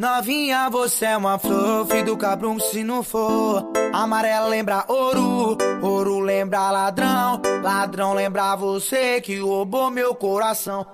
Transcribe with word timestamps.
Novinha, 0.00 0.70
você 0.70 1.04
é 1.04 1.16
uma 1.18 1.38
flor, 1.38 1.86
filho 1.86 2.06
do 2.06 2.16
cabrum 2.16 2.58
se 2.58 2.82
não 2.82 3.02
for. 3.02 3.70
Amarelo 3.92 4.48
lembra 4.48 4.82
ouro, 4.88 5.58
ouro 5.82 6.20
lembra 6.20 6.70
ladrão. 6.70 7.42
Ladrão 7.62 8.14
lembra 8.14 8.56
você 8.56 9.20
que 9.20 9.38
roubou 9.38 9.90
meu 9.90 10.14
coração. 10.14 10.86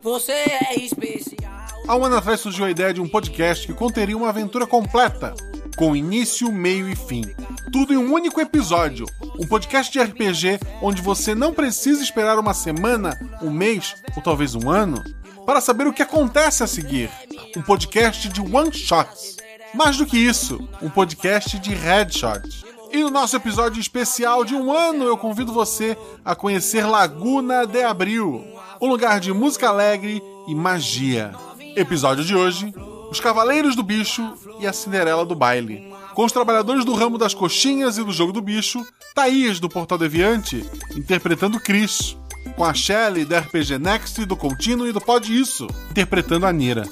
Você 0.00 0.30
é 0.30 0.76
especial. 0.76 1.50
Há 1.88 1.96
um 1.96 2.04
ano 2.04 2.18
atrás 2.18 2.38
surgiu 2.38 2.66
a 2.66 2.70
ideia 2.70 2.94
de 2.94 3.00
um 3.00 3.08
podcast 3.08 3.66
que 3.66 3.74
conteria 3.74 4.16
uma 4.16 4.28
aventura 4.28 4.64
completa, 4.64 5.34
com 5.76 5.96
início, 5.96 6.52
meio 6.52 6.88
e 6.88 6.94
fim. 6.94 7.24
Tudo 7.72 7.92
em 7.92 7.96
um 7.96 8.12
único 8.12 8.40
episódio. 8.40 9.06
Um 9.40 9.48
podcast 9.48 9.92
de 9.92 10.00
RPG 10.00 10.60
onde 10.80 11.02
você 11.02 11.34
não 11.34 11.52
precisa 11.52 12.00
esperar 12.00 12.38
uma 12.38 12.54
semana, 12.54 13.18
um 13.42 13.50
mês 13.50 13.96
ou 14.14 14.22
talvez 14.22 14.54
um 14.54 14.70
ano 14.70 15.02
para 15.46 15.60
saber 15.60 15.86
o 15.86 15.92
que 15.92 16.02
acontece 16.02 16.62
a 16.62 16.66
seguir. 16.66 17.10
Um 17.56 17.62
podcast 17.62 18.28
de 18.28 18.40
one 18.40 18.72
shots. 18.72 19.36
Mais 19.74 19.96
do 19.96 20.06
que 20.06 20.18
isso, 20.18 20.68
um 20.82 20.90
podcast 20.90 21.58
de 21.58 21.74
headshots. 21.74 22.64
E 22.92 22.98
no 22.98 23.10
nosso 23.10 23.34
episódio 23.34 23.80
especial 23.80 24.44
de 24.44 24.54
um 24.54 24.70
ano, 24.70 25.04
eu 25.04 25.16
convido 25.16 25.52
você 25.52 25.96
a 26.22 26.34
conhecer 26.34 26.86
Laguna 26.86 27.66
de 27.66 27.82
Abril, 27.82 28.44
um 28.80 28.86
lugar 28.86 29.18
de 29.18 29.32
música 29.32 29.68
alegre 29.68 30.22
e 30.46 30.54
magia. 30.54 31.32
Episódio 31.74 32.22
de 32.22 32.36
hoje: 32.36 32.74
Os 33.10 33.18
Cavaleiros 33.18 33.74
do 33.74 33.82
Bicho 33.82 34.34
e 34.60 34.66
a 34.66 34.74
Cinderela 34.74 35.24
do 35.24 35.34
Baile. 35.34 35.90
Com 36.14 36.26
os 36.26 36.32
trabalhadores 36.32 36.84
do 36.84 36.92
ramo 36.92 37.16
das 37.16 37.32
coxinhas 37.32 37.96
e 37.96 38.04
do 38.04 38.12
jogo 38.12 38.32
do 38.32 38.42
bicho, 38.42 38.84
Thaís 39.14 39.58
do 39.58 39.70
Portal 39.70 39.96
Deviante, 39.96 40.62
interpretando 40.94 41.58
Chris, 41.58 42.14
com 42.56 42.64
a 42.64 42.74
Shelly 42.74 43.24
da 43.24 43.40
RPG 43.40 43.78
Next, 43.78 44.24
do 44.24 44.36
Contínuo 44.36 44.88
e 44.88 44.92
do 44.92 45.00
Pod 45.00 45.32
Isso, 45.34 45.66
interpretando 45.90 46.46
a 46.46 46.52
Nira. 46.52 46.88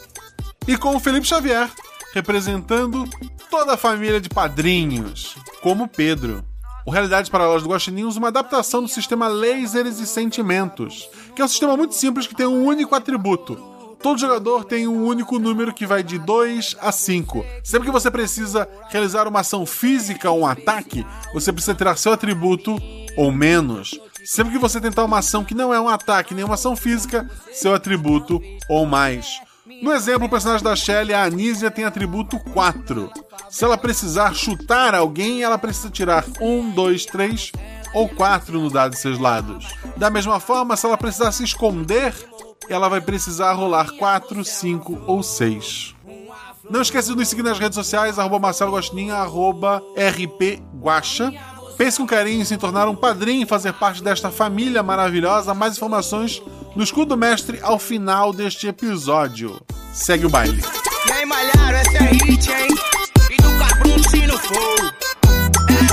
E 0.66 0.76
com 0.76 0.94
o 0.94 1.00
Felipe 1.00 1.26
Xavier, 1.26 1.70
representando 2.12 3.08
toda 3.50 3.74
a 3.74 3.76
família 3.76 4.20
de 4.20 4.28
padrinhos, 4.28 5.36
como 5.62 5.88
Pedro. 5.88 6.44
O 6.86 6.90
Realidades 6.90 7.30
Paralelas 7.30 7.62
do 7.62 7.68
Guaxinim 7.68 8.04
usa 8.04 8.18
uma 8.18 8.28
adaptação 8.28 8.82
do 8.82 8.88
sistema 8.88 9.28
Lasers 9.28 10.00
e 10.00 10.06
Sentimentos, 10.06 11.08
que 11.34 11.42
é 11.42 11.44
um 11.44 11.48
sistema 11.48 11.76
muito 11.76 11.94
simples 11.94 12.26
que 12.26 12.34
tem 12.34 12.46
um 12.46 12.64
único 12.64 12.94
atributo. 12.94 13.56
Todo 14.02 14.18
jogador 14.18 14.64
tem 14.64 14.88
um 14.88 15.04
único 15.04 15.38
número 15.38 15.74
que 15.74 15.86
vai 15.86 16.02
de 16.02 16.18
2 16.18 16.76
a 16.80 16.90
5. 16.90 17.44
Sempre 17.62 17.86
que 17.86 17.92
você 17.92 18.10
precisa 18.10 18.66
realizar 18.88 19.28
uma 19.28 19.40
ação 19.40 19.66
física 19.66 20.30
ou 20.30 20.40
um 20.40 20.46
ataque, 20.46 21.06
você 21.34 21.52
precisa 21.52 21.74
tirar 21.74 21.96
seu 21.96 22.12
atributo 22.12 22.80
ou 23.14 23.30
menos. 23.30 24.00
Sempre 24.30 24.52
que 24.52 24.58
você 24.60 24.80
tentar 24.80 25.04
uma 25.04 25.18
ação 25.18 25.44
que 25.44 25.56
não 25.56 25.74
é 25.74 25.80
um 25.80 25.88
ataque 25.88 26.34
nem 26.34 26.44
uma 26.44 26.54
ação 26.54 26.76
física, 26.76 27.28
seu 27.52 27.74
atributo 27.74 28.40
ou 28.68 28.86
mais. 28.86 29.40
No 29.82 29.92
exemplo, 29.92 30.28
o 30.28 30.30
personagem 30.30 30.62
da 30.62 30.76
Shelly, 30.76 31.12
a 31.12 31.24
Anísia, 31.24 31.68
tem 31.68 31.84
atributo 31.84 32.38
4. 32.38 33.10
Se 33.50 33.64
ela 33.64 33.76
precisar 33.76 34.32
chutar 34.32 34.94
alguém, 34.94 35.42
ela 35.42 35.58
precisa 35.58 35.90
tirar 35.90 36.24
1, 36.40 36.70
2, 36.70 37.06
3 37.06 37.50
ou 37.92 38.08
4 38.08 38.60
no 38.60 38.70
dado 38.70 38.92
de 38.92 39.00
seus 39.00 39.18
lados. 39.18 39.66
Da 39.96 40.08
mesma 40.08 40.38
forma, 40.38 40.76
se 40.76 40.86
ela 40.86 40.96
precisar 40.96 41.32
se 41.32 41.42
esconder, 41.42 42.14
ela 42.68 42.88
vai 42.88 43.00
precisar 43.00 43.52
rolar 43.54 43.90
4, 43.96 44.44
5 44.44 45.06
ou 45.08 45.24
6. 45.24 45.96
Não 46.70 46.82
esqueça 46.82 47.10
de 47.10 47.16
nos 47.16 47.26
seguir 47.26 47.42
nas 47.42 47.58
redes 47.58 47.74
sociais, 47.74 48.16
arroba 48.16 48.38
Marcelo 48.38 48.78
arroba 49.12 49.82
RP 49.96 50.62
Guacha. 50.80 51.32
Pense 51.80 51.96
com 51.96 52.06
carinho 52.06 52.42
em 52.42 52.44
se 52.44 52.58
tornar 52.58 52.88
um 52.88 52.94
padrinho 52.94 53.44
e 53.44 53.46
fazer 53.46 53.72
parte 53.72 54.04
desta 54.04 54.30
família 54.30 54.82
maravilhosa. 54.82 55.54
Mais 55.54 55.78
informações 55.78 56.42
no 56.76 56.84
escudo 56.84 57.16
mestre 57.16 57.58
ao 57.62 57.78
final 57.78 58.34
deste 58.34 58.66
episódio. 58.66 59.58
Segue 59.94 60.26
o 60.26 60.28
baile. 60.28 60.62
Essa 60.62 61.96
é 61.96 62.10
hit, 62.12 62.50
hein? 62.50 62.68
Se 64.10 64.26
não 64.26 64.38
for. 64.38 64.94
É 65.70 65.92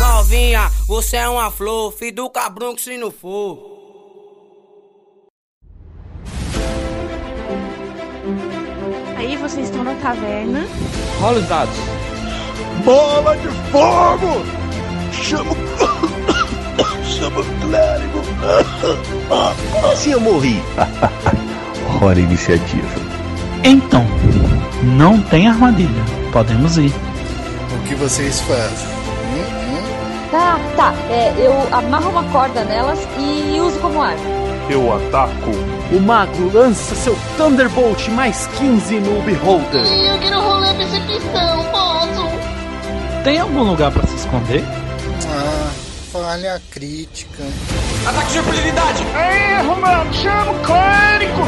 Novinha, 0.00 0.68
você 0.88 1.18
é 1.18 1.28
uma 1.28 1.52
flor, 1.52 1.92
filho 1.92 2.16
do 2.16 2.28
cabrum 2.28 2.74
que 2.74 2.82
se 2.82 2.98
não 2.98 3.12
for. 3.12 3.75
Aí 9.26 9.36
vocês 9.36 9.66
estão 9.66 9.82
na 9.82 9.92
taverna. 9.94 10.64
Rola 11.20 11.40
os 11.40 11.48
dados. 11.48 11.74
Bola 12.84 13.36
de 13.36 13.48
fogo! 13.72 14.46
Chama 15.10 15.50
o. 15.50 15.56
Chama 17.04 17.40
o 17.40 17.44
clérigo! 17.60 18.22
Se 19.96 20.12
eu 20.12 20.20
morri. 20.20 20.62
Hora 22.00 22.20
iniciativa. 22.20 22.86
Então, 23.64 24.06
não 24.96 25.20
tem 25.22 25.48
armadilha. 25.48 26.04
Podemos 26.32 26.78
ir. 26.78 26.92
O 27.74 27.88
que 27.88 27.96
vocês 27.96 28.40
fazem? 28.42 28.88
Tá, 30.30 30.56
tá. 30.76 30.94
É, 31.10 31.34
eu 31.36 31.52
amarro 31.76 32.10
uma 32.10 32.22
corda 32.30 32.62
nelas 32.62 33.00
e 33.18 33.60
uso 33.60 33.76
como 33.80 34.00
arma. 34.00 34.45
Eu 34.68 34.92
ataco. 34.92 35.50
O 35.92 36.00
mago 36.00 36.50
lança 36.52 36.94
seu 36.96 37.16
Thunderbolt 37.36 38.08
mais 38.08 38.48
15 38.58 38.98
no 38.98 39.22
Beholder. 39.22 39.86
Eu 39.86 40.18
quero 40.18 40.40
rolar 40.40 40.74
percepção, 40.74 41.64
posso? 41.70 43.22
Tem 43.22 43.38
algum 43.38 43.62
lugar 43.62 43.92
para 43.92 44.04
se 44.08 44.16
esconder? 44.16 44.64
Ah, 45.28 45.70
falha 46.10 46.60
crítica. 46.68 47.44
Ataque 48.08 48.32
de 48.32 48.38
impunidade. 48.38 49.04
Erro, 49.04 49.80
mano! 49.80 50.12
Chama 50.12 50.50
o 50.50 50.62
clérigo! 50.64 51.42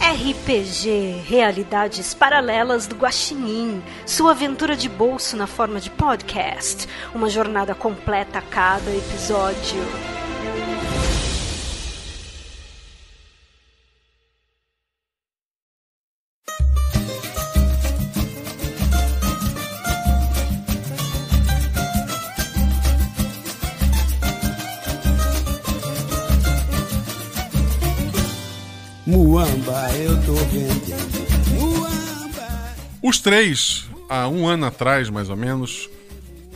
RPG 0.00 1.22
Realidades 1.28 2.12
Paralelas 2.12 2.88
do 2.88 2.96
Guaxinim. 2.96 3.80
Sua 4.04 4.32
aventura 4.32 4.74
de 4.74 4.88
bolso 4.88 5.36
na 5.36 5.46
forma 5.46 5.78
de 5.78 5.90
podcast. 5.90 6.88
Uma 7.14 7.28
jornada 7.28 7.72
completa 7.72 8.40
a 8.40 8.42
cada 8.42 8.90
episódio. 8.90 9.84
Os 33.02 33.20
três, 33.20 33.84
há 34.08 34.28
um 34.28 34.46
ano 34.46 34.66
atrás 34.66 35.08
mais 35.08 35.28
ou 35.28 35.36
menos, 35.36 35.88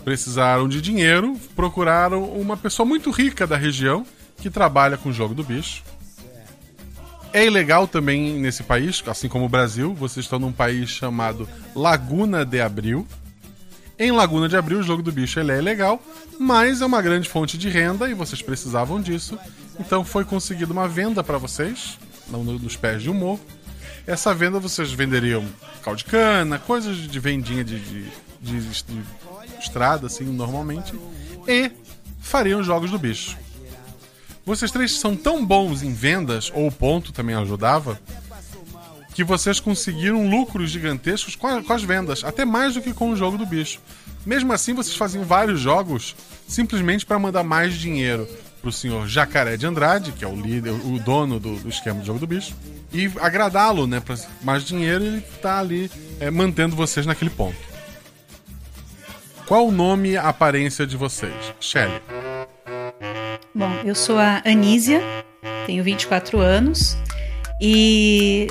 precisaram 0.05 0.69
de 0.69 0.81
dinheiro, 0.81 1.39
procuraram 1.55 2.25
uma 2.25 2.57
pessoa 2.57 2.87
muito 2.87 3.11
rica 3.11 3.47
da 3.47 3.57
região 3.57 4.05
que 4.39 4.51
trabalha 4.51 4.97
com 4.97 5.11
o 5.11 5.13
jogo 5.13 5.35
do 5.35 5.45
bicho. 5.45 5.83
É 7.33 7.47
ilegal 7.47 7.87
também 7.87 8.41
nesse 8.41 8.65
país, 8.65 9.03
assim 9.07 9.29
como 9.29 9.45
o 9.45 9.49
Brasil, 9.49 9.95
vocês 9.95 10.27
estão 10.27 10.39
num 10.39 10.51
país 10.51 10.91
chamado 10.91 11.49
Laguna 11.77 12.45
de 12.45 12.61
Abril. 12.61 13.07
Em 13.97 14.11
Laguna 14.11 14.49
de 14.49 14.57
Abril, 14.57 14.81
o 14.81 14.83
jogo 14.83 15.03
do 15.03 15.13
bicho 15.13 15.39
ele 15.39 15.53
é 15.53 15.59
ilegal, 15.59 16.03
mas 16.41 16.81
é 16.81 16.87
uma 16.87 17.01
grande 17.01 17.29
fonte 17.29 17.57
de 17.57 17.69
renda 17.69 18.11
e 18.11 18.15
vocês 18.15 18.43
precisavam 18.43 19.01
disso. 19.01 19.39
Então 19.79 20.05
foi 20.05 20.25
conseguida 20.25 20.73
uma 20.73 20.89
venda 20.89 21.23
para 21.23 21.39
vocês, 21.39 21.99
nos 22.31 22.77
pés 22.77 23.03
de 23.03 23.11
um 23.11 23.15
morro. 23.15 23.41
Essa 24.07 24.35
venda 24.35 24.59
vocês 24.59 24.91
venderiam 24.93 25.45
caldo 25.83 25.99
de 25.99 26.05
cana, 26.05 26.59
coisas 26.59 26.97
de 26.97 27.21
vendinha 27.21 27.63
de, 27.63 27.79
de, 27.79 28.03
de- 28.41 28.83
de 28.83 29.03
estrada, 29.61 30.07
assim, 30.07 30.25
normalmente. 30.25 30.95
E 31.47 31.71
fariam 32.21 32.63
jogos 32.63 32.91
do 32.91 32.99
bicho. 32.99 33.37
Vocês 34.45 34.71
três 34.71 34.99
são 34.99 35.15
tão 35.15 35.45
bons 35.45 35.83
em 35.83 35.93
vendas, 35.93 36.51
ou 36.55 36.67
o 36.67 36.73
ponto 36.73 37.13
também 37.13 37.37
ajudava, 37.37 38.01
que 39.15 39.23
vocês 39.23 39.61
conseguiram 39.61 40.29
lucros 40.31 40.71
gigantescos 40.71 41.37
com, 41.37 41.47
a- 41.47 41.63
com 41.63 41.73
as 41.73 41.83
vendas, 41.83 42.25
até 42.25 42.45
mais 42.45 42.75
do 42.75 42.81
que 42.83 42.93
com 42.95 43.11
o 43.11 43.17
jogo 43.17 43.37
do 43.37 43.45
bicho. 43.47 43.81
Mesmo 44.25 44.53
assim, 44.53 44.73
vocês 44.75 44.97
faziam 44.97 45.25
vários 45.25 45.61
jogos 45.61 46.15
simplesmente 46.49 47.07
para 47.07 47.19
mandar 47.19 47.43
mais 47.45 47.75
dinheiro 47.75 48.27
pro 48.61 48.71
senhor 48.71 49.09
Jacaré 49.09 49.57
de 49.57 49.67
Andrade, 49.67 50.13
que 50.13 50.25
é 50.25 50.29
o 50.29 50.35
líder, 50.35 50.71
o 50.73 50.99
dono 50.99 51.41
do, 51.41 51.57
do 51.57 51.69
esquema 51.69 52.01
do 52.01 52.07
jogo 52.07 52.19
do 52.19 52.27
bicho, 52.27 52.55
e 52.93 53.11
agradá-lo, 53.21 53.87
né, 53.87 54.01
para 54.01 54.17
mais 54.43 54.65
dinheiro, 54.65 55.05
ele 55.05 55.21
tá 55.43 55.59
ali 55.59 55.91
é, 56.19 56.31
mantendo 56.31 56.77
vocês 56.77 57.07
naquele 57.07 57.31
ponto. 57.31 57.57
Qual 59.47 59.67
o 59.67 59.73
nome 59.73 60.11
e 60.11 60.17
a 60.17 60.29
aparência 60.29 60.87
de 60.87 60.97
vocês? 60.97 61.35
Shelly. 61.59 62.01
Bom, 63.55 63.73
eu 63.85 63.95
sou 63.95 64.17
a 64.19 64.41
Anísia, 64.45 65.03
tenho 65.67 65.83
24 65.83 66.39
anos 66.39 66.97
e 67.61 68.47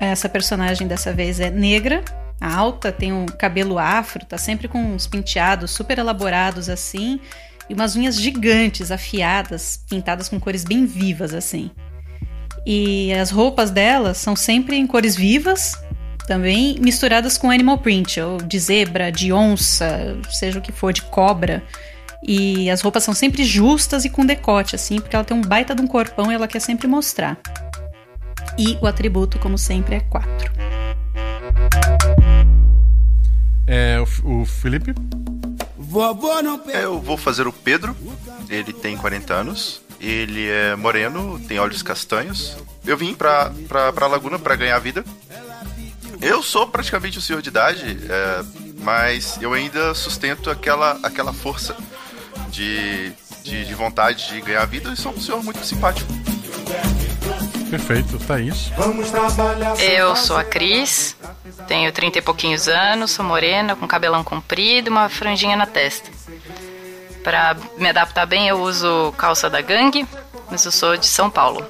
essa 0.00 0.28
personagem 0.28 0.86
dessa 0.86 1.12
vez 1.12 1.40
é 1.40 1.50
negra, 1.50 2.04
alta, 2.40 2.92
tem 2.92 3.12
um 3.12 3.26
cabelo 3.26 3.78
afro, 3.78 4.24
tá 4.24 4.38
sempre 4.38 4.68
com 4.68 4.78
uns 4.78 5.06
penteados 5.06 5.70
super 5.70 5.98
elaborados 5.98 6.68
assim, 6.68 7.20
e 7.68 7.74
umas 7.74 7.96
unhas 7.96 8.20
gigantes, 8.20 8.90
afiadas, 8.90 9.80
pintadas 9.88 10.28
com 10.28 10.38
cores 10.38 10.64
bem 10.64 10.86
vivas 10.86 11.32
assim. 11.34 11.70
E 12.66 13.12
as 13.12 13.30
roupas 13.30 13.70
dela 13.70 14.14
são 14.14 14.34
sempre 14.34 14.76
em 14.76 14.86
cores 14.86 15.14
vivas, 15.14 15.74
também 16.26 16.78
misturadas 16.80 17.36
com 17.36 17.50
animal 17.50 17.78
print, 17.78 18.20
ou 18.20 18.38
de 18.38 18.58
zebra, 18.58 19.12
de 19.12 19.32
onça, 19.32 20.16
seja 20.30 20.58
o 20.58 20.62
que 20.62 20.72
for, 20.72 20.92
de 20.92 21.02
cobra. 21.02 21.62
E 22.26 22.70
as 22.70 22.80
roupas 22.80 23.04
são 23.04 23.12
sempre 23.12 23.44
justas 23.44 24.06
e 24.06 24.08
com 24.08 24.24
decote, 24.24 24.74
assim, 24.74 24.98
porque 24.98 25.14
ela 25.14 25.24
tem 25.24 25.36
um 25.36 25.42
baita 25.42 25.74
de 25.74 25.82
um 25.82 25.86
corpão 25.86 26.32
e 26.32 26.34
ela 26.34 26.48
quer 26.48 26.60
sempre 26.60 26.86
mostrar. 26.86 27.38
E 28.56 28.78
o 28.80 28.86
atributo, 28.86 29.38
como 29.38 29.58
sempre, 29.58 29.96
é 29.96 30.00
4. 30.00 30.52
É, 33.66 33.98
o, 34.00 34.40
o 34.40 34.44
Felipe? 34.46 34.94
Eu 36.74 37.00
vou 37.00 37.16
fazer 37.16 37.46
o 37.46 37.52
Pedro. 37.52 37.96
Ele 38.48 38.72
tem 38.72 38.96
40 38.96 39.32
anos. 39.32 39.80
Ele 40.00 40.48
é 40.48 40.74
moreno, 40.74 41.40
tem 41.46 41.58
olhos 41.58 41.82
castanhos. 41.82 42.56
Eu 42.84 42.96
vim 42.96 43.14
pra, 43.14 43.52
pra, 43.68 43.92
pra 43.92 44.06
Laguna 44.06 44.38
para 44.38 44.56
ganhar 44.56 44.78
vida. 44.78 45.04
Eu 46.20 46.42
sou 46.42 46.66
praticamente 46.66 47.18
o 47.18 47.20
senhor 47.20 47.40
de 47.40 47.48
idade, 47.48 47.98
é, 48.08 48.44
mas 48.82 49.38
eu 49.40 49.52
ainda 49.52 49.94
sustento 49.94 50.50
aquela, 50.50 50.98
aquela 51.02 51.32
força 51.32 51.76
de, 52.48 53.12
de, 53.42 53.64
de 53.64 53.74
vontade 53.74 54.28
de 54.28 54.40
ganhar 54.40 54.64
vida 54.64 54.92
e 54.92 54.96
sou 54.96 55.12
um 55.12 55.20
senhor 55.20 55.42
muito 55.42 55.64
simpático. 55.64 56.10
Perfeito, 57.74 58.20
Thaís. 58.20 58.70
Eu 59.80 60.14
sou 60.14 60.36
a 60.36 60.44
Cris, 60.44 61.16
tenho 61.66 61.90
30 61.90 62.20
e 62.20 62.22
pouquinhos 62.22 62.68
anos, 62.68 63.10
sou 63.10 63.24
morena, 63.24 63.74
com 63.74 63.84
cabelão 63.88 64.22
comprido 64.22 64.88
e 64.88 64.90
uma 64.90 65.08
franjinha 65.08 65.56
na 65.56 65.66
testa. 65.66 66.08
Para 67.24 67.56
me 67.76 67.88
adaptar 67.88 68.26
bem, 68.26 68.46
eu 68.46 68.60
uso 68.60 69.12
calça 69.18 69.50
da 69.50 69.60
gangue, 69.60 70.06
mas 70.48 70.64
eu 70.64 70.70
sou 70.70 70.96
de 70.96 71.06
São 71.06 71.28
Paulo. 71.28 71.66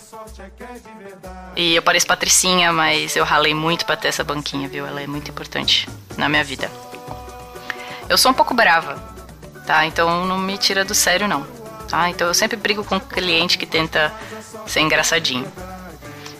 E 1.56 1.74
eu 1.74 1.80
pareço 1.80 2.06
patricinha, 2.06 2.70
mas 2.70 3.16
eu 3.16 3.24
ralei 3.24 3.54
muito 3.54 3.86
para 3.86 3.96
ter 3.96 4.08
essa 4.08 4.22
banquinha, 4.22 4.68
viu? 4.68 4.86
Ela 4.86 5.00
é 5.00 5.06
muito 5.06 5.30
importante 5.30 5.88
na 6.18 6.28
minha 6.28 6.44
vida. 6.44 6.70
Eu 8.10 8.18
sou 8.18 8.30
um 8.30 8.34
pouco 8.34 8.52
brava, 8.52 9.02
tá? 9.66 9.86
Então 9.86 10.26
não 10.26 10.36
me 10.36 10.58
tira 10.58 10.84
do 10.84 10.94
sério, 10.94 11.26
não. 11.26 11.46
Tá? 11.88 12.10
Então 12.10 12.28
eu 12.28 12.34
sempre 12.34 12.58
brigo 12.58 12.84
com 12.84 12.96
o 12.96 13.00
cliente 13.00 13.56
que 13.56 13.64
tenta 13.64 14.12
ser 14.66 14.80
engraçadinho. 14.80 15.50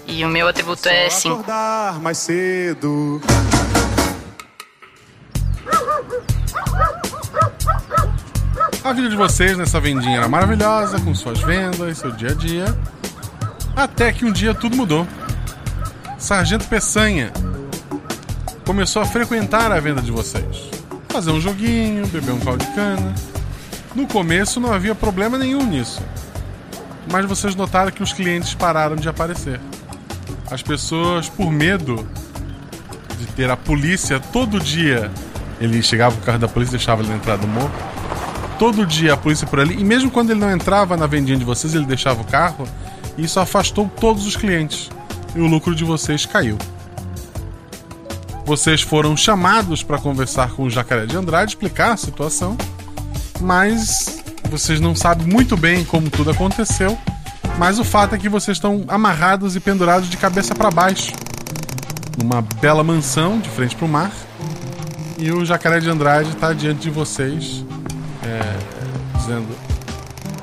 E 0.07 0.25
o 0.25 0.29
meu 0.29 0.47
atributo 0.49 0.89
é 0.89 1.09
5. 1.09 1.45
mais 2.01 2.19
cedo. 2.19 3.21
A 8.85 8.93
vida 8.93 9.09
de 9.09 9.17
vocês 9.17 9.57
nessa 9.57 9.81
vendinha 9.81 10.19
era 10.19 10.29
maravilhosa, 10.29 11.01
com 11.01 11.15
suas 11.15 11.41
vendas, 11.41 11.99
seu 11.99 12.13
dia 12.13 12.31
a 12.31 12.35
dia. 12.35 12.65
Até 13.75 14.13
que 14.13 14.25
um 14.25 14.31
dia 14.31 14.55
tudo 14.55 14.77
mudou. 14.77 15.07
Sargento 16.19 16.67
Peçanha 16.67 17.33
começou 18.67 19.03
a 19.03 19.07
frequentar 19.07 19.73
a 19.73 19.81
venda 19.81 20.03
de 20.03 20.11
vocês. 20.11 20.71
Fazer 21.09 21.31
um 21.31 21.41
joguinho, 21.41 22.07
beber 22.09 22.33
um 22.33 22.41
caldo 22.41 22.65
de 22.65 22.71
cana. 22.73 23.15
No 23.95 24.07
começo 24.07 24.61
não 24.61 24.73
havia 24.73 24.95
problema 24.95 25.39
nenhum 25.39 25.65
nisso. 25.65 26.03
Mas 27.11 27.25
vocês 27.27 27.55
notaram 27.55 27.91
que 27.91 28.03
os 28.03 28.13
clientes 28.13 28.55
pararam 28.55 28.97
de 28.97 29.09
aparecer. 29.09 29.61
As 30.51 30.63
pessoas, 30.63 31.29
por 31.29 31.51
medo 31.51 32.07
de 33.19 33.27
ter 33.29 33.51
a 33.51 33.57
polícia 33.57 34.21
todo 34.21 34.61
dia, 34.61 35.11
ele 35.61 35.83
chegava 35.83 36.15
com 36.15 36.23
o 36.23 36.25
carro 36.25 36.39
da 36.39 36.49
polícia 36.49 36.75
e 36.75 36.79
deixava 36.79 37.03
ele 37.03 37.11
na 37.11 37.17
entrada 37.17 37.43
do 37.43 37.49
morro. 37.49 37.73
Todo 38.59 38.87
dia 38.87 39.15
a 39.15 39.17
polícia 39.17 39.47
por 39.47 39.59
ali, 39.59 39.75
e 39.75 39.85
mesmo 39.85 40.11
quando 40.11 40.31
ele 40.31 40.41
não 40.41 40.51
entrava 40.51 40.97
na 40.97 41.07
vendinha 41.07 41.37
de 41.37 41.45
vocês, 41.45 41.75
ele 41.75 41.87
deixava 41.87 42.21
o 42.21 42.25
carro, 42.25 42.69
e 43.17 43.25
isso 43.25 43.41
afastou 43.41 43.91
todos 44.01 44.27
os 44.27 44.37
clientes. 44.37 44.91
E 45.35 45.41
o 45.41 45.47
lucro 45.47 45.75
de 45.75 45.83
vocês 45.83 46.25
caiu. 46.25 46.57
Vocês 48.45 48.83
foram 48.83 49.17
chamados 49.17 49.83
para 49.83 49.99
conversar 49.99 50.51
com 50.51 50.65
o 50.65 50.71
Jacaré 50.71 51.07
de 51.07 51.17
Andrade, 51.17 51.53
explicar 51.53 51.93
a 51.93 51.97
situação, 51.97 52.57
mas 53.41 54.23
vocês 54.51 54.81
não 54.81 54.95
sabem 54.95 55.27
muito 55.27 55.57
bem 55.57 55.85
como 55.85 56.11
tudo 56.11 56.31
aconteceu. 56.31 56.97
Mas 57.59 57.79
o 57.79 57.85
fato 57.85 58.15
é 58.15 58.19
que 58.19 58.29
vocês 58.29 58.57
estão 58.57 58.85
amarrados 58.89 59.55
e 59.55 59.61
pendurados 59.61 60.09
de 60.09 60.17
cabeça 60.17 60.55
para 60.55 60.71
baixo, 60.71 61.13
numa 62.19 62.43
bela 62.43 62.83
mansão 62.83 63.39
de 63.39 63.49
frente 63.49 63.77
para 63.77 63.85
o 63.85 63.89
mar. 63.89 64.13
E 65.19 65.31
o 65.31 65.45
Jacaré 65.45 65.79
de 65.79 65.89
Andrade 65.89 66.31
está 66.31 66.53
diante 66.53 66.83
de 66.83 66.91
vocês, 66.91 67.65
é, 68.25 69.19
dizendo: 69.19 69.49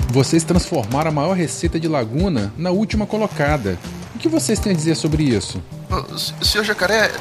Vocês 0.09 0.43
transformaram 0.43 1.09
a 1.09 1.13
maior 1.13 1.33
receita 1.33 1.79
de 1.79 1.87
Laguna 1.87 2.53
na 2.57 2.71
última 2.71 3.05
colocada. 3.05 3.77
O 4.15 4.19
que 4.19 4.29
vocês 4.29 4.59
têm 4.59 4.71
a 4.71 4.75
dizer 4.75 4.95
sobre 4.95 5.23
isso? 5.23 5.61
Senhor 6.41 6.63
Jacaré, 6.63 7.11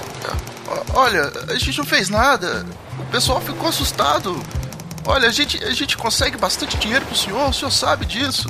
olha, 0.94 1.32
a 1.48 1.54
gente 1.54 1.78
não 1.78 1.84
fez 1.84 2.08
nada. 2.08 2.64
O 2.98 3.04
pessoal 3.10 3.40
ficou 3.40 3.68
assustado. 3.68 4.40
Olha, 5.04 5.28
a 5.28 5.32
gente, 5.32 5.62
a 5.64 5.72
gente 5.72 5.96
consegue 5.96 6.36
bastante 6.36 6.76
dinheiro 6.76 7.04
pro 7.06 7.16
senhor, 7.16 7.48
o 7.48 7.52
senhor 7.52 7.70
sabe 7.70 8.06
disso. 8.06 8.48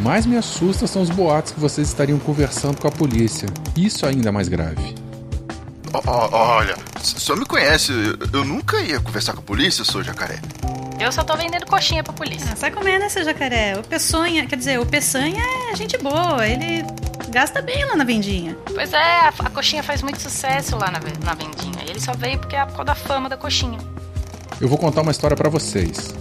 O 0.00 0.02
que 0.02 0.08
mais 0.08 0.24
me 0.24 0.38
assusta 0.38 0.86
são 0.86 1.02
os 1.02 1.10
boatos 1.10 1.52
que 1.52 1.60
vocês 1.60 1.88
estariam 1.88 2.18
conversando 2.18 2.80
com 2.80 2.88
a 2.88 2.90
polícia. 2.90 3.46
Isso 3.76 4.06
ainda 4.06 4.30
é 4.30 4.32
mais 4.32 4.48
grave. 4.48 4.94
Oh, 5.92 6.34
olha, 6.34 6.74
o 6.96 7.04
senhor 7.04 7.38
me 7.38 7.44
conhece, 7.44 7.92
eu, 7.92 8.40
eu 8.40 8.44
nunca 8.46 8.80
ia 8.80 8.98
conversar 8.98 9.34
com 9.34 9.40
a 9.40 9.42
polícia, 9.42 9.84
sou 9.84 10.02
jacaré. 10.02 10.40
Eu 10.98 11.12
só 11.12 11.22
tô 11.22 11.36
vendendo 11.36 11.66
coxinha 11.66 12.02
pra 12.02 12.14
polícia. 12.14 12.48
Ah, 12.50 12.56
sai 12.56 12.70
comendo, 12.70 13.00
né, 13.00 13.08
seu 13.10 13.22
jacaré? 13.22 13.78
O 13.78 13.82
Peçonha, 13.82 14.46
quer 14.46 14.56
dizer, 14.56 14.80
o 14.80 14.86
Peçanha 14.86 15.44
é 15.70 15.76
gente 15.76 15.98
boa, 15.98 16.48
ele 16.48 16.82
gasta 17.28 17.60
bem 17.60 17.84
lá 17.84 17.94
na 17.94 18.04
vendinha. 18.04 18.56
Pois 18.74 18.94
é, 18.94 19.20
a, 19.20 19.28
a 19.28 19.50
coxinha 19.50 19.82
faz 19.82 20.00
muito 20.00 20.18
sucesso 20.18 20.78
lá 20.78 20.90
na, 20.90 21.00
na 21.22 21.34
vendinha. 21.34 21.84
E 21.86 21.90
ele 21.90 22.00
só 22.00 22.14
veio 22.14 22.38
porque 22.38 22.56
é 22.56 22.64
por 22.64 22.76
causa 22.76 22.84
da 22.84 22.94
fama 22.94 23.28
da 23.28 23.36
coxinha. 23.36 23.78
Eu 24.62 24.68
vou 24.68 24.78
contar 24.78 25.02
uma 25.02 25.10
história 25.10 25.36
para 25.36 25.50
vocês. 25.50 26.14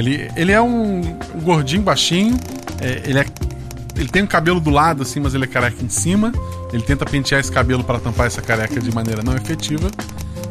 Ele, 0.00 0.30
ele 0.34 0.50
é 0.50 0.60
um, 0.60 1.00
um 1.34 1.40
gordinho 1.42 1.82
baixinho, 1.82 2.34
é, 2.80 3.02
ele, 3.04 3.18
é, 3.18 3.26
ele 3.94 4.08
tem 4.08 4.22
um 4.22 4.26
cabelo 4.26 4.58
do 4.58 4.70
lado 4.70 5.02
assim, 5.02 5.20
mas 5.20 5.34
ele 5.34 5.44
é 5.44 5.46
careca 5.46 5.84
em 5.84 5.90
cima. 5.90 6.32
Ele 6.72 6.82
tenta 6.82 7.04
pentear 7.04 7.38
esse 7.38 7.52
cabelo 7.52 7.84
para 7.84 8.00
tampar 8.00 8.26
essa 8.26 8.40
careca 8.40 8.80
de 8.80 8.90
maneira 8.94 9.22
não 9.22 9.36
efetiva. 9.36 9.90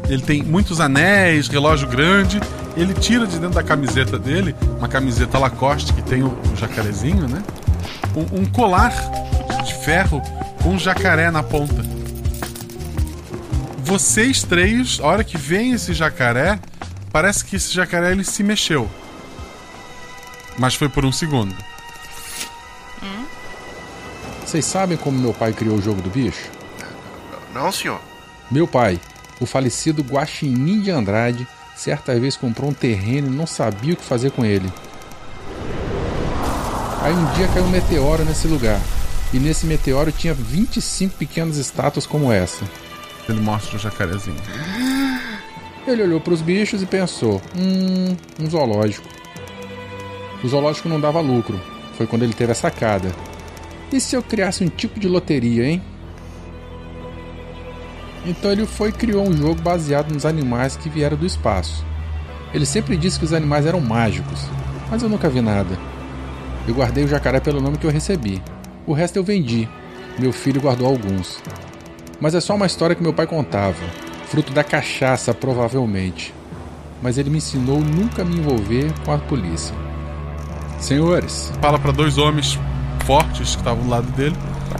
Ele 0.08 0.22
tem 0.22 0.44
muitos 0.44 0.80
anéis, 0.80 1.48
relógio 1.48 1.88
grande. 1.88 2.40
Ele 2.76 2.94
tira 2.94 3.26
de 3.26 3.40
dentro 3.40 3.56
da 3.56 3.62
camiseta 3.62 4.16
dele, 4.20 4.54
uma 4.78 4.86
camiseta 4.86 5.36
Lacoste 5.36 5.92
que 5.92 6.02
tem 6.02 6.22
o, 6.22 6.28
o 6.28 6.56
jacarezinho, 6.56 7.26
né? 7.26 7.42
Um, 8.14 8.42
um 8.42 8.46
colar 8.46 8.92
de 9.64 9.74
ferro 9.84 10.22
com 10.62 10.70
um 10.70 10.78
jacaré 10.78 11.28
na 11.32 11.42
ponta. 11.42 11.84
Vocês 13.78 14.44
três, 14.44 15.00
a 15.02 15.06
hora 15.06 15.24
que 15.24 15.36
vem 15.36 15.72
esse 15.72 15.92
jacaré, 15.92 16.60
parece 17.10 17.44
que 17.44 17.56
esse 17.56 17.74
jacaré 17.74 18.12
ele 18.12 18.22
se 18.22 18.44
mexeu. 18.44 18.88
Mas 20.60 20.74
foi 20.74 20.90
por 20.90 21.06
um 21.06 21.10
segundo. 21.10 21.56
Hum? 23.02 23.24
Vocês 24.44 24.66
sabem 24.66 24.98
como 24.98 25.18
meu 25.18 25.32
pai 25.32 25.54
criou 25.54 25.78
o 25.78 25.80
jogo 25.80 26.02
do 26.02 26.10
bicho? 26.10 26.50
Não, 27.54 27.72
senhor. 27.72 27.98
Meu 28.50 28.68
pai, 28.68 29.00
o 29.40 29.46
falecido 29.46 30.02
Guaxinim 30.02 30.82
de 30.82 30.90
Andrade, 30.90 31.48
certa 31.74 32.14
vez 32.20 32.36
comprou 32.36 32.68
um 32.68 32.74
terreno 32.74 33.28
e 33.28 33.34
não 33.34 33.46
sabia 33.46 33.94
o 33.94 33.96
que 33.96 34.04
fazer 34.04 34.32
com 34.32 34.44
ele. 34.44 34.70
Aí 37.00 37.14
um 37.14 37.32
dia 37.32 37.48
caiu 37.48 37.64
um 37.64 37.70
meteoro 37.70 38.22
nesse 38.26 38.46
lugar. 38.46 38.78
E 39.32 39.38
nesse 39.38 39.64
meteoro 39.64 40.12
tinha 40.12 40.34
25 40.34 41.16
pequenas 41.16 41.56
estátuas 41.56 42.04
como 42.04 42.30
essa. 42.30 42.68
Ele 43.26 43.40
mostra 43.40 43.76
o 43.76 43.78
jacarezinho. 43.78 44.36
Ele 45.86 46.02
olhou 46.02 46.20
para 46.20 46.34
os 46.34 46.42
bichos 46.42 46.82
e 46.82 46.86
pensou: 46.86 47.40
hum, 47.56 48.14
um 48.38 48.50
zoológico. 48.50 49.19
O 50.42 50.48
zoológico 50.48 50.88
não 50.88 51.00
dava 51.00 51.20
lucro. 51.20 51.60
Foi 51.96 52.06
quando 52.06 52.22
ele 52.22 52.32
teve 52.32 52.52
a 52.52 52.54
sacada. 52.54 53.12
E 53.92 54.00
se 54.00 54.16
eu 54.16 54.22
criasse 54.22 54.64
um 54.64 54.68
tipo 54.68 54.98
de 54.98 55.08
loteria, 55.08 55.66
hein? 55.66 55.82
Então 58.24 58.52
ele 58.52 58.66
foi 58.66 58.90
e 58.90 58.92
criou 58.92 59.26
um 59.26 59.32
jogo 59.32 59.60
baseado 59.60 60.12
nos 60.12 60.24
animais 60.24 60.76
que 60.76 60.88
vieram 60.88 61.16
do 61.16 61.26
espaço. 61.26 61.84
Ele 62.52 62.66
sempre 62.66 62.96
disse 62.96 63.18
que 63.18 63.24
os 63.24 63.32
animais 63.32 63.66
eram 63.66 63.80
mágicos, 63.80 64.46
mas 64.90 65.02
eu 65.02 65.08
nunca 65.08 65.28
vi 65.28 65.40
nada. 65.40 65.78
Eu 66.66 66.74
guardei 66.74 67.04
o 67.04 67.08
jacaré 67.08 67.40
pelo 67.40 67.60
nome 67.60 67.78
que 67.78 67.86
eu 67.86 67.90
recebi. 67.90 68.42
O 68.86 68.92
resto 68.92 69.16
eu 69.16 69.24
vendi. 69.24 69.68
Meu 70.18 70.32
filho 70.32 70.60
guardou 70.60 70.86
alguns. 70.86 71.40
Mas 72.20 72.34
é 72.34 72.40
só 72.40 72.54
uma 72.54 72.66
história 72.66 72.94
que 72.94 73.02
meu 73.02 73.14
pai 73.14 73.26
contava, 73.26 73.82
fruto 74.26 74.52
da 74.52 74.62
cachaça, 74.62 75.32
provavelmente. 75.32 76.34
Mas 77.02 77.16
ele 77.16 77.30
me 77.30 77.38
ensinou 77.38 77.80
nunca 77.80 78.24
me 78.24 78.36
envolver 78.36 78.92
com 79.04 79.12
a 79.12 79.18
polícia. 79.18 79.74
Senhores, 80.80 81.52
fala 81.60 81.78
para 81.78 81.92
dois 81.92 82.18
homens 82.18 82.58
fortes 83.04 83.50
que 83.50 83.56
estavam 83.58 83.82
do 83.82 83.90
lado 83.90 84.10
dele. 84.12 84.36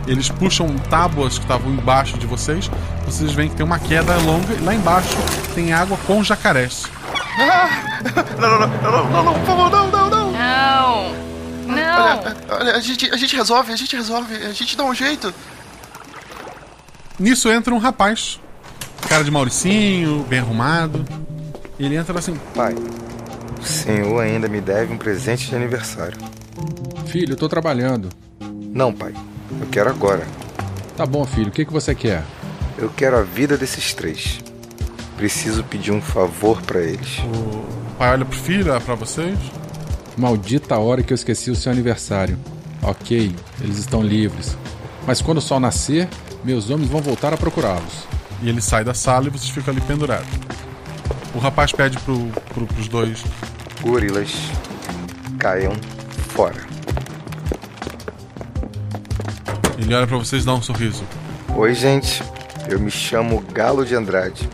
Eles 0.06 0.28
puxam 0.28 0.68
tábuas 0.88 1.38
que 1.38 1.44
estavam 1.44 1.70
embaixo 1.72 2.16
de 2.18 2.26
vocês. 2.26 2.70
Vocês 3.04 3.32
veem 3.32 3.48
que 3.48 3.56
tem 3.56 3.66
uma 3.66 3.78
queda 3.78 4.16
longa 4.18 4.54
e 4.54 4.60
lá 4.60 4.74
embaixo 4.74 5.16
tem 5.54 5.72
água 5.72 5.98
com 6.06 6.22
jacarés. 6.22 6.84
Ah! 7.38 7.86
Não, 8.40 8.58
não, 8.58 8.66
não, 8.66 8.68
não, 8.68 9.10
não, 9.10 9.24
não, 9.24 9.34
por 9.34 9.44
favor, 9.44 9.70
não, 9.70 9.90
não, 9.90 10.10
não. 10.10 10.32
Não. 10.32 11.14
Não. 11.66 12.02
Olha, 12.02 12.36
olha 12.48 12.76
a, 12.76 12.80
gente, 12.80 13.10
a 13.10 13.16
gente 13.16 13.36
resolve, 13.36 13.70
a 13.70 13.76
gente 13.76 13.94
resolve, 13.94 14.34
a 14.34 14.52
gente 14.52 14.74
dá 14.74 14.84
um 14.84 14.94
jeito. 14.94 15.34
Nisso 17.18 17.50
entra 17.50 17.74
um 17.74 17.78
rapaz, 17.78 18.40
cara 19.06 19.22
de 19.22 19.30
Mauricinho, 19.30 20.24
bem 20.26 20.38
arrumado. 20.38 21.04
Ele 21.78 21.96
entra 21.96 22.18
assim: 22.18 22.34
Pai, 22.54 22.74
o 23.60 23.64
senhor 23.64 24.20
ainda 24.20 24.48
me 24.48 24.60
deve 24.60 24.92
um 24.92 24.98
presente 24.98 25.48
de 25.48 25.54
aniversário. 25.54 26.16
Filho, 27.06 27.32
eu 27.32 27.36
tô 27.36 27.48
trabalhando. 27.48 28.08
Não, 28.72 28.92
pai. 28.92 29.12
Eu 29.60 29.66
quero 29.66 29.90
agora. 29.90 30.26
Tá 30.96 31.04
bom, 31.04 31.24
filho. 31.24 31.48
O 31.48 31.50
que, 31.50 31.64
que 31.64 31.72
você 31.72 31.94
quer? 31.94 32.24
Eu 32.78 32.88
quero 32.88 33.16
a 33.16 33.22
vida 33.22 33.56
desses 33.56 33.92
três. 33.92 34.40
Preciso 35.16 35.62
pedir 35.64 35.92
um 35.92 36.00
favor 36.00 36.62
para 36.62 36.80
eles. 36.80 37.18
O 37.18 37.96
pai 37.98 38.10
olha 38.12 38.24
pro 38.24 38.38
filho, 38.38 38.70
olha 38.70 38.80
pra 38.80 38.94
vocês. 38.94 39.38
Maldita 40.16 40.78
hora 40.78 41.02
que 41.02 41.12
eu 41.12 41.14
esqueci 41.14 41.50
o 41.50 41.56
seu 41.56 41.70
aniversário. 41.70 42.38
Ok, 42.82 43.34
eles 43.60 43.78
estão 43.78 44.02
livres. 44.02 44.56
Mas 45.06 45.20
quando 45.20 45.38
o 45.38 45.42
sol 45.42 45.60
nascer, 45.60 46.08
meus 46.42 46.70
homens 46.70 46.88
vão 46.88 47.02
voltar 47.02 47.34
a 47.34 47.36
procurá-los. 47.36 48.06
E 48.42 48.48
ele 48.48 48.62
sai 48.62 48.84
da 48.84 48.94
sala 48.94 49.26
e 49.26 49.30
vocês 49.30 49.50
ficam 49.50 49.72
ali 49.72 49.80
pendurados. 49.82 50.28
O 51.34 51.38
rapaz 51.38 51.72
pede 51.72 51.98
pro, 52.00 52.26
pro, 52.52 52.66
pros 52.66 52.88
dois: 52.88 53.24
Gorilas, 53.82 54.32
caiam 55.38 55.72
fora. 56.28 56.56
Ele 59.78 59.94
olha 59.94 60.06
para 60.06 60.18
vocês 60.18 60.42
e 60.42 60.46
dá 60.46 60.54
um 60.54 60.62
sorriso. 60.62 61.04
Oi, 61.56 61.74
gente. 61.74 62.22
Eu 62.68 62.78
me 62.78 62.90
chamo 62.90 63.40
Galo 63.52 63.84
de 63.84 63.94
Andrade. 63.94 64.48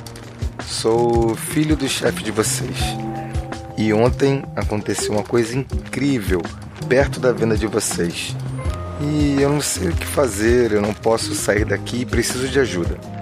Sou 0.64 1.35
filho 1.35 1.76
do 1.76 1.88
chefe 1.88 2.23
de 2.23 2.30
vocês. 2.30 2.78
E 3.76 3.92
ontem 3.92 4.45
aconteceu 4.54 5.12
uma 5.12 5.23
coisa 5.23 5.56
incrível 5.56 6.40
perto 6.88 7.21
da 7.21 7.33
venda 7.33 7.56
de 7.56 7.66
vocês. 7.66 8.37
E 9.00 9.40
eu 9.40 9.50
não 9.50 9.61
sei 9.61 9.88
o 9.88 9.92
que 9.92 10.06
fazer, 10.06 10.73
eu 10.73 10.80
não 10.80 10.95
posso 10.95 11.35
sair 11.35 11.64
daqui 11.64 12.02
e 12.02 12.06
preciso 12.06 12.49
de 12.49 12.59
ajuda. 12.59 13.15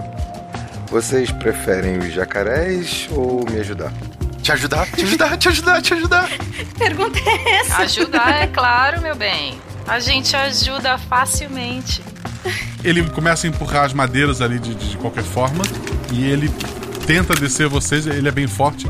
Vocês 0.95 1.33
preferem 1.33 1.99
os 1.99 2.15
jacarés 2.15 3.09
ou 3.11 3.45
me 3.51 3.59
ajudar? 3.59 3.93
Te 4.41 4.53
ajudar, 4.53 4.87
te 4.87 5.03
ajudar, 5.03 5.37
te 5.37 5.49
ajudar, 5.49 5.83
te 5.83 5.95
ajudar. 5.95 6.29
Pergunta 6.79 7.19
é 7.19 7.51
essa? 7.57 7.79
Ajudar, 7.79 8.43
é 8.43 8.47
claro, 8.47 9.03
meu 9.03 9.17
bem. 9.17 9.59
A 9.89 9.99
gente 9.99 10.37
ajuda 10.37 10.97
facilmente. 10.97 12.01
Ele 12.85 13.03
começa 13.11 13.45
a 13.45 13.51
empurrar 13.51 13.87
as 13.87 13.93
madeiras 13.93 14.41
ali 14.41 14.61
de, 14.61 14.73
de 14.73 14.97
qualquer 14.97 15.25
forma 15.25 15.65
e 16.13 16.31
ele 16.31 16.49
tenta 17.09 17.35
descer 17.35 17.67
vocês. 17.67 18.07
Ele 18.07 18.29
é 18.29 18.33
bem 18.33 18.47
forte, 18.47 18.87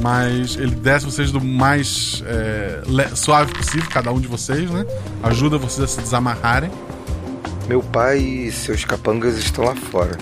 mas 0.00 0.54
ele 0.54 0.76
desce 0.76 1.04
vocês 1.04 1.32
do 1.32 1.40
mais 1.40 2.22
é, 2.28 2.80
suave 3.16 3.52
possível, 3.52 3.90
cada 3.90 4.12
um 4.12 4.20
de 4.20 4.28
vocês, 4.28 4.70
né? 4.70 4.86
Ajuda 5.20 5.58
vocês 5.58 5.82
a 5.82 5.88
se 5.88 6.00
desamarrarem. 6.00 6.70
Meu 7.66 7.82
pai 7.82 8.18
e 8.18 8.52
seus 8.52 8.84
capangas 8.84 9.36
estão 9.36 9.64
lá 9.64 9.74
fora. 9.74 10.16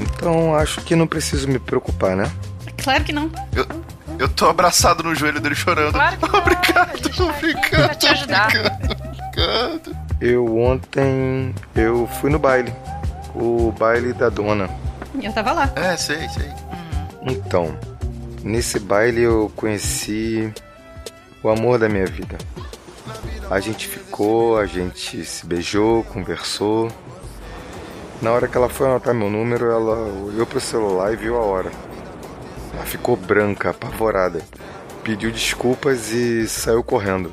Então 0.00 0.54
acho 0.54 0.80
que 0.82 0.94
não 0.96 1.06
preciso 1.06 1.48
me 1.48 1.58
preocupar, 1.58 2.16
né? 2.16 2.30
Claro 2.82 3.04
que 3.04 3.12
não. 3.12 3.30
Eu, 3.54 3.66
eu 4.18 4.28
tô 4.28 4.48
abraçado 4.48 5.02
no 5.02 5.14
joelho 5.14 5.40
dele 5.40 5.54
chorando. 5.54 5.92
Claro 5.92 6.16
que 6.16 6.26
não. 6.32 6.38
Obrigado, 6.40 7.22
obrigado. 7.22 7.70
Pra 7.70 7.94
te 7.94 8.06
ajudar. 8.08 8.48
Obrigado. 8.48 9.96
Eu 10.20 10.58
ontem 10.58 11.54
eu 11.74 12.08
fui 12.20 12.30
no 12.30 12.38
baile. 12.38 12.72
O 13.34 13.72
baile 13.78 14.12
da 14.12 14.28
dona. 14.28 14.68
Eu 15.20 15.32
tava 15.32 15.52
lá. 15.52 15.72
É, 15.76 15.96
sei, 15.96 16.28
sei. 16.28 16.50
Então, 17.22 17.76
nesse 18.42 18.78
baile 18.78 19.22
eu 19.22 19.50
conheci 19.56 20.52
o 21.42 21.48
amor 21.48 21.78
da 21.78 21.88
minha 21.88 22.06
vida. 22.06 22.36
A 23.50 23.60
gente 23.60 23.86
ficou, 23.86 24.58
a 24.58 24.66
gente 24.66 25.24
se 25.24 25.46
beijou, 25.46 26.02
conversou. 26.04 26.90
Na 28.24 28.32
hora 28.32 28.48
que 28.48 28.56
ela 28.56 28.70
foi 28.70 28.86
anotar 28.86 29.12
meu 29.12 29.28
número, 29.28 29.66
ela 29.66 29.98
olhou 30.24 30.46
pro 30.46 30.58
celular 30.58 31.12
e 31.12 31.16
viu 31.16 31.36
a 31.36 31.40
hora. 31.40 31.70
Ela 32.72 32.86
ficou 32.86 33.18
branca, 33.18 33.68
apavorada. 33.68 34.40
Pediu 35.02 35.30
desculpas 35.30 36.10
e 36.10 36.48
saiu 36.48 36.82
correndo. 36.82 37.30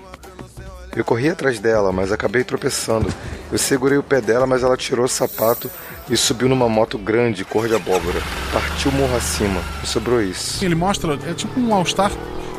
Eu 0.93 1.05
corri 1.05 1.29
atrás 1.29 1.59
dela, 1.59 1.93
mas 1.93 2.11
acabei 2.11 2.43
tropeçando. 2.43 3.07
Eu 3.49 3.57
segurei 3.57 3.97
o 3.97 4.03
pé 4.03 4.19
dela, 4.19 4.45
mas 4.45 4.63
ela 4.63 4.75
tirou 4.75 5.05
o 5.05 5.07
sapato 5.07 5.71
e 6.09 6.17
subiu 6.17 6.49
numa 6.49 6.67
moto 6.67 6.97
grande, 6.97 7.45
cor 7.45 7.69
de 7.69 7.75
abóbora. 7.75 8.19
Partiu 8.51 8.91
morro 8.91 9.15
acima. 9.15 9.61
E 9.81 9.87
sobrou 9.87 10.21
isso. 10.21 10.63
Ele 10.63 10.75
mostra, 10.75 11.17
é 11.25 11.33
tipo 11.33 11.57
um 11.57 11.73
All-Star 11.73 12.11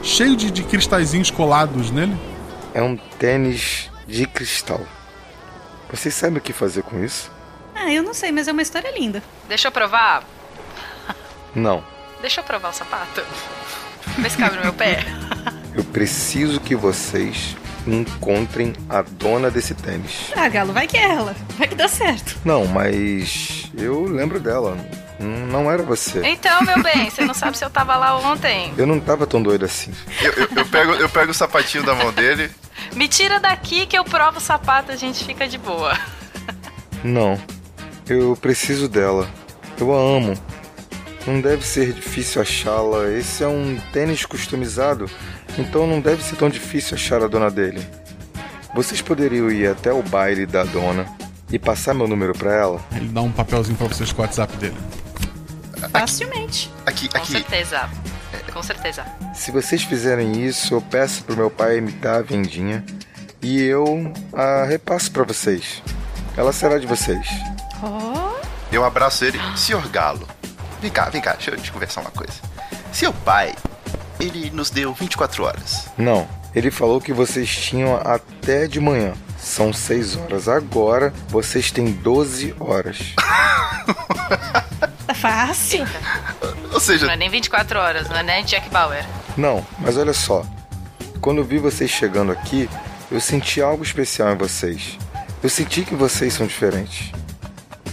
cheio 0.02 0.34
de, 0.34 0.50
de 0.50 0.62
cristalzinhos 0.62 1.30
colados 1.30 1.90
nele. 1.90 2.16
É 2.72 2.82
um 2.82 2.96
tênis 2.96 3.90
de 4.08 4.26
cristal. 4.26 4.80
Vocês 5.90 6.14
sabem 6.14 6.38
o 6.38 6.40
que 6.40 6.54
fazer 6.54 6.82
com 6.82 7.04
isso? 7.04 7.30
Ah, 7.84 7.92
eu 7.92 8.02
não 8.02 8.14
sei, 8.14 8.30
mas 8.30 8.46
é 8.46 8.52
uma 8.52 8.62
história 8.62 8.90
linda. 8.96 9.20
Deixa 9.48 9.66
eu 9.66 9.72
provar. 9.72 10.22
Não. 11.54 11.82
Deixa 12.20 12.40
eu 12.40 12.44
provar 12.44 12.70
o 12.70 12.72
sapato. 12.72 13.22
Vê 14.18 14.30
se 14.30 14.36
cabe 14.36 14.56
no 14.56 14.62
meu 14.62 14.72
pé. 14.72 15.04
Eu 15.74 15.82
preciso 15.84 16.60
que 16.60 16.76
vocês 16.76 17.56
encontrem 17.86 18.72
a 18.88 19.02
dona 19.02 19.50
desse 19.50 19.74
tênis. 19.74 20.30
Ah, 20.36 20.48
Galo, 20.48 20.72
vai 20.72 20.86
que 20.86 20.96
é 20.96 21.10
ela. 21.10 21.34
Vai 21.58 21.66
que 21.66 21.74
dá 21.74 21.88
certo. 21.88 22.38
Não, 22.44 22.66
mas 22.66 23.70
eu 23.76 24.04
lembro 24.04 24.38
dela. 24.38 24.76
Não 25.18 25.70
era 25.70 25.82
você. 25.82 26.20
Então, 26.24 26.62
meu 26.62 26.80
bem, 26.82 27.10
você 27.10 27.24
não 27.24 27.34
sabe 27.34 27.58
se 27.58 27.64
eu 27.64 27.70
tava 27.70 27.96
lá 27.96 28.16
ontem. 28.18 28.72
Eu 28.76 28.86
não 28.86 29.00
tava 29.00 29.26
tão 29.26 29.42
doido 29.42 29.64
assim. 29.64 29.92
Eu, 30.20 30.32
eu, 30.32 30.48
eu 30.56 30.66
pego, 30.66 30.92
eu 30.94 31.08
pego 31.08 31.30
o 31.30 31.34
sapatinho 31.34 31.84
da 31.84 31.94
mão 31.94 32.12
dele. 32.12 32.50
Me 32.94 33.08
tira 33.08 33.40
daqui 33.40 33.86
que 33.86 33.96
eu 33.96 34.04
provo 34.04 34.38
o 34.38 34.40
sapato, 34.40 34.92
a 34.92 34.96
gente 34.96 35.24
fica 35.24 35.48
de 35.48 35.58
boa. 35.58 35.98
Não. 37.04 37.40
Eu 38.08 38.36
preciso 38.36 38.88
dela. 38.88 39.28
Eu 39.78 39.94
a 39.94 39.98
amo. 39.98 40.34
Não 41.26 41.40
deve 41.40 41.64
ser 41.64 41.92
difícil 41.92 42.42
achá-la. 42.42 43.08
Esse 43.10 43.44
é 43.44 43.48
um 43.48 43.78
tênis 43.92 44.26
customizado, 44.26 45.08
então 45.56 45.86
não 45.86 46.00
deve 46.00 46.22
ser 46.22 46.36
tão 46.36 46.48
difícil 46.48 46.96
achar 46.96 47.22
a 47.22 47.28
dona 47.28 47.50
dele. 47.50 47.86
Vocês 48.74 49.00
poderiam 49.00 49.50
ir 49.50 49.68
até 49.68 49.92
o 49.92 50.02
baile 50.02 50.46
da 50.46 50.64
dona 50.64 51.06
e 51.50 51.58
passar 51.58 51.94
meu 51.94 52.08
número 52.08 52.32
para 52.32 52.54
ela? 52.54 52.80
Ele 52.96 53.08
dá 53.08 53.20
um 53.22 53.30
papelzinho 53.30 53.76
para 53.76 53.86
vocês 53.86 54.10
com 54.10 54.22
o 54.22 54.24
WhatsApp 54.24 54.56
dele. 54.56 54.76
Facilmente. 55.90 56.70
Aqui, 56.86 57.08
Com 57.08 57.18
aqui. 57.18 57.32
certeza. 57.32 57.88
Com 58.52 58.62
certeza. 58.62 59.04
Se 59.34 59.50
vocês 59.50 59.82
fizerem 59.82 60.44
isso, 60.44 60.74
eu 60.74 60.80
peço 60.80 61.22
pro 61.24 61.36
meu 61.36 61.50
pai 61.50 61.80
me 61.80 61.92
dar 61.92 62.16
a 62.16 62.22
vendinha 62.22 62.84
e 63.40 63.60
eu 63.62 64.12
a 64.32 64.64
repasso 64.64 65.10
para 65.12 65.24
vocês. 65.24 65.82
Ela 66.36 66.52
será 66.52 66.78
de 66.78 66.86
vocês. 66.86 67.26
Oh. 67.82 68.40
Eu 68.70 68.84
abraço 68.84 69.24
ele. 69.24 69.38
Senhor 69.56 69.86
Galo, 69.88 70.26
vem 70.80 70.90
cá, 70.90 71.08
vem 71.10 71.20
cá, 71.20 71.32
deixa 71.32 71.50
eu 71.50 71.56
te 71.56 71.72
conversar 71.72 72.00
uma 72.00 72.10
coisa. 72.10 72.34
Seu 72.92 73.12
pai, 73.12 73.54
ele 74.20 74.50
nos 74.50 74.70
deu 74.70 74.94
24 74.94 75.44
horas. 75.44 75.88
Não, 75.98 76.26
ele 76.54 76.70
falou 76.70 77.00
que 77.00 77.12
vocês 77.12 77.48
tinham 77.54 77.96
até 77.96 78.66
de 78.66 78.80
manhã. 78.80 79.14
São 79.38 79.72
6 79.72 80.16
horas. 80.16 80.48
Agora 80.48 81.12
vocês 81.28 81.70
têm 81.72 81.90
12 81.92 82.54
horas. 82.60 82.98
Tá 85.06 85.14
fácil. 85.14 85.84
Ou 86.72 86.78
seja, 86.80 87.06
Não 87.06 87.12
é 87.12 87.16
nem 87.16 87.28
24 87.28 87.78
horas, 87.78 88.08
não 88.08 88.16
é 88.16 88.22
nem 88.22 88.44
Jack 88.44 88.70
Bauer. 88.70 89.04
Não, 89.36 89.66
mas 89.80 89.96
olha 89.96 90.12
só. 90.12 90.44
Quando 91.20 91.38
eu 91.38 91.44
vi 91.44 91.58
vocês 91.58 91.90
chegando 91.90 92.32
aqui, 92.32 92.68
eu 93.10 93.20
senti 93.20 93.60
algo 93.60 93.82
especial 93.82 94.32
em 94.32 94.36
vocês. 94.36 94.98
Eu 95.42 95.48
senti 95.48 95.82
que 95.82 95.94
vocês 95.94 96.32
são 96.34 96.46
diferentes. 96.46 97.10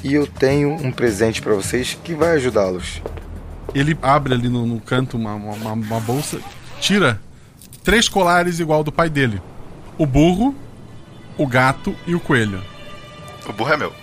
E 0.03 0.13
eu 0.13 0.25
tenho 0.25 0.74
um 0.74 0.91
presente 0.91 1.41
para 1.41 1.53
vocês 1.53 1.98
que 2.03 2.13
vai 2.13 2.36
ajudá-los. 2.36 3.01
Ele 3.74 3.98
abre 4.01 4.34
ali 4.34 4.50
no, 4.50 4.65
no 4.65 4.79
canto 4.79 5.18
uma, 5.18 5.34
uma, 5.36 5.74
uma 5.74 6.00
bolsa, 6.00 6.39
tira 6.79 7.22
três 7.84 8.08
colares 8.08 8.60
igual 8.60 8.84
do 8.84 8.91
pai 8.91 9.10
dele: 9.10 9.41
o 9.98 10.06
burro, 10.06 10.56
o 11.38 11.46
gato 11.46 11.96
e 12.08 12.15
o 12.15 12.20
coelho. 12.20 12.63
o 13.48 13.53
burro 13.53 13.74
é 13.74 13.77
meu. 13.77 13.94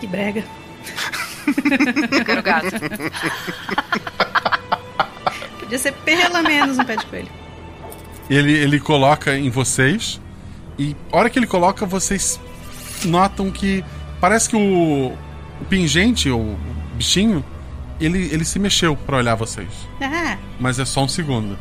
Que 0.00 0.06
brega. 0.06 0.44
Eu 1.46 2.24
quero 2.24 2.42
gato. 2.42 2.66
Podia 5.58 5.78
ser 5.78 5.92
pelo 5.92 6.42
menos 6.42 6.78
um 6.78 6.84
pé 6.84 6.96
de 6.96 7.06
coelho. 7.06 7.28
Ele, 8.30 8.52
ele 8.52 8.78
coloca 8.78 9.36
em 9.36 9.48
vocês 9.48 10.20
e 10.78 10.94
a 11.10 11.16
hora 11.16 11.28
que 11.28 11.38
ele 11.38 11.46
coloca, 11.46 11.84
vocês 11.84 12.38
notam 13.04 13.50
que 13.50 13.84
parece 14.20 14.48
que 14.48 14.56
o, 14.56 15.12
o 15.60 15.64
pingente, 15.68 16.30
ou 16.30 16.40
o 16.40 16.58
bichinho, 16.94 17.44
ele, 18.00 18.28
ele 18.32 18.44
se 18.44 18.58
mexeu 18.58 18.96
pra 18.96 19.16
olhar 19.16 19.34
vocês. 19.34 19.68
Ah, 20.00 20.36
Mas 20.58 20.78
é 20.78 20.84
só 20.84 21.04
um 21.04 21.08
segundo. 21.08 21.58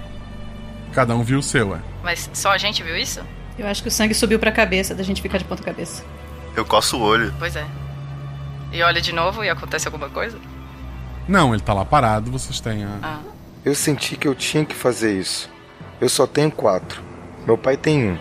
Cada 0.93 1.15
um 1.15 1.23
viu 1.23 1.39
o 1.39 1.43
seu, 1.43 1.75
é. 1.75 1.79
Mas 2.03 2.29
só 2.33 2.51
a 2.51 2.57
gente 2.57 2.81
viu 2.83 2.97
isso? 2.97 3.21
eu 3.57 3.65
acho 3.67 3.81
que 3.81 3.87
o 3.87 3.91
sangue 3.91 4.13
subiu 4.13 4.37
pra 4.37 4.51
cabeça 4.51 4.93
da 4.93 5.01
gente 5.03 5.21
ficar 5.21 5.39
de 5.39 5.43
ponta 5.43 5.63
cabeça. 5.63 6.03
Eu 6.55 6.63
coço 6.63 6.97
o 6.97 7.01
olho. 7.01 7.33
Pois 7.39 7.55
é. 7.55 7.65
E 8.71 8.81
olha 8.83 9.01
de 9.01 9.11
novo 9.11 9.43
e 9.43 9.49
acontece 9.49 9.87
alguma 9.87 10.09
coisa? 10.09 10.37
Não, 11.27 11.53
ele 11.53 11.63
tá 11.63 11.73
lá 11.73 11.83
parado, 11.83 12.31
vocês 12.31 12.59
têm 12.59 12.83
a. 12.83 12.99
Ah. 13.01 13.19
Eu 13.65 13.73
senti 13.73 14.15
que 14.15 14.27
eu 14.27 14.35
tinha 14.35 14.63
que 14.63 14.75
fazer 14.75 15.19
isso. 15.19 15.49
Eu 15.99 16.07
só 16.07 16.27
tenho 16.27 16.51
quatro. 16.51 17.01
Meu 17.45 17.57
pai 17.57 17.75
tem 17.75 18.11
um. 18.11 18.17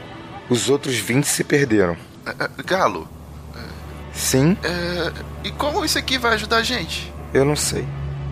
Os 0.49 0.71
outros 0.71 0.97
20 0.97 1.25
se 1.25 1.45
perderam. 1.45 1.97
Galo. 2.65 3.09
Sim? 4.17 4.53
Uh, 4.53 5.25
e 5.45 5.51
como 5.53 5.85
isso 5.85 5.99
aqui 5.99 6.17
vai 6.17 6.33
ajudar 6.35 6.57
a 6.57 6.63
gente? 6.63 7.13
Eu 7.35 7.45
não 7.45 7.55
sei. 7.55 7.87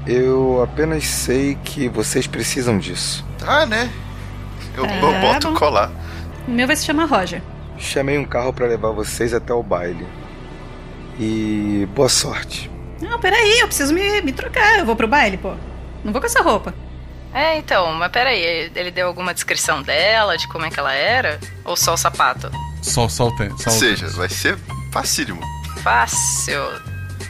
Eu 0.07 0.63
apenas 0.63 1.05
sei 1.05 1.57
que 1.63 1.89
vocês 1.89 2.27
precisam 2.27 2.79
disso. 2.79 3.25
Tá, 3.39 3.67
né? 3.67 3.93
Eu, 4.77 4.85
é, 4.87 4.99
eu 4.99 5.21
boto 5.21 5.49
bom. 5.49 5.55
colar. 5.55 5.91
O 6.49 6.51
meu 6.51 6.67
vai 6.67 6.75
se 6.75 6.85
chamar 6.85 7.05
Roger. 7.05 7.43
Chamei 7.79 8.19
um 8.19 8.25
carro 8.25 8.53
para 8.53 8.67
levar 8.67 8.91
vocês 8.91 9.35
até 9.35 9.53
o 9.53 9.63
baile. 9.63 10.07
E 11.19 11.87
boa 11.95 12.09
sorte. 12.09 12.71
Não, 13.01 13.19
peraí, 13.21 13.61
eu 13.61 13.67
preciso 13.67 13.93
me, 13.93 14.23
me 14.23 14.33
trocar. 14.33 14.79
Eu 14.79 14.87
vou 14.87 14.97
pro 14.97 15.07
baile, 15.07 15.37
pô. 15.37 15.55
Não 16.03 16.13
vou 16.13 16.21
com 16.21 16.27
essa 16.27 16.43
roupa. 16.43 16.75
É, 17.33 17.59
então, 17.59 17.93
mas 17.95 18.11
peraí, 18.11 18.71
ele 18.75 18.91
deu 18.91 19.09
alguma 19.09 19.35
descrição 19.35 19.83
dela, 19.83 20.37
de 20.37 20.47
como 20.49 20.65
é 20.65 20.71
que 20.71 20.79
ela 20.79 20.93
era? 20.93 21.41
Ou 21.65 21.77
só 21.77 21.95
o 21.95 21.97
sapato? 21.97 22.51
Só, 22.81 23.09
só 23.09 23.29
o 23.29 23.37
tênis. 23.37 23.67
Ou 23.67 23.73
seja, 23.73 24.09
vai 24.11 24.29
ser 24.29 24.57
facílimo. 24.93 25.41
Fácil. 25.85 26.63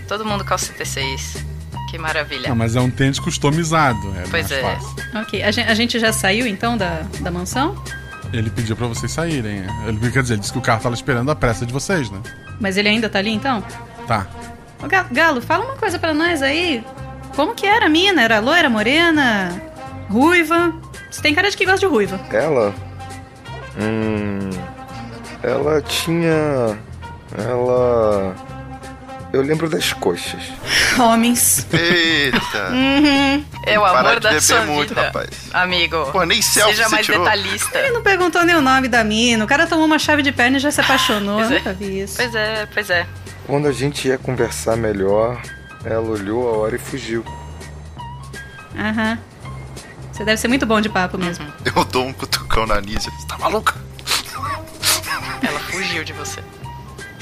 Todo 0.06 0.24
mundo 0.24 0.44
calça 0.44 0.72
T6. 0.72 1.44
Que 1.90 1.98
maravilha. 1.98 2.48
Não, 2.48 2.56
mas 2.56 2.76
é 2.76 2.80
um 2.80 2.88
tênis 2.88 3.18
customizado. 3.18 4.14
É 4.16 4.24
pois 4.30 4.48
é. 4.50 4.62
Fácil. 4.62 4.96
Ok, 5.16 5.42
a 5.42 5.50
gente, 5.50 5.68
a 5.68 5.74
gente, 5.74 5.98
já 5.98 6.12
saiu 6.12 6.46
então 6.46 6.76
da, 6.76 7.02
da 7.20 7.32
mansão? 7.32 7.74
Ele 8.32 8.50
pediu 8.50 8.76
para 8.76 8.86
vocês 8.86 9.10
saírem. 9.10 9.64
Ele, 9.86 10.10
quer 10.10 10.22
dizer, 10.22 10.34
ele 10.34 10.40
disse 10.40 10.52
que 10.52 10.58
o 10.58 10.62
carro 10.62 10.80
tava 10.80 10.94
esperando 10.94 11.30
a 11.32 11.34
pressa 11.34 11.66
de 11.66 11.72
vocês, 11.72 12.08
né? 12.10 12.20
Mas 12.60 12.76
ele 12.76 12.88
ainda 12.88 13.08
tá 13.08 13.18
ali 13.18 13.30
então? 13.30 13.60
Tá. 14.06 14.26
Ô, 14.80 14.86
Galo, 15.12 15.40
fala 15.42 15.64
uma 15.64 15.76
coisa 15.76 15.98
para 15.98 16.14
nós 16.14 16.40
aí. 16.40 16.84
Como 17.34 17.54
que 17.54 17.66
era 17.66 17.86
a 17.86 17.88
mina? 17.88 18.22
Era 18.22 18.38
loira, 18.38 18.70
morena, 18.70 19.60
ruiva? 20.08 20.72
Você 21.10 21.20
tem 21.20 21.34
cara 21.34 21.50
de 21.50 21.56
que 21.56 21.64
gosta 21.64 21.80
de 21.80 21.86
ruiva. 21.86 22.20
Ela? 22.30 22.72
Hum. 23.80 24.50
Ela 25.42 25.82
tinha. 25.82 26.78
Ela. 27.34 28.34
Eu 29.32 29.42
lembro 29.42 29.68
das 29.68 29.92
coxas. 29.92 30.40
Homens. 30.98 31.66
Eita. 31.72 32.70
uhum. 32.70 33.44
É 33.66 33.78
o 33.78 33.84
amor 33.84 34.20
da 34.20 34.40
sua 34.40 34.60
muito, 34.62 34.90
vida. 34.90 35.02
Rapaz. 35.06 35.28
Amigo. 35.52 36.06
Pô, 36.12 36.22
nem 36.24 36.40
selfie 36.40 36.76
Seja 36.76 36.88
mais 36.88 37.04
tirou. 37.04 37.24
detalhista. 37.24 37.78
Ele 37.78 37.90
não 37.90 38.02
perguntou 38.02 38.44
nem 38.44 38.54
o 38.54 38.60
nome 38.60 38.86
da 38.86 39.02
mina. 39.02 39.44
O 39.44 39.48
cara 39.48 39.66
tomou 39.66 39.84
uma 39.86 39.98
chave 39.98 40.22
de 40.22 40.30
perna 40.30 40.58
e 40.58 40.60
já 40.60 40.70
se 40.70 40.80
apaixonou. 40.80 41.38
Pois 41.38 41.50
Eu 41.50 41.56
é. 41.56 41.58
nunca 41.58 41.72
vi 41.72 42.00
isso. 42.02 42.16
Pois 42.16 42.34
é, 42.34 42.68
pois 42.72 42.90
é. 42.90 43.06
Quando 43.46 43.66
a 43.66 43.72
gente 43.72 44.06
ia 44.06 44.16
conversar 44.16 44.76
melhor, 44.76 45.42
ela 45.84 46.08
olhou 46.08 46.48
a 46.48 46.58
hora 46.58 46.76
e 46.76 46.78
fugiu. 46.78 47.24
Aham. 48.78 49.18
Você 50.12 50.24
deve 50.24 50.36
ser 50.40 50.46
muito 50.46 50.64
bom 50.64 50.80
de 50.80 50.88
papo 50.88 51.18
mesmo. 51.18 51.44
Eu 51.64 51.84
dou 51.84 52.06
um 52.06 52.12
cutucão 52.12 52.66
na 52.66 52.76
Anísia. 52.76 53.10
Você 53.10 53.26
tá 53.26 53.36
maluca? 53.36 53.74
Ela 55.42 55.58
fugiu 55.58 56.04
de 56.04 56.12
você. 56.12 56.40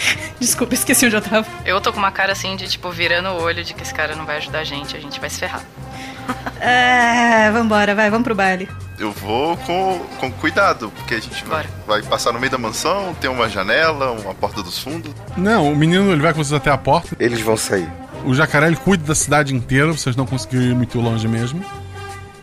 Desculpa, 0.41 0.75
esqueci 0.75 1.07
onde 1.07 1.17
eu 1.17 1.23
tava. 1.23 1.47
Eu 1.65 1.81
tô 1.81 1.93
com 1.93 1.99
uma 1.99 2.11
cara 2.11 2.33
assim 2.33 2.57
de 2.57 2.69
tipo 2.69 2.91
virando 2.91 3.29
o 3.31 3.43
olho 3.43 3.65
de 3.65 3.75
que 3.75 3.83
esse 3.83 3.95
cara 3.95 4.15
não 4.15 4.25
vai 4.25 4.39
ajudar 4.39 4.61
a 4.61 4.65
gente, 4.65 4.97
a 4.97 5.01
gente 5.01 5.21
vai 5.21 5.31
se 5.31 5.39
ferrar. 5.39 5.63
É, 6.65 7.51
vambora, 7.51 7.93
vai, 7.93 8.09
vamos 8.09 8.23
pro 8.23 8.37
baile. 8.37 8.69
Eu 8.97 9.11
vou 9.11 9.57
com, 9.57 9.99
com 10.21 10.31
cuidado, 10.31 10.93
porque 10.95 11.15
a 11.15 11.21
gente 11.21 11.45
vai, 11.45 11.67
vai 11.85 12.03
passar 12.03 12.33
no 12.33 12.39
meio 12.39 12.53
da 12.53 12.59
mansão, 12.59 13.13
tem 13.21 13.29
uma 13.29 13.49
janela, 13.49 14.13
uma 14.13 14.33
porta 14.33 14.63
dos 14.63 14.79
fundos. 14.79 15.13
Não, 15.37 15.73
o 15.73 15.77
menino 15.77 16.13
ele 16.13 16.23
vai 16.23 16.33
com 16.33 16.39
vocês 16.39 16.53
até 16.53 16.71
a 16.71 16.79
porta. 16.79 17.17
Eles 17.19 17.41
vão 17.41 17.57
sair. 17.57 17.91
O 18.25 18.33
jacaré 18.33 18.69
ele 18.69 18.77
cuida 18.77 19.03
da 19.05 19.15
cidade 19.15 19.53
inteira, 19.53 19.91
vocês 19.91 20.15
não 20.15 20.25
conseguiram 20.25 20.67
ir 20.67 20.75
muito 20.77 21.01
longe 21.01 21.27
mesmo. 21.27 21.65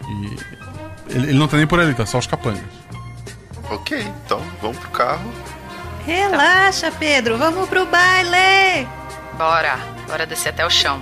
E 0.10 1.16
ele, 1.16 1.30
ele 1.30 1.40
não 1.40 1.48
tá 1.48 1.56
nem 1.56 1.66
por 1.66 1.80
ali, 1.80 1.94
tá 1.94 2.06
só 2.06 2.18
os 2.18 2.28
capangas. 2.28 2.64
Ok, 3.70 4.06
então 4.26 4.42
vamos 4.62 4.78
pro 4.80 4.90
carro. 4.90 5.32
Relaxa, 6.06 6.92
Pedro, 6.92 7.38
vamos 7.38 7.68
pro 7.70 7.86
baile! 7.86 8.88
Bora, 9.38 9.78
bora 10.08 10.26
descer 10.26 10.50
até 10.50 10.66
o 10.66 10.70
chão. 10.70 11.02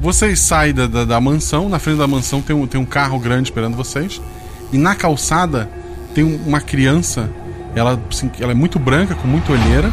Vocês 0.00 0.40
saem 0.40 0.74
da, 0.74 0.86
da, 0.86 1.04
da 1.04 1.20
mansão, 1.20 1.68
na 1.68 1.78
frente 1.78 1.98
da 1.98 2.08
mansão 2.08 2.42
tem 2.42 2.54
um, 2.56 2.66
tem 2.66 2.80
um 2.80 2.84
carro 2.84 3.18
grande 3.20 3.50
esperando 3.50 3.76
vocês. 3.76 4.20
E 4.72 4.78
na 4.78 4.94
calçada 4.94 5.70
tem 6.14 6.24
um- 6.24 6.36
uma 6.46 6.60
criança, 6.60 7.30
ela, 7.74 7.98
assim, 8.10 8.30
ela 8.40 8.50
é 8.50 8.54
muito 8.54 8.78
branca, 8.78 9.14
com 9.14 9.28
muita 9.28 9.52
olheira. 9.52 9.92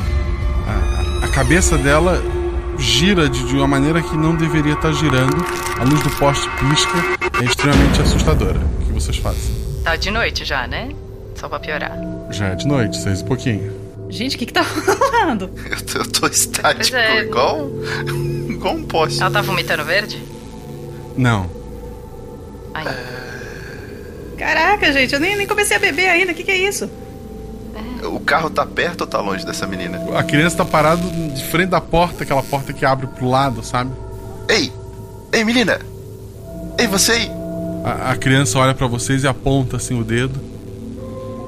A, 1.21 1.25
a 1.25 1.27
cabeça 1.27 1.77
dela 1.77 2.23
gira 2.77 3.29
de, 3.29 3.43
de 3.45 3.55
uma 3.55 3.67
maneira 3.67 4.01
que 4.01 4.17
não 4.17 4.35
deveria 4.35 4.73
estar 4.73 4.91
girando. 4.93 5.45
A 5.79 5.83
luz 5.83 6.03
do 6.03 6.09
poste 6.11 6.49
pisca, 6.59 6.97
é 7.41 7.45
extremamente 7.45 8.01
assustadora. 8.01 8.59
O 8.81 8.85
que 8.85 8.91
vocês 8.91 9.15
fazem? 9.17 9.55
Tá 9.83 9.95
de 9.95 10.11
noite 10.11 10.43
já, 10.43 10.67
né? 10.67 10.89
Só 11.35 11.47
pra 11.47 11.59
piorar. 11.59 11.97
Já 12.31 12.47
é 12.47 12.55
de 12.55 12.67
noite, 12.67 12.97
seis 12.97 13.21
e 13.21 13.23
pouquinho. 13.23 13.71
Gente, 14.09 14.35
o 14.35 14.39
que 14.39 14.45
que 14.47 14.53
tá 14.53 14.61
rolando? 14.65 15.49
Eu 15.69 15.81
tô, 15.85 15.99
eu 15.99 16.11
tô 16.11 16.27
estático, 16.27 16.97
é. 16.97 17.21
igual, 17.21 17.69
igual 18.49 18.75
um 18.75 18.83
poste. 18.83 19.21
Ela 19.21 19.31
tá 19.31 19.41
vomitando 19.41 19.85
verde? 19.85 20.21
Não. 21.15 21.49
Ai. 22.73 22.85
Caraca, 24.37 24.91
gente, 24.91 25.13
eu 25.13 25.19
nem, 25.19 25.37
nem 25.37 25.47
comecei 25.47 25.77
a 25.77 25.79
beber 25.79 26.09
ainda, 26.09 26.33
o 26.33 26.35
que 26.35 26.43
que 26.43 26.51
é 26.51 26.57
isso? 26.57 26.89
O 28.03 28.19
carro 28.19 28.49
tá 28.49 28.65
perto 28.65 29.01
ou 29.01 29.07
tá 29.07 29.21
longe 29.21 29.45
dessa 29.45 29.67
menina? 29.67 30.17
A 30.17 30.23
criança 30.23 30.57
tá 30.57 30.65
parada 30.65 31.01
de 31.01 31.43
frente 31.45 31.69
da 31.69 31.79
porta, 31.81 32.23
aquela 32.23 32.43
porta 32.43 32.73
que 32.73 32.85
abre 32.85 33.07
pro 33.07 33.29
lado, 33.29 33.63
sabe? 33.63 33.91
Ei! 34.47 34.71
Ei, 35.31 35.43
menina! 35.43 35.79
Ei, 36.77 36.87
você 36.87 37.11
aí! 37.11 37.31
A, 37.83 38.11
a 38.11 38.15
criança 38.15 38.57
olha 38.57 38.73
pra 38.73 38.87
vocês 38.87 39.23
e 39.23 39.27
aponta 39.27 39.77
assim 39.77 39.99
o 39.99 40.03
dedo. 40.03 40.39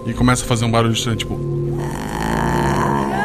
E 0.05 0.13
começa 0.13 0.43
a 0.43 0.47
fazer 0.47 0.65
um 0.65 0.71
barulho 0.71 0.93
estranho, 0.93 1.17
tipo. 1.17 1.35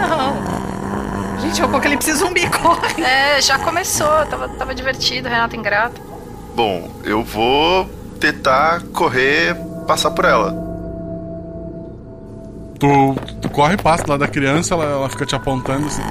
Não. 0.09 1.40
Gente, 1.40 1.61
é 1.61 1.64
o 1.64 1.69
apocalipse 1.69 2.12
zumbi, 2.14 2.49
corre! 2.49 3.03
É, 3.03 3.40
já 3.40 3.59
começou, 3.59 4.25
tava, 4.27 4.49
tava 4.49 4.75
divertido, 4.75 5.29
Renato 5.29 5.55
ingrato. 5.57 6.01
Bom, 6.55 6.90
eu 7.05 7.23
vou 7.23 7.85
tentar 8.19 8.83
correr, 8.95 9.55
passar 9.87 10.11
por 10.11 10.25
ela. 10.25 10.64
Tu, 12.79 13.14
tu 13.42 13.51
corre 13.51 13.75
e 13.75 13.79
passa 13.79 14.05
lá 14.09 14.16
da 14.16 14.29
criança, 14.29 14.75
ela, 14.75 14.85
ela 14.85 15.09
fica 15.11 15.27
te 15.27 15.35
apontando 15.35 15.87
assim. 15.87 16.03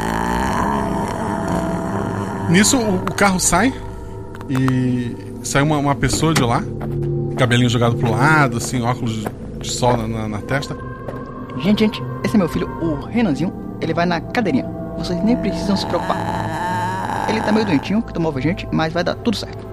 Nisso 2.49 2.77
o, 2.77 2.97
o 2.97 3.13
carro 3.13 3.39
sai 3.39 3.73
e 4.49 5.15
sai 5.43 5.61
uma, 5.61 5.77
uma 5.77 5.95
pessoa 5.95 6.33
de 6.33 6.41
lá, 6.41 6.61
cabelinho 7.37 7.69
jogado 7.69 7.95
pro 7.95 8.11
lado, 8.11 8.57
assim, 8.57 8.81
óculos 8.81 9.23
de, 9.59 9.71
sol 9.71 9.97
na, 9.97 10.07
na- 10.07 10.27
na 10.27 10.37
testa. 10.41 10.75
Gente, 11.57 11.79
gente, 11.79 12.03
esse 12.23 12.35
é 12.35 12.37
meu 12.37 12.49
filho, 12.49 12.69
o 12.81 13.05
Renanzinho. 13.05 13.53
Ele 13.81 13.93
vai 13.93 14.05
na 14.05 14.19
cadeirinha. 14.21 14.65
Vocês 14.97 15.21
nem 15.23 15.35
precisam 15.35 15.75
se 15.75 15.85
preocupar. 15.85 17.25
Ele 17.29 17.41
tá 17.41 17.51
meio 17.51 17.65
doentinho, 17.65 18.01
que 18.01 18.13
tomou 18.13 18.39
gente, 18.39 18.67
mas 18.71 18.93
vai 18.93 19.03
dar 19.03 19.15
tudo 19.15 19.35
certo. 19.37 19.65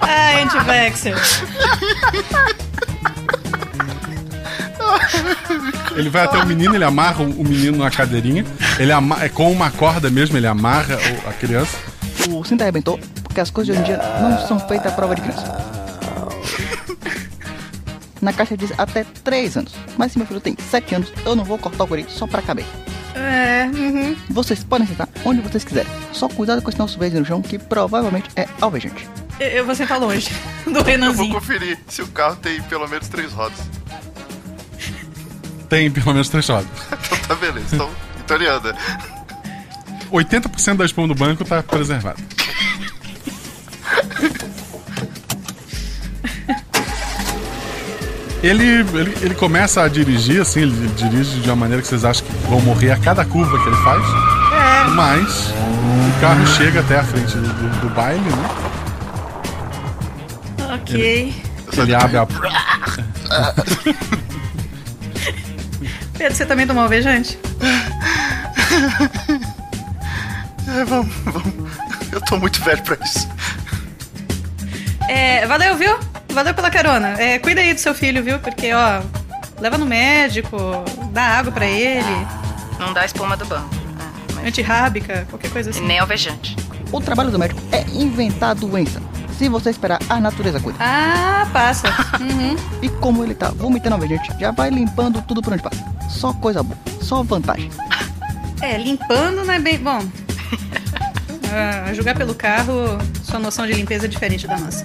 Ai, 0.00 0.42
anti-vaxxer. 0.42 1.14
Ele 5.96 6.10
vai 6.10 6.24
até 6.24 6.38
o 6.38 6.46
menino, 6.46 6.74
ele 6.74 6.84
amarra 6.84 7.22
o 7.22 7.44
menino 7.44 7.78
na 7.78 7.90
cadeirinha. 7.90 8.44
Ele 8.78 8.92
é 8.92 9.28
com 9.28 9.50
uma 9.50 9.70
corda 9.70 10.10
mesmo, 10.10 10.36
ele 10.36 10.46
amarra 10.46 10.96
o- 10.96 11.28
a 11.28 11.32
criança. 11.32 11.76
O 12.28 12.44
cinto 12.44 12.62
arrebentou, 12.62 12.98
porque 13.22 13.40
as 13.40 13.50
coisas 13.50 13.74
de 13.74 13.80
hoje 13.82 13.92
em 13.92 13.94
dia 13.94 14.02
não 14.20 14.46
são 14.46 14.58
feitas 14.60 14.92
à 14.92 14.94
prova 14.94 15.14
de 15.14 15.22
criança. 15.22 15.76
Na 18.20 18.32
caixa 18.32 18.56
diz 18.56 18.72
até 18.78 19.04
3 19.22 19.56
anos. 19.56 19.72
Mas 19.96 20.12
se 20.12 20.18
meu 20.18 20.26
filho 20.26 20.40
tem 20.40 20.56
7 20.70 20.94
anos, 20.94 21.12
eu 21.24 21.36
não 21.36 21.44
vou 21.44 21.58
cortar 21.58 21.84
o 21.84 21.86
guri 21.86 22.06
só 22.08 22.26
pra 22.26 22.40
caber. 22.42 22.64
É, 23.14 23.68
uhum. 23.74 24.16
Vocês 24.30 24.62
podem 24.64 24.86
sentar 24.86 25.08
onde 25.24 25.40
vocês 25.40 25.64
quiserem. 25.64 25.90
Só 26.12 26.28
cuidado 26.28 26.60
com 26.62 26.68
esse 26.70 26.78
nosso 26.78 26.98
verde 26.98 27.18
no 27.18 27.24
chão, 27.24 27.40
que 27.42 27.58
provavelmente 27.58 28.28
é 28.36 28.46
alvejante. 28.60 29.08
Eu, 29.38 29.48
eu 29.48 29.66
vou 29.66 29.74
sentar 29.74 29.98
longe 30.00 30.30
do 30.64 30.70
Eu 30.70 30.74
vou 30.74 30.82
Renanzinho. 30.82 31.34
conferir 31.34 31.78
se 31.88 32.02
o 32.02 32.06
carro 32.08 32.36
tem 32.36 32.60
pelo 32.62 32.86
menos 32.88 33.08
três 33.08 33.32
rodas. 33.32 33.58
Tem 35.68 35.90
pelo 35.90 36.12
menos 36.12 36.28
três 36.28 36.48
rodas. 36.48 36.66
Então 37.26 37.28
tá 37.28 37.34
beleza, 37.34 37.74
então, 37.74 37.90
anda. 38.56 38.76
80% 40.12 40.76
da 40.76 40.84
espuma 40.84 41.08
do 41.08 41.14
banco 41.14 41.44
tá 41.44 41.62
preservada. 41.62 42.16
Ele, 48.42 48.64
ele, 48.64 49.16
ele 49.22 49.34
começa 49.34 49.82
a 49.82 49.88
dirigir, 49.88 50.40
assim, 50.40 50.60
ele 50.62 50.88
dirige 50.96 51.40
de 51.40 51.48
uma 51.48 51.56
maneira 51.56 51.82
que 51.82 51.88
vocês 51.88 52.04
acham 52.04 52.24
que 52.24 52.32
vão 52.46 52.60
morrer 52.60 52.92
a 52.92 52.96
cada 52.98 53.24
curva 53.24 53.60
que 53.60 53.68
ele 53.68 53.76
faz. 53.76 54.04
É, 54.04 54.90
Mas 54.90 55.48
o 55.48 56.20
carro 56.20 56.46
chega 56.46 56.78
até 56.80 56.98
a 57.00 57.02
frente 57.02 57.36
do, 57.36 57.40
do, 57.42 57.80
do 57.80 57.88
baile, 57.94 58.20
né? 58.20 58.48
Ok. 60.74 61.00
Ele, 61.00 61.34
ele 61.82 61.94
abre 61.94 62.18
a. 62.18 62.26
Pedro, 66.16 66.34
você 66.34 66.46
também 66.46 66.66
tomou 66.66 66.82
alvejante? 66.82 67.38
É, 70.68 70.84
vamos, 70.84 71.14
vamos. 71.24 71.76
Eu 72.12 72.20
tô 72.22 72.38
muito 72.38 72.62
velho 72.62 72.82
pra 72.82 72.96
isso. 73.04 73.28
É, 75.08 75.46
valeu, 75.46 75.76
viu? 75.76 75.96
Valeu 76.32 76.52
pela 76.54 76.70
carona. 76.70 77.20
É, 77.20 77.38
cuida 77.38 77.60
aí 77.60 77.72
do 77.72 77.80
seu 77.80 77.94
filho, 77.94 78.22
viu? 78.22 78.38
Porque, 78.38 78.72
ó, 78.72 79.00
leva 79.60 79.78
no 79.78 79.86
médico, 79.86 80.56
dá 81.12 81.22
água 81.22 81.52
pra 81.52 81.66
ele. 81.66 82.26
Não 82.78 82.92
dá 82.92 83.04
espuma 83.04 83.36
do 83.36 83.46
banco. 83.46 83.70
Antirrábica, 84.44 85.26
qualquer 85.30 85.50
coisa 85.50 85.70
assim. 85.70 85.84
E 85.84 85.86
nem 85.86 85.98
alvejante. 85.98 86.56
O 86.92 87.00
trabalho 87.00 87.30
do 87.30 87.38
médico 87.38 87.60
é 87.72 87.82
inventar 87.92 88.50
a 88.50 88.54
doença. 88.54 89.00
Se 89.38 89.48
você 89.48 89.70
esperar, 89.70 89.98
a 90.08 90.18
natureza 90.18 90.58
cuida. 90.60 90.78
Ah, 90.80 91.46
passa. 91.52 91.88
Uhum. 92.16 92.56
E 92.82 92.88
como 92.88 93.22
ele 93.22 93.34
tá 93.34 93.50
vomitando 93.50 93.94
alvejante, 93.94 94.32
já 94.40 94.50
vai 94.50 94.70
limpando 94.70 95.20
tudo 95.22 95.42
por 95.42 95.52
onde 95.52 95.62
passa. 95.62 95.84
Só 96.08 96.32
coisa 96.32 96.62
boa, 96.62 96.78
só 97.00 97.22
vantagem. 97.22 97.70
É, 98.60 98.78
limpando 98.78 99.44
não 99.44 99.52
é 99.52 99.58
bem. 99.58 99.78
Bom. 99.78 100.00
a 101.86 101.92
julgar 101.92 102.16
pelo 102.16 102.34
carro, 102.34 102.98
sua 103.22 103.38
noção 103.38 103.66
de 103.66 103.74
limpeza 103.74 104.06
é 104.06 104.08
diferente 104.08 104.46
da 104.46 104.58
nossa. 104.58 104.82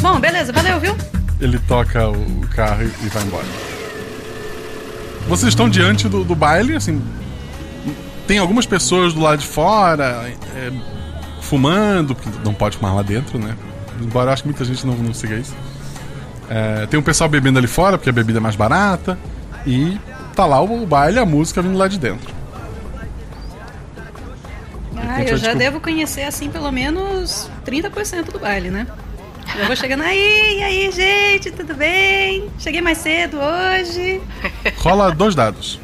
Bom, 0.00 0.18
beleza, 0.18 0.52
valeu, 0.52 0.80
viu? 0.80 0.96
Ele 1.40 1.58
toca 1.58 2.08
o 2.08 2.48
carro 2.48 2.84
e 2.84 3.08
vai 3.08 3.22
embora. 3.22 3.46
Vocês 5.28 5.50
estão 5.50 5.68
diante 5.68 6.08
do, 6.08 6.24
do 6.24 6.34
baile, 6.34 6.74
assim. 6.74 7.02
Tem 8.26 8.38
algumas 8.38 8.64
pessoas 8.64 9.12
do 9.12 9.20
lado 9.20 9.40
de 9.40 9.46
fora, 9.46 10.32
é, 10.56 10.72
fumando, 11.42 12.14
porque 12.14 12.30
não 12.44 12.54
pode 12.54 12.78
fumar 12.78 12.94
lá 12.94 13.02
dentro, 13.02 13.38
né? 13.38 13.56
Embora 14.04 14.30
eu 14.30 14.32
acho 14.32 14.42
que 14.42 14.48
muita 14.48 14.64
gente 14.64 14.86
não, 14.86 14.94
não 14.94 15.14
siga 15.14 15.36
isso. 15.36 15.54
É, 16.48 16.86
tem 16.86 16.98
um 16.98 17.02
pessoal 17.02 17.30
bebendo 17.30 17.58
ali 17.58 17.66
fora, 17.66 17.96
porque 17.96 18.10
a 18.10 18.12
bebida 18.12 18.38
é 18.38 18.40
mais 18.40 18.56
barata. 18.56 19.18
E 19.66 19.98
tá 20.34 20.44
lá 20.44 20.60
o, 20.60 20.86
baile, 20.86 21.18
a 21.18 21.26
música 21.26 21.62
vindo 21.62 21.76
lá 21.76 21.88
de 21.88 21.98
dentro. 21.98 22.34
Ah, 24.96 25.22
eu 25.22 25.36
já 25.36 25.52
devo 25.52 25.80
conhecer 25.80 26.22
assim 26.22 26.48
pelo 26.48 26.70
menos 26.72 27.50
30% 27.66 28.32
do 28.32 28.38
baile, 28.38 28.70
né? 28.70 28.86
Já 29.56 29.66
vou 29.66 29.76
chegando 29.76 30.02
aí, 30.02 30.58
e 30.58 30.62
aí, 30.62 30.90
gente, 30.90 31.50
tudo 31.50 31.74
bem? 31.74 32.48
Cheguei 32.58 32.80
mais 32.80 32.98
cedo 32.98 33.38
hoje. 33.38 34.20
Rola 34.78 35.10
dois 35.12 35.34
dados. 35.34 35.78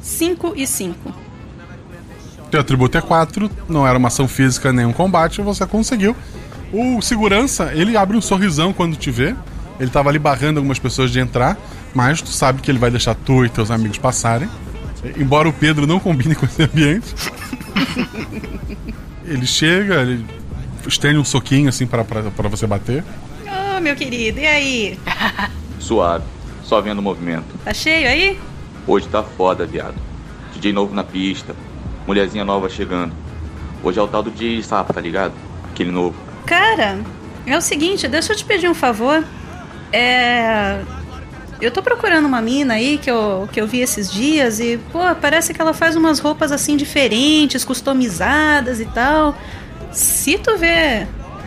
5 0.00 0.52
e 0.56 0.66
5. 0.66 1.19
Teu 2.50 2.60
atributo 2.60 2.98
é 2.98 3.00
4, 3.00 3.50
não 3.68 3.86
era 3.86 3.96
uma 3.96 4.08
ação 4.08 4.26
física 4.26 4.72
nem 4.72 4.84
um 4.84 4.92
combate, 4.92 5.40
você 5.40 5.64
conseguiu. 5.64 6.16
O 6.72 7.00
segurança, 7.00 7.72
ele 7.74 7.96
abre 7.96 8.16
um 8.16 8.20
sorrisão 8.20 8.72
quando 8.72 8.96
te 8.96 9.10
vê. 9.10 9.34
Ele 9.78 9.90
tava 9.90 10.08
ali 10.08 10.18
barrando 10.18 10.58
algumas 10.58 10.78
pessoas 10.78 11.10
de 11.10 11.20
entrar, 11.20 11.56
mas 11.94 12.20
tu 12.20 12.28
sabe 12.28 12.60
que 12.60 12.70
ele 12.70 12.78
vai 12.78 12.90
deixar 12.90 13.14
tu 13.14 13.44
e 13.44 13.48
teus 13.48 13.70
amigos 13.70 13.98
passarem. 13.98 14.48
Embora 15.16 15.48
o 15.48 15.52
Pedro 15.52 15.86
não 15.86 15.98
combine 15.98 16.34
com 16.36 16.44
esse 16.44 16.62
ambiente. 16.62 17.14
ele 19.24 19.46
chega, 19.46 20.02
ele 20.02 20.26
estende 20.86 21.18
um 21.18 21.24
soquinho 21.24 21.68
assim 21.68 21.86
para 21.86 22.02
você 22.48 22.66
bater. 22.66 23.04
Oh, 23.46 23.80
meu 23.80 23.94
querido, 23.94 24.40
e 24.40 24.46
aí? 24.46 24.98
Suave, 25.78 26.24
só 26.64 26.80
vendo 26.80 26.98
o 26.98 27.02
movimento. 27.02 27.46
Tá 27.64 27.72
cheio 27.72 28.08
aí? 28.08 28.38
Hoje 28.86 29.08
tá 29.08 29.22
foda, 29.22 29.64
viado. 29.64 29.94
DJ 30.54 30.72
novo 30.72 30.94
na 30.94 31.04
pista, 31.04 31.54
mulherzinha 32.10 32.44
nova 32.44 32.68
chegando. 32.68 33.12
Hoje 33.84 34.00
é 34.00 34.02
o 34.02 34.08
tal 34.08 34.20
do 34.20 34.32
DJ 34.32 34.62
Sapo, 34.64 34.92
tá 34.92 35.00
ligado? 35.00 35.32
Aquele 35.70 35.92
novo. 35.92 36.16
Cara, 36.44 36.98
é 37.46 37.56
o 37.56 37.60
seguinte, 37.60 38.08
deixa 38.08 38.32
eu 38.32 38.36
te 38.36 38.44
pedir 38.44 38.68
um 38.68 38.74
favor. 38.74 39.24
É. 39.92 40.80
Eu 41.60 41.70
tô 41.70 41.82
procurando 41.82 42.24
uma 42.24 42.40
mina 42.40 42.74
aí 42.74 42.98
que 42.98 43.10
eu, 43.10 43.48
que 43.52 43.60
eu 43.60 43.66
vi 43.66 43.80
esses 43.80 44.10
dias 44.10 44.58
e, 44.60 44.78
pô, 44.90 44.98
parece 45.20 45.52
que 45.54 45.60
ela 45.60 45.74
faz 45.74 45.94
umas 45.94 46.18
roupas 46.18 46.50
assim 46.50 46.76
diferentes, 46.76 47.64
customizadas 47.64 48.80
e 48.80 48.86
tal. 48.86 49.36
Se 49.92 50.38
tu 50.38 50.56
vê 50.56 51.06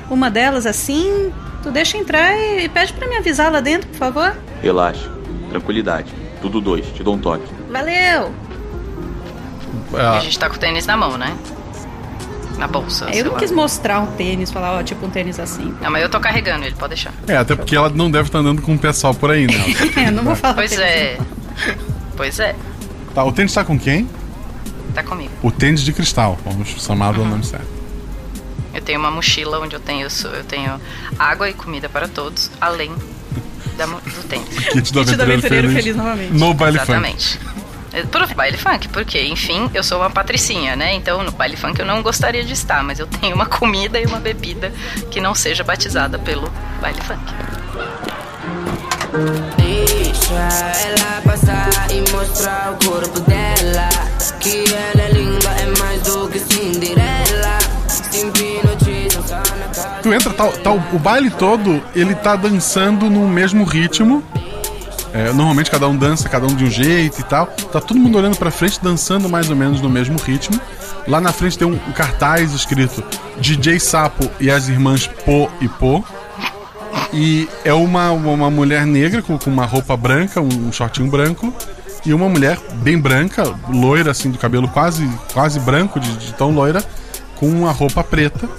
uma 0.09 0.29
delas 0.29 0.65
assim, 0.65 1.33
tu 1.61 1.71
deixa 1.71 1.97
entrar 1.97 2.37
e 2.37 2.69
pede 2.69 2.93
para 2.93 3.07
me 3.07 3.17
avisar 3.17 3.51
lá 3.51 3.59
dentro, 3.59 3.89
por 3.89 3.97
favor. 3.97 4.37
Relaxa, 4.61 5.11
tranquilidade. 5.49 6.13
Tudo 6.41 6.61
dois, 6.61 6.85
te 6.93 7.03
dou 7.03 7.15
um 7.15 7.19
toque. 7.19 7.51
Valeu! 7.69 8.31
A 9.97 10.19
gente 10.19 10.37
tá 10.37 10.49
com 10.49 10.55
o 10.55 10.59
tênis 10.59 10.85
na 10.85 10.97
mão, 10.97 11.17
né? 11.17 11.35
Na 12.57 12.67
bolsa. 12.67 13.09
É, 13.09 13.19
eu 13.19 13.25
não 13.25 13.33
lá. 13.33 13.39
quis 13.39 13.51
mostrar 13.51 13.99
um 13.99 14.07
tênis, 14.07 14.51
falar, 14.51 14.77
ó, 14.77 14.83
tipo 14.83 15.05
um 15.05 15.09
tênis 15.09 15.39
assim. 15.39 15.73
Não, 15.81 15.89
mas 15.89 16.01
eu 16.01 16.09
tô 16.09 16.19
carregando 16.19 16.65
ele, 16.65 16.75
pode 16.75 16.95
deixar. 16.95 17.13
É, 17.27 17.37
até 17.37 17.55
porque 17.55 17.75
ela 17.75 17.89
não 17.89 18.09
deve 18.09 18.29
estar 18.29 18.39
andando 18.39 18.61
com 18.61 18.73
o 18.73 18.79
pessoal 18.79 19.13
por 19.13 19.31
aí, 19.31 19.47
né? 19.47 19.53
é, 19.97 20.11
não 20.11 20.23
vou 20.23 20.35
falar. 20.35 20.53
Pois 20.53 20.71
tênis, 20.71 20.85
é. 20.85 21.17
Pois 22.15 22.39
é. 22.39 22.55
Tá, 23.13 23.23
o 23.23 23.31
tênis 23.31 23.53
tá 23.53 23.63
com 23.63 23.77
quem? 23.77 24.07
Tá 24.93 25.03
comigo. 25.03 25.31
O 25.41 25.51
tênis 25.51 25.81
de 25.81 25.91
cristal, 25.91 26.37
vamos 26.45 26.69
chamar 26.69 27.13
do 27.13 27.25
nome 27.25 27.43
certo. 27.43 27.67
Eu 28.73 28.81
tenho 28.81 28.99
uma 28.99 29.11
mochila 29.11 29.59
onde 29.59 29.75
eu 29.75 29.79
tenho, 29.79 30.07
eu 30.07 30.43
tenho 30.43 30.79
água 31.17 31.49
e 31.49 31.53
comida 31.53 31.87
para 31.89 32.07
todos, 32.07 32.49
além 32.59 32.91
da, 33.77 33.85
do 33.85 34.27
tênis. 34.27 34.47
Kit 34.69 34.93
do 34.93 34.99
aventureiro, 35.01 35.33
aventureiro 35.33 35.67
feliz, 35.69 35.83
feliz 35.83 35.95
novamente. 35.95 36.33
No 36.33 36.53
baile 36.53 36.77
Exatamente. 36.77 37.39
Pro 38.09 38.27
baile 38.35 38.57
funk, 38.57 38.89
porque, 38.89 39.21
enfim, 39.21 39.69
eu 39.73 39.83
sou 39.83 39.99
uma 39.99 40.09
patricinha, 40.09 40.75
né? 40.75 40.93
Então, 40.93 41.23
no 41.23 41.31
baile 41.31 41.55
funk 41.55 41.79
eu 41.79 41.85
não 41.85 42.01
gostaria 42.01 42.43
de 42.43 42.53
estar, 42.53 42.83
mas 42.83 42.99
eu 42.99 43.05
tenho 43.05 43.35
uma 43.35 43.45
comida 43.47 43.99
e 43.99 44.05
uma 44.05 44.19
bebida 44.19 44.73
que 45.11 45.21
não 45.21 45.35
seja 45.35 45.63
batizada 45.63 46.17
pelo 46.17 46.51
baile 46.81 46.99
funk. 47.01 47.21
Deixa 49.57 50.33
ela 50.33 51.21
passar 51.23 51.69
e 51.91 52.01
mostrar 52.11 52.73
o 52.73 52.85
corpo 52.85 53.19
dela. 53.21 53.89
Que 54.39 54.63
ela 54.73 55.01
é 55.03 55.11
linda, 55.11 55.49
é 55.49 55.79
mais 55.79 56.01
do 56.01 56.27
que 56.29 56.39
Cinderela. 56.39 57.59
Tu 60.01 60.13
entra, 60.13 60.33
tá, 60.33 60.47
tá, 60.47 60.71
o 60.71 60.99
baile 60.99 61.29
todo, 61.29 61.81
ele 61.95 62.15
tá 62.15 62.35
dançando 62.35 63.09
no 63.09 63.27
mesmo 63.27 63.63
ritmo. 63.63 64.23
É, 65.13 65.31
normalmente 65.31 65.69
cada 65.69 65.87
um 65.87 65.95
dança, 65.95 66.27
cada 66.27 66.47
um 66.47 66.55
de 66.55 66.65
um 66.65 66.71
jeito 66.71 67.21
e 67.21 67.23
tal. 67.23 67.45
Tá 67.45 67.79
todo 67.79 67.99
mundo 67.99 68.17
olhando 68.17 68.35
pra 68.35 68.49
frente, 68.49 68.79
dançando 68.81 69.29
mais 69.29 69.49
ou 69.49 69.55
menos 69.55 69.79
no 69.79 69.89
mesmo 69.89 70.17
ritmo. 70.17 70.59
Lá 71.07 71.21
na 71.21 71.31
frente 71.31 71.57
tem 71.57 71.67
um, 71.67 71.73
um 71.73 71.91
cartaz 71.91 72.51
escrito 72.53 73.03
DJ 73.39 73.79
Sapo 73.79 74.29
e 74.39 74.49
as 74.49 74.67
irmãs 74.67 75.05
Po 75.05 75.51
e 75.61 75.67
Po. 75.67 76.03
E 77.13 77.47
é 77.63 77.73
uma, 77.73 78.09
uma 78.11 78.49
mulher 78.49 78.87
negra 78.87 79.21
com, 79.21 79.37
com 79.37 79.51
uma 79.51 79.65
roupa 79.65 79.95
branca, 79.95 80.41
um, 80.41 80.67
um 80.67 80.71
shortinho 80.71 81.09
branco. 81.11 81.53
E 82.05 82.13
uma 82.13 82.27
mulher 82.27 82.59
bem 82.81 82.97
branca, 82.97 83.53
loira, 83.69 84.11
assim, 84.11 84.29
do 84.29 84.37
cabelo 84.37 84.67
quase, 84.67 85.07
quase 85.31 85.59
branco, 85.59 85.99
de, 85.99 86.17
de 86.17 86.33
tão 86.33 86.51
loira, 86.51 86.83
com 87.35 87.47
uma 87.47 87.71
roupa 87.71 88.03
preta. 88.03 88.49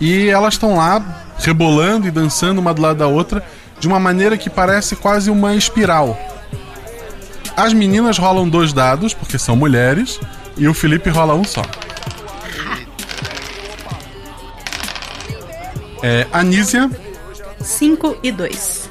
E 0.00 0.28
elas 0.28 0.54
estão 0.54 0.76
lá 0.76 1.22
rebolando 1.38 2.08
e 2.08 2.10
dançando 2.10 2.60
uma 2.60 2.72
do 2.72 2.82
lado 2.82 2.96
da 2.96 3.06
outra 3.06 3.44
de 3.82 3.88
uma 3.88 3.98
maneira 3.98 4.38
que 4.38 4.48
parece 4.48 4.94
quase 4.94 5.28
uma 5.28 5.56
espiral. 5.56 6.16
As 7.56 7.72
meninas 7.72 8.16
rolam 8.16 8.48
dois 8.48 8.72
dados, 8.72 9.12
porque 9.12 9.36
são 9.36 9.56
mulheres, 9.56 10.20
e 10.56 10.68
o 10.68 10.72
Felipe 10.72 11.10
rola 11.10 11.34
um 11.34 11.42
só. 11.42 11.62
É, 16.00 16.28
Anísia, 16.32 16.88
5 17.60 18.18
e 18.22 18.30
2. 18.30 18.88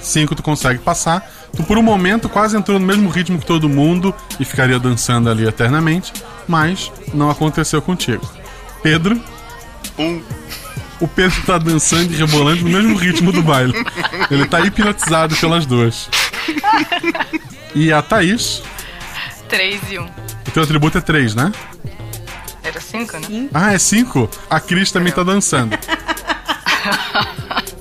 5 0.00 0.36
tu 0.36 0.42
consegue 0.42 0.78
passar. 0.78 1.28
Tu 1.56 1.64
por 1.64 1.76
um 1.76 1.82
momento 1.82 2.28
quase 2.28 2.56
entrou 2.56 2.78
no 2.78 2.86
mesmo 2.86 3.10
ritmo 3.10 3.40
que 3.40 3.46
todo 3.46 3.68
mundo 3.68 4.14
e 4.38 4.44
ficaria 4.44 4.78
dançando 4.78 5.28
ali 5.28 5.44
eternamente, 5.48 6.12
mas 6.46 6.92
não 7.12 7.28
aconteceu 7.28 7.82
contigo. 7.82 8.24
Pedro, 8.84 9.20
Um. 9.98 10.22
O 11.00 11.06
Pedro 11.08 11.42
tá 11.42 11.58
dançando 11.58 12.12
e 12.12 12.16
rebolando 12.16 12.62
no 12.62 12.70
mesmo 12.70 12.96
ritmo 12.96 13.32
do 13.32 13.42
baile. 13.42 13.72
Ele 14.30 14.46
tá 14.46 14.60
hipnotizado 14.60 15.36
pelas 15.36 15.66
duas. 15.66 16.08
E 17.74 17.92
a 17.92 18.00
Thaís, 18.02 18.62
3 19.48 19.80
e 19.90 19.98
1. 19.98 20.04
o 20.04 20.50
teu 20.52 20.62
atributo 20.62 20.98
é 20.98 21.00
3, 21.00 21.34
né? 21.34 21.52
Era 22.62 22.80
5, 22.80 23.18
né? 23.18 23.48
Ah, 23.54 23.72
é 23.74 23.78
5? 23.78 24.28
A 24.50 24.58
Cris 24.58 24.90
também 24.90 25.12
tá 25.12 25.22
dançando. 25.22 25.78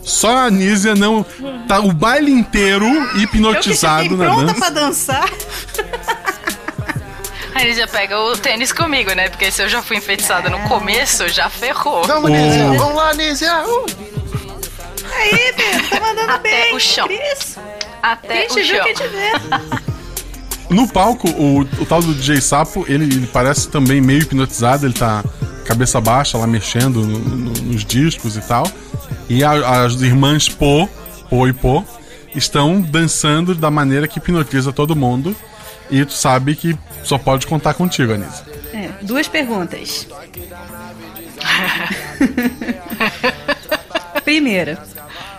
Só 0.03 0.37
a 0.37 0.43
Anísia 0.45 0.93
não. 0.93 1.25
Tá 1.67 1.79
o 1.79 1.91
baile 1.91 2.31
inteiro 2.31 2.85
hipnotizado 3.17 4.03
eu 4.03 4.09
que 4.09 4.15
na 4.15 4.25
pronta 4.25 4.45
dança. 4.45 4.59
pra 4.59 4.69
dançar. 4.69 5.29
Aí 7.57 7.65
ele 7.67 7.73
já 7.73 7.87
pega 7.87 8.19
o 8.19 8.37
tênis 8.37 8.71
comigo, 8.73 9.13
né? 9.13 9.29
Porque 9.29 9.49
se 9.49 9.63
eu 9.63 9.69
já 9.69 9.81
fui 9.81 9.97
enfeitiçada 9.97 10.49
no 10.49 10.59
começo, 10.67 11.27
já 11.29 11.49
ferrou. 11.49 12.03
Vamos, 12.03 12.29
Nízia! 12.29 12.67
Vamos 12.77 12.95
lá, 12.95 13.13
Nízia! 13.13 13.63
Uh! 13.65 13.85
Aí, 15.17 15.53
Pedro, 15.55 15.89
tá 15.89 15.99
mandando 16.01 16.31
Até 16.31 16.63
bem. 16.63 16.75
o 16.75 16.79
chão. 16.79 17.07
Cris, 17.07 17.57
Até 18.03 18.45
quem 18.47 18.63
o 18.63 18.65
viu, 18.67 18.75
chão. 18.75 18.83
quem 18.85 18.93
te 18.93 19.07
vê. 19.07 19.31
No 20.69 20.87
palco, 20.87 21.29
o, 21.29 21.61
o 21.61 21.85
tal 21.85 22.01
do 22.01 22.13
DJ 22.13 22.41
Sapo, 22.41 22.85
ele, 22.89 23.05
ele 23.05 23.27
parece 23.27 23.69
também 23.69 24.01
meio 24.01 24.21
hipnotizado, 24.23 24.85
ele 24.85 24.93
tá 24.95 25.23
cabeça 25.63 26.01
baixa 26.01 26.37
lá 26.37 26.45
mexendo 26.47 27.01
no, 27.01 27.19
no, 27.19 27.51
nos 27.51 27.85
discos 27.85 28.35
e 28.35 28.41
tal. 28.41 28.67
E 29.29 29.43
a, 29.43 29.83
as 29.85 30.01
irmãs 30.01 30.49
Po, 30.49 30.89
Po 31.29 31.47
e 31.47 31.53
Po, 31.53 31.85
estão 32.35 32.81
dançando 32.81 33.55
da 33.55 33.69
maneira 33.71 34.07
que 34.07 34.17
hipnotiza 34.19 34.73
todo 34.73 34.95
mundo. 34.95 35.35
E 35.89 36.05
tu 36.05 36.13
sabe 36.13 36.55
que 36.55 36.77
só 37.03 37.17
pode 37.17 37.47
contar 37.47 37.73
contigo, 37.73 38.13
Anisa. 38.13 38.45
É, 38.73 38.89
duas 39.01 39.27
perguntas. 39.27 40.07
Primeira, 44.23 44.77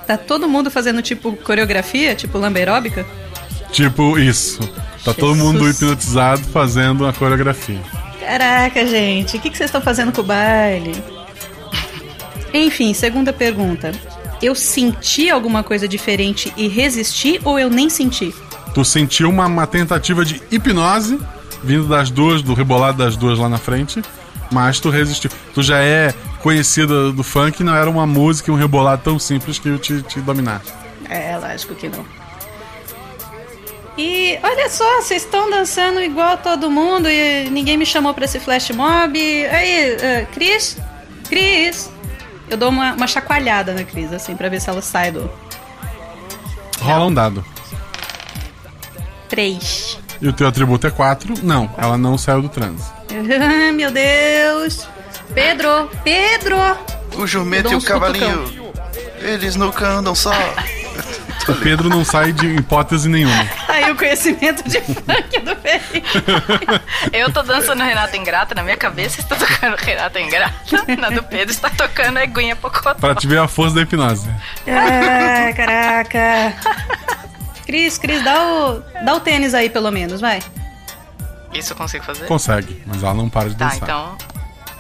tá 0.06 0.16
todo 0.16 0.48
mundo 0.48 0.70
fazendo 0.70 1.02
tipo 1.02 1.36
coreografia, 1.36 2.14
tipo 2.14 2.38
lamberóbica? 2.38 3.04
Tipo 3.72 4.18
isso. 4.18 4.60
Tá 5.04 5.12
Jesus. 5.12 5.16
todo 5.16 5.36
mundo 5.36 5.68
hipnotizado 5.68 6.42
fazendo 6.44 7.06
a 7.06 7.12
coreografia. 7.12 7.80
Caraca, 8.20 8.86
gente, 8.86 9.36
o 9.36 9.40
que, 9.40 9.50
que 9.50 9.56
vocês 9.56 9.68
estão 9.68 9.80
fazendo 9.80 10.12
com 10.12 10.20
o 10.20 10.24
baile? 10.24 10.94
Enfim, 12.52 12.94
segunda 12.94 13.32
pergunta. 13.32 13.92
Eu 14.42 14.54
senti 14.54 15.30
alguma 15.30 15.62
coisa 15.62 15.86
diferente 15.86 16.52
e 16.56 16.68
resisti 16.68 17.40
ou 17.44 17.58
eu 17.58 17.70
nem 17.70 17.88
senti? 17.88 18.34
Tu 18.76 18.84
sentiu 18.84 19.30
uma, 19.30 19.46
uma 19.46 19.66
tentativa 19.66 20.22
de 20.22 20.42
hipnose 20.50 21.18
vindo 21.64 21.88
das 21.88 22.10
duas, 22.10 22.42
do 22.42 22.52
rebolado 22.52 22.98
das 22.98 23.16
duas 23.16 23.38
lá 23.38 23.48
na 23.48 23.56
frente, 23.56 24.02
mas 24.52 24.78
tu 24.78 24.90
resistiu. 24.90 25.30
Tu 25.54 25.62
já 25.62 25.78
é 25.78 26.12
conhecida 26.42 27.10
do 27.10 27.24
funk, 27.24 27.64
não 27.64 27.74
era 27.74 27.88
uma 27.88 28.06
música 28.06 28.50
e 28.50 28.54
um 28.54 28.56
rebolado 28.58 29.00
tão 29.02 29.18
simples 29.18 29.58
que 29.58 29.70
eu 29.70 29.78
te, 29.78 30.02
te 30.02 30.20
dominar. 30.20 30.60
É, 31.08 31.38
lógico 31.38 31.74
que 31.74 31.88
não. 31.88 32.04
E 33.96 34.38
olha 34.42 34.68
só, 34.68 35.00
vocês 35.00 35.22
estão 35.22 35.48
dançando 35.48 36.02
igual 36.02 36.36
todo 36.36 36.70
mundo 36.70 37.08
e 37.08 37.48
ninguém 37.48 37.78
me 37.78 37.86
chamou 37.86 38.12
para 38.12 38.26
esse 38.26 38.38
flash 38.38 38.72
mob. 38.72 39.18
Aí, 39.18 39.94
uh, 39.94 40.26
Cris? 40.34 40.76
Cris? 41.30 41.90
Eu 42.50 42.58
dou 42.58 42.68
uma, 42.68 42.92
uma 42.92 43.06
chacoalhada 43.06 43.72
na 43.72 43.84
Cris, 43.84 44.12
assim, 44.12 44.36
pra 44.36 44.50
ver 44.50 44.60
se 44.60 44.68
ela 44.68 44.82
sai 44.82 45.12
do. 45.12 45.30
Rola 46.78 47.06
um 47.06 47.14
dado. 47.14 47.55
Três. 49.28 49.98
E 50.20 50.28
o 50.28 50.32
teu 50.32 50.46
atributo 50.46 50.86
é 50.86 50.90
4? 50.90 51.34
Não, 51.42 51.70
ela 51.76 51.98
não 51.98 52.16
saiu 52.16 52.42
do 52.42 52.48
transe. 52.48 52.84
Meu 53.74 53.90
Deus! 53.90 54.88
Pedro! 55.34 55.90
Pedro! 56.02 56.56
O 57.16 57.26
jumento 57.26 57.72
e 57.72 57.76
o 57.76 57.82
cavalinho. 57.82 58.72
Eles 59.20 59.56
nunca 59.56 59.86
andam 59.86 60.14
só. 60.14 60.32
O 61.48 61.54
Pedro 61.54 61.88
não 61.88 62.04
sai 62.04 62.32
de 62.32 62.44
hipótese 62.56 63.08
nenhuma. 63.08 63.48
Aí 63.68 63.88
o 63.92 63.94
conhecimento 63.96 64.68
de 64.68 64.80
funk 64.82 65.40
do 65.44 65.54
Ferrinho. 65.54 66.04
Eu 67.12 67.32
tô 67.32 67.40
dançando 67.44 67.84
Renata 67.84 68.16
Ingrata, 68.16 68.52
na 68.52 68.64
minha 68.64 68.76
cabeça 68.76 69.20
está 69.20 69.36
tocando 69.36 69.76
Renata 69.76 70.18
Ingrata, 70.18 70.52
na 70.98 71.08
do 71.10 71.22
Pedro 71.22 71.54
está 71.54 71.70
tocando 71.70 72.18
Eguinha 72.18 72.56
Pocotó. 72.56 72.94
Pra 72.94 73.14
te 73.14 73.28
ver 73.28 73.38
a 73.38 73.46
força 73.46 73.76
da 73.76 73.82
hipnose. 73.82 74.28
Ah, 74.66 75.52
caraca. 75.54 76.54
Cris, 77.66 77.98
Cris, 77.98 78.22
dá 78.22 78.46
o, 78.46 78.80
dá 79.04 79.14
o 79.14 79.20
tênis 79.20 79.52
aí 79.52 79.68
pelo 79.68 79.90
menos, 79.90 80.20
vai. 80.20 80.40
Isso 81.52 81.72
eu 81.72 81.76
consigo 81.76 82.04
fazer? 82.04 82.26
Consegue, 82.26 82.82
mas 82.86 83.02
ela 83.02 83.14
não 83.14 83.28
para 83.28 83.48
de 83.48 83.56
tá, 83.56 83.66
dançar. 83.66 83.80
Tá, 83.80 84.14
então, 84.16 84.18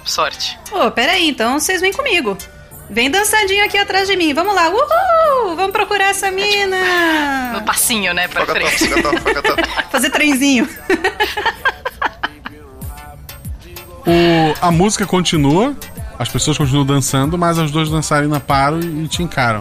sorte. 0.04 0.58
Pô, 0.70 0.90
peraí, 0.90 1.28
então 1.28 1.58
vocês 1.58 1.80
vêm 1.80 1.92
comigo. 1.92 2.38
Vem 2.88 3.10
dançandinho 3.10 3.64
aqui 3.64 3.76
atrás 3.76 4.06
de 4.06 4.16
mim. 4.16 4.32
Vamos 4.32 4.54
lá. 4.54 4.68
Uhul! 4.68 5.56
Vamos 5.56 5.72
procurar 5.72 6.10
essa 6.10 6.30
mina. 6.30 7.52
No 7.54 7.62
passinho, 7.62 8.14
né? 8.14 8.28
Pra 8.28 8.46
frente. 8.46 8.88
Fazer 9.90 10.10
trenzinho. 10.10 10.68
o, 14.06 14.54
a 14.60 14.70
música 14.70 15.04
continua, 15.04 15.74
as 16.16 16.28
pessoas 16.28 16.56
continuam 16.56 16.86
dançando, 16.86 17.36
mas 17.36 17.58
as 17.58 17.72
duas 17.72 17.90
dançarinas 17.90 18.40
param 18.42 18.78
e, 18.78 19.04
e 19.04 19.08
te 19.08 19.22
encaram. 19.22 19.60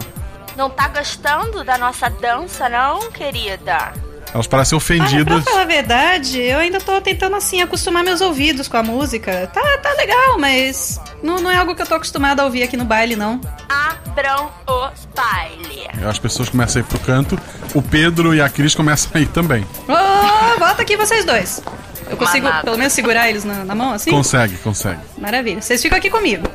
Não 0.56 0.70
tá 0.70 0.88
gostando 0.88 1.62
da 1.62 1.76
nossa 1.76 2.08
dança, 2.08 2.68
não, 2.68 3.10
querida? 3.10 3.92
Elas 4.32 4.46
parecem 4.46 4.76
ofendidas. 4.76 5.34
Olha, 5.34 5.42
pra 5.42 5.52
falar 5.52 5.62
a 5.62 5.66
verdade, 5.66 6.40
eu 6.40 6.58
ainda 6.58 6.80
tô 6.80 7.00
tentando, 7.00 7.36
assim, 7.36 7.62
acostumar 7.62 8.02
meus 8.02 8.20
ouvidos 8.20 8.68
com 8.68 8.76
a 8.76 8.82
música. 8.82 9.46
Tá, 9.52 9.78
tá 9.78 9.92
legal, 9.94 10.38
mas 10.38 11.00
não, 11.22 11.36
não 11.40 11.50
é 11.50 11.56
algo 11.56 11.74
que 11.74 11.82
eu 11.82 11.86
tô 11.86 11.94
acostumada 11.94 12.42
a 12.42 12.44
ouvir 12.44 12.62
aqui 12.62 12.76
no 12.76 12.84
baile, 12.84 13.16
não. 13.16 13.40
Abram 13.68 14.50
o 14.66 14.90
baile. 15.14 15.88
As 16.06 16.18
pessoas 16.18 16.48
começam 16.48 16.82
a 16.82 16.84
ir 16.84 16.88
pro 16.88 16.98
canto. 17.00 17.38
O 17.74 17.80
Pedro 17.80 18.34
e 18.34 18.40
a 18.40 18.48
Cris 18.48 18.74
começam 18.74 19.10
a 19.14 19.20
ir 19.20 19.28
também. 19.28 19.66
Oh, 19.88 20.58
volta 20.58 20.82
aqui 20.82 20.96
vocês 20.96 21.24
dois. 21.24 21.62
Eu 22.10 22.16
consigo, 22.16 22.44
Manada. 22.44 22.64
pelo 22.64 22.78
menos, 22.78 22.92
segurar 22.92 23.28
eles 23.28 23.44
na, 23.44 23.64
na 23.64 23.74
mão, 23.74 23.92
assim? 23.92 24.10
Consegue, 24.10 24.56
consegue. 24.58 25.00
Maravilha. 25.18 25.60
Vocês 25.60 25.80
ficam 25.82 25.98
aqui 25.98 26.10
comigo. 26.10 26.46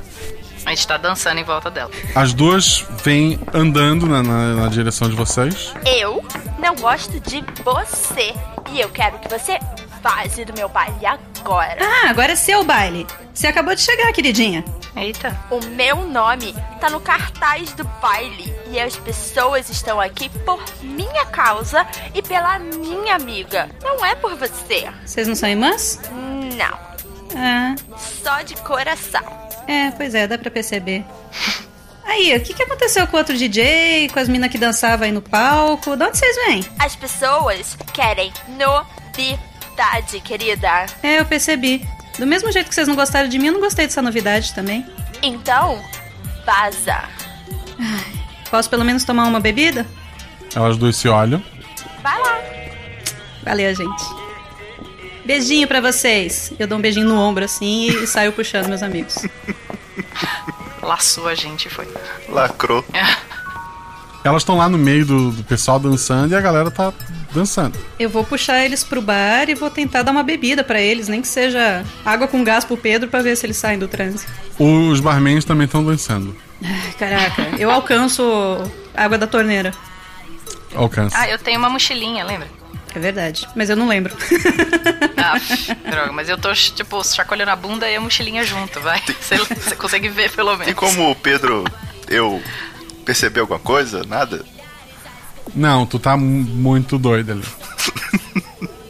A 0.66 0.70
gente 0.70 0.88
tá 0.88 0.98
dançando 0.98 1.40
em 1.40 1.44
volta 1.44 1.70
dela. 1.72 1.92
As 2.16 2.34
duas 2.34 2.86
vêm 3.04 3.40
andando 3.54 4.06
na, 4.06 4.22
na, 4.22 4.54
na 4.56 4.68
direção 4.68 5.10
de 5.10 5.16
vocês. 5.16 5.74
Eu 5.86 6.24
não 6.60 6.76
gosto 6.76 7.20
de 7.20 7.44
você. 7.64 8.34
E 8.72 8.80
eu 8.80 8.90
quero 8.90 9.20
que 9.20 9.28
você 9.28 9.60
vaze 10.02 10.44
do 10.46 10.54
meu 10.54 10.68
baile 10.70 11.06
agora. 11.06 11.78
Ah, 11.80 12.10
agora 12.10 12.34
é 12.34 12.36
seu 12.36 12.64
baile. 12.64 13.06
Você 13.34 13.48
acabou 13.48 13.76
de 13.76 13.82
chegar, 13.82 14.12
queridinha. 14.12 14.64
Eita. 14.96 15.38
O 15.50 15.64
meu 15.68 16.06
nome 16.06 16.54
tá 16.80 16.90
no 16.90 17.00
cartaz 17.00 17.72
do 17.74 17.84
baile 18.02 18.54
e 18.70 18.80
as 18.80 18.96
pessoas 18.98 19.70
estão 19.70 20.02
aqui 20.02 20.30
por 20.46 20.62
minha 20.82 21.26
causa 21.28 21.86
e 22.14 22.22
pela 22.22 22.60
minha 22.60 23.16
amiga. 23.16 23.70
Não 23.82 24.06
é 24.06 24.16
por 24.16 24.36
você. 24.36 24.90
Vocês 25.06 25.28
não 25.28 25.36
são 25.36 25.50
irmãs? 25.50 26.00
Não. 26.12 26.78
Ah. 27.36 27.76
Só 27.98 28.42
de 28.42 28.56
coração. 28.58 29.24
É, 29.68 29.92
pois 29.92 30.14
é, 30.16 30.28
dá 30.28 30.38
pra 30.38 30.52
perceber. 30.52 31.06
Aí, 32.04 32.36
o 32.36 32.42
que, 32.42 32.54
que 32.54 32.64
aconteceu 32.64 33.08
com 33.08 33.16
o 33.16 33.20
outro 33.20 33.38
DJ, 33.38 34.10
com 34.10 34.20
as 34.20 34.28
minas 34.28 34.52
que 34.52 34.58
dançavam 34.58 35.06
aí 35.06 35.12
no 35.12 35.22
palco? 35.22 35.96
De 35.96 36.04
onde 36.04 36.18
vocês 36.18 36.36
vêm? 36.46 36.66
As 36.80 36.96
pessoas 36.96 37.78
querem 37.94 38.34
novidade, 38.50 40.20
querida. 40.22 40.88
É, 41.02 41.20
eu 41.20 41.26
percebi. 41.26 41.88
Do 42.20 42.28
mesmo 42.28 42.52
jeito 42.52 42.68
que 42.68 42.76
vocês 42.76 42.88
não 42.88 42.96
gostaram 42.96 43.30
de 43.30 43.40
mim, 43.40 43.48
eu 43.48 43.54
não 43.54 43.62
gostei 43.62 43.88
dessa 43.88 44.02
novidade 44.02 44.54
também. 44.54 44.86
Então, 45.22 45.82
vaza. 46.46 47.04
Posso 48.50 48.70
pelo 48.70 48.84
menos 48.84 49.06
tomar 49.06 49.26
uma 49.26 49.40
bebida? 49.40 49.86
Elas 50.54 50.78
duas 50.78 50.98
se 50.98 51.08
olham. 51.08 51.42
Vai 52.04 52.20
lá. 52.20 52.40
Valeu, 53.44 53.74
gente. 53.74 54.04
Beijinho 55.26 55.68
para 55.68 55.82
vocês. 55.82 56.52
Eu 56.58 56.68
dou 56.68 56.78
um 56.78 56.82
beijinho 56.82 57.08
no 57.08 57.18
ombro 57.18 57.46
assim 57.46 57.88
e 57.88 58.08
saio 58.08 58.32
puxando 58.32 58.68
meus 58.68 58.84
amigos. 58.84 59.16
Laçou 60.82 61.28
a 61.28 61.36
gente, 61.36 61.70
foi. 61.70 61.88
Lacrou. 62.28 62.84
Elas 64.24 64.44
estão 64.44 64.58
lá 64.58 64.70
no 64.70 64.78
meio 64.78 65.06
do, 65.06 65.32
do, 65.32 65.44
pessoal 65.44 65.80
dançando 65.80 66.32
e 66.32 66.36
a 66.36 66.42
galera 66.42 66.70
tá 66.70 66.94
dançando. 67.34 67.78
Eu 68.00 68.10
vou 68.10 68.24
puxar 68.24 68.64
eles 68.64 68.84
pro 68.84 69.02
bar 69.02 69.50
e 69.50 69.56
vou 69.56 69.70
tentar 69.70 70.04
dar 70.04 70.12
uma 70.12 70.22
bebida 70.22 70.64
para 70.64 70.80
eles, 70.80 71.08
nem 71.08 71.22
que 71.22 71.28
seja 71.28 71.84
água 72.06 72.28
com 72.28 72.44
gás 72.44 72.64
pro 72.64 72.78
Pedro 72.78 73.10
para 73.10 73.24
ver 73.24 73.36
se 73.36 73.46
eles 73.46 73.58
saem 73.58 73.80
do 73.80 73.88
transe. 73.88 74.26
Os 74.60 75.00
barmans 75.00 75.44
também 75.44 75.66
estão 75.66 75.84
dançando. 75.84 76.36
Caraca, 77.00 77.50
eu 77.58 77.72
alcanço 77.72 78.24
água 78.96 79.18
da 79.18 79.26
torneira. 79.26 79.74
Alcança. 80.76 81.18
Ah, 81.18 81.28
eu 81.28 81.40
tenho 81.40 81.58
uma 81.58 81.70
mochilinha, 81.70 82.24
lembra? 82.24 82.48
É 82.94 83.00
verdade, 83.00 83.48
mas 83.56 83.70
eu 83.70 83.76
não 83.76 83.88
lembro. 83.88 84.16
Ah, 85.18 85.40
droga, 85.90 86.12
mas 86.12 86.28
eu 86.28 86.38
tô, 86.38 86.54
tipo, 86.54 87.04
chacoalhando 87.04 87.52
a 87.52 87.56
bunda 87.56 87.90
e 87.90 87.96
a 87.96 88.02
mochilinha 88.02 88.44
junto, 88.44 88.80
vai. 88.82 89.02
Você, 89.20 89.38
você 89.38 89.76
consegue 89.76 90.10
ver 90.10 90.30
pelo 90.32 90.52
menos. 90.58 90.68
E 90.68 90.74
como 90.74 91.10
o 91.10 91.16
Pedro, 91.16 91.64
eu 92.10 92.42
percebi 93.06 93.40
alguma 93.40 93.60
coisa? 93.60 94.04
Nada? 94.04 94.44
Não, 95.56 95.86
tu 95.86 96.00
tá 96.00 96.18
muito 96.18 96.98
doido 96.98 97.32
ali. 97.34 97.44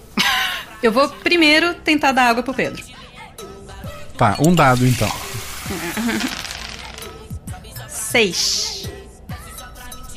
Eu 0.82 0.92
vou 0.92 1.08
primeiro 1.08 1.76
tentar 1.76 2.12
dar 2.12 2.30
água 2.30 2.42
pro 2.42 2.56
Pedro. 2.56 2.84
Tá, 4.18 4.36
um 4.40 4.54
dado 4.54 4.86
então. 4.86 5.12
Seis. 7.88 8.90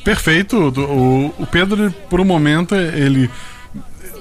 Perfeito. 0.03 0.57
O, 0.57 1.27
o 1.37 1.47
Pedro, 1.47 1.91
por 2.09 2.19
um 2.19 2.25
momento, 2.25 2.75
ele 2.75 3.29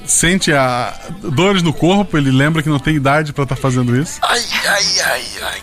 sente 0.05 0.53
a 0.53 0.93
dores 1.23 1.63
no 1.63 1.73
corpo, 1.73 2.17
ele 2.17 2.31
lembra 2.31 2.63
que 2.63 2.69
não 2.69 2.79
tem 2.79 2.97
idade 2.97 3.33
para 3.33 3.45
estar 3.45 3.57
tá 3.57 3.61
fazendo 3.61 3.97
isso. 3.97 4.19
Ai, 4.23 4.45
ai, 4.67 5.01
ai, 5.05 5.25
ai. 5.43 5.63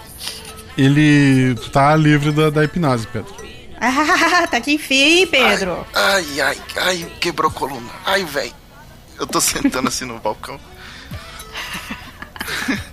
Ele 0.78 1.56
tá 1.72 1.96
livre 1.96 2.32
da, 2.32 2.50
da 2.50 2.64
hipnose, 2.64 3.08
Pedro. 3.08 3.36
Ah, 3.80 4.48
tá 4.48 4.62
que 4.62 4.74
enfim, 4.74 5.26
Pedro. 5.28 5.86
Ai, 5.94 6.26
ai, 6.42 6.58
ai, 6.78 7.04
ai 7.04 7.12
quebrou 7.20 7.50
a 7.50 7.54
coluna. 7.54 7.90
Ai, 8.06 8.24
velho. 8.24 8.54
Eu 9.20 9.28
tô 9.28 9.42
sentando 9.42 9.88
assim 9.88 10.06
no 10.06 10.20
balcão. 10.20 10.60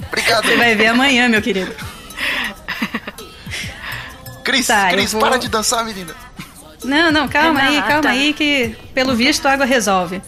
Obrigado. 0.08 0.46
Você 0.46 0.56
vai 0.56 0.74
ver 0.74 0.88
amanhã, 0.88 1.28
meu 1.28 1.42
querido. 1.42 1.74
Cris, 4.44 4.66
tá, 4.66 4.90
Cris, 4.90 5.12
vou... 5.12 5.20
para 5.20 5.36
de 5.38 5.48
dançar, 5.48 5.84
menina. 5.84 6.14
Não, 6.84 7.10
não, 7.10 7.28
calma 7.28 7.60
aí, 7.60 7.82
calma 7.82 8.10
aí, 8.10 8.32
que 8.32 8.74
pelo 8.94 9.14
visto 9.14 9.46
a 9.46 9.52
água 9.52 9.66
resolve. 9.66 10.22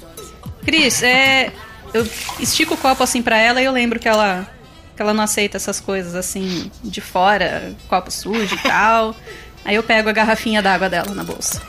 Cris, 0.64 1.02
é. 1.02 1.52
eu 1.92 2.06
estico 2.38 2.74
o 2.74 2.76
copo 2.76 3.02
assim 3.02 3.22
pra 3.22 3.36
ela 3.36 3.60
e 3.60 3.64
eu 3.64 3.72
lembro 3.72 3.98
que 3.98 4.08
ela 4.08 4.46
que 4.94 5.02
ela 5.02 5.14
não 5.14 5.24
aceita 5.24 5.56
essas 5.56 5.80
coisas 5.80 6.14
assim 6.14 6.70
de 6.84 7.00
fora, 7.00 7.74
copo 7.88 8.10
sujo 8.10 8.54
e 8.54 8.58
tal. 8.58 9.16
Aí 9.64 9.74
eu 9.76 9.82
pego 9.82 10.08
a 10.08 10.12
garrafinha 10.12 10.62
d'água 10.62 10.88
dela 10.88 11.14
na 11.14 11.24
bolsa. 11.24 11.60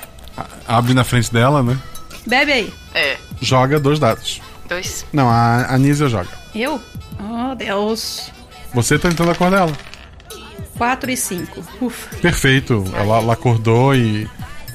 Abre 0.68 0.94
na 0.94 1.04
frente 1.04 1.32
dela, 1.32 1.62
né? 1.64 1.78
Bebe 2.26 2.52
aí. 2.52 2.74
É. 2.94 3.18
Joga 3.42 3.80
dois 3.80 4.00
dados. 4.00 4.42
Dois. 4.68 5.06
Não, 5.12 5.30
a 5.30 5.74
Anísia 5.74 6.08
joga. 6.08 6.30
Eu? 6.54 6.82
Oh, 7.20 7.56
Deus. 7.56 8.32
Você 8.74 8.98
tá 8.98 9.10
tentando 9.10 9.32
acordar 9.32 9.62
ela. 9.62 9.78
4 10.78 11.12
e 11.12 11.18
5. 11.18 11.64
Ufa. 11.82 12.16
Perfeito. 12.18 12.84
Ela, 12.96 13.18
ela 13.18 13.34
acordou 13.34 13.94
e 13.94 14.28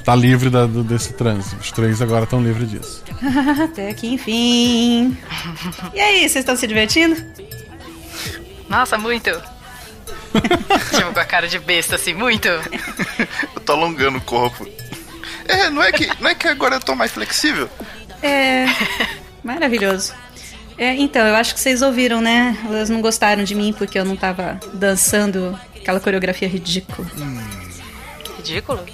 tá 0.05 0.15
livre 0.15 0.51
da, 0.51 0.67
desse 0.67 1.13
trânsito. 1.15 1.57
Os 1.61 1.73
três 1.73 2.01
agora 2.01 2.25
estão 2.25 2.43
livres 2.43 2.71
disso. 2.71 3.03
Até 3.65 3.93
que 3.95 4.09
enfim. 4.09 5.17
E 5.95 6.01
aí, 6.01 6.21
vocês 6.21 6.37
estão 6.37 6.57
se 6.57 6.67
divertindo? 6.67 7.17
Nossa, 8.69 8.99
muito. 8.99 9.31
tipo, 10.95 11.13
com 11.13 11.21
a 11.21 11.25
cara 11.25 11.49
de 11.49 11.59
besta, 11.59 11.97
assim, 11.97 12.15
muito. 12.15 12.49
Eu 12.49 13.61
tô 13.65 13.73
alongando 13.73 14.19
o 14.19 14.23
corpo. 14.23 14.67
É, 15.49 15.71
não 15.71 15.83
é 15.83 15.93
que, 15.93 16.09
não 16.21 16.31
é 16.31 16.35
que 16.35 16.49
agora 16.49 16.77
eu 16.77 16.81
tô 16.81 16.95
mais 16.95 17.13
flexível? 17.13 17.69
É. 18.23 18.67
Maravilhoso. 19.43 20.13
É, 20.79 20.95
então, 20.95 21.27
eu 21.27 21.35
acho 21.37 21.55
que 21.55 21.61
vocês 21.61 21.81
ouviram, 21.81 22.21
né? 22.21 22.59
Elas 22.67 22.91
não 22.91 23.01
gostaram 23.01 23.45
de 23.45 23.55
mim 23.55 23.73
porque 23.73 23.99
eu 23.99 24.05
não 24.05 24.17
tava 24.17 24.61
dançando 24.75 25.59
aquela 25.75 26.01
coreografia 26.01 26.49
ridícula. 26.49 27.09
Ridículo? 28.37 28.85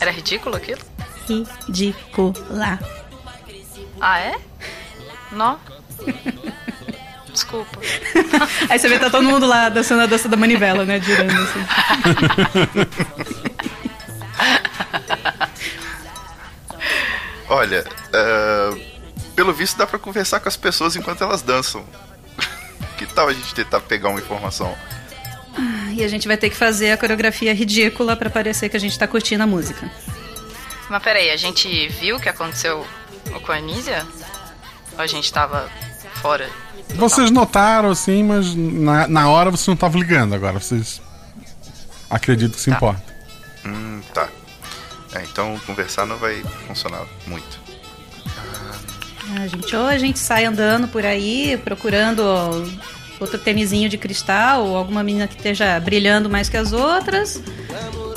Era 0.00 0.10
ridículo 0.10 0.56
aquilo? 0.56 0.80
Ridícula. 1.28 2.80
Ah, 4.02 4.18
é? 4.18 4.34
Não. 5.30 5.60
Desculpa. 7.32 7.78
Aí 8.68 8.76
você 8.76 8.88
vê 8.88 8.98
tá 8.98 9.08
todo 9.08 9.22
mundo 9.22 9.46
lá 9.46 9.68
dançando 9.68 10.02
a 10.02 10.06
dança 10.06 10.28
da 10.28 10.36
manivela, 10.36 10.84
né? 10.84 11.00
Girando 11.00 11.30
assim. 11.40 11.60
Olha, 17.48 17.84
ah, 18.12 18.76
pelo 19.36 19.52
visto 19.52 19.78
dá 19.78 19.86
pra 19.86 20.00
conversar 20.00 20.40
com 20.40 20.48
as 20.48 20.56
pessoas 20.56 20.96
enquanto 20.96 21.22
elas 21.22 21.40
dançam. 21.40 21.86
que 22.98 23.06
tal 23.06 23.28
a 23.28 23.32
gente 23.32 23.54
tentar 23.54 23.78
pegar 23.82 24.08
uma 24.08 24.18
informação? 24.18 24.76
E 25.92 26.02
a 26.02 26.08
gente 26.08 26.26
vai 26.26 26.36
ter 26.36 26.50
que 26.50 26.56
fazer 26.56 26.90
a 26.90 26.96
coreografia 26.96 27.54
ridícula 27.54 28.16
pra 28.16 28.28
parecer 28.28 28.68
que 28.68 28.76
a 28.76 28.80
gente 28.80 28.98
tá 28.98 29.06
curtindo 29.06 29.44
a 29.44 29.46
música. 29.46 29.88
Mas 30.90 31.02
peraí, 31.04 31.30
a 31.30 31.36
gente 31.36 31.86
viu 31.88 32.16
o 32.16 32.20
que 32.20 32.28
aconteceu 32.28 32.84
com 33.40 33.52
a 33.52 33.56
Anísia? 33.56 34.06
Ou 34.92 35.00
a 35.00 35.06
gente 35.06 35.32
tava 35.32 35.68
fora? 36.20 36.48
Vocês 36.94 37.30
notaram, 37.30 37.90
assim, 37.90 38.22
mas 38.22 38.54
na, 38.54 39.08
na 39.08 39.28
hora 39.28 39.50
vocês 39.50 39.66
não 39.66 39.74
estavam 39.74 40.00
ligando. 40.00 40.34
Agora 40.34 40.58
vocês 40.58 41.00
acreditam 42.10 42.54
que 42.54 42.60
se 42.60 42.70
importa. 42.70 43.02
Hum, 43.64 44.00
tá. 44.12 44.28
É, 45.14 45.22
então 45.22 45.58
conversar 45.66 46.06
não 46.06 46.16
vai 46.16 46.42
funcionar 46.66 47.04
muito. 47.26 47.60
Ah, 49.34 49.46
gente, 49.46 49.74
ou 49.74 49.86
a 49.86 49.98
gente 49.98 50.18
sai 50.18 50.44
andando 50.44 50.88
por 50.88 51.06
aí 51.06 51.56
procurando 51.64 52.22
outro 53.20 53.38
tênisinho 53.38 53.88
de 53.88 53.96
cristal 53.96 54.66
ou 54.66 54.76
alguma 54.76 55.02
menina 55.02 55.28
que 55.28 55.36
esteja 55.36 55.78
brilhando 55.80 56.28
mais 56.28 56.48
que 56.48 56.56
as 56.56 56.72
outras. 56.72 57.42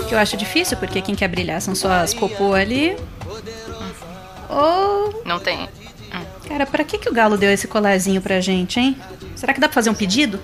Que 0.08 0.13
eu 0.13 0.19
acho 0.19 0.36
difícil, 0.38 0.78
porque 0.78 1.01
quem 1.01 1.15
quer 1.15 1.28
brilhar 1.28 1.62
são 1.62 1.73
só 1.73 1.91
as 1.91 2.13
cocô 2.13 2.54
ali. 2.54 2.95
Ou. 4.56 5.22
Não 5.26 5.39
tem. 5.39 5.68
Cara, 6.48 6.65
pra 6.65 6.84
que, 6.84 6.98
que 6.98 7.10
o 7.10 7.13
galo 7.13 7.38
deu 7.38 7.52
esse 7.52 7.68
colarzinho 7.68 8.22
pra 8.22 8.39
gente, 8.39 8.80
hein? 8.80 8.98
Será 9.36 9.54
que 9.54 9.60
dá 9.60 9.68
pra 9.68 9.74
fazer 9.74 9.89
um 9.89 9.96
pedido? 9.96 10.39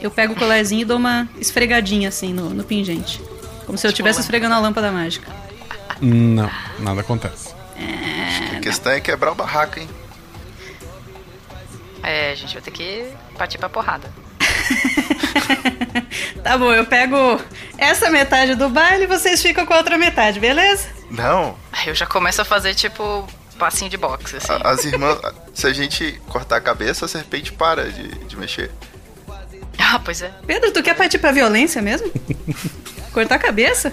Eu 0.00 0.10
pego 0.10 0.32
o 0.32 0.36
colarzinho 0.36 0.82
e 0.82 0.84
dou 0.84 0.96
uma 0.96 1.28
esfregadinha 1.38 2.08
assim 2.08 2.32
no, 2.32 2.50
no 2.50 2.64
pingente. 2.64 3.22
Como 3.64 3.78
se 3.78 3.86
eu 3.86 3.90
estivesse 3.90 4.20
esfregando 4.20 4.54
a 4.54 4.58
lâmpada 4.58 4.90
mágica. 4.90 5.30
Não, 6.00 6.50
nada 6.80 7.02
acontece. 7.02 7.54
A 8.56 8.60
questão 8.60 8.90
é 8.92 9.00
quebrar 9.00 9.30
o 9.30 9.34
barraco, 9.34 9.78
hein? 9.78 9.88
É, 12.02 12.32
a 12.32 12.34
gente 12.34 12.52
vai 12.54 12.62
ter 12.62 12.72
que 12.72 13.06
partir 13.38 13.58
pra 13.58 13.68
porrada. 13.68 14.10
Tá 16.42 16.58
bom, 16.58 16.72
eu 16.72 16.84
pego 16.84 17.40
essa 17.78 18.10
metade 18.10 18.56
do 18.56 18.68
baile 18.68 19.04
e 19.04 19.06
vocês 19.06 19.40
ficam 19.40 19.64
com 19.64 19.74
a 19.74 19.78
outra 19.78 19.96
metade, 19.96 20.40
beleza? 20.40 20.88
Não. 21.08 21.56
Eu 21.86 21.94
já 21.94 22.04
começo 22.04 22.42
a 22.42 22.44
fazer, 22.44 22.74
tipo, 22.74 23.26
passinho 23.56 23.88
de 23.88 23.96
boxe, 23.96 24.36
assim. 24.36 24.52
As 24.64 24.84
irmãs, 24.84 25.18
se 25.54 25.66
a 25.68 25.72
gente 25.72 26.20
cortar 26.28 26.56
a 26.56 26.60
cabeça, 26.60 27.04
a 27.04 27.08
serpente 27.08 27.52
para 27.52 27.90
de, 27.90 28.08
de 28.08 28.36
mexer. 28.36 28.70
Ah, 29.78 30.00
pois 30.04 30.20
é. 30.20 30.32
Pedro, 30.46 30.72
tu 30.72 30.82
quer 30.82 30.96
partir 30.96 31.18
pra 31.18 31.32
violência 31.32 31.80
mesmo? 31.80 32.10
Cortar 33.12 33.34
a 33.34 33.38
cabeça? 33.38 33.92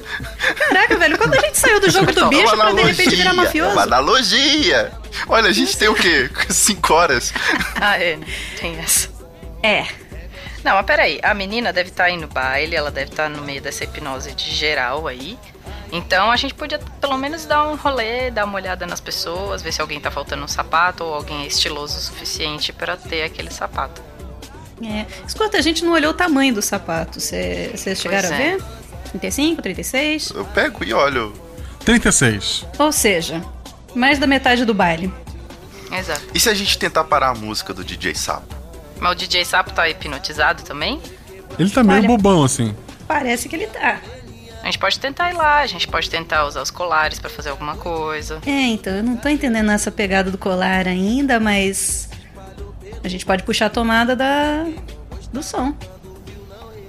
Caraca, 0.58 0.96
velho, 0.96 1.18
quando 1.18 1.34
a 1.34 1.42
gente 1.42 1.58
saiu 1.58 1.82
do 1.82 1.90
jogo 1.90 2.12
do 2.14 2.30
bicho 2.30 2.56
pra 2.56 2.72
de 2.72 2.82
repente 2.84 3.16
virar 3.18 3.34
mafioso? 3.34 3.74
Uma 3.74 3.84
analogia. 3.84 4.94
Olha, 5.28 5.50
a 5.50 5.52
gente 5.52 5.78
tem 5.78 5.90
o 5.90 5.94
quê? 5.94 6.30
Cinco 6.50 6.94
horas. 6.94 7.34
Ah, 7.76 7.98
é, 8.02 8.18
tem 8.58 8.78
essa. 8.80 9.10
É. 9.62 9.86
Não, 10.64 10.76
mas 10.76 10.86
peraí, 10.86 11.20
a 11.24 11.34
menina 11.34 11.72
deve 11.72 11.90
estar 11.90 12.06
aí 12.06 12.18
no 12.18 12.28
baile, 12.28 12.76
ela 12.76 12.92
deve 12.92 13.12
estar 13.12 13.30
no 13.30 13.42
meio 13.42 13.62
dessa 13.62 13.84
hipnose 13.84 14.34
de 14.34 14.52
geral 14.54 15.08
aí. 15.08 15.38
Então 15.92 16.32
a 16.32 16.36
gente 16.36 16.54
podia 16.54 16.80
pelo 17.02 17.18
menos 17.18 17.46
dar 17.46 17.68
um 17.68 17.76
rolê, 17.76 18.30
dar 18.30 18.46
uma 18.46 18.56
olhada 18.56 18.86
nas 18.86 19.00
pessoas, 19.00 19.62
ver 19.62 19.72
se 19.72 19.82
alguém 19.82 20.00
tá 20.00 20.12
faltando 20.12 20.44
um 20.44 20.48
sapato 20.48 21.04
ou 21.04 21.14
alguém 21.14 21.44
é 21.44 21.48
estiloso 21.48 21.98
o 21.98 22.02
suficiente 22.02 22.72
pra 22.72 22.96
ter 22.96 23.24
aquele 23.24 23.52
sapato. 23.52 24.02
É. 24.84 25.06
Escuta, 25.28 25.58
a 25.58 25.62
gente 25.62 25.84
não 25.84 25.94
olhou 25.94 26.12
o 26.12 26.14
tamanho 26.14 26.54
do 26.54 26.62
sapato. 26.62 27.20
Vocês 27.20 28.00
chegaram 28.00 28.30
a 28.30 28.34
é. 28.34 28.58
ver? 28.58 28.64
35, 29.10 29.62
36? 29.62 30.30
Eu 30.30 30.46
pego 30.46 30.84
e 30.84 30.94
olho. 30.94 31.34
36. 31.84 32.66
Ou 32.78 32.92
seja, 32.92 33.44
mais 33.96 34.20
da 34.20 34.28
metade 34.28 34.64
do 34.64 34.74
baile. 34.74 35.12
Exato. 35.92 36.22
E 36.34 36.40
se 36.40 36.50
a 36.50 36.54
gente 36.54 36.78
tentar 36.78 37.04
parar 37.06 37.30
a 37.30 37.34
música 37.34 37.74
do 37.74 37.84
DJ 37.84 38.14
Sapo? 38.14 38.59
Mas 39.00 39.12
o 39.12 39.16
DJ 39.16 39.46
Sapo 39.46 39.72
tá 39.72 39.88
hipnotizado 39.90 40.64
também? 40.64 41.02
Ele 41.58 41.70
tá 41.70 41.84
meio 41.84 42.00
Olha- 42.00 42.08
bobão, 42.08 42.44
assim. 42.44 42.76
Parece 43.08 43.48
que 43.50 43.56
ele 43.56 43.68
tá. 43.68 44.00
A 44.62 44.66
gente 44.66 44.78
pode 44.78 45.00
tentar 45.00 45.32
ir 45.32 45.34
lá, 45.36 45.60
a 45.60 45.68
gente 45.68 45.88
pode 45.88 46.10
tentar 46.10 46.46
usar 46.46 46.62
os 46.62 46.70
colares 46.70 47.18
pra 47.18 47.30
fazer 47.30 47.50
alguma 47.50 47.76
coisa. 47.78 48.40
É, 48.46 48.52
então, 48.68 48.94
eu 48.94 49.04
não 49.04 49.16
tô 49.16 49.30
entendendo 49.30 49.72
essa 49.72 49.90
pegada 49.90 50.30
do 50.30 50.38
colar 50.38 50.88
ainda, 50.88 51.40
mas. 51.40 52.10
A 53.04 53.08
gente 53.08 53.26
pode 53.26 53.44
puxar 53.44 53.68
a 53.68 53.70
tomada 53.70 54.16
da. 54.16 54.66
do 55.32 55.42
som. 55.42 55.74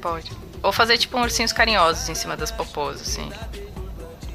Pode. 0.02 0.32
Ou 0.62 0.72
fazer 0.72 0.98
tipo 0.98 1.16
um 1.16 1.22
ursinhos 1.22 1.52
carinhosos 1.52 2.08
em 2.08 2.14
cima 2.14 2.36
das 2.36 2.50
popôs, 2.50 3.00
assim. 3.00 3.30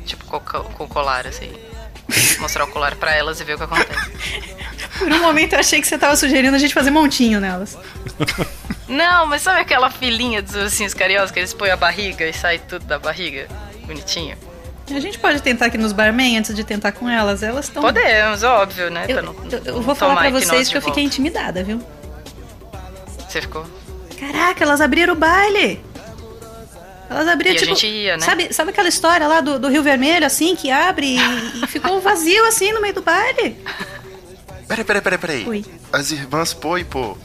Tipo 0.06 0.26
com, 0.26 0.40
co- 0.40 0.64
com 0.64 0.84
o 0.86 0.88
colar, 0.88 1.28
assim. 1.28 1.52
Mostrar 2.40 2.64
o 2.64 2.68
colar 2.68 2.96
pra 2.96 3.14
elas 3.14 3.40
e 3.42 3.44
ver 3.44 3.56
o 3.56 3.58
que 3.58 3.64
acontece. 3.66 4.12
Por 4.98 5.12
um 5.12 5.20
momento 5.22 5.54
eu 5.54 5.60
achei 5.60 5.82
que 5.82 5.88
você 5.88 5.98
tava 5.98 6.16
sugerindo 6.16 6.56
a 6.56 6.60
gente 6.60 6.74
fazer 6.74 6.90
montinho 6.92 7.40
nelas. 7.40 7.78
Não, 8.88 9.26
mas 9.26 9.42
sabe 9.42 9.62
aquela 9.62 9.90
filinha 9.90 10.42
dos 10.42 10.56
ursinhos 10.56 10.94
carinhosos 10.94 11.32
que 11.32 11.40
eles 11.40 11.54
põem 11.54 11.72
a 11.72 11.78
barriga 11.78 12.26
e 12.28 12.34
sai 12.34 12.60
tudo 12.60 12.86
da 12.86 12.98
barriga? 13.00 13.48
Bonitinho. 13.86 14.38
A 14.94 15.00
gente 15.00 15.18
pode 15.18 15.42
tentar 15.42 15.66
aqui 15.66 15.78
nos 15.78 15.92
barman 15.92 16.38
antes 16.38 16.56
de 16.56 16.64
tentar 16.64 16.92
com 16.92 17.10
elas. 17.10 17.42
Elas 17.42 17.66
estão. 17.66 17.82
Podemos, 17.82 18.44
óbvio, 18.44 18.90
né? 18.92 19.06
Eu, 19.08 19.24
não, 19.24 19.36
eu- 19.52 19.62
eu 19.66 19.82
vou 19.82 19.96
falar 19.96 20.16
pra 20.16 20.28
a 20.28 20.32
vocês 20.32 20.70
que 20.70 20.78
eu 20.78 20.82
fiquei 20.82 21.04
intimidada, 21.04 21.64
viu? 21.64 21.82
Você 23.28 23.42
ficou? 23.42 23.66
Caraca, 24.20 24.64
elas 24.64 24.80
abriram 24.82 25.14
o 25.14 25.18
baile! 25.18 25.84
Elas 27.10 27.28
abriram, 27.28 27.54
E 27.56 27.58
a 27.58 27.60
tipo. 27.60 27.76
gente 27.76 27.88
ia, 27.88 28.18
né? 28.18 28.26
Sabe, 28.26 28.54
sabe 28.54 28.70
aquela 28.72 28.88
história 28.90 29.28
lá 29.28 29.42
do, 29.42 29.60
do 29.60 29.68
Rio 29.68 29.84
Vermelho, 29.84 30.26
assim, 30.26 30.56
que 30.56 30.72
abre 30.72 31.18
e, 31.18 31.64
e 31.64 31.68
ficou 31.68 32.00
vazio 32.02 32.46
assim 32.48 32.72
no 32.72 32.82
meio 32.82 32.94
do 32.96 33.02
baile? 33.02 33.58
Peraí, 34.67 34.84
peraí, 34.84 35.01
peraí, 35.01 35.17
peraí. 35.19 35.47
Oi. 35.47 35.65
As 35.93 36.12
irmãs 36.12 36.54
Pô 36.54 36.78
e 36.78 36.84
Pô. 36.84 37.17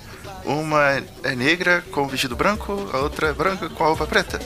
Uma 0.44 1.02
é 1.22 1.34
negra 1.34 1.84
com 1.92 2.06
vestido 2.08 2.34
branco, 2.34 2.88
a 2.94 2.98
outra 2.98 3.28
é 3.28 3.32
branca 3.32 3.68
com 3.68 3.84
a 3.84 3.88
roupa 3.88 4.06
preta. 4.06 4.40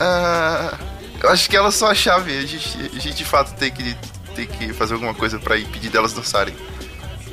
Ah, 0.00 0.78
eu 1.20 1.30
acho 1.30 1.50
que 1.50 1.56
elas 1.56 1.74
são 1.74 1.88
a 1.88 1.94
chave. 1.94 2.36
A 2.36 2.42
gente, 2.46 2.78
a 2.94 2.98
gente 2.98 3.14
de 3.16 3.24
fato 3.24 3.52
tem 3.56 3.70
que, 3.70 3.96
tem 4.36 4.46
que 4.46 4.72
fazer 4.72 4.94
alguma 4.94 5.14
coisa 5.14 5.38
pra 5.40 5.58
impedir 5.58 5.90
delas 5.90 6.12
dançarem. 6.12 6.54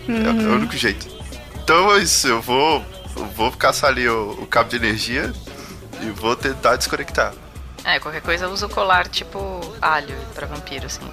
É, 0.08 0.12
é 0.12 0.16
o 0.16 0.32
Uhum. 0.32 0.56
único 0.56 0.76
jeito. 0.76 1.08
Então 1.64 1.94
é 1.94 2.00
isso, 2.00 2.28
eu 2.28 2.42
vou, 2.42 2.84
eu 3.16 3.26
vou 3.28 3.52
caçar 3.52 3.92
ali 3.92 4.10
o, 4.10 4.32
o 4.42 4.48
cabo 4.48 4.70
de 4.70 4.78
energia 4.78 5.32
e 6.02 6.10
vou 6.10 6.36
tentar 6.36 6.76
desconectar. 6.78 7.32
É, 7.86 8.00
qualquer 8.00 8.22
coisa 8.22 8.48
usa 8.50 8.66
o 8.66 8.70
colar 8.70 9.08
tipo 9.08 9.62
alho 9.80 10.16
pra 10.34 10.48
vampiro, 10.48 10.88
assim. 10.88 11.08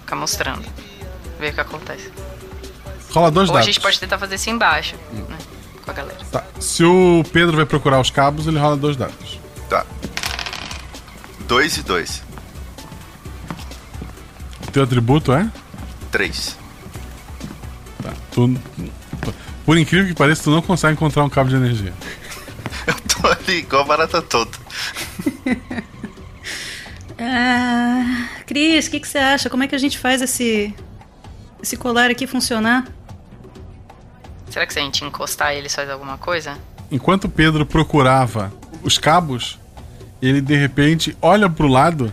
Ficar 0.00 0.16
mostrando. 0.16 0.64
Ver 1.38 1.50
o 1.50 1.54
que 1.54 1.60
acontece. 1.60 2.10
Rola 3.18 3.32
dois 3.32 3.48
Ou 3.48 3.56
a 3.56 3.58
dados. 3.58 3.66
gente 3.66 3.82
pode 3.82 3.98
tentar 3.98 4.16
fazer 4.16 4.36
isso 4.36 4.48
embaixo, 4.48 4.94
né? 5.28 5.36
Com 5.84 5.90
a 5.90 5.94
galera. 5.94 6.20
Tá. 6.30 6.44
Se 6.60 6.84
o 6.84 7.24
Pedro 7.32 7.56
vai 7.56 7.66
procurar 7.66 8.00
os 8.00 8.10
cabos, 8.10 8.46
ele 8.46 8.60
rola 8.60 8.76
dois 8.76 8.96
dados. 8.96 9.40
Tá. 9.68 9.84
Dois 11.40 11.76
e 11.78 11.82
dois. 11.82 12.22
Teu 14.72 14.84
atributo 14.84 15.32
é? 15.32 15.50
Três. 16.12 16.56
Tá. 18.00 18.12
Tu, 18.30 18.56
Por 19.66 19.76
incrível 19.76 20.06
que 20.06 20.14
pareça, 20.14 20.44
tu 20.44 20.50
não 20.50 20.62
consegue 20.62 20.92
encontrar 20.92 21.24
um 21.24 21.28
cabo 21.28 21.50
de 21.50 21.56
energia. 21.56 21.92
Eu 22.86 22.94
tô 22.94 23.26
ali 23.26 23.58
igual 23.58 23.84
barata 23.84 24.22
toda. 24.22 24.52
ah, 27.18 28.28
Cris, 28.46 28.86
o 28.86 28.90
que, 28.92 29.00
que 29.00 29.08
você 29.08 29.18
acha? 29.18 29.50
Como 29.50 29.64
é 29.64 29.66
que 29.66 29.74
a 29.74 29.78
gente 29.78 29.98
faz 29.98 30.22
esse, 30.22 30.72
esse 31.60 31.76
colar 31.76 32.12
aqui 32.12 32.24
funcionar? 32.24 32.86
Será 34.50 34.66
que 34.66 34.72
se 34.72 34.78
a 34.78 34.82
gente 34.82 35.04
encostar 35.04 35.52
ele 35.54 35.68
faz 35.68 35.88
alguma 35.90 36.16
coisa? 36.18 36.56
Enquanto 36.90 37.28
Pedro 37.28 37.66
procurava 37.66 38.52
os 38.82 38.96
cabos, 38.98 39.58
ele 40.22 40.40
de 40.40 40.56
repente 40.56 41.16
olha 41.20 41.48
pro 41.50 41.68
lado 41.68 42.12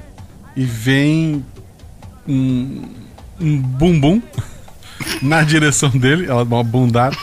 e 0.56 0.64
vem 0.66 1.46
um, 2.28 2.84
um 3.40 3.58
bumbum 3.62 4.22
na 5.22 5.42
direção 5.44 5.90
dele, 5.90 6.26
ela 6.30 6.44
dá 6.46 6.56
uma 6.56 6.64
bundada, 6.64 7.16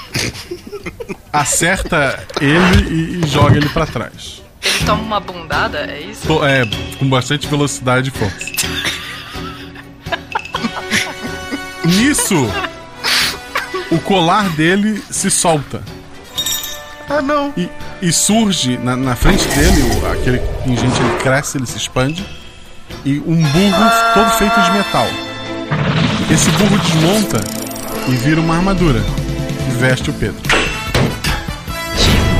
acerta 1.33 2.27
ele 2.41 2.89
e, 2.91 3.21
e 3.25 3.27
joga 3.29 3.57
ele 3.57 3.69
para 3.69 3.87
trás. 3.87 4.43
Ele 4.65 4.85
toma 4.87 5.03
uma 5.03 5.21
bundada, 5.21 5.79
é 5.91 6.01
isso? 6.01 6.27
To- 6.27 6.45
É, 6.47 6.63
com 6.99 7.09
bastante 7.09 7.47
velocidade 7.49 8.11
e 8.11 8.13
força. 8.13 8.47
Nisso, 11.85 12.47
o 13.95 13.99
colar 14.01 14.49
dele 14.51 15.03
se 15.11 15.31
solta. 15.31 15.83
Ah, 17.09 17.21
não! 17.21 17.53
E, 17.57 17.69
e 18.01 18.13
surge 18.13 18.79
na, 18.79 18.97
na 18.97 19.15
frente 19.17 19.47
dele, 19.49 19.83
o- 19.83 20.13
aquele 20.13 20.39
pingente 20.65 21.01
ele 21.01 21.19
cresce, 21.23 21.59
ele 21.59 21.67
se 21.67 21.77
expande, 21.77 22.25
e 23.05 23.19
um 23.27 23.37
burro 23.43 23.91
todo 24.15 24.31
feito 24.39 24.61
de 24.61 24.71
metal. 24.73 25.07
Esse 26.31 26.51
burro 26.53 26.79
desmonta 26.79 27.41
e 28.09 28.13
vira 28.13 28.41
uma 28.41 28.57
armadura 28.57 29.01
e 29.69 29.71
veste 29.79 30.11
o 30.11 30.13
Pedro. 30.15 30.41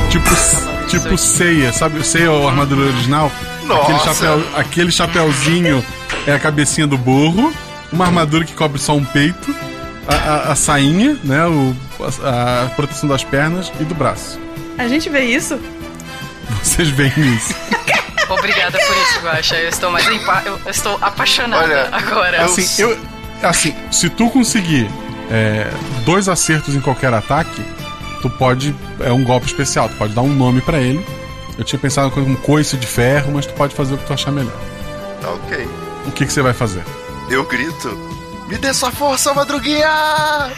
Tipo, 0.09 0.29
tipo 0.87 1.17
ceia, 1.17 1.71
sabe? 1.73 1.99
O 1.99 2.03
ceia 2.03 2.25
é 2.29 2.45
a 2.45 2.49
armadura 2.49 2.81
original? 2.87 3.31
Aquele, 3.63 3.93
Nossa. 3.97 4.13
chapéu, 4.13 4.43
aquele 4.55 4.91
chapéuzinho 4.91 5.83
é 6.27 6.33
a 6.33 6.39
cabecinha 6.39 6.85
do 6.87 6.97
burro, 6.97 7.53
uma 7.91 8.05
armadura 8.05 8.43
que 8.45 8.53
cobre 8.53 8.79
só 8.79 8.95
um 8.95 9.03
peito, 9.05 9.55
a, 10.07 10.13
a- 10.15 10.51
a 10.51 10.55
sainha, 10.55 11.17
né? 11.23 11.45
O, 11.45 11.75
a, 12.23 12.63
a 12.65 12.69
proteção 12.69 13.07
das 13.09 13.23
pernas 13.23 13.71
e 13.79 13.83
do 13.83 13.95
braço. 13.95 14.39
A 14.77 14.87
gente 14.87 15.09
vê 15.09 15.21
isso? 15.21 15.59
Vocês 16.61 16.89
veem 16.89 17.11
isso. 17.35 17.53
Obrigada 18.29 18.77
por 18.77 18.97
isso, 18.97 19.19
Guaxa. 19.21 19.55
Eu 19.55 19.69
estou 19.69 19.91
mais 19.91 20.07
empa... 20.07 20.41
eu, 20.45 20.59
estou 20.69 20.97
apaixonada 21.01 21.63
Olha, 21.63 21.89
agora. 21.91 22.43
Assim, 22.45 22.81
eu, 22.81 22.97
assim, 23.41 23.75
se 23.91 24.09
tu 24.09 24.29
conseguir 24.29 24.89
é, 25.29 25.69
dois 26.05 26.27
acertos 26.27 26.73
em 26.75 26.79
qualquer 26.81 27.13
ataque, 27.13 27.61
tu 28.21 28.29
pode. 28.29 28.73
É 29.01 29.11
um 29.11 29.23
golpe 29.23 29.45
especial, 29.47 29.89
tu 29.89 29.95
pode 29.95 30.13
dar 30.13 30.21
um 30.21 30.33
nome 30.33 30.61
pra 30.61 30.79
ele. 30.79 31.05
Eu 31.57 31.63
tinha 31.63 31.77
pensado 31.77 32.11
em 32.19 32.23
um 32.31 32.35
coice 32.35 32.75
de 32.77 32.87
ferro, 32.87 33.31
mas 33.33 33.45
tu 33.45 33.53
pode 33.53 33.75
fazer 33.75 33.93
o 33.93 33.97
que 33.97 34.05
tu 34.05 34.13
achar 34.13 34.31
melhor. 34.31 34.55
Tá 35.21 35.29
ok. 35.29 35.67
O 36.07 36.11
que, 36.11 36.25
que 36.25 36.33
você 36.33 36.41
vai 36.41 36.53
fazer? 36.53 36.83
Eu 37.29 37.45
grito. 37.45 37.95
Me 38.47 38.57
dê 38.57 38.73
sua 38.73 38.91
força, 38.91 39.33
madruguinha! 39.33 40.51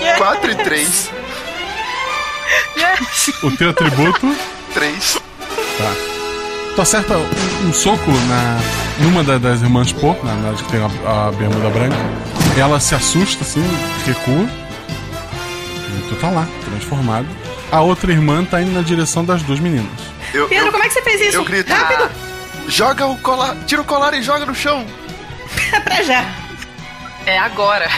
Yes! 0.00 0.16
4 0.18 0.50
e 0.50 0.54
3. 0.56 1.10
Yes! 2.76 3.30
O 3.42 3.50
teu 3.56 3.70
atributo. 3.70 4.34
3. 4.74 5.18
Tá. 5.78 5.92
Tu 6.74 6.82
acerta 6.82 7.16
um, 7.16 7.68
um 7.68 7.72
soco 7.72 8.10
na, 8.28 8.60
numa 9.00 9.24
da- 9.24 9.38
das 9.38 9.60
irmãs 9.62 9.92
Pô, 9.92 10.14
na, 10.22 10.34
na 10.34 10.52
que 10.54 10.62
tem 10.64 10.80
a, 10.80 11.28
a 11.28 11.32
bermuda 11.32 11.68
branca. 11.70 11.96
Ela 12.56 12.78
se 12.80 12.94
assusta, 12.94 13.42
assim, 13.44 13.62
recua. 14.06 14.46
E 15.98 16.08
tu 16.08 16.16
tá 16.16 16.30
lá, 16.30 16.46
transformado. 16.64 17.26
A 17.70 17.80
outra 17.80 18.10
irmã 18.12 18.44
tá 18.44 18.60
indo 18.62 18.72
na 18.72 18.82
direção 18.82 19.24
das 19.24 19.42
duas 19.42 19.58
meninas. 19.60 19.90
Eu, 20.38 20.48
Pedro, 20.48 20.70
como 20.72 20.84
é 20.84 20.88
que 20.88 20.94
você 20.94 21.02
fez 21.02 21.20
isso? 21.20 21.36
eu 21.36 21.44
grito. 21.44 21.72
Rápido! 21.72 22.10
Joga 22.68 23.06
o 23.06 23.16
colar, 23.18 23.56
tira 23.66 23.80
o 23.80 23.84
colar 23.84 24.14
e 24.14 24.22
joga 24.22 24.44
no 24.46 24.54
chão. 24.54 24.84
pra 25.84 26.02
já. 26.02 26.24
É 27.26 27.38
agora. 27.38 27.88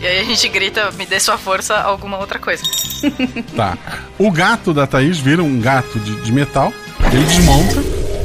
e 0.00 0.06
aí 0.06 0.20
a 0.20 0.24
gente 0.24 0.48
grita, 0.48 0.90
me 0.92 1.04
dê 1.04 1.20
sua 1.20 1.36
força, 1.36 1.76
alguma 1.78 2.18
outra 2.18 2.38
coisa. 2.38 2.62
Tá. 3.56 3.78
O 4.18 4.30
gato 4.30 4.74
da 4.74 4.86
Thaís 4.86 5.18
vira 5.18 5.42
um 5.42 5.58
gato 5.58 5.98
de, 5.98 6.20
de 6.20 6.30
metal. 6.32 6.70
Ele 7.12 7.24
desmonta. 7.24 7.76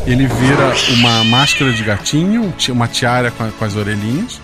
Ele 0.05 0.27
vira 0.27 0.73
uma 0.97 1.23
máscara 1.23 1.71
de 1.71 1.81
gatinho, 1.81 2.53
ti- 2.57 2.71
uma 2.73 2.87
tiara 2.87 3.31
com, 3.31 3.49
com 3.51 3.65
as 3.65 3.75
orelhinhas. 3.75 4.41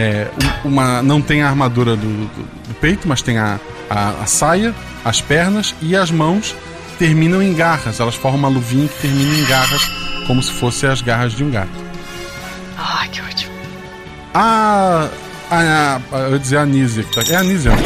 É, 0.00 0.28
um- 0.64 0.68
uma, 0.68 1.02
não 1.02 1.20
tem 1.20 1.42
a 1.42 1.48
armadura 1.48 1.96
do, 1.96 2.06
do- 2.06 2.44
do 2.68 2.74
peito, 2.80 3.08
mas 3.08 3.20
tem 3.20 3.36
a, 3.38 3.58
a, 3.90 4.10
a 4.22 4.26
saia, 4.26 4.72
as 5.04 5.20
pernas 5.20 5.74
e 5.82 5.96
as 5.96 6.08
mãos 6.10 6.54
terminam 7.00 7.42
em 7.42 7.52
garras. 7.52 7.98
Elas 7.98 8.14
formam 8.14 8.38
uma 8.40 8.48
luvinha 8.48 8.86
que 8.86 9.00
termina 9.02 9.34
em 9.38 9.44
garras, 9.46 9.90
como 10.26 10.40
se 10.42 10.52
fossem 10.52 10.88
as 10.88 11.00
garras 11.02 11.32
de 11.32 11.42
um 11.42 11.50
gato. 11.50 11.68
Ai, 12.76 13.08
que 13.08 13.20
ótimo. 13.20 13.52
A. 14.34 15.08
a, 15.50 16.00
a 16.12 16.18
eu 16.20 16.32
ia 16.34 16.38
dizer 16.38 16.58
a 16.58 16.62
Anísia. 16.62 17.02
que 17.02 17.14
tá- 17.14 17.32
É 17.32 17.36
a 17.36 17.40
Anísia. 17.40 17.70
né? 17.72 17.82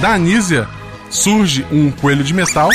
Da 0.00 0.14
Anísia 0.14 0.66
surge 1.10 1.66
um 1.70 1.90
coelho 1.90 2.24
de 2.24 2.32
metal, 2.32 2.70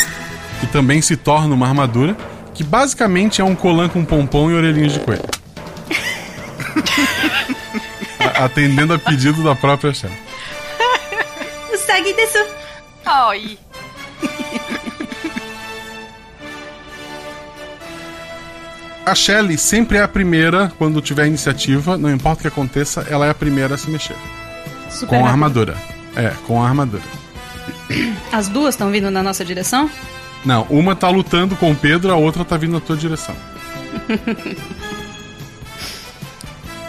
que 0.59 0.67
também 0.67 1.01
se 1.01 1.15
torna 1.15 1.55
uma 1.55 1.67
armadura, 1.67 2.15
que 2.53 2.63
basicamente 2.63 3.41
é 3.41 3.43
um 3.43 3.55
colan 3.55 3.89
com 3.89 4.05
pompom 4.05 4.51
e 4.51 4.53
orelhinhas 4.53 4.93
de 4.93 4.99
coelho. 4.99 5.23
Atendendo 8.37 8.93
a 8.93 8.99
pedido 8.99 9.43
da 9.43 9.55
própria 9.55 9.93
chefe. 9.93 10.17
Segue 11.77 12.13
desse. 12.13 12.45
Ai. 13.05 13.57
A 19.05 19.15
Shelly 19.15 19.57
sempre 19.57 19.97
é 19.97 20.01
a 20.01 20.07
primeira 20.07 20.69
quando 20.77 21.01
tiver 21.01 21.27
iniciativa, 21.27 21.97
não 21.97 22.11
importa 22.11 22.39
o 22.39 22.41
que 22.41 22.47
aconteça, 22.49 23.07
ela 23.09 23.25
é 23.25 23.29
a 23.29 23.33
primeira 23.33 23.75
a 23.75 23.77
se 23.77 23.89
mexer. 23.89 24.17
Super 24.89 25.07
com 25.07 25.25
a 25.25 25.29
armadura. 25.29 25.77
É, 26.13 26.33
com 26.45 26.61
a 26.61 26.67
armadura. 26.67 27.03
As 28.33 28.49
duas 28.49 28.75
estão 28.75 28.91
vindo 28.91 29.09
na 29.09 29.23
nossa 29.23 29.45
direção? 29.45 29.89
Não, 30.43 30.63
uma 30.63 30.93
tá 30.93 31.09
lutando 31.09 31.55
com 31.55 31.71
o 31.71 31.75
Pedro, 31.75 32.11
a 32.11 32.15
outra 32.17 32.43
tá 32.43 32.57
vindo 32.57 32.73
na 32.73 32.81
tua 32.81 32.97
direção. 32.97 33.35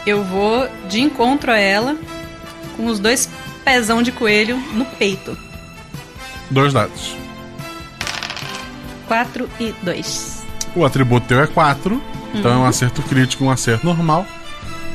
Eu 0.08 0.24
vou 0.24 0.66
de 0.88 1.02
encontro 1.02 1.52
a 1.52 1.58
ela 1.58 1.94
com 2.78 2.86
os 2.86 2.98
dois 2.98 3.28
pezão 3.62 4.02
de 4.02 4.10
coelho 4.10 4.56
no 4.72 4.86
peito. 4.86 5.36
Dois 6.50 6.72
dados. 6.72 7.14
4 9.06 9.46
e 9.60 9.74
2. 9.82 10.44
O 10.74 10.86
atributo 10.86 11.26
teu 11.26 11.40
é 11.42 11.46
4, 11.46 12.00
então 12.34 12.50
é 12.50 12.54
um 12.54 12.60
Uhum. 12.60 12.66
acerto 12.66 13.02
crítico, 13.02 13.44
um 13.44 13.50
acerto 13.50 13.84
normal. 13.84 14.24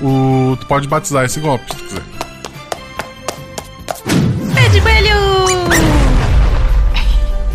O, 0.02 0.58
tu 0.60 0.66
pode 0.66 0.88
batizar 0.88 1.24
esse 1.26 1.40
golpe 1.40 1.64
se 1.72 1.78
tu 1.78 1.84
quiser. 1.84 2.04
Pé 4.56 4.70
de 4.70 4.82
coelho! 4.82 5.14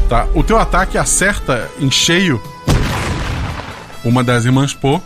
Tá? 0.08 0.28
O 0.32 0.44
teu 0.44 0.56
ataque 0.58 0.96
acerta 0.96 1.68
em 1.80 1.90
cheio 1.90 2.40
uma 4.04 4.22
das 4.22 4.44
irmãs 4.44 4.72
Po, 4.72 5.02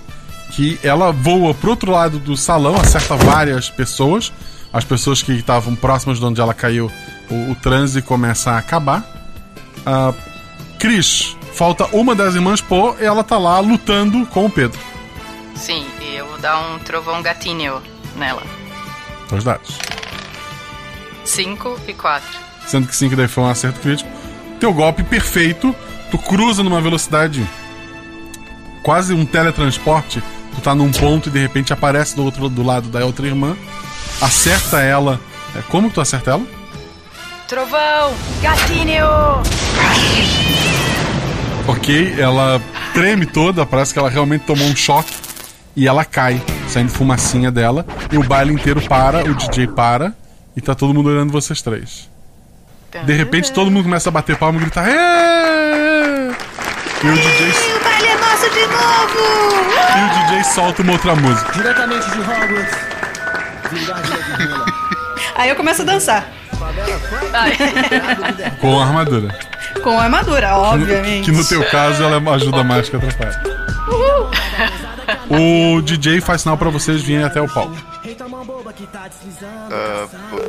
que 0.52 0.78
ela 0.82 1.10
voa 1.12 1.54
pro 1.54 1.70
outro 1.70 1.90
lado 1.90 2.18
do 2.18 2.36
salão, 2.36 2.76
acerta 2.76 3.16
várias 3.16 3.70
pessoas. 3.70 4.32
As 4.72 4.84
pessoas 4.84 5.22
que 5.22 5.32
estavam 5.32 5.74
próximas 5.74 6.18
de 6.18 6.24
onde 6.24 6.40
ela 6.40 6.54
caiu, 6.54 6.90
o, 7.30 7.50
o 7.50 7.54
transe 7.54 8.00
começa 8.00 8.52
a 8.52 8.58
acabar. 8.58 9.04
Ah, 9.84 10.12
Cris, 10.78 11.36
falta 11.52 11.86
uma 11.92 12.14
das 12.14 12.34
irmãs 12.34 12.60
Po 12.60 12.96
e 13.00 13.04
ela 13.04 13.22
tá 13.24 13.38
lá 13.38 13.58
lutando 13.60 14.26
com 14.26 14.46
o 14.46 14.50
Pedro. 14.50 14.78
Sim, 15.54 15.86
e 16.00 16.16
eu 16.16 16.26
vou 16.26 16.38
dar 16.38 16.58
um 16.58 16.78
trovão 16.78 17.22
gatinho 17.22 17.82
nela. 18.16 18.42
Dois 19.28 19.44
dados. 19.44 19.78
5 21.24 21.80
e 21.88 21.94
4. 21.94 22.28
Sendo 22.66 22.88
que 22.88 22.96
5 22.96 23.16
daí 23.16 23.28
foi 23.28 23.44
um 23.44 23.48
acerto 23.48 23.80
crítico. 23.80 24.10
Teu 24.58 24.72
golpe 24.72 25.02
perfeito, 25.02 25.74
tu 26.10 26.18
cruza 26.18 26.62
numa 26.62 26.80
velocidade 26.80 27.46
quase 28.82 29.14
um 29.14 29.24
teletransporte. 29.24 30.22
Tá 30.62 30.74
num 30.74 30.92
ponto 30.92 31.28
e 31.28 31.32
de 31.32 31.40
repente 31.40 31.72
aparece 31.72 32.14
do 32.14 32.24
outro 32.24 32.48
do 32.48 32.62
lado 32.62 32.88
da 32.88 33.04
outra 33.04 33.26
irmã, 33.26 33.56
acerta 34.20 34.80
ela. 34.80 35.20
É, 35.56 35.60
como 35.68 35.90
tu 35.90 36.00
acerta 36.00 36.30
ela? 36.30 36.42
Trovão! 37.48 38.14
Gatinho! 38.40 39.06
Ok, 41.66 42.14
ela 42.18 42.60
treme 42.94 43.26
toda, 43.26 43.64
parece 43.66 43.92
que 43.92 43.98
ela 43.98 44.08
realmente 44.10 44.42
tomou 44.44 44.66
um 44.66 44.74
choque 44.74 45.12
e 45.76 45.86
ela 45.86 46.04
cai, 46.04 46.40
saindo 46.68 46.90
fumacinha 46.90 47.50
dela. 47.50 47.86
E 48.10 48.16
o 48.18 48.22
baile 48.22 48.52
inteiro 48.52 48.80
para, 48.82 49.24
o 49.24 49.34
DJ 49.34 49.66
para 49.68 50.12
e 50.56 50.60
tá 50.60 50.74
todo 50.74 50.92
mundo 50.94 51.08
olhando 51.08 51.32
vocês 51.32 51.60
três. 51.62 52.08
De 53.04 53.12
repente 53.12 53.52
todo 53.52 53.70
mundo 53.70 53.84
começa 53.84 54.08
a 54.10 54.12
bater 54.12 54.36
palma 54.36 54.58
e 54.58 54.62
gritar. 54.62 54.86
"Ê!" 54.88 56.30
E 57.02 57.08
o 57.08 57.14
DJ 57.14 57.48
O 57.76 57.84
baile 57.84 58.06
é 58.06 58.16
nosso 58.16 58.41
de 58.52 58.66
novo! 58.66 59.18
E 59.96 60.00
o 60.04 60.08
DJ 60.26 60.44
solta 60.44 60.82
uma 60.82 60.92
outra 60.92 61.14
música. 61.14 61.52
Diretamente 61.52 62.10
de 62.10 62.18
Hogwarts. 62.20 62.92
Aí 65.36 65.48
eu 65.48 65.56
começo 65.56 65.82
a 65.82 65.84
dançar. 65.84 66.28
Com 68.60 68.78
a 68.80 68.84
armadura. 68.84 69.38
Com 69.82 69.98
a 69.98 70.04
armadura, 70.04 70.56
obviamente. 70.56 71.24
Que 71.24 71.32
no 71.36 71.44
teu 71.44 71.68
caso 71.70 72.02
ela 72.02 72.34
ajuda 72.34 72.62
mais 72.62 72.88
que 72.88 72.96
atrapalha. 72.96 73.42
Uhul. 73.88 74.30
O 75.78 75.82
DJ 75.82 76.20
faz 76.20 76.42
sinal 76.42 76.56
pra 76.56 76.70
vocês 76.70 77.02
virem 77.02 77.24
até 77.24 77.40
o 77.40 77.48
palco. 77.48 77.76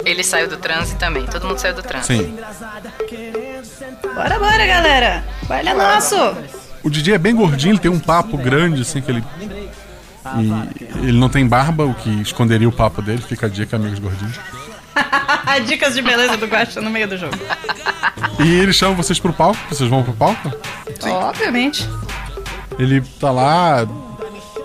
Ele 0.05 0.23
saiu 0.23 0.47
do 0.47 0.57
transe 0.57 0.95
também. 0.95 1.25
Todo 1.25 1.47
mundo 1.47 1.57
saiu 1.57 1.73
do 1.73 1.83
transe. 1.83 2.07
Sim. 2.07 2.37
Bora, 4.13 4.39
bora, 4.39 4.65
galera. 4.65 5.23
Baile 5.47 5.69
é 5.69 5.73
nosso. 5.73 6.15
O 6.83 6.89
DJ 6.89 7.15
é 7.15 7.17
bem 7.17 7.35
gordinho, 7.35 7.71
ele 7.71 7.79
tem 7.79 7.89
um 7.89 7.99
papo 7.99 8.37
grande, 8.37 8.81
assim, 8.81 9.01
que 9.01 9.09
ele. 9.09 9.23
E 10.37 11.07
ele 11.07 11.17
não 11.17 11.29
tem 11.29 11.47
barba, 11.47 11.85
o 11.85 11.93
que 11.93 12.09
esconderia 12.21 12.67
o 12.67 12.71
papo 12.71 13.01
dele. 13.01 13.21
Fica 13.21 13.45
a 13.45 13.49
dica, 13.49 13.75
amigos 13.75 13.99
gordinhos. 13.99 14.39
Dicas 15.65 15.93
de 15.93 16.01
beleza 16.01 16.37
do 16.37 16.45
Guaxa 16.47 16.81
no 16.81 16.89
meio 16.89 17.07
do 17.07 17.17
jogo. 17.17 17.37
E 18.43 18.55
ele 18.55 18.73
chama 18.73 18.95
vocês 18.95 19.19
pro 19.19 19.33
palco, 19.33 19.59
vocês 19.69 19.89
vão 19.89 20.03
pro 20.03 20.13
palco? 20.13 20.51
Obviamente. 21.03 21.87
Ele 22.79 23.01
tá 23.19 23.31
lá, 23.31 23.87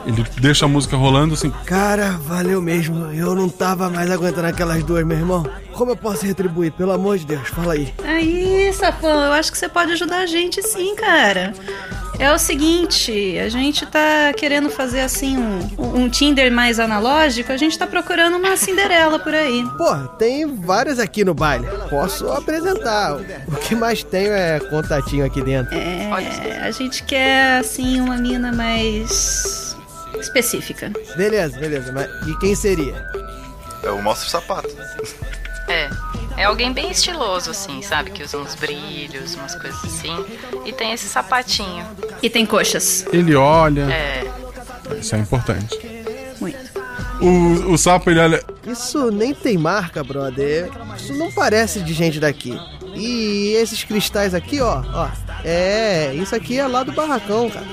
ele 0.07 0.25
deixa 0.41 0.65
a 0.65 0.69
música 0.69 0.97
rolando 0.97 1.35
assim. 1.35 1.51
Cara, 1.67 2.13
valeu 2.13 2.63
mesmo. 2.63 3.13
Eu 3.13 3.35
não 3.35 3.49
tava 3.49 3.91
mais 3.91 4.11
aguentando 4.11 4.47
aquelas 4.47 4.83
duas, 4.83 5.05
meu 5.05 5.19
irmão. 5.19 5.47
Como 5.73 5.93
eu 5.93 5.97
posso 5.97 6.25
retribuir? 6.25 6.73
Pelo 6.73 6.93
amor 6.93 7.19
de 7.19 7.27
Deus, 7.27 7.49
fala 7.49 7.75
aí. 7.75 7.93
Aí, 8.05 8.73
Sapão, 8.73 9.25
eu 9.25 9.33
acho 9.33 9.53
que 9.53 9.59
você 9.59 9.69
pode 9.69 9.93
ajudar 9.93 10.19
a 10.21 10.27
gente 10.27 10.63
sim, 10.63 10.95
cara. 10.97 11.53
É 12.19 12.33
o 12.33 12.39
seguinte, 12.39 13.39
a 13.39 13.49
gente 13.49 13.87
tá 13.87 14.33
querendo 14.37 14.69
fazer 14.71 15.01
assim 15.01 15.39
um, 15.39 15.61
um 15.79 16.09
Tinder 16.09 16.51
mais 16.51 16.81
analógico, 16.81 17.53
a 17.53 17.57
gente 17.57 17.79
tá 17.79 17.87
procurando 17.87 18.37
uma 18.37 18.57
Cinderela 18.57 19.21
por 19.21 19.33
aí. 19.33 19.65
Pô, 19.77 19.97
tem 20.19 20.45
várias 20.47 20.99
aqui 20.99 21.25
no 21.25 21.33
baile. 21.33 21.67
Posso 21.89 22.29
apresentar. 22.29 23.15
O 23.15 23.57
que 23.57 23.77
mais 23.77 24.03
tenho 24.03 24.33
é 24.33 24.59
contatinho 24.59 25.25
aqui 25.25 25.41
dentro. 25.41 25.73
É, 25.77 26.11
a 26.61 26.71
gente 26.73 27.05
quer 27.05 27.59
assim 27.61 28.01
uma 28.01 28.17
mina 28.17 28.51
mais 28.51 29.77
específica. 30.19 30.93
Beleza, 31.17 31.57
beleza. 31.57 31.93
Mas 31.93 32.09
e 32.27 32.37
quem 32.39 32.55
seria? 32.55 33.07
Eu 33.83 34.03
mostro 34.03 34.27
o 34.27 34.31
sapato. 34.31 34.69
É. 35.69 35.89
É 36.39 36.45
alguém 36.45 36.73
bem 36.73 36.89
estiloso, 36.89 37.51
assim, 37.51 37.83
sabe? 37.83 38.13
Que 38.13 38.23
usa 38.23 38.39
uns 38.39 38.55
brilhos, 38.55 39.35
umas 39.35 39.57
coisas 39.57 39.85
assim. 39.85 40.25
E 40.65 40.73
tem 40.73 40.93
esse 40.93 41.09
sapatinho. 41.09 41.85
E 42.23 42.31
tem 42.31 42.47
coxas. 42.47 43.05
Ele 43.13 43.35
olha. 43.35 43.93
É. 43.93 44.25
Isso 45.01 45.17
é 45.17 45.19
importante. 45.19 45.77
Muito. 46.41 46.57
O, 47.21 47.73
o 47.73 47.77
sapo, 47.77 48.09
ele 48.09 48.21
olha. 48.21 48.45
Isso 48.65 49.11
nem 49.11 49.35
tem 49.35 49.59
marca, 49.59 50.05
brother. 50.05 50.71
Isso 50.97 51.13
não 51.15 51.33
parece 51.33 51.81
de 51.81 51.93
gente 51.93 52.21
daqui. 52.21 52.57
E 52.99 53.53
esses 53.55 53.85
cristais 53.85 54.35
aqui, 54.35 54.61
ó, 54.61 54.83
ó. 54.93 55.09
É, 55.45 56.13
isso 56.15 56.35
aqui 56.35 56.59
é 56.59 56.67
lá 56.67 56.83
do 56.83 56.93
barracão, 56.93 57.49
cara. 57.49 57.67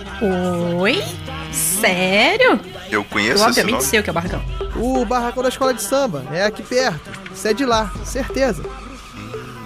Oi? 0.78 1.04
Sério? 1.52 2.60
Eu 2.92 3.04
conheço 3.04 3.32
Eu 3.32 3.36
esse 3.36 3.46
obviamente 3.46 3.72
nome. 3.74 3.84
sei 3.86 4.00
o 4.00 4.04
que 4.04 4.10
é 4.10 4.12
o 4.12 4.14
barracão. 4.14 4.42
O 4.76 5.06
barracão 5.06 5.42
da 5.42 5.50
escola 5.50 5.74
de 5.74 5.82
samba. 5.82 6.24
É 6.32 6.44
aqui 6.46 6.62
perto. 6.62 7.10
Isso 7.34 7.48
é 7.48 7.54
de 7.54 7.66
lá, 7.66 7.92
certeza. 8.06 8.64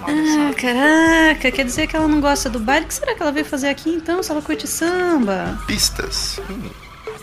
Ah, 0.02 0.54
caraca, 0.56 1.50
quer 1.52 1.64
dizer 1.64 1.86
que 1.86 1.94
ela 1.94 2.08
não 2.08 2.20
gosta 2.20 2.48
do 2.48 2.58
baile? 2.58 2.86
O 2.86 2.88
que 2.88 2.94
será 2.94 3.14
que 3.14 3.22
ela 3.22 3.30
veio 3.30 3.44
fazer 3.44 3.68
aqui 3.68 3.90
então, 3.90 4.22
se 4.22 4.30
ela 4.30 4.40
curte 4.40 4.66
samba? 4.66 5.58
Pistas. 5.66 6.40
Hum. 6.50 6.70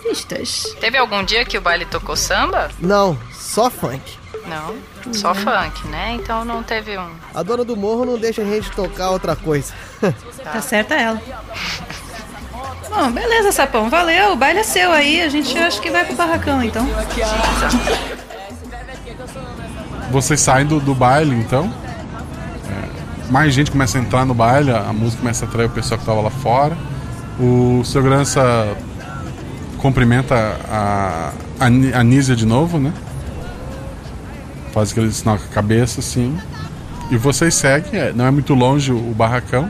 Pistas. 0.04 0.64
Teve 0.80 0.98
algum 0.98 1.24
dia 1.24 1.44
que 1.44 1.58
o 1.58 1.62
baile 1.62 1.86
tocou 1.86 2.16
samba? 2.16 2.70
Não, 2.80 3.18
só 3.34 3.70
funk. 3.70 4.17
Não. 4.48 5.14
Só 5.14 5.34
funk, 5.34 5.88
né? 5.88 6.14
Então 6.16 6.46
não 6.46 6.64
teve 6.64 6.98
um. 6.98 7.10
A 7.34 7.44
dona 7.44 7.64
do 7.64 7.76
morro 7.76 8.06
não 8.06 8.18
deixa 8.18 8.42
a 8.42 8.46
gente 8.46 8.72
tocar 8.72 9.12
outra 9.12 9.36
coisa. 9.36 9.74
Tá 10.48 10.62
certa 10.62 10.96
ela. 10.96 11.22
Bom, 12.90 13.12
beleza, 13.12 13.52
Sapão, 13.52 13.90
valeu. 13.90 14.32
O 14.32 14.36
baile 14.38 14.60
é 14.60 14.64
seu 14.64 14.94
aí. 14.94 15.22
A 15.22 15.28
gente 15.28 15.58
acha 15.58 15.82
que 15.82 15.92
vai 15.92 16.06
pro 16.06 16.16
barracão 16.16 16.64
então. 16.64 16.88
Vocês 20.10 20.40
saem 20.40 20.66
do, 20.66 20.80
do 20.80 20.96
baile, 20.96 21.36
então. 21.36 21.70
É, 22.70 23.32
mais 23.32 23.54
gente 23.54 23.72
começa 23.72 23.98
a 23.98 24.02
entrar 24.02 24.26
no 24.26 24.34
baile, 24.34 24.72
a 24.72 24.94
música 24.94 25.22
começa 25.22 25.44
a 25.44 25.48
atrair 25.50 25.66
o 25.66 25.70
pessoal 25.70 26.00
que 26.00 26.06
tava 26.06 26.22
lá 26.22 26.30
fora. 26.30 26.78
O 27.38 27.84
segurança 27.84 28.42
cumprimenta 29.80 30.58
a, 30.70 31.34
a, 31.60 31.66
a 31.66 32.04
Nízia 32.04 32.38
de 32.38 32.46
novo, 32.46 32.80
né? 32.80 32.94
Faz 34.74 34.92
aquele 34.92 35.12
sinal 35.12 35.38
com 35.38 35.46
a 35.46 35.48
cabeça, 35.48 36.00
assim. 36.00 36.38
E 37.10 37.18
vocês 37.18 37.56
seguem, 37.56 38.00
é, 38.00 38.12
não 38.12 38.26
é 38.26 38.32
muito 38.32 38.54
longe 38.54 38.92
o, 38.92 38.98
o 38.98 39.14
barracão. 39.14 39.70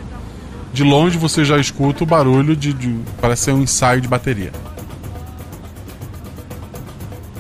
De 0.74 0.84
longe 0.84 1.18
você 1.18 1.46
já 1.46 1.58
escuta 1.58 2.04
o 2.04 2.08
barulho 2.08 2.56
de, 2.56 2.74
de. 2.74 3.00
Parece 3.22 3.46
ser 3.46 3.52
um 3.52 3.62
ensaio 3.62 4.02
de 4.02 4.08
bateria. 4.08 4.52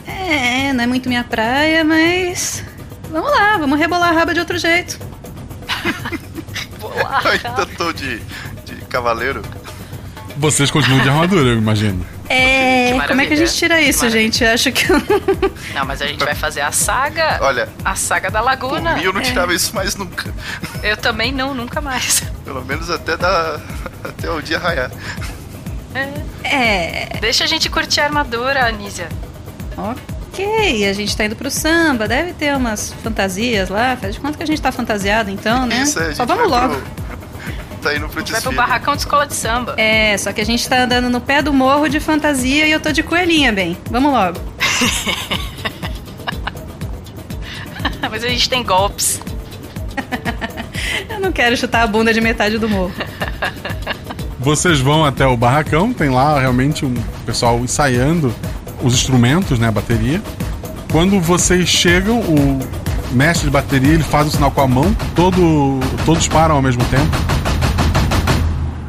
É, 0.05 0.72
não 0.74 0.84
é 0.84 0.88
muito 0.88 1.10
minha 1.10 1.24
praia, 1.24 1.84
mas. 1.84 2.64
Vamos 3.12 3.32
lá, 3.32 3.58
vamos 3.58 3.80
rebolar 3.80 4.10
a 4.10 4.12
raba 4.12 4.34
de 4.34 4.39
outro 4.39 4.58
jeito. 4.58 4.99
Eu 6.82 7.32
ainda 7.32 7.66
tô 7.78 7.91
de, 7.93 8.20
de 8.66 8.76
cavaleiro. 8.89 9.41
Vocês 10.38 10.70
continuam 10.70 11.01
de 11.01 11.10
armadura, 11.10 11.49
eu 11.49 11.58
imagino. 11.58 12.05
É, 12.30 12.91
como 13.07 13.21
é 13.21 13.25
que 13.25 13.34
a 13.34 13.38
gente 13.38 13.53
tira 13.53 13.82
isso, 13.82 14.09
gente? 14.09 14.43
Eu 14.43 14.51
acho 14.53 14.71
que 14.71 14.91
eu 14.91 14.97
não. 15.73 15.86
Mas 15.86 16.01
a 16.01 16.07
gente 16.07 16.23
vai 16.23 16.36
fazer 16.36 16.61
a 16.61 16.71
saga. 16.71 17.38
Olha, 17.41 17.69
A 17.86 17.95
saga 17.95 18.30
da 18.30 18.41
Laguna. 18.41 18.91
por 18.91 18.97
mim 18.99 19.03
eu 19.05 19.13
não 19.13 19.21
É. 19.21 19.23
tirava 19.23 19.53
isso 19.53 19.73
mais 19.75 19.95
nunca. 19.95 20.34
Eu 20.84 20.97
também 20.97 21.32
não, 21.32 21.53
nunca 21.53 21.80
mais. 21.80 22.23
Pelo 22.43 22.63
menos 22.65 22.89
até, 22.89 23.15
da, 23.15 23.59
até 24.03 24.30
o 24.30 24.41
dia 24.41 24.59
raiar. 24.59 24.91
É. 26.43 27.07
Deixa 27.19 27.43
a 27.43 27.47
gente 27.47 27.69
curtir 27.69 28.01
a 28.01 28.05
armadura, 28.05 28.67
Anísia. 28.67 29.07
Ok, 29.78 30.88
a 30.89 30.93
gente 30.93 31.15
tá 31.15 31.25
indo 31.25 31.36
pro 31.36 31.49
samba, 31.49 32.07
deve 32.07 32.34
ter 32.34 32.55
umas 32.55 32.93
fantasias 33.03 33.69
lá. 33.69 33.95
Faz 33.97 34.15
de 34.15 34.19
conta 34.21 34.38
que 34.38 34.43
a 34.43 34.47
gente 34.47 34.61
tá 34.61 34.71
fantasiado 34.71 35.30
então, 35.30 35.65
né? 35.65 35.82
Isso, 35.84 35.99
é, 35.99 36.13
Só 36.13 36.25
vamos 36.25 36.49
logo. 36.49 36.75
Pro, 36.75 37.07
tá 37.88 37.96
indo 37.96 38.08
pro 38.10 38.16
Vai 38.16 38.24
pro 38.24 38.34
desfile. 38.34 38.56
barracão 38.56 38.96
de 38.96 39.02
escola 39.02 39.26
de 39.26 39.34
samba. 39.34 39.76
É, 39.78 40.18
só 40.18 40.34
que 40.34 40.42
a 40.42 40.46
gente 40.46 40.68
tá 40.68 40.84
andando 40.84 41.10
no 41.10 41.22
pé 41.22 41.42
do 41.42 41.54
morro 41.54 41.88
de 41.88 42.00
fantasia 42.00 42.68
e 42.68 42.72
eu 42.72 42.80
tô 42.80 42.92
de 42.92 43.02
coelhinha, 43.02 43.52
bem. 43.52 43.78
Vamos 43.90 44.12
logo. 44.12 44.40
Mas 48.10 48.24
a 48.24 48.28
gente 48.28 48.50
tem 48.50 48.64
golpes. 48.64 49.22
Eu 51.10 51.20
não 51.20 51.32
quero 51.32 51.58
chutar 51.58 51.84
a 51.84 51.88
bunda 51.88 52.14
de 52.14 52.22
metade 52.22 52.58
do 52.58 52.70
morro. 52.70 52.94
Vocês 54.40 54.80
vão 54.80 55.04
até 55.04 55.26
o 55.26 55.36
barracão, 55.36 55.92
tem 55.92 56.10
lá 56.10 56.40
realmente 56.40 56.86
um 56.86 56.94
pessoal 57.26 57.58
ensaiando 57.60 58.34
os 58.82 58.94
instrumentos, 58.94 59.60
né, 59.60 59.68
a 59.68 59.72
bateria. 59.72 60.22
Quando 60.92 61.20
vocês 61.20 61.68
chegam, 61.68 62.20
o 62.20 62.60
mestre 63.12 63.48
de 63.48 63.52
bateria 63.52 63.94
ele 63.94 64.04
faz 64.04 64.28
um 64.28 64.32
sinal 64.32 64.52
com 64.52 64.62
a 64.62 64.68
mão, 64.68 64.96
todo, 65.16 65.80
todos 66.06 66.28
param 66.28 66.56
ao 66.56 66.62
mesmo 66.62 66.84
tempo. 66.86 67.10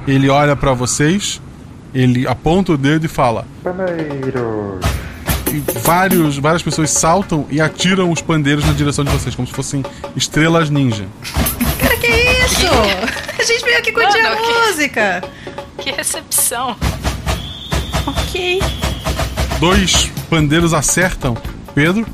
Ele 0.09 0.29
olha 0.31 0.57
pra 0.57 0.73
vocês, 0.73 1.41
ele 1.95 2.27
aponta 2.27 2.73
o 2.73 2.77
dedo 2.79 3.05
e 3.05 3.09
fala: 3.09 3.47
Pandeiro. 3.63 4.81
e 5.53 5.63
vários, 5.81 6.39
várias 6.39 6.63
pessoas 6.63 6.91
saltam 6.91 7.47
e 7.51 7.61
atiram 7.61 8.11
os 8.11 8.23
pandeiros 8.23 8.65
na 8.65 8.73
direção 8.73 9.05
de 9.05 9.11
vocês, 9.11 9.35
como 9.35 9.47
se 9.47 9.53
fossem 9.55 9.85
estrelas 10.17 10.71
ninja. 10.71 11.05
Cara, 11.81 11.97
que 11.99 12.07
isso? 12.07 12.67
A 13.39 13.43
gente 13.43 13.65
veio 13.65 13.79
aqui 13.79 13.93
curtir 13.93 14.19
a 14.19 14.31
Mano, 14.31 14.43
que- 14.43 14.69
música. 14.71 15.25
Que 15.79 15.91
recepção. 15.93 16.75
Ok. 18.07 18.61
Dois 19.61 20.11
pandeiros 20.31 20.73
acertam 20.75 21.37
Pedro. 21.75 22.07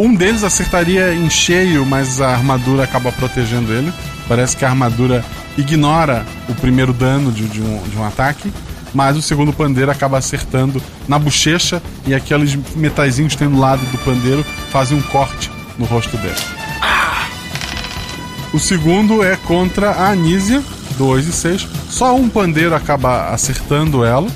Um 0.00 0.14
deles 0.14 0.42
acertaria 0.42 1.12
em 1.12 1.28
cheio, 1.28 1.84
mas 1.84 2.22
a 2.22 2.30
armadura 2.30 2.84
acaba 2.84 3.12
protegendo 3.12 3.70
ele. 3.70 3.92
Parece 4.26 4.56
que 4.56 4.64
a 4.64 4.68
armadura 4.70 5.22
ignora 5.58 6.24
o 6.48 6.54
primeiro 6.54 6.94
dano 6.94 7.30
de, 7.30 7.46
de 7.46 7.60
um, 7.60 7.82
de 7.82 7.98
um 7.98 8.06
ataque. 8.06 8.50
Mas 8.94 9.18
o 9.18 9.20
segundo 9.20 9.52
pandeiro 9.52 9.90
acaba 9.90 10.16
acertando 10.16 10.82
na 11.06 11.18
bochecha 11.18 11.82
e 12.06 12.14
aqueles 12.14 12.58
metaizinhos 12.74 13.34
que 13.34 13.40
tem 13.40 13.50
do 13.50 13.58
lado 13.58 13.84
do 13.92 13.98
pandeiro 13.98 14.42
fazem 14.70 14.96
um 14.96 15.02
corte 15.02 15.50
no 15.78 15.84
rosto 15.84 16.16
dele. 16.16 16.40
O 18.54 18.58
segundo 18.58 19.22
é 19.22 19.36
contra 19.36 19.90
a 19.90 20.12
Anísia, 20.12 20.62
2 20.96 21.26
e 21.26 21.32
6. 21.32 21.68
Só 21.90 22.16
um 22.16 22.26
pandeiro 22.26 22.74
acaba 22.74 23.28
acertando 23.34 24.02
ela. 24.02 24.30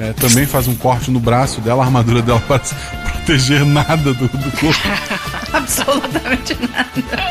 É, 0.00 0.12
também 0.14 0.46
faz 0.46 0.66
um 0.66 0.74
corte 0.74 1.12
no 1.12 1.20
braço 1.20 1.60
dela, 1.60 1.82
a 1.82 1.86
armadura 1.86 2.20
dela 2.20 2.42
parece 2.48 2.74
proteger 3.26 3.66
nada 3.66 4.14
do, 4.14 4.28
do 4.28 4.50
corpo. 4.52 4.88
Absolutamente 5.52 6.56
nada. 6.60 7.26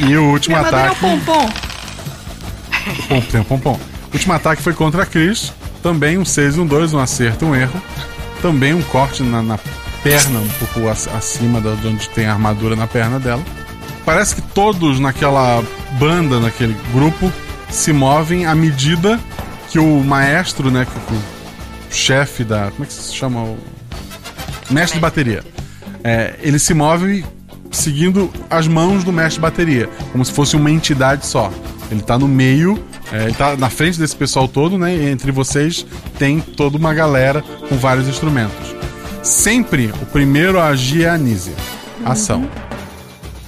E 0.00 0.16
o 0.16 0.24
último 0.24 0.56
Minha 0.56 0.66
armadura 0.66 0.82
é 0.82 0.90
ataque. 0.90 1.06
um 1.06 1.20
pompom. 1.20 1.48
Pom, 3.08 3.20
tem 3.20 3.40
um 3.40 3.44
pompom. 3.44 3.80
O 4.10 4.14
último 4.14 4.32
ataque 4.32 4.60
foi 4.60 4.74
contra 4.74 5.04
a 5.04 5.06
Cris. 5.06 5.52
Também 5.82 6.18
um 6.18 6.24
6 6.24 6.56
e 6.56 6.60
um 6.60 6.66
2, 6.66 6.94
um 6.94 6.98
acerto 6.98 7.44
e 7.44 7.48
um 7.48 7.54
erro. 7.54 7.80
também 8.42 8.74
um 8.74 8.82
corte 8.82 9.22
na, 9.22 9.42
na 9.42 9.58
perna, 10.02 10.40
um 10.40 10.48
pouco 10.48 10.88
acima 10.88 11.60
de 11.60 11.86
onde 11.86 12.08
tem 12.10 12.26
a 12.26 12.32
armadura 12.32 12.74
na 12.74 12.86
perna 12.86 13.20
dela. 13.20 13.42
Parece 14.04 14.34
que 14.34 14.42
todos 14.42 14.98
naquela 14.98 15.62
banda, 15.98 16.40
naquele 16.40 16.76
grupo, 16.92 17.32
se 17.68 17.92
movem 17.92 18.46
à 18.46 18.54
medida 18.54 19.20
que 19.70 19.78
o 19.78 20.02
maestro, 20.02 20.70
né, 20.70 20.86
que 20.86 21.14
o 21.14 21.22
chefe 21.90 22.42
da. 22.42 22.70
Como 22.70 22.84
é 22.84 22.86
que 22.86 22.92
se 22.92 23.14
chama? 23.14 23.40
O 23.40 23.58
mestre 24.70 24.98
de 24.98 25.00
bateria. 25.00 25.44
É, 26.04 26.34
ele 26.40 26.58
se 26.58 26.74
move 26.74 27.24
seguindo 27.70 28.30
as 28.48 28.66
mãos 28.66 29.04
do 29.04 29.12
mestre 29.12 29.34
de 29.34 29.40
bateria, 29.40 29.88
como 30.12 30.24
se 30.24 30.32
fosse 30.32 30.56
uma 30.56 30.70
entidade 30.70 31.26
só. 31.26 31.52
Ele 31.90 32.02
tá 32.02 32.18
no 32.18 32.28
meio, 32.28 32.82
é, 33.12 33.24
ele 33.24 33.34
tá 33.34 33.56
na 33.56 33.70
frente 33.70 33.98
desse 33.98 34.14
pessoal 34.14 34.46
todo, 34.46 34.78
né? 34.78 34.94
E 34.94 35.08
entre 35.08 35.32
vocês 35.32 35.86
tem 36.18 36.40
toda 36.40 36.76
uma 36.76 36.92
galera 36.92 37.42
com 37.68 37.76
vários 37.76 38.06
instrumentos. 38.06 38.74
Sempre 39.22 39.92
o 40.00 40.06
primeiro 40.06 40.58
a 40.60 40.68
agir 40.68 41.04
é 41.04 41.08
a 41.08 41.14
Anísia. 41.14 41.54
Ação. 42.04 42.42
Uhum. 42.42 42.48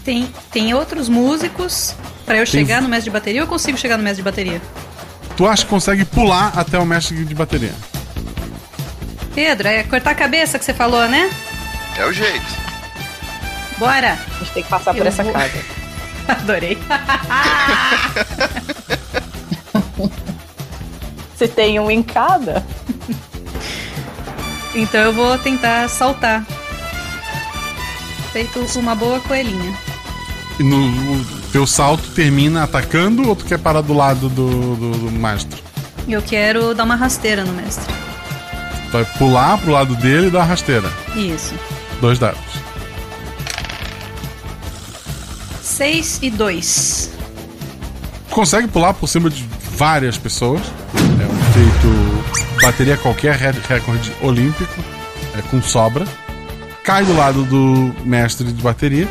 Tem, 0.04 0.28
tem 0.50 0.74
outros 0.74 1.08
músicos 1.08 1.94
para 2.24 2.36
eu 2.36 2.44
tem... 2.44 2.60
chegar 2.60 2.82
no 2.82 2.88
mestre 2.88 3.04
de 3.04 3.10
bateria 3.10 3.40
ou 3.42 3.44
eu 3.44 3.48
consigo 3.48 3.78
chegar 3.78 3.96
no 3.96 4.02
mestre 4.02 4.22
de 4.22 4.24
bateria? 4.24 4.60
Tu 5.36 5.46
acha 5.46 5.64
que 5.64 5.70
consegue 5.70 6.04
pular 6.04 6.52
até 6.56 6.78
o 6.78 6.84
mestre 6.84 7.24
de 7.24 7.34
bateria? 7.34 7.72
Pedro, 9.40 9.68
é 9.68 9.82
cortar 9.84 10.10
a 10.10 10.14
cabeça 10.14 10.58
que 10.58 10.64
você 10.66 10.74
falou, 10.74 11.08
né? 11.08 11.30
É 11.96 12.04
o 12.04 12.12
jeito. 12.12 12.44
Bora! 13.78 14.12
A 14.12 14.38
gente 14.38 14.52
tem 14.52 14.62
que 14.62 14.68
passar 14.68 14.92
por 14.92 15.06
essa 15.06 15.24
vou... 15.24 15.32
casa. 15.32 15.64
Adorei. 16.28 16.76
Você 21.34 21.48
tem 21.48 21.80
um 21.80 21.90
em 21.90 22.02
cada? 22.02 22.62
Então 24.74 25.00
eu 25.00 25.12
vou 25.14 25.38
tentar 25.38 25.88
saltar. 25.88 26.44
Feito 28.34 28.60
uma 28.78 28.94
boa 28.94 29.20
coelhinha. 29.20 29.74
E 30.58 30.62
no, 30.62 31.14
o 31.14 31.24
teu 31.50 31.66
salto 31.66 32.10
termina 32.10 32.64
atacando 32.64 33.26
ou 33.26 33.34
tu 33.34 33.46
quer 33.46 33.58
parar 33.58 33.80
do 33.80 33.94
lado 33.94 34.28
do, 34.28 34.76
do, 34.76 34.90
do 34.98 35.10
mestre? 35.10 35.62
Eu 36.06 36.20
quero 36.20 36.74
dar 36.74 36.84
uma 36.84 36.94
rasteira 36.94 37.42
no 37.42 37.54
mestre. 37.54 38.09
Vai 38.92 39.04
pular 39.04 39.58
pro 39.58 39.70
lado 39.70 39.94
dele 39.96 40.26
e 40.26 40.30
dar 40.30 40.44
rasteira. 40.44 40.90
Isso. 41.14 41.54
Dois 42.00 42.18
dados. 42.18 42.40
6 45.62 46.18
e 46.22 46.30
2. 46.30 47.10
Consegue 48.30 48.68
pular 48.68 48.92
por 48.94 49.08
cima 49.08 49.30
de 49.30 49.48
várias 49.76 50.18
pessoas. 50.18 50.60
É 50.94 51.26
um 51.26 51.52
feito. 51.52 52.60
Bateria 52.62 52.96
qualquer 52.96 53.36
recorde 53.36 54.12
olímpico. 54.20 54.84
É, 55.38 55.42
com 55.42 55.62
sobra. 55.62 56.04
Cai 56.84 57.04
do 57.04 57.16
lado 57.16 57.44
do 57.44 57.94
mestre 58.04 58.52
de 58.52 58.62
bateria. 58.62 59.08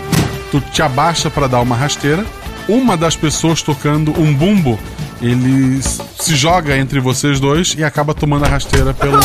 Tu 0.52 0.60
te 0.62 0.82
abaixa 0.82 1.30
para 1.30 1.48
dar 1.48 1.62
uma 1.62 1.76
rasteira. 1.76 2.26
Uma 2.68 2.96
das 2.96 3.16
pessoas 3.16 3.62
tocando 3.62 4.12
um 4.20 4.34
bumbo 4.34 4.78
ele 5.22 5.82
se 5.82 6.36
joga 6.36 6.78
entre 6.78 7.00
vocês 7.00 7.40
dois 7.40 7.76
e 7.78 7.84
acaba 7.84 8.14
tomando 8.14 8.46
a 8.46 8.48
rasteira 8.48 8.94
pelo, 8.94 9.20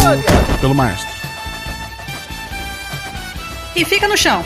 pelo 0.61 0.74
maestro. 0.74 1.09
E 3.76 3.84
fica 3.84 4.07
no 4.07 4.16
chão. 4.16 4.45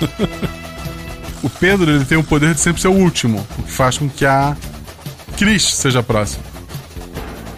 o 1.42 1.50
Pedro 1.50 1.90
ele 1.90 2.04
tem 2.04 2.18
o 2.18 2.24
poder 2.24 2.54
de 2.54 2.60
sempre 2.60 2.80
ser 2.80 2.88
o 2.88 2.92
último, 2.92 3.46
o 3.58 3.62
que 3.62 3.72
faz 3.72 3.98
com 3.98 4.08
que 4.08 4.24
a 4.24 4.56
Cris 5.36 5.74
seja 5.74 6.00
a 6.00 6.02
próxima. 6.02 6.42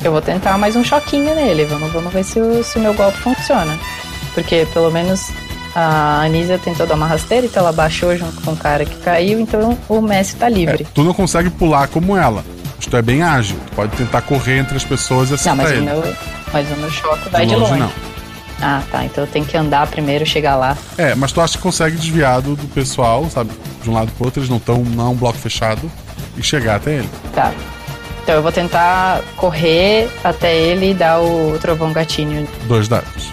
Eu 0.03 0.13
vou 0.13 0.23
tentar 0.23 0.57
mais 0.57 0.77
um 0.77 0.85
choquinho 0.85 1.35
nele. 1.35 1.67
Vamos, 1.67 1.93
vamos 1.93 2.13
ver 2.13 2.25
se 2.25 2.41
o, 2.41 2.65
se 2.65 2.79
o 2.79 2.81
meu 2.81 2.95
golpe 2.95 3.19
funciona. 3.19 3.79
Porque 4.35 4.67
pelo 4.73 4.91
menos 4.91 5.31
a 5.75 6.23
Anísia 6.23 6.59
tentou 6.59 6.87
dar 6.87 6.95
uma 6.95 7.07
rasteira, 7.07 7.47
então 7.47 7.63
ela 7.63 7.73
baixou 7.73 8.17
junto 8.17 8.41
com 8.41 8.53
o 8.53 8.57
cara 8.57 8.85
que 8.85 8.97
caiu, 8.99 9.39
então 9.39 9.77
o 9.89 10.01
Messi 10.01 10.37
tá 10.37 10.49
livre. 10.49 10.85
É, 10.85 10.87
tu 10.95 11.03
não 11.03 11.13
consegue 11.13 11.51
pular 11.51 11.89
como 11.89 12.17
ela. 12.17 12.45
Mas 12.81 12.87
tu 12.87 12.97
é 12.97 13.03
bem 13.03 13.23
ágil. 13.23 13.59
Tu 13.67 13.77
pode 13.77 13.95
tentar 13.95 14.23
correr 14.23 14.57
entre 14.57 14.75
as 14.75 14.85
pessoas 14.85 15.31
e 15.31 15.35
acertar 15.35 15.55
não, 15.55 15.65
mas 15.65 15.73
ele. 15.73 15.81
O 15.83 15.85
meu, 15.85 16.17
mas 16.51 16.71
o 16.71 16.77
meu 16.77 16.91
choque 16.91 17.29
vai 17.29 17.45
de 17.45 17.55
longe. 17.55 17.75
De 17.75 17.79
longe. 17.79 17.93
Não. 17.95 18.11
Ah, 18.63 18.83
tá. 18.91 19.05
Então 19.05 19.25
eu 19.25 19.29
tenho 19.29 19.45
que 19.45 19.55
andar 19.55 19.87
primeiro, 19.87 20.25
chegar 20.25 20.57
lá. 20.57 20.79
É, 20.97 21.15
mas 21.15 21.31
tu 21.31 21.43
acha 21.43 21.59
que 21.59 21.63
consegue 21.63 21.99
desviar 21.99 22.41
do, 22.41 22.57
do 22.57 22.67
pessoal, 22.69 23.29
sabe? 23.29 23.51
De 23.83 23.91
um 23.91 23.93
lado 23.93 24.11
pro 24.13 24.25
outro, 24.25 24.41
eles 24.41 24.49
não 24.49 24.57
estão, 24.57 24.83
não 24.83 25.09
é 25.09 25.09
um 25.11 25.15
bloco 25.15 25.37
fechado, 25.37 25.93
e 26.39 26.43
chegar 26.43 26.77
até 26.77 26.95
ele. 26.95 27.09
Tá. 27.35 27.53
Então 28.23 28.35
eu 28.37 28.43
vou 28.43 28.51
tentar 28.51 29.21
correr 29.37 30.09
até 30.25 30.57
ele 30.57 30.93
e 30.93 30.95
dar 30.95 31.21
o 31.21 31.59
trovão 31.61 31.93
gatinho. 31.93 32.49
Dois 32.67 32.89
dados. 32.89 33.31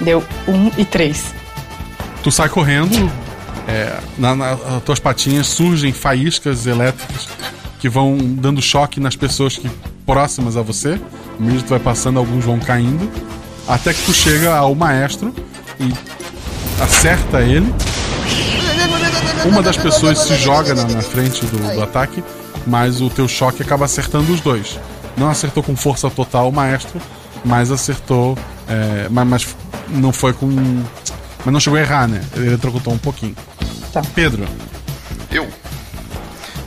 Deu 0.00 0.22
um 0.46 0.70
e 0.78 0.84
três. 0.84 1.34
Tu 2.22 2.30
sai 2.30 2.48
correndo, 2.48 3.10
é, 3.68 3.98
na, 4.18 4.34
na, 4.34 4.56
tuas 4.84 4.98
patinhas 4.98 5.46
surgem 5.46 5.92
faíscas 5.92 6.66
elétricas 6.66 7.28
que 7.78 7.88
vão 7.88 8.16
dando 8.18 8.60
choque 8.60 9.00
nas 9.00 9.16
pessoas 9.16 9.56
que 9.56 9.70
próximas 10.04 10.56
a 10.56 10.62
você. 10.62 11.00
No 11.38 11.46
meio 11.46 11.62
tu 11.62 11.68
vai 11.68 11.78
passando, 11.78 12.18
alguns 12.18 12.44
vão 12.44 12.58
caindo. 12.58 13.10
Até 13.66 13.94
que 13.94 14.02
tu 14.04 14.12
chega 14.12 14.54
ao 14.54 14.74
maestro 14.74 15.34
e 15.78 15.92
acerta 16.82 17.40
ele. 17.40 17.72
Uma 19.46 19.62
das 19.62 19.76
pessoas 19.76 20.18
se 20.18 20.34
joga 20.36 20.74
na, 20.74 20.84
na 20.84 21.00
frente 21.00 21.46
do, 21.46 21.74
do, 21.74 21.82
ataque, 21.82 22.22
mas 22.66 23.00
o 23.00 23.08
teu 23.08 23.26
choque 23.26 23.62
acaba 23.62 23.86
acertando 23.86 24.32
os 24.32 24.40
dois. 24.40 24.78
Não 25.16 25.30
acertou 25.30 25.62
com 25.62 25.74
força 25.74 26.10
total 26.10 26.48
o 26.48 26.52
maestro, 26.52 27.00
mas 27.44 27.70
acertou. 27.70 28.36
É, 28.68 29.08
mas, 29.10 29.26
mas, 29.26 29.56
não 29.88 30.12
foi 30.12 30.32
com. 30.32 30.48
Mas 31.44 31.52
não 31.52 31.60
chegou 31.60 31.78
a 31.78 31.82
errar, 31.82 32.06
né? 32.06 32.20
Ele 32.36 32.48
eletrocutou 32.48 32.92
um 32.92 32.98
pouquinho. 32.98 33.34
Tá. 33.92 34.02
Pedro. 34.14 34.46
Eu. 35.30 35.48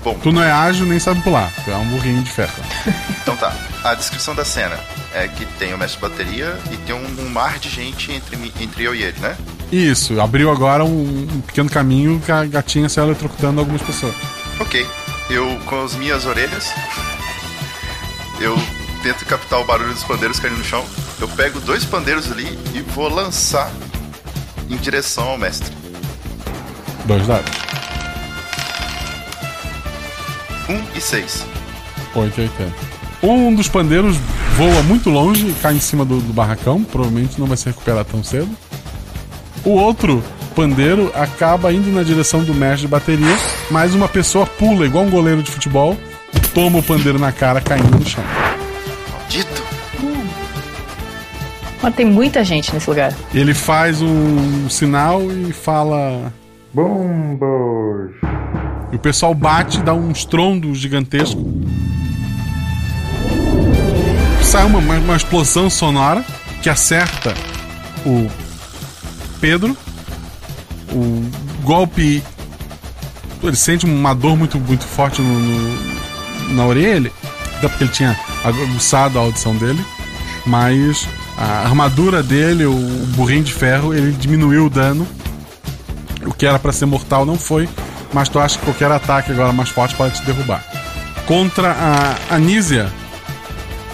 Bom. 0.03 0.15
Tu 0.21 0.31
não 0.31 0.43
é 0.43 0.51
ágil 0.51 0.85
nem 0.85 0.99
sabe 0.99 1.21
pular. 1.21 1.51
Tu 1.63 1.71
é 1.71 1.77
um 1.77 1.85
burrinho 1.87 2.21
de 2.21 2.29
ferro. 2.29 2.53
Então 3.23 3.37
tá. 3.37 3.55
A 3.85 3.95
descrição 3.95 4.35
da 4.35 4.43
cena 4.43 4.77
é 5.13 5.29
que 5.29 5.45
tem 5.57 5.73
o 5.73 5.77
mestre 5.77 6.01
bateria 6.01 6.59
e 6.71 6.77
tem 6.77 6.93
um, 6.93 7.21
um, 7.21 7.29
mar 7.29 7.57
de 7.57 7.69
gente 7.69 8.11
entre, 8.11 8.35
entre 8.59 8.83
eu 8.83 8.93
e 8.93 9.01
ele, 9.01 9.17
né? 9.19 9.37
Isso. 9.71 10.19
Abriu 10.19 10.51
agora 10.51 10.83
um, 10.83 11.27
um 11.31 11.41
pequeno 11.41 11.69
caminho 11.69 12.21
que 12.25 12.31
a 12.31 12.43
gatinha 12.43 12.89
se 12.89 12.99
eletrocutando 12.99 13.61
algumas 13.61 13.81
pessoas. 13.81 14.13
Ok. 14.59 14.85
Eu, 15.29 15.57
com 15.65 15.85
as 15.85 15.95
minhas 15.95 16.25
orelhas, 16.25 16.73
eu 18.41 18.57
tento 19.01 19.25
captar 19.25 19.61
o 19.61 19.63
barulho 19.63 19.93
dos 19.93 20.03
pandeiros 20.03 20.37
caindo 20.37 20.57
no 20.57 20.65
chão. 20.65 20.83
Eu 21.19 21.29
pego 21.29 21.61
dois 21.61 21.85
pandeiros 21.85 22.29
ali 22.29 22.59
e 22.73 22.81
vou 22.81 23.07
lançar 23.07 23.71
em 24.69 24.75
direção 24.75 25.29
ao 25.29 25.37
mestre. 25.37 25.82
Dois 27.05 27.27
dados. 27.27 27.51
1 30.69 30.73
um 30.73 30.83
e 30.95 31.01
6. 31.01 31.45
8 32.15 32.37
e 32.37 32.41
80. 32.43 32.73
Um 33.23 33.53
dos 33.53 33.67
pandeiros 33.67 34.17
voa 34.55 34.83
muito 34.83 35.09
longe 35.09 35.47
e 35.47 35.53
cai 35.61 35.73
em 35.75 35.79
cima 35.79 36.05
do, 36.05 36.19
do 36.19 36.33
barracão. 36.33 36.83
Provavelmente 36.83 37.39
não 37.39 37.47
vai 37.47 37.57
se 37.57 37.65
recuperar 37.65 38.05
tão 38.05 38.23
cedo. 38.23 38.49
O 39.65 39.71
outro 39.71 40.23
pandeiro 40.55 41.11
acaba 41.15 41.73
indo 41.73 41.91
na 41.91 42.03
direção 42.03 42.43
do 42.43 42.53
mestre 42.53 42.81
de 42.81 42.87
bateria, 42.87 43.37
mas 43.71 43.93
uma 43.93 44.07
pessoa 44.07 44.45
pula 44.45 44.85
igual 44.85 45.05
um 45.05 45.09
goleiro 45.09 45.41
de 45.41 45.49
futebol 45.49 45.97
e 46.33 46.39
toma 46.39 46.79
o 46.79 46.83
pandeiro 46.83 47.17
na 47.17 47.31
cara 47.31 47.61
caindo 47.61 47.97
no 47.97 48.05
chão. 48.05 48.23
Maldito! 49.11 49.63
Mas 51.81 51.95
tem 51.95 52.05
muita 52.05 52.45
gente 52.45 52.73
nesse 52.73 52.89
lugar. 52.89 53.13
Ele 53.33 53.53
faz 53.53 54.01
um 54.01 54.69
sinal 54.69 55.21
e 55.29 55.51
fala: 55.51 56.31
Bombos. 56.73 58.15
E 58.91 58.95
o 58.95 58.99
pessoal 58.99 59.33
bate, 59.35 59.79
dá 59.81 59.93
um 59.93 60.11
estrondo 60.11 60.73
gigantesco. 60.73 61.39
Sai 64.41 64.65
uma, 64.65 64.79
uma 64.79 65.15
explosão 65.15 65.69
sonora 65.69 66.25
que 66.63 66.69
acerta 66.69 67.35
o 68.05 68.27
Pedro. 69.39 69.77
O 70.91 71.29
golpe. 71.63 72.23
Ele 73.43 73.55
sente 73.55 73.85
uma 73.85 74.15
dor 74.15 74.37
muito, 74.37 74.57
muito 74.57 74.85
forte 74.85 75.21
no, 75.21 75.39
no, 75.39 76.53
na 76.53 76.65
orelha, 76.65 77.11
até 77.57 77.67
porque 77.67 77.83
ele 77.83 77.91
tinha 77.91 78.17
aguçado 78.43 79.19
a 79.19 79.21
audição 79.21 79.55
dele. 79.55 79.83
Mas 80.45 81.07
a 81.37 81.65
armadura 81.65 82.23
dele, 82.23 82.65
o 82.65 82.75
burrinho 83.15 83.43
de 83.43 83.53
ferro, 83.53 83.93
ele 83.93 84.11
diminuiu 84.13 84.67
o 84.67 84.69
dano 84.69 85.05
o 86.25 86.33
que 86.33 86.45
era 86.45 86.59
para 86.59 86.71
ser 86.71 86.85
mortal 86.85 87.25
não 87.25 87.37
foi, 87.37 87.67
mas 88.13 88.29
tu 88.29 88.39
acha 88.39 88.57
que 88.57 88.65
qualquer 88.65 88.91
ataque 88.91 89.31
agora 89.31 89.51
mais 89.51 89.69
forte 89.69 89.95
pode 89.95 90.15
te 90.15 90.25
derrubar. 90.25 90.63
Contra 91.25 91.71
a 91.71 92.35
Anísia, 92.35 92.91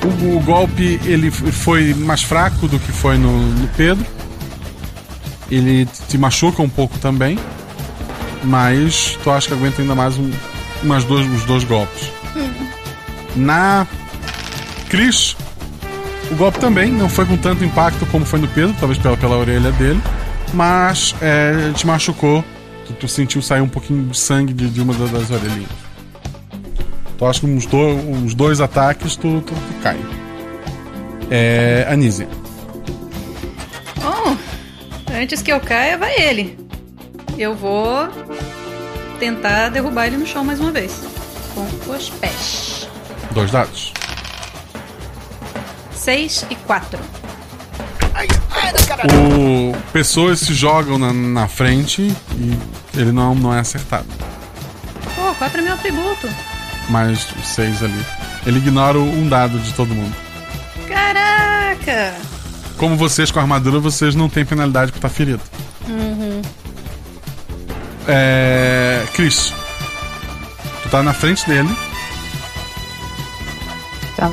o, 0.04 0.38
o 0.38 0.40
golpe 0.42 1.00
ele 1.06 1.32
foi 1.32 1.94
mais 1.94 2.24
fraco 2.24 2.68
do 2.68 2.80
que 2.80 2.92
foi 2.92 3.18
no, 3.18 3.40
no 3.40 3.68
Pedro. 3.70 4.06
Ele 5.52 5.88
te 6.08 6.18
machuca 6.18 6.62
um 6.62 6.70
pouco 6.70 6.98
também, 7.00 7.38
mas 8.44 9.18
tu 9.24 9.32
acha 9.32 9.48
que 9.48 9.54
aguenta 9.54 9.82
ainda 9.82 9.96
mais 9.96 10.18
um, 10.18 10.32
umas 10.84 11.04
dois, 11.04 11.26
os 11.28 11.44
dois 11.44 11.64
golpes. 11.64 12.12
Na 13.36 13.88
Cris, 14.90 15.36
O 16.32 16.36
golpe 16.36 16.60
também 16.60 16.92
não 16.92 17.10
foi 17.10 17.26
com 17.26 17.36
tanto 17.38 17.64
impacto 17.64 18.06
como 18.08 18.24
foi 18.24 18.40
no 18.40 18.48
Pedro, 18.48 18.76
talvez 18.80 19.00
pela, 19.00 19.18
pela 19.18 19.38
orelha 19.38 19.72
dele, 19.72 20.02
mas 20.54 21.16
é, 21.22 21.72
te 21.74 21.86
machucou. 21.86 22.44
Tu, 22.86 22.94
tu 22.94 23.08
sentiu 23.08 23.42
sair 23.42 23.62
um 23.62 23.70
pouquinho 23.70 24.08
de 24.10 24.18
sangue 24.18 24.54
de, 24.54 24.70
de 24.70 24.82
uma 24.82 24.94
das, 24.94 25.30
orelhinhas. 25.30 25.70
Tu 27.18 27.26
acha 27.26 27.40
que 27.42 27.46
uns, 27.46 27.66
do, 27.66 27.78
uns 27.78 28.34
dois 28.34 28.62
ataques 28.62 29.16
tu, 29.16 29.42
tu, 29.42 29.54
tu 29.54 29.82
cai. 29.82 30.00
É. 31.30 31.86
Anísia. 31.90 32.28
Bom, 34.02 34.38
antes 35.14 35.42
que 35.42 35.52
eu 35.52 35.60
caia, 35.60 35.98
vai 35.98 36.20
ele. 36.20 36.58
Eu 37.38 37.56
vou 37.56 38.10
tentar 39.20 39.70
derrubar 39.70 40.08
ele 40.08 40.18
no 40.18 40.26
chão 40.26 40.44
mais 40.44 40.60
uma 40.60 40.72
vez. 40.72 41.04
Com 41.54 41.92
os 41.92 42.10
pés. 42.10 42.88
Dois 43.32 43.52
dados. 43.52 43.94
6 45.92 46.48
e 46.50 46.56
4. 46.56 47.19
O, 49.06 49.74
pessoas 49.94 50.40
se 50.40 50.54
jogam 50.54 50.98
na, 50.98 51.14
na 51.14 51.48
frente 51.48 52.02
e 52.36 52.60
ele 53.00 53.12
não, 53.12 53.34
não 53.34 53.54
é 53.54 53.60
acertado. 53.60 54.08
Pô, 55.16 55.34
4 55.36 55.60
é 55.60 55.64
meu 55.64 55.74
atributo. 55.74 56.30
Mais 56.90 57.28
seis 57.44 57.82
ali. 57.82 58.06
Ele 58.46 58.58
ignora 58.58 58.98
um 59.00 59.28
dado 59.28 59.60
de 59.60 59.74
todo 59.74 59.94
mundo. 59.94 60.16
Caraca! 60.88 62.16
Como 62.78 62.98
vocês 62.98 63.32
com 63.32 63.40
a 63.40 63.42
armadura, 63.44 63.80
vocês 63.80 64.16
não 64.16 64.28
têm 64.28 64.44
penalidade 64.44 64.92
por 64.92 64.98
estar 64.98 65.10
ferido. 65.10 65.42
Uhum. 65.88 66.42
É. 68.08 69.06
Cris. 69.14 69.54
Tu 70.84 70.90
tá 70.90 71.04
na 71.04 71.14
frente 71.14 71.46
dele. 71.48 71.70
Tá. 74.16 74.32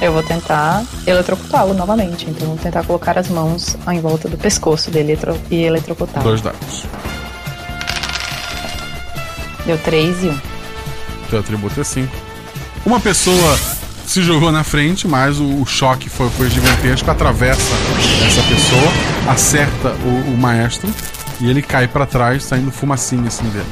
Eu 0.00 0.12
vou 0.12 0.22
tentar 0.22 0.82
eletrocutá-lo 1.06 1.74
novamente. 1.74 2.28
Então, 2.28 2.48
vou 2.48 2.56
tentar 2.56 2.84
colocar 2.84 3.18
as 3.18 3.28
mãos 3.28 3.76
em 3.90 4.00
volta 4.00 4.28
do 4.28 4.38
pescoço 4.38 4.90
dele 4.90 5.18
e 5.50 5.62
eletrocutá-lo. 5.62 6.24
Dois 6.24 6.40
dados. 6.40 6.84
Deu 9.66 9.76
3 9.76 10.24
e 10.24 10.28
1. 10.28 10.30
Um. 10.30 10.40
Teu 11.28 11.40
atributo 11.40 11.80
é 11.80 11.84
5. 11.84 12.10
Uma 12.86 12.98
pessoa 12.98 13.58
se 14.06 14.22
jogou 14.22 14.50
na 14.50 14.64
frente, 14.64 15.06
mas 15.06 15.38
o, 15.38 15.62
o 15.62 15.66
choque 15.66 16.08
foi, 16.08 16.30
foi 16.30 16.48
gigantesco. 16.48 17.10
Atravessa 17.10 17.60
essa 18.26 18.42
pessoa, 18.42 19.32
acerta 19.32 19.90
o, 20.02 20.32
o 20.32 20.36
maestro 20.36 20.90
e 21.40 21.48
ele 21.48 21.62
cai 21.62 21.86
para 21.86 22.06
trás, 22.06 22.42
saindo 22.42 22.70
fumacinha 22.70 23.28
assim 23.28 23.48
dele. 23.50 23.68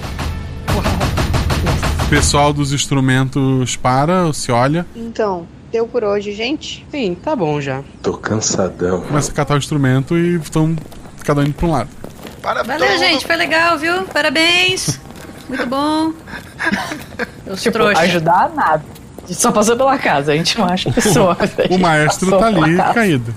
O 2.04 2.08
pessoal 2.08 2.52
dos 2.52 2.72
instrumentos 2.72 3.76
para, 3.76 4.32
se 4.32 4.52
olha. 4.52 4.86
Então, 4.94 5.46
deu 5.70 5.86
por 5.86 6.04
hoje, 6.04 6.32
gente? 6.32 6.86
Sim, 6.90 7.14
tá 7.14 7.34
bom 7.36 7.60
já. 7.60 7.82
Tô 8.02 8.16
cansadão. 8.16 9.02
Começa 9.02 9.30
a 9.30 9.34
catar 9.34 9.54
o 9.54 9.58
instrumento 9.58 10.16
e 10.16 10.36
estão 10.36 10.76
cada 11.24 11.40
um 11.40 11.44
indo 11.44 11.54
pra 11.54 11.66
um 11.66 11.70
lado. 11.70 11.90
Valeu, 12.42 12.98
gente. 12.98 13.26
Foi 13.26 13.36
legal, 13.36 13.78
viu? 13.78 14.04
Parabéns. 14.04 14.98
Muito 15.48 15.66
bom. 15.66 16.12
Os 17.46 17.62
tipo, 17.62 17.78
trouxas. 17.78 18.04
ajudar 18.04 18.50
nada. 18.54 18.84
A 19.24 19.26
gente 19.26 19.40
só 19.40 19.52
passou 19.52 19.76
pela 19.76 19.98
casa, 19.98 20.32
a 20.32 20.36
gente 20.36 20.58
não 20.58 20.66
acha 20.66 20.90
pessoa. 20.90 21.36
o 21.70 21.78
maestro 21.78 22.30
tá 22.38 22.46
ali 22.46 22.76
caído. 22.94 23.34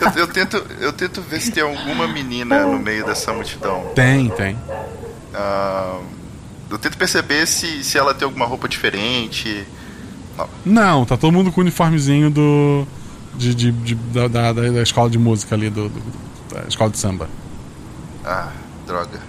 Eu, 0.00 0.22
eu, 0.22 0.26
tento, 0.26 0.66
eu 0.80 0.92
tento 0.92 1.20
ver 1.22 1.40
se 1.40 1.52
tem 1.52 1.62
alguma 1.62 2.08
menina 2.08 2.66
no 2.66 2.78
meio 2.78 3.06
dessa 3.06 3.32
multidão. 3.32 3.92
Tem, 3.94 4.28
tem. 4.30 4.58
Ah, 5.32 6.00
eu 6.68 6.78
tento 6.78 6.98
perceber 6.98 7.46
se, 7.46 7.84
se 7.84 7.96
ela 7.96 8.12
tem 8.12 8.26
alguma 8.26 8.46
roupa 8.46 8.68
diferente. 8.68 9.64
Não. 10.36 10.48
Não, 10.64 11.04
tá 11.04 11.16
todo 11.16 11.32
mundo 11.32 11.50
com 11.52 11.60
o 11.60 11.62
uniformezinho 11.62 12.30
do. 12.30 12.86
De, 13.34 13.54
de, 13.54 13.70
de 13.70 13.94
da, 13.94 14.28
da, 14.28 14.52
da, 14.52 14.82
escola 14.82 15.10
de 15.10 15.18
música 15.18 15.54
ali, 15.54 15.68
do, 15.68 15.88
do, 15.90 16.02
da 16.54 16.62
escola 16.68 16.90
de 16.90 16.98
samba. 16.98 17.28
Ah, 18.24 18.50
droga. 18.86 19.20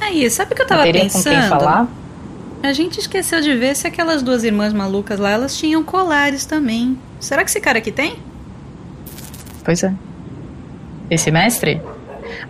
Aí, 0.00 0.28
sabe 0.30 0.52
o 0.52 0.56
que 0.56 0.62
eu 0.62 0.66
tava 0.66 0.82
pensando? 0.84 1.24
com 1.24 1.30
quem 1.30 1.48
falar? 1.48 1.88
A 2.62 2.72
gente 2.72 2.98
esqueceu 2.98 3.40
de 3.40 3.54
ver 3.54 3.76
se 3.76 3.86
aquelas 3.86 4.22
duas 4.22 4.42
irmãs 4.42 4.72
malucas 4.72 5.18
lá, 5.18 5.30
elas 5.30 5.56
tinham 5.56 5.82
colares 5.84 6.44
também. 6.44 6.98
Será 7.20 7.44
que 7.44 7.50
esse 7.50 7.60
cara 7.60 7.78
aqui 7.78 7.92
tem? 7.92 8.16
Pois 9.64 9.82
é. 9.82 9.92
Esse 11.10 11.30
mestre? 11.30 11.80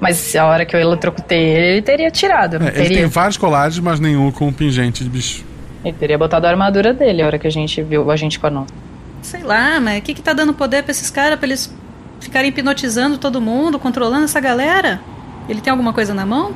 Mas 0.01 0.35
a 0.35 0.47
hora 0.47 0.65
que 0.65 0.75
eu 0.75 0.81
eletrocutei 0.81 1.39
ele, 1.39 1.67
ele 1.67 1.83
teria 1.83 2.11
tirado. 2.11 2.59
Não 2.59 2.67
É, 2.67 2.71
ele 2.71 2.83
teria? 2.83 2.99
tem 2.99 3.07
vários 3.07 3.37
colares, 3.37 3.79
mas 3.79 4.01
nenhum 4.01 4.31
com 4.31 4.53
pingente 4.53 5.05
de 5.05 5.11
bicho. 5.11 5.45
Ele 5.87 5.97
teria 5.97 6.19
botado 6.19 6.49
a 6.49 6.51
armadura 6.51 6.93
dele 6.93 7.23
a 7.23 7.27
hora 7.27 7.39
que 7.39 7.47
a 7.47 7.51
gente 7.51 7.81
viu 7.81 8.11
a 8.11 8.17
gente 8.17 8.41
com 8.41 8.49
a 8.49 8.51
nota. 8.51 8.75
Sei 9.23 9.45
lá, 9.45 9.79
mas 9.79 10.01
o 10.01 10.03
que 10.03 10.15
que 10.15 10.21
tá 10.21 10.33
dando 10.33 10.53
poder 10.53 10.83
pra 10.83 10.91
esses 10.91 11.11
caras 11.13 11.39
pra 11.39 11.47
eles 11.47 11.73
ficarem 12.19 12.49
hipnotizando 12.49 13.19
todo 13.19 13.41
mundo, 13.41 13.79
controlando 13.79 14.25
essa 14.25 14.41
galera? 14.41 15.01
Ele 15.49 15.61
tem 15.61 15.71
alguma 15.71 15.93
coisa 15.93 16.13
na 16.13 16.27
mão? 16.27 16.53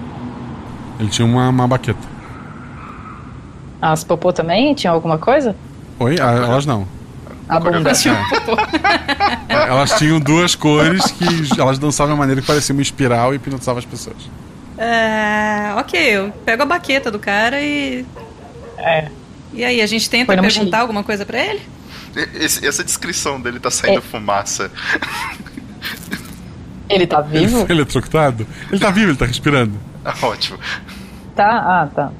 Ele 0.99 1.09
tinha 1.09 1.24
uma, 1.24 1.49
uma 1.49 1.68
baqueta. 1.68 2.09
As 3.81 4.03
popô 4.03 4.33
também? 4.33 4.74
Tinha 4.74 4.91
alguma 4.93 5.16
coisa? 5.16 5.55
Oi? 6.01 6.16
Ah, 6.20 6.33
elas 6.33 6.66
não. 6.66 6.89
A 7.49 7.61
bunda. 7.61 7.93
É, 9.49 9.68
elas 9.68 9.93
tinham 9.99 10.20
duas 10.20 10.55
cores 10.55 11.11
que 11.11 11.61
elas 11.61 11.76
dançavam 11.76 12.12
de 12.12 12.14
uma 12.14 12.20
maneira 12.20 12.41
que 12.41 12.47
parecia 12.47 12.72
uma 12.72 12.83
espiral 12.83 13.33
e 13.33 13.37
hipnotizavam 13.37 13.81
as 13.81 13.85
pessoas. 13.85 14.16
É, 14.78 15.74
ok, 15.76 16.01
eu 16.01 16.33
pego 16.45 16.62
a 16.62 16.66
baqueta 16.66 17.11
do 17.11 17.18
cara 17.18 17.61
e. 17.61 18.05
É. 18.78 19.09
E 19.53 19.64
aí, 19.64 19.80
a 19.80 19.86
gente 19.86 20.09
tenta 20.09 20.26
perguntar 20.26 20.42
mochilinha. 20.44 20.78
alguma 20.78 21.03
coisa 21.05 21.24
pra 21.26 21.38
ele? 21.38 21.61
Esse- 22.34 22.66
essa 22.66 22.82
descrição 22.84 23.40
dele 23.40 23.59
tá 23.61 23.70
saindo 23.70 23.98
É. 23.98 24.01
fumaça. 24.01 24.70
Ele 26.88 27.07
tá 27.07 27.20
vivo? 27.22 27.59
Ele 27.59 27.66
foi 27.66 27.76
eletrocutado? 27.76 28.46
Ele 28.70 28.80
tá 28.80 28.90
vivo, 28.90 29.11
ele 29.11 29.18
tá 29.18 29.26
respirando. 29.26 29.74
Ah, 30.05 30.14
ótimo. 30.22 30.59
Tá, 31.36 31.48
ah, 31.82 31.88
tá. 31.94 32.11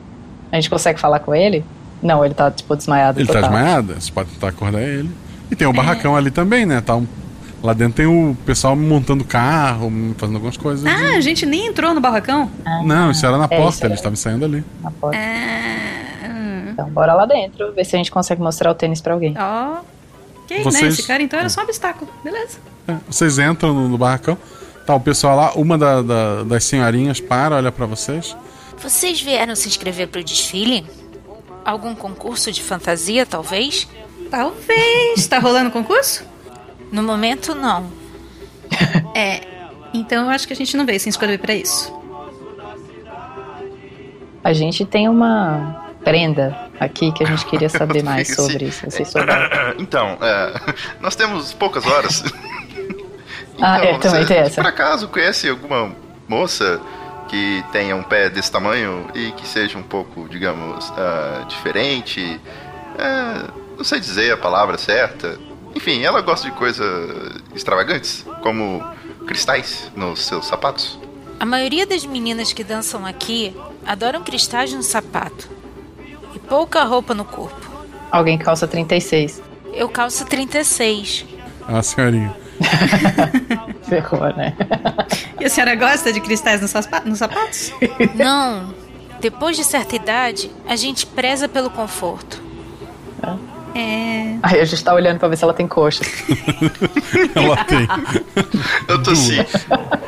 A 0.53 0.57
gente 0.57 0.71
consegue 0.71 1.01
falar 1.01 1.19
com 1.21 1.35
ele? 1.35 1.65
Não, 2.03 2.25
ele 2.25 2.35
tá, 2.35 2.51
tipo, 2.51 2.75
desmaiado. 2.77 3.19
Ele 3.21 3.27
tá 3.27 3.35
total. 3.35 3.51
desmaiado, 3.51 3.95
você 3.99 4.11
pode 4.13 4.31
tentar 4.31 4.49
acordar 4.49 4.81
ele. 4.83 5.11
E 5.51 5.57
tem 5.57 5.67
o 5.67 5.73
barracão 5.73 6.17
ali 6.17 6.31
também, 6.31 6.65
né? 6.67 6.81
Tá 6.81 6.97
um- 6.97 7.07
Lá 7.63 7.75
dentro 7.75 7.93
tem 7.95 8.07
o 8.07 8.35
pessoal 8.47 8.75
montando 8.75 9.23
carro, 9.23 9.93
fazendo 10.17 10.37
algumas 10.37 10.57
coisas. 10.57 10.87
Ah, 10.87 11.17
a 11.17 11.21
gente 11.21 11.45
nem 11.45 11.67
entrou 11.67 11.93
no 11.93 12.01
barracão? 12.01 12.51
Não, 12.87 13.11
isso 13.11 13.27
era 13.27 13.37
na 13.37 13.45
É, 13.45 13.49
porta, 13.49 13.69
isso 13.69 13.79
era- 13.81 13.89
eles 13.89 13.99
estavam 13.99 14.17
saindo 14.17 14.47
ali. 14.47 14.65
Na 14.83 14.91
porta. 14.91 15.19
hum. 15.19 16.10
Então, 16.81 16.91
bora 16.91 17.13
lá 17.15 17.27
dentro, 17.27 17.73
ver 17.73 17.85
se 17.85 17.95
a 17.95 17.99
gente 17.99 18.11
consegue 18.11 18.41
mostrar 18.41 18.71
o 18.71 18.75
tênis 18.75 19.01
pra 19.03 19.13
alguém. 19.13 19.35
Ó. 19.39 19.81
Ok, 20.45 20.57
né? 20.59 20.65
Vocês- 20.65 20.99
Esse 20.99 21.07
cara 21.07 21.23
então 21.23 21.39
era 21.39 21.49
só 21.49 21.61
um 21.61 21.65
obstáculo. 21.65 22.11
Beleza. 22.25 22.59
É, 22.89 22.97
vocês 23.07 23.39
entram 23.39 23.75
no, 23.75 23.89
no 23.89 23.99
barracão, 23.99 24.37
tá 24.87 24.95
o 24.95 25.01
pessoal 25.01 25.37
lá, 25.37 25.53
uma 25.55 25.77
da- 25.77 26.01
da- 26.03 26.43
das 26.45 26.65
senhorinhas 26.65 27.21
para, 27.21 27.57
olha 27.57 27.71
pra 27.71 27.85
vocês. 27.87 28.35
Vocês 28.79 29.21
vieram 29.21 29.55
se 29.55 29.69
inscrever 29.69 30.09
pro 30.09 30.25
desfile? 30.25 30.87
Algum 31.65 31.95
concurso 31.95 32.51
de 32.51 32.63
fantasia, 32.63 33.27
talvez? 33.27 33.87
Talvez. 34.31 35.27
Tá 35.29 35.39
rolando 35.39 35.71
concurso? 35.71 36.25
No 36.91 37.03
momento, 37.03 37.55
não. 37.55 37.91
É. 39.15 39.43
Então 39.93 40.25
eu 40.25 40.31
acho 40.31 40.47
que 40.47 40.53
a 40.55 40.57
gente 40.57 40.77
não 40.79 40.87
veio 40.87 40.99
se 40.99 41.09
inscrever 41.11 41.39
pra 41.39 41.55
isso. 41.55 41.93
A 44.43 44.53
gente 44.55 44.87
tem 44.87 45.09
uma 45.09 45.80
prenda 46.05 46.57
aqui 46.79 47.13
que 47.13 47.25
a 47.25 47.27
gente 47.27 47.45
queria 47.47 47.69
saber 47.69 48.03
mais 48.05 48.35
sobre 48.35 48.67
isso. 48.67 48.87
Então, 49.79 50.19
é, 50.21 50.75
nós 51.01 51.15
temos 51.17 51.53
poucas 51.53 51.87
horas. 51.87 52.25
Ah, 53.63 53.79
é, 53.85 53.99
também 53.99 54.25
tem 54.25 54.39
essa. 54.39 54.63
Por 54.63 54.67
acaso 54.67 55.07
conhece 55.09 55.47
alguma 55.47 55.95
moça 56.27 56.81
que 57.29 57.63
tenha 57.71 57.95
um 57.95 58.03
pé 58.03 58.31
desse 58.31 58.51
tamanho 58.51 59.07
e 59.15 59.33
que 59.33 59.47
seja 59.47 59.77
um 59.77 59.83
pouco, 59.83 60.27
digamos, 60.31 60.91
ah, 60.97 61.45
diferente? 61.47 62.41
É, 62.99 63.51
não 63.77 63.85
sei 63.85 64.01
dizer 64.01 64.33
a 64.33 64.37
palavra 64.39 64.79
certa. 64.79 65.39
Enfim, 65.75 66.03
ela 66.03 66.23
gosta 66.23 66.49
de 66.49 66.57
coisas 66.57 67.37
extravagantes, 67.55 68.25
como 68.43 68.83
cristais 69.27 69.93
nos 69.95 70.25
seus 70.25 70.47
sapatos. 70.47 70.99
A 71.39 71.45
maioria 71.45 71.87
das 71.87 72.07
meninas 72.07 72.55
que 72.55 72.65
dançam 72.65 73.05
aqui 73.05 73.55
adoram 73.87 74.23
cristais 74.23 74.73
no 74.73 74.83
sapato 74.83 75.60
pouca 76.51 76.83
roupa 76.83 77.15
no 77.15 77.25
corpo. 77.25 77.71
Alguém 78.11 78.37
calça 78.37 78.67
36. 78.67 79.41
Eu 79.73 79.89
calço 79.89 80.27
36. 80.27 81.25
A 81.69 81.81
senhorinha. 81.81 82.35
Ferrou, 83.89 84.37
né? 84.37 84.55
E 85.39 85.45
a 85.45 85.49
senhora 85.49 85.77
gosta 85.77 86.13
de 86.13 86.21
cristais 86.21 86.61
nos, 86.61 86.73
sapatos? 86.73 87.73
Não. 88.17 88.75
Depois 89.21 89.57
de 89.57 89.63
certa 89.63 89.95
idade, 89.95 90.51
a 90.67 90.75
gente 90.75 91.07
preza 91.07 91.49
pelo 91.49 91.71
conforto. 91.71 92.43
É. 93.75 94.37
Aí 94.43 94.61
a 94.61 94.65
gente 94.65 94.83
tá 94.83 94.93
olhando 94.93 95.21
pra 95.21 95.29
ver 95.29 95.37
se 95.37 95.45
ela 95.45 95.55
tem 95.55 95.69
coxas. 95.69 96.05
Ela 97.37 97.65
tem. 97.65 97.87
Eu 98.89 99.01
tô 99.01 99.13
assim. 99.13 99.39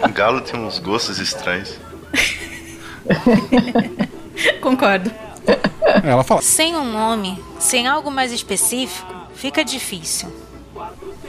O 0.03 0.09
galo 0.09 0.40
tem 0.40 0.59
uns 0.59 0.80
gostos 0.80 1.20
estranhos. 1.20 1.78
Concordo. 4.61 5.12
Ela 6.05 6.24
fala. 6.24 6.43
Sem 6.43 6.76
um 6.76 6.90
nome, 6.90 7.43
sem 7.59 7.86
algo 7.86 8.11
mais 8.11 8.32
específico, 8.32 9.12
fica 9.34 9.64
difícil. 9.64 10.32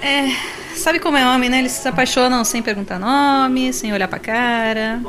É. 0.01 0.27
Sabe 0.75 0.99
como 0.99 1.17
é 1.17 1.25
homem, 1.27 1.49
né? 1.49 1.59
Eles 1.59 1.73
se 1.73 1.87
apaixonam 1.87 2.43
sem 2.43 2.61
perguntar 2.61 2.99
nome, 2.99 3.71
sem 3.73 3.93
olhar 3.93 4.07
pra 4.07 4.19
cara. 4.19 5.01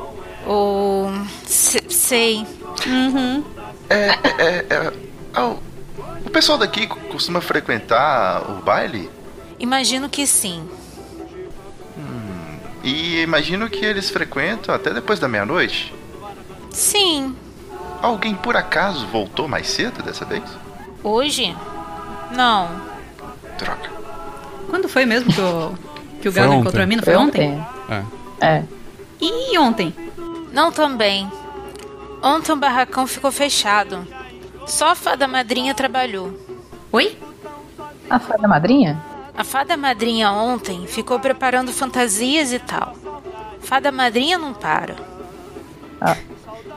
Ou. 0.47 1.11
sei. 1.47 2.47
Uhum. 2.87 3.45
É. 3.89 4.09
é, 4.39 4.67
é, 4.71 4.93
é 5.35 5.41
o, 5.41 5.59
o 6.27 6.31
pessoal 6.31 6.59
daqui 6.59 6.87
costuma 6.87 7.41
frequentar 7.41 8.51
o 8.51 8.63
baile? 8.63 9.11
Imagino 9.59 10.09
que 10.09 10.27
sim. 10.27 10.69
Hum, 11.97 12.59
e 12.83 13.21
imagino 13.21 13.69
que 13.69 13.85
eles 13.85 14.11
frequentam 14.11 14.75
até 14.75 14.91
depois 14.93 15.19
da 15.19 15.29
meia-noite? 15.29 15.95
Sim. 16.71 17.37
Alguém 18.03 18.35
por 18.35 18.57
acaso 18.57 19.07
voltou 19.07 19.49
mais 19.49 19.69
cedo 19.69 20.03
dessa 20.03 20.25
vez? 20.25 20.43
Hoje? 21.03 21.55
Não. 22.31 22.69
Droga. 23.59 23.91
Quando 24.69 24.89
foi 24.89 25.07
mesmo 25.07 25.33
que 25.33 25.41
o, 25.41 25.75
que 26.21 26.29
o 26.29 26.33
Galo 26.33 26.55
encontrou 26.55 26.83
a 26.83 26.87
mina? 26.87 27.03
Foi, 27.03 27.15
foi 27.15 27.23
ontem? 27.23 27.53
ontem? 27.53 28.07
É. 28.41 28.47
é. 28.47 28.65
E 29.21 29.59
ontem? 29.59 29.95
Não 30.53 30.71
também. 30.71 31.31
Ontem 32.23 32.53
o 32.53 32.57
barracão 32.57 33.07
ficou 33.07 33.31
fechado. 33.31 34.07
Só 34.67 34.91
a 34.91 34.95
fada 34.95 35.29
madrinha 35.29 35.75
trabalhou. 35.75 36.33
Oi? 36.91 37.19
A 38.09 38.19
fada 38.19 38.49
madrinha? 38.49 39.03
A 39.37 39.45
fada 39.45 39.77
madrinha 39.77 40.31
ontem 40.31 40.87
ficou 40.87 41.19
preparando 41.19 41.73
fantasias 41.73 42.53
e 42.53 42.59
tal. 42.59 42.95
Fada 43.61 43.91
madrinha 43.91 44.39
não 44.39 44.55
para. 44.55 44.95
Ah, 46.01 46.17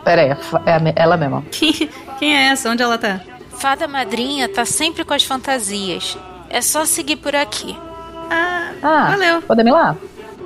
pera 0.08 0.22
aí, 0.22 0.30
é 0.30 0.93
ela 0.95 1.18
mesma. 1.18 1.43
Quem, 1.51 1.89
quem 2.18 2.36
é 2.36 2.47
essa? 2.47 2.70
Onde 2.70 2.82
ela 2.82 2.97
tá? 2.97 3.20
Fada 3.58 3.88
madrinha 3.88 4.47
tá 4.47 4.64
sempre 4.64 5.03
com 5.03 5.14
as 5.14 5.24
fantasias. 5.24 6.18
É 6.49 6.62
só 6.62 6.86
seguir 6.86 7.18
por 7.18 7.36
aqui. 7.36 7.78
Ah, 8.30 8.72
ah 8.82 9.12
valeu. 9.12 9.41
Podemos 9.41 9.72
ir 9.72 9.76
lá? 9.76 9.97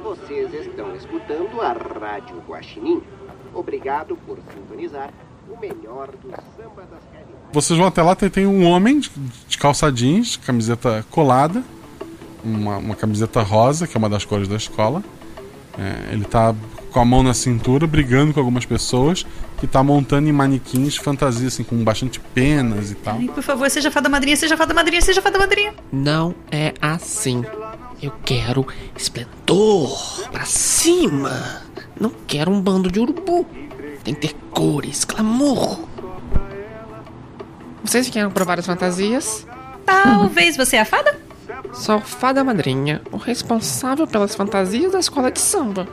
Vocês 0.03 0.53
estão 0.53 0.95
escutando 0.95 1.61
a 1.61 1.73
Rádio 1.73 2.41
Guaxinim. 2.47 3.03
Obrigado 3.53 4.17
por 4.25 4.39
sintonizar 4.51 5.11
o 5.47 5.59
melhor 5.59 6.07
do 6.07 6.29
samba 6.57 6.83
das 6.89 7.01
Vocês 7.51 7.77
vão 7.77 7.87
até 7.87 8.01
lá, 8.01 8.15
tem, 8.15 8.29
tem 8.29 8.45
um 8.47 8.65
homem 8.65 8.99
de, 8.99 9.11
de 9.47 9.57
calça 9.57 9.91
jeans, 9.91 10.37
camiseta 10.37 11.05
colada, 11.11 11.61
uma, 12.43 12.77
uma, 12.77 12.95
camiseta 12.95 13.41
rosa, 13.41 13.85
que 13.85 13.95
é 13.95 13.99
uma 13.99 14.09
das 14.09 14.23
cores 14.23 14.47
da 14.47 14.55
escola. 14.55 15.03
É, 15.77 16.13
ele 16.13 16.25
tá 16.25 16.55
com 16.91 16.99
a 16.99 17.05
mão 17.05 17.23
na 17.23 17.33
cintura, 17.33 17.87
brigando 17.87 18.33
com 18.33 18.39
algumas 18.39 18.65
pessoas, 18.65 19.25
que 19.59 19.65
tá 19.65 19.81
montando 19.81 20.27
em 20.27 20.31
manequins 20.31 20.97
fantasia, 20.97 21.47
assim, 21.47 21.63
com 21.63 21.81
bastante 21.83 22.19
penas 22.19 22.91
e 22.91 22.95
tal. 22.95 23.17
Ai, 23.17 23.27
por 23.27 23.41
favor, 23.41 23.69
seja 23.69 23.89
fada 23.89 24.09
madrinha, 24.09 24.35
seja 24.35 24.57
fada 24.57 24.73
madrinha, 24.73 25.01
seja 25.01 25.21
fada 25.21 25.39
madrinha. 25.39 25.73
Não 25.91 26.35
é 26.51 26.73
assim. 26.81 27.43
Eu 28.01 28.11
quero 28.25 28.65
esplendor 28.97 30.29
pra 30.31 30.43
cima. 30.43 31.61
Não 31.99 32.11
quero 32.27 32.51
um 32.51 32.59
bando 32.59 32.91
de 32.91 32.99
urubu. 32.99 33.45
Tem 34.03 34.13
que 34.13 34.27
ter 34.27 34.35
cores, 34.51 35.05
clamor. 35.05 35.79
Vocês 37.83 38.09
querem 38.09 38.29
provar 38.29 38.59
as 38.59 38.65
fantasias? 38.65 39.45
Talvez 39.85 40.57
você 40.57 40.77
é 40.77 40.81
a 40.81 40.85
fada? 40.85 41.19
Sou 41.73 41.99
fada 42.01 42.43
madrinha, 42.43 43.01
o 43.11 43.17
responsável 43.17 44.05
pelas 44.07 44.35
fantasias 44.35 44.91
da 44.91 44.99
escola 44.99 45.31
de 45.31 45.39
samba. 45.39 45.87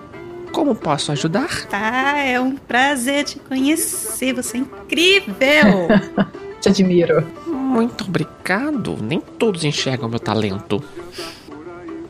Como 0.53 0.75
posso 0.75 1.13
ajudar? 1.13 1.67
Tá, 1.67 2.19
é 2.19 2.41
um 2.41 2.57
prazer 2.57 3.25
te 3.25 3.39
conhecer. 3.39 4.35
Você 4.35 4.57
é 4.57 4.61
incrível. 4.61 5.89
te 6.61 6.69
admiro. 6.69 7.27
Muito 7.47 8.05
obrigado. 8.05 8.97
Nem 9.01 9.21
todos 9.21 9.65
enxergam 9.65 10.09
meu 10.09 10.19
talento. 10.19 10.83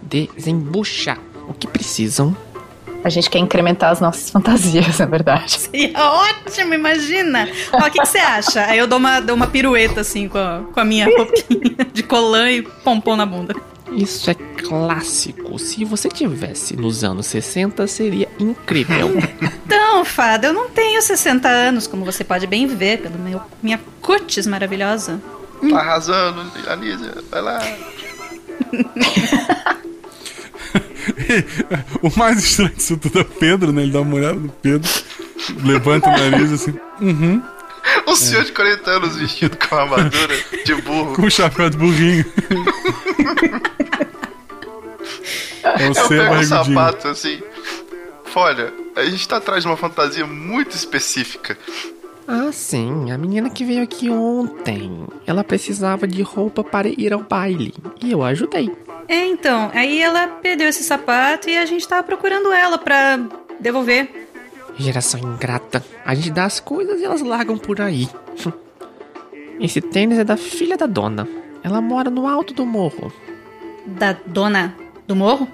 Desembucha 0.03 1.19
o 1.49 1.55
que 1.55 1.67
precisam. 1.67 2.37
A 3.05 3.09
gente 3.09 3.31
quer 3.31 3.39
incrementar 3.39 3.91
as 3.91 4.01
nossas 4.01 4.31
fantasias, 4.31 4.99
na 4.99 5.07
verdade. 5.07 5.53
Seria 5.53 5.99
ótimo, 5.99 6.75
imagina! 6.75 7.49
Ó, 7.73 7.79
o 7.79 7.91
que, 7.91 8.01
que, 8.01 8.07
você 8.07 8.19
acha? 8.19 8.65
Aí 8.65 8.79
eu 8.79 8.87
dou 8.87 8.99
uma, 8.99 9.21
dou 9.21 9.37
uma 9.37 9.47
pirueta, 9.47 10.01
assim, 10.01 10.29
com 10.29 10.39
a, 10.39 10.63
com 10.73 10.81
a 10.81 10.85
minha 10.85 11.07
roupinha 11.07 11.87
de 11.93 12.03
colã 12.03 12.51
e 12.51 12.63
pompom 12.63 13.17
na 13.17 13.27
bunda. 13.27 13.55
Isso 13.93 14.31
é 14.31 14.35
clássico. 14.35 15.59
Se 15.59 15.85
você 15.85 16.09
tivesse 16.09 16.77
nos 16.77 17.03
anos 17.03 17.27
60, 17.27 17.87
seria 17.87 18.29
incrível. 18.39 19.11
então, 19.41 20.05
fada, 20.05 20.49
eu 20.49 20.53
não 20.53 20.69
tenho 20.69 21.01
60 21.01 21.49
anos, 21.49 21.87
como 21.87 22.05
você 22.05 22.23
pode 22.23 22.47
bem 22.47 22.67
ver 22.67 23.01
pela 23.01 23.17
meu, 23.17 23.41
minha 23.63 23.81
cutis 24.03 24.47
maravilhosa. 24.47 25.21
Tá 25.71 25.81
arrasando, 25.81 26.43
Anísia. 26.69 27.15
Vai 27.31 27.41
lá. 27.41 27.61
o 32.03 32.19
mais 32.19 32.39
estranho 32.39 32.75
disso 32.75 32.97
tudo 32.97 33.19
é 33.19 33.23
o 33.23 33.25
Pedro, 33.25 33.73
né? 33.73 33.83
Ele 33.83 33.93
dá 33.93 34.01
uma 34.01 34.15
olhada 34.15 34.39
no 34.39 34.49
Pedro, 34.49 34.91
levanta 35.65 36.09
o 36.09 36.13
nariz 36.13 36.53
assim. 36.53 36.75
Uhum. 37.01 37.43
O 38.07 38.17
senhor 38.17 38.43
é. 38.43 38.45
de 38.45 38.53
40 38.53 38.91
anos 38.91 39.17
vestido 39.17 39.57
com 39.57 39.75
uma 39.75 39.83
armadura 39.83 40.37
de 40.65 40.75
burro. 40.83 41.15
Com 41.15 41.23
um 41.23 41.31
chapéu 41.31 41.71
de 41.71 41.77
burrinho. 41.77 42.25
é 45.63 45.89
o 45.89 45.93
Eu 45.93 46.09
pego 46.09 46.35
um 46.35 46.43
sapato 46.43 47.09
assim. 47.09 47.41
Olha, 48.35 48.73
a 48.95 49.05
gente 49.05 49.27
tá 49.27 49.39
atrás 49.39 49.63
de 49.63 49.69
uma 49.69 49.77
fantasia 49.77 50.25
muito 50.25 50.77
específica. 50.77 51.59
Ah, 52.27 52.53
sim, 52.53 53.11
a 53.11 53.19
menina 53.19 53.51
que 53.51 53.65
veio 53.65 53.83
aqui 53.83 54.11
ontem. 54.11 55.07
Ela 55.27 55.43
precisava 55.43 56.07
de 56.07 56.23
roupa 56.23 56.63
para 56.63 56.89
ir 56.89 57.13
ao 57.13 57.23
baile. 57.23 57.75
E 58.01 58.13
eu 58.13 58.23
ajudei. 58.23 58.71
É, 59.09 59.27
então, 59.27 59.71
aí 59.73 60.03
ela 60.03 60.29
perdeu 60.29 60.69
esse 60.69 60.85
sapato 60.85 61.49
e 61.49 61.57
a 61.57 61.65
gente 61.65 61.89
tava 61.89 62.03
procurando 62.03 62.53
ela 62.53 62.77
pra 62.77 63.19
devolver. 63.59 64.29
Geração 64.77 65.19
ingrata. 65.19 65.83
A 66.05 66.15
gente 66.15 66.31
dá 66.31 66.45
as 66.45 66.61
coisas 66.61 67.01
e 67.01 67.05
elas 67.05 67.23
largam 67.23 67.57
por 67.57 67.81
aí. 67.81 68.09
Esse 69.59 69.81
tênis 69.81 70.19
é 70.19 70.25
da 70.25 70.37
filha 70.37 70.77
da 70.77 70.87
dona. 70.87 71.27
Ela 71.65 71.81
mora 71.81 72.11
no 72.11 72.29
alto 72.29 72.55
do 72.55 72.65
morro. 72.65 73.13
Da 73.87 74.15
dona 74.27 74.75
do 75.07 75.17
morro? 75.17 75.49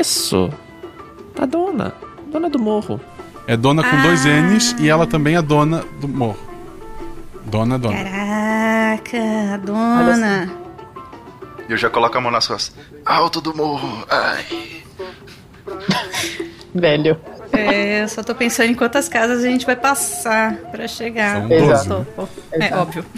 Isso. 0.00 0.50
Da 1.36 1.46
dona. 1.46 1.94
Dona 2.32 2.48
do 2.48 2.58
morro. 2.58 3.00
É 3.46 3.56
dona 3.56 3.82
com 3.84 3.96
ah. 3.96 4.02
dois 4.02 4.24
N's 4.24 4.74
e 4.80 4.88
ela 4.88 5.06
também 5.06 5.36
é 5.36 5.42
dona 5.42 5.84
do 6.00 6.08
morro. 6.08 6.38
Dona, 7.44 7.78
dona. 7.78 7.94
Caraca, 8.02 9.58
dona. 9.64 10.65
E 11.68 11.72
eu 11.72 11.76
já 11.76 11.90
coloco 11.90 12.16
a 12.16 12.20
mão 12.20 12.30
nas 12.30 12.46
costas. 12.46 12.74
Alto 13.04 13.40
do 13.40 13.56
morro. 13.56 14.06
Ai. 14.08 14.46
Velho. 16.74 17.18
É, 17.52 18.02
eu 18.02 18.08
só 18.08 18.22
tô 18.22 18.34
pensando 18.34 18.70
em 18.70 18.74
quantas 18.74 19.08
casas 19.08 19.42
a 19.42 19.48
gente 19.48 19.64
vai 19.64 19.76
passar 19.76 20.56
para 20.70 20.86
chegar. 20.86 21.40
São 21.78 22.06
12. 22.16 22.36
É 22.52 22.74
óbvio. 22.74 23.04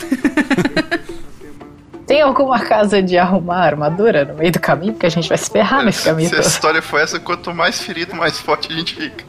Tem 2.07 2.23
alguma 2.23 2.61
casa 2.61 3.03
de 3.03 3.19
arrumar 3.19 3.67
armadura 3.67 4.25
no 4.25 4.35
meio 4.35 4.51
do 4.51 4.59
caminho? 4.59 4.95
Porque 4.95 5.05
a 5.05 5.11
gente 5.11 5.29
vai 5.29 5.37
se 5.37 5.51
ferrar 5.51 5.85
nesse 5.85 6.05
caminho. 6.05 6.31
Se 6.31 6.37
todo. 6.37 6.45
a 6.45 6.49
história 6.49 6.81
for 6.81 6.99
essa, 7.01 7.21
quanto 7.21 7.53
mais 7.53 7.83
ferido, 7.83 8.17
mais 8.17 8.39
forte 8.39 8.73
a 8.73 8.77
gente 8.77 8.95
fica. 8.95 9.25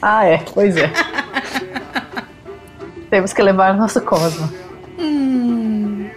Ah, 0.00 0.24
é, 0.24 0.38
pois 0.54 0.76
é. 0.76 0.92
Temos 3.10 3.32
que 3.32 3.42
levar 3.42 3.74
nosso 3.74 4.00
Cosmo. 4.02 4.48
Hum. 4.96 6.08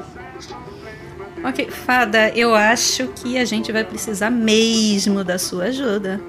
Ok, 1.44 1.70
Fada, 1.72 2.30
eu 2.36 2.54
acho 2.54 3.08
que 3.08 3.38
a 3.38 3.46
gente 3.46 3.72
vai 3.72 3.84
precisar 3.84 4.30
mesmo 4.30 5.24
da 5.24 5.39
sua 5.39 5.66
ajuda. 5.66 6.22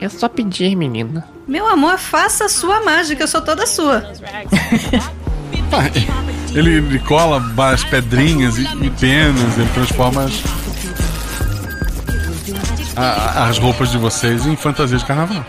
É 0.00 0.08
só 0.08 0.28
pedir, 0.28 0.76
menina. 0.76 1.26
Meu 1.46 1.66
amor, 1.66 1.98
faça 1.98 2.44
a 2.44 2.48
sua 2.48 2.82
mágica, 2.82 3.22
eu 3.22 3.28
sou 3.28 3.40
toda 3.40 3.66
sua. 3.66 4.04
ele, 6.54 6.74
ele 6.74 6.98
cola 7.00 7.42
as 7.72 7.84
pedrinhas 7.84 8.58
e, 8.58 8.62
e 8.62 8.90
penas, 8.90 9.58
ele 9.58 9.68
transforma 9.74 10.24
as, 10.24 10.42
a, 12.96 13.48
as 13.48 13.58
roupas 13.58 13.90
de 13.90 13.98
vocês 13.98 14.46
em 14.46 14.56
fantasia 14.56 14.98
de 14.98 15.04
carnaval. 15.04 15.44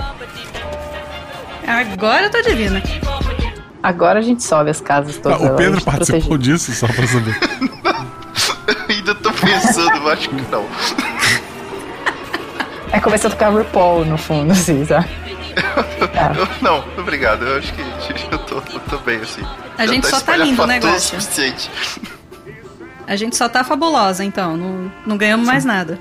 Agora 1.65 2.25
eu 2.25 2.31
tô 2.31 2.41
divina. 2.41 2.83
Agora 3.81 4.19
a 4.19 4.21
gente 4.21 4.43
sobe 4.43 4.69
as 4.69 4.81
casas 4.81 5.17
todas. 5.17 5.41
Ah, 5.41 5.53
o 5.53 5.55
Pedro 5.55 5.81
participou 5.81 6.21
protegido. 6.21 6.57
disso, 6.57 6.73
só 6.73 6.87
pra 6.87 7.07
saber. 7.07 7.39
tô 9.59 9.67
pensando, 9.67 10.09
acho 10.09 10.29
que 10.29 10.41
não. 10.51 10.65
É 12.91 12.99
começar 12.99 13.27
a 13.29 13.31
tocar 13.31 13.49
RuPaul 13.49 14.05
no 14.05 14.17
fundo, 14.17 14.51
assim, 14.51 14.85
sabe? 14.85 15.07
Eu, 16.37 16.47
não, 16.61 16.83
obrigado. 16.97 17.45
Eu 17.45 17.57
acho 17.57 17.73
que 17.73 17.81
eu 18.31 18.39
tô, 18.39 18.55
eu 18.55 18.79
tô 18.89 18.97
bem 18.99 19.17
assim. 19.17 19.41
A 19.77 19.85
gente 19.85 20.09
tá 20.09 20.17
só 20.17 20.25
tá 20.25 20.37
lindo 20.37 20.61
o 20.61 20.67
negócio. 20.67 21.17
A 23.05 23.15
gente 23.17 23.35
só 23.35 23.49
tá 23.49 23.63
fabulosa, 23.63 24.23
então. 24.23 24.55
Não, 24.55 24.91
não 25.05 25.17
ganhamos 25.17 25.45
Sim. 25.45 25.51
mais 25.51 25.65
nada. 25.65 25.99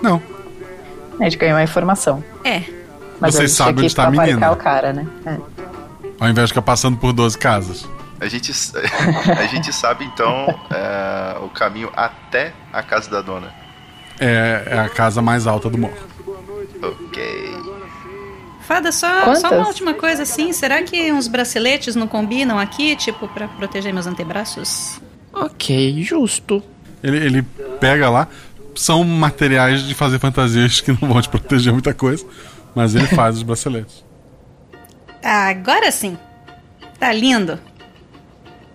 Não. 0.00 0.22
A 1.20 1.24
gente 1.24 1.36
ganhou 1.36 1.58
a 1.58 1.62
informação. 1.64 2.22
É. 2.44 2.62
Mas 3.20 3.34
Vocês 3.34 3.52
sabem 3.52 3.84
onde 3.84 3.94
tá 3.94 4.04
a 4.06 4.10
menina. 4.10 4.52
o 4.52 4.56
cara, 4.56 4.92
né? 4.92 5.06
É. 5.26 5.36
Ao 6.20 6.28
invés 6.28 6.48
de 6.48 6.52
ficar 6.52 6.62
passando 6.62 6.96
por 6.96 7.12
12 7.12 7.36
casas. 7.38 7.88
A 8.24 8.28
gente, 8.28 8.50
a 9.38 9.46
gente 9.46 9.70
sabe 9.70 10.06
então 10.06 10.46
é, 10.70 11.36
o 11.42 11.48
caminho 11.50 11.92
até 11.94 12.54
a 12.72 12.82
casa 12.82 13.10
da 13.10 13.20
dona. 13.20 13.52
É, 14.18 14.62
é 14.66 14.78
a 14.78 14.88
casa 14.88 15.20
mais 15.20 15.46
alta 15.46 15.68
do 15.68 15.76
morro. 15.76 15.94
Ok. 16.82 17.54
Fada, 18.62 18.90
só, 18.90 19.34
só 19.34 19.50
uma 19.50 19.66
última 19.66 19.92
coisa 19.92 20.22
assim. 20.22 20.54
Será 20.54 20.82
que 20.82 21.12
uns 21.12 21.28
braceletes 21.28 21.94
não 21.94 22.08
combinam 22.08 22.58
aqui, 22.58 22.96
tipo, 22.96 23.28
pra 23.28 23.46
proteger 23.46 23.92
meus 23.92 24.06
antebraços? 24.06 25.02
Ok, 25.30 26.02
justo. 26.02 26.62
Ele, 27.02 27.18
ele 27.18 27.42
pega 27.78 28.08
lá. 28.08 28.26
São 28.74 29.04
materiais 29.04 29.82
de 29.82 29.94
fazer 29.94 30.18
fantasias 30.18 30.80
que 30.80 30.92
não 30.92 31.12
vão 31.12 31.20
te 31.20 31.28
proteger 31.28 31.74
muita 31.74 31.92
coisa. 31.92 32.24
Mas 32.74 32.94
ele 32.94 33.06
faz 33.08 33.36
os 33.36 33.42
braceletes. 33.42 34.02
Agora 35.22 35.90
sim. 35.90 36.16
Tá 36.98 37.12
lindo. 37.12 37.58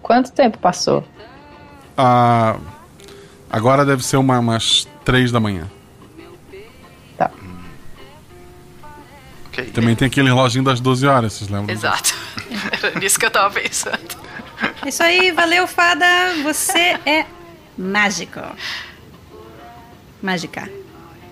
Quanto 0.09 0.31
tempo 0.31 0.57
passou? 0.57 1.05
Ah, 1.95 2.57
agora 3.47 3.85
deve 3.85 4.03
ser 4.03 4.17
uma, 4.17 4.39
umas 4.39 4.87
três 5.05 5.31
da 5.31 5.39
manhã. 5.39 5.69
Tá. 7.15 7.29
Ok. 9.45 9.65
Também 9.65 9.95
tem 9.95 10.07
aquele 10.07 10.27
reloginho 10.27 10.63
das 10.63 10.79
12 10.79 11.05
horas, 11.05 11.33
vocês 11.33 11.47
lembram? 11.47 11.71
Exato. 11.71 12.15
Era 12.73 12.99
nisso 12.99 13.19
que 13.19 13.25
eu 13.27 13.29
tava 13.29 13.53
pensando. 13.53 14.17
É 14.83 14.89
isso 14.89 15.03
aí, 15.03 15.31
valeu, 15.31 15.67
fada. 15.67 16.07
Você 16.41 16.99
é 17.05 17.27
mágico. 17.77 18.41
Mágica. 20.23 20.67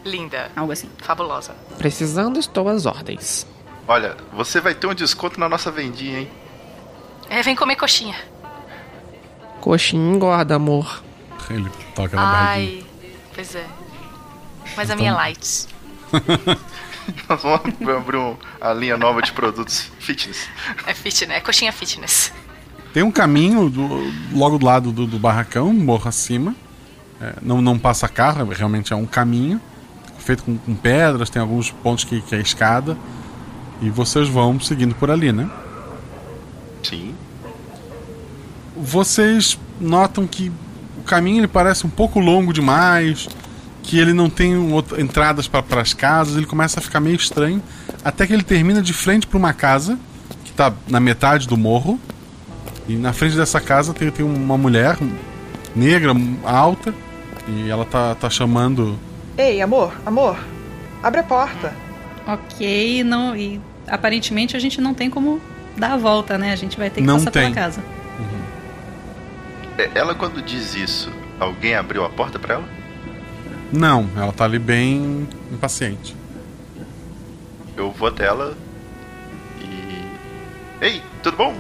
Linda. 0.06 0.52
Algo 0.56 0.72
assim. 0.72 0.92
Fabulosa. 1.00 1.56
Precisando, 1.80 2.40
estou 2.40 2.70
às 2.70 2.86
ordens. 2.86 3.48
Olha, 3.88 4.16
você 4.34 4.62
vai 4.62 4.76
ter 4.76 4.86
um 4.86 4.94
desconto 4.94 5.40
na 5.40 5.50
nossa 5.50 5.72
vendinha, 5.72 6.20
hein? 6.20 6.30
É, 7.28 7.42
vem 7.42 7.56
comer 7.56 7.76
coxinha. 7.76 8.16
Coxinha 9.68 10.16
engorda, 10.16 10.56
amor. 10.56 11.04
Ele 11.50 11.70
toca 11.94 12.16
na 12.16 12.22
barriguinha. 12.32 12.84
Ai, 12.84 12.86
pois 13.36 13.54
é. 13.54 13.66
Mas 14.78 14.90
a 14.90 14.96
minha 14.96 15.10
é 15.12 15.14
light. 15.14 15.68
Nós 17.28 17.42
vamos 17.42 17.60
abrir 17.98 18.18
um- 18.18 18.36
a 18.62 18.74
linha 18.74 18.98
nova 18.98 19.22
de 19.22 19.32
produtos 19.34 19.92
fitness. 20.00 20.48
É 20.86 20.94
fitness, 20.94 21.38
é 21.38 21.42
coxinha 21.42 21.72
fitness. 21.74 22.32
Tem 22.94 23.04
um 23.04 23.12
caminho 23.12 23.70
do- 23.70 24.10
logo 24.34 24.58
do 24.58 24.66
lado 24.66 24.92
do, 24.94 25.06
do 25.06 25.20
barracão, 25.20 25.74
morro 25.74 26.08
acima. 26.08 26.56
É, 27.22 27.34
não, 27.42 27.62
não 27.62 27.78
passa 27.78 28.08
carro, 28.08 28.46
realmente 28.52 28.94
é 28.94 28.96
um 28.96 29.06
caminho. 29.06 29.60
Feito 30.20 30.44
com, 30.44 30.58
com 30.58 30.76
pedras, 30.76 31.30
tem 31.30 31.42
alguns 31.42 31.72
pontos 31.72 32.04
que, 32.06 32.22
que 32.22 32.36
é 32.36 32.40
escada. 32.40 32.98
E 33.82 33.90
vocês 33.90 34.30
vão 34.30 34.60
seguindo 34.62 34.96
por 34.96 35.12
ali, 35.12 35.32
né? 35.34 35.50
Sim. 36.84 37.14
Vocês 38.80 39.58
notam 39.80 40.26
que 40.28 40.52
o 41.00 41.04
caminho 41.04 41.40
ele 41.40 41.48
parece 41.48 41.86
um 41.86 41.90
pouco 41.90 42.20
longo 42.20 42.52
demais, 42.54 43.28
que 43.84 43.98
ele 44.00 44.14
não 44.14 44.30
tem 44.30 44.56
outra- 44.72 45.00
entradas 45.02 45.48
para 45.48 45.82
as 45.82 45.94
casas, 45.94 46.36
ele 46.38 46.46
começa 46.46 46.80
a 46.80 46.84
ficar 46.84 47.00
meio 47.00 47.16
estranho, 47.16 47.62
até 48.04 48.28
que 48.28 48.34
ele 48.34 48.44
termina 48.44 48.82
de 48.82 48.94
frente 48.94 49.26
para 49.26 49.38
uma 49.38 49.54
casa 49.54 49.98
que 50.44 50.52
está 50.52 50.74
na 50.88 51.00
metade 51.00 51.48
do 51.48 51.56
morro. 51.58 52.00
E 52.88 52.96
na 52.96 53.12
frente 53.14 53.36
dessa 53.36 53.60
casa 53.60 53.94
tem, 53.94 54.10
tem 54.12 54.26
uma 54.26 54.58
mulher 54.58 54.98
negra, 55.76 56.14
alta, 56.44 56.94
e 57.48 57.70
ela 57.70 57.84
tá, 57.86 58.16
tá 58.16 58.30
chamando. 58.30 58.98
Ei, 59.38 59.62
amor, 59.62 59.94
amor, 60.06 60.38
abre 61.04 61.20
a 61.20 61.24
porta. 61.24 61.74
Ok, 62.26 63.04
não, 63.04 63.36
e 63.36 63.60
aparentemente 63.88 64.56
a 64.56 64.60
gente 64.60 64.80
não 64.82 64.94
tem 64.94 65.10
como 65.10 65.40
dar 65.78 65.94
a 65.94 65.98
volta, 65.98 66.38
né? 66.38 66.52
A 66.52 66.56
gente 66.56 66.78
vai 66.78 66.90
ter 66.90 67.02
que 67.02 67.08
Não 67.08 67.18
passar 67.20 67.32
tem. 67.32 67.44
pela 67.54 67.56
casa. 67.56 67.82
É, 69.78 69.90
Ela, 69.96 70.16
quando 70.16 70.42
diz 70.42 70.76
isso, 70.76 71.12
alguém 71.40 71.76
abriu 71.76 72.04
a 72.06 72.10
porta 72.10 72.38
pra 72.40 72.56
ela? 72.56 72.70
Não, 73.72 74.10
ela 74.16 74.32
tá 74.32 74.46
ali 74.46 74.60
bem 74.60 75.28
impaciente. 75.52 76.16
Eu 77.76 77.92
vou 77.92 78.08
até 78.08 78.26
ela 78.26 78.56
e. 79.62 80.06
Ei, 80.86 81.04
tudo 81.22 81.38
bom? 81.38 81.56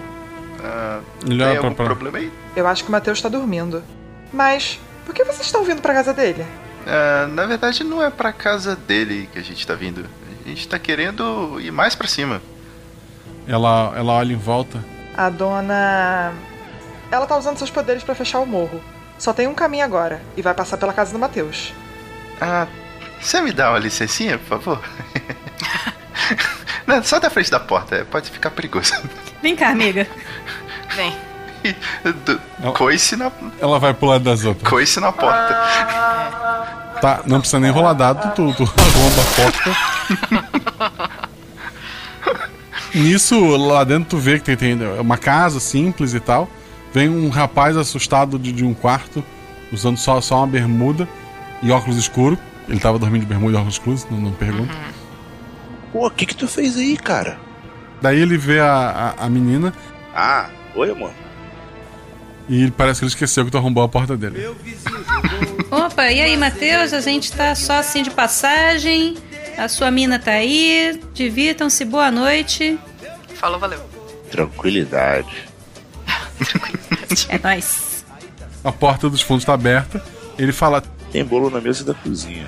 Ah, 0.63 1.01
Ele 1.25 1.37
tem 1.43 1.57
algum 1.57 1.73
pra- 1.73 1.85
problema 1.85 2.17
aí? 2.17 2.31
Eu 2.55 2.65
acho 2.67 2.83
que 2.83 2.89
o 2.89 2.91
Matheus 2.91 3.21
tá 3.21 3.29
dormindo. 3.29 3.83
Mas, 4.33 4.79
por 5.05 5.13
que 5.13 5.23
vocês 5.23 5.45
estão 5.45 5.63
vindo 5.63 5.81
pra 5.81 5.93
casa 5.93 6.13
dele? 6.13 6.45
Ah, 6.87 7.27
na 7.27 7.45
verdade, 7.45 7.83
não 7.83 8.01
é 8.01 8.09
pra 8.09 8.31
casa 8.31 8.75
dele 8.75 9.29
que 9.31 9.37
a 9.37 9.43
gente 9.43 9.65
tá 9.67 9.75
vindo. 9.75 10.05
A 10.45 10.49
gente 10.49 10.67
tá 10.67 10.79
querendo 10.79 11.59
ir 11.59 11.71
mais 11.71 11.93
pra 11.93 12.07
cima. 12.07 12.41
Ela, 13.47 13.93
ela 13.95 14.13
olha 14.13 14.33
em 14.33 14.37
volta. 14.37 14.83
A 15.15 15.29
dona. 15.29 16.33
Ela 17.11 17.25
tá 17.25 17.37
usando 17.37 17.57
seus 17.57 17.69
poderes 17.69 18.03
pra 18.03 18.15
fechar 18.15 18.39
o 18.39 18.45
morro. 18.45 18.81
Só 19.17 19.33
tem 19.33 19.47
um 19.47 19.53
caminho 19.53 19.83
agora, 19.85 20.21
e 20.35 20.41
vai 20.41 20.53
passar 20.53 20.77
pela 20.77 20.93
casa 20.93 21.11
do 21.11 21.19
Matheus. 21.19 21.73
Ah, 22.39 22.67
você 23.19 23.41
me 23.41 23.51
dá 23.51 23.69
uma 23.71 23.79
licencinha, 23.79 24.37
por 24.37 24.59
favor? 24.59 24.81
não, 26.85 27.03
só 27.03 27.19
da 27.19 27.29
frente 27.29 27.49
da 27.49 27.59
porta, 27.59 27.95
é, 27.95 28.03
pode 28.03 28.29
ficar 28.29 28.51
perigoso. 28.51 28.93
Vem 29.41 29.55
cá, 29.55 29.69
amiga. 29.69 30.07
Vem. 30.95 31.15
Do- 32.23 32.39
Coice 32.73 33.15
na, 33.17 33.31
Ela 33.59 33.79
vai 33.79 33.93
pro 33.93 34.07
lado 34.07 34.23
das 34.23 34.45
outras. 34.45 34.69
coice 34.69 34.99
na 34.99 35.11
porta. 35.11 35.57
Tá, 37.01 37.21
não 37.27 37.39
precisa 37.39 37.59
nem 37.59 37.69
rolar 37.69 37.93
dado, 37.93 38.33
tu, 38.33 38.51
tu 38.55 38.63
arromba 38.63 39.21
a 39.21 39.25
porta. 39.35 39.77
Nisso, 42.95 43.55
lá 43.55 43.83
dentro 43.83 44.09
tu 44.09 44.17
vê 44.17 44.39
que 44.39 44.45
tem, 44.55 44.75
tem 44.75 44.99
uma 44.99 45.15
casa 45.15 45.59
simples 45.59 46.15
e 46.15 46.19
tal. 46.19 46.49
Vem 46.93 47.09
um 47.09 47.29
rapaz 47.29 47.75
assustado 47.77 48.39
de, 48.39 48.51
de 48.51 48.63
um 48.65 48.73
quarto, 48.73 49.23
usando 49.71 49.97
só, 49.97 50.19
só 50.21 50.37
uma 50.37 50.47
bermuda 50.47 51.07
e 51.61 51.71
óculos 51.71 51.97
escuros. 51.97 52.39
Ele 52.67 52.79
tava 52.79 52.97
dormindo 52.99 53.21
de 53.21 53.27
bermuda 53.27 53.53
e 53.53 53.55
óculos 53.55 53.75
escuros, 53.75 54.05
não, 54.09 54.19
não 54.19 54.31
pergunta. 54.31 54.73
Pô, 55.93 56.07
o 56.07 56.11
que 56.11 56.25
que 56.25 56.35
tu 56.35 56.47
fez 56.47 56.77
aí, 56.77 56.97
cara? 56.97 57.39
Daí 58.01 58.19
ele 58.19 58.37
vê 58.37 58.59
a, 58.59 59.13
a, 59.17 59.25
a 59.25 59.29
menina 59.29 59.73
Ah, 60.13 60.49
oi, 60.75 60.91
amor. 60.91 61.11
e 62.49 62.69
parece 62.71 62.99
que 62.99 63.05
ele 63.05 63.09
esqueceu 63.11 63.43
que 63.45 63.51
tu 63.51 63.57
arrombou 63.57 63.83
a 63.83 63.89
porta 63.89 64.15
dele. 64.17 64.47
Opa, 65.71 66.11
e 66.11 66.21
aí, 66.21 66.37
Matheus? 66.37 66.93
A 66.93 67.01
gente 67.01 67.31
tá 67.33 67.53
só 67.55 67.73
assim 67.79 68.03
de 68.03 68.11
passagem. 68.11 69.15
A 69.57 69.67
sua 69.67 69.89
mina 69.89 70.19
tá 70.19 70.31
aí. 70.31 70.99
Divirtam-se, 71.13 71.83
boa 71.85 72.11
noite. 72.11 72.77
Falou, 73.35 73.59
valeu. 73.59 73.79
Tranquilidade. 74.29 75.46
É 77.29 77.39
nóis. 77.39 78.05
A 78.63 78.71
porta 78.71 79.09
dos 79.09 79.21
fundos 79.21 79.45
tá 79.45 79.53
aberta. 79.53 80.03
Ele 80.37 80.51
fala. 80.51 80.81
Tem 81.11 81.23
bolo 81.23 81.49
na 81.49 81.61
mesa 81.61 81.83
da 81.83 81.93
cozinha. 81.93 82.47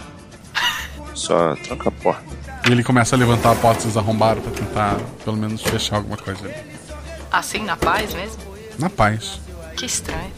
Só 1.13 1.55
tranca 1.55 1.89
a 1.89 1.91
porta. 1.91 2.23
E 2.67 2.71
ele 2.71 2.83
começa 2.83 3.15
a 3.15 3.19
levantar 3.19 3.51
a 3.51 3.55
porta 3.55 3.77
que 3.77 3.83
vocês 3.83 3.97
arrombaram 3.97 4.41
pra 4.41 4.51
tentar, 4.51 4.97
pelo 5.23 5.37
menos, 5.37 5.61
fechar 5.61 5.97
alguma 5.97 6.17
coisa 6.17 6.45
ali. 6.45 6.55
Assim, 7.31 7.63
na 7.63 7.77
paz 7.77 8.13
mesmo? 8.13 8.37
Na 8.77 8.89
paz. 8.89 9.39
Que 9.75 9.85
estranho. 9.85 10.31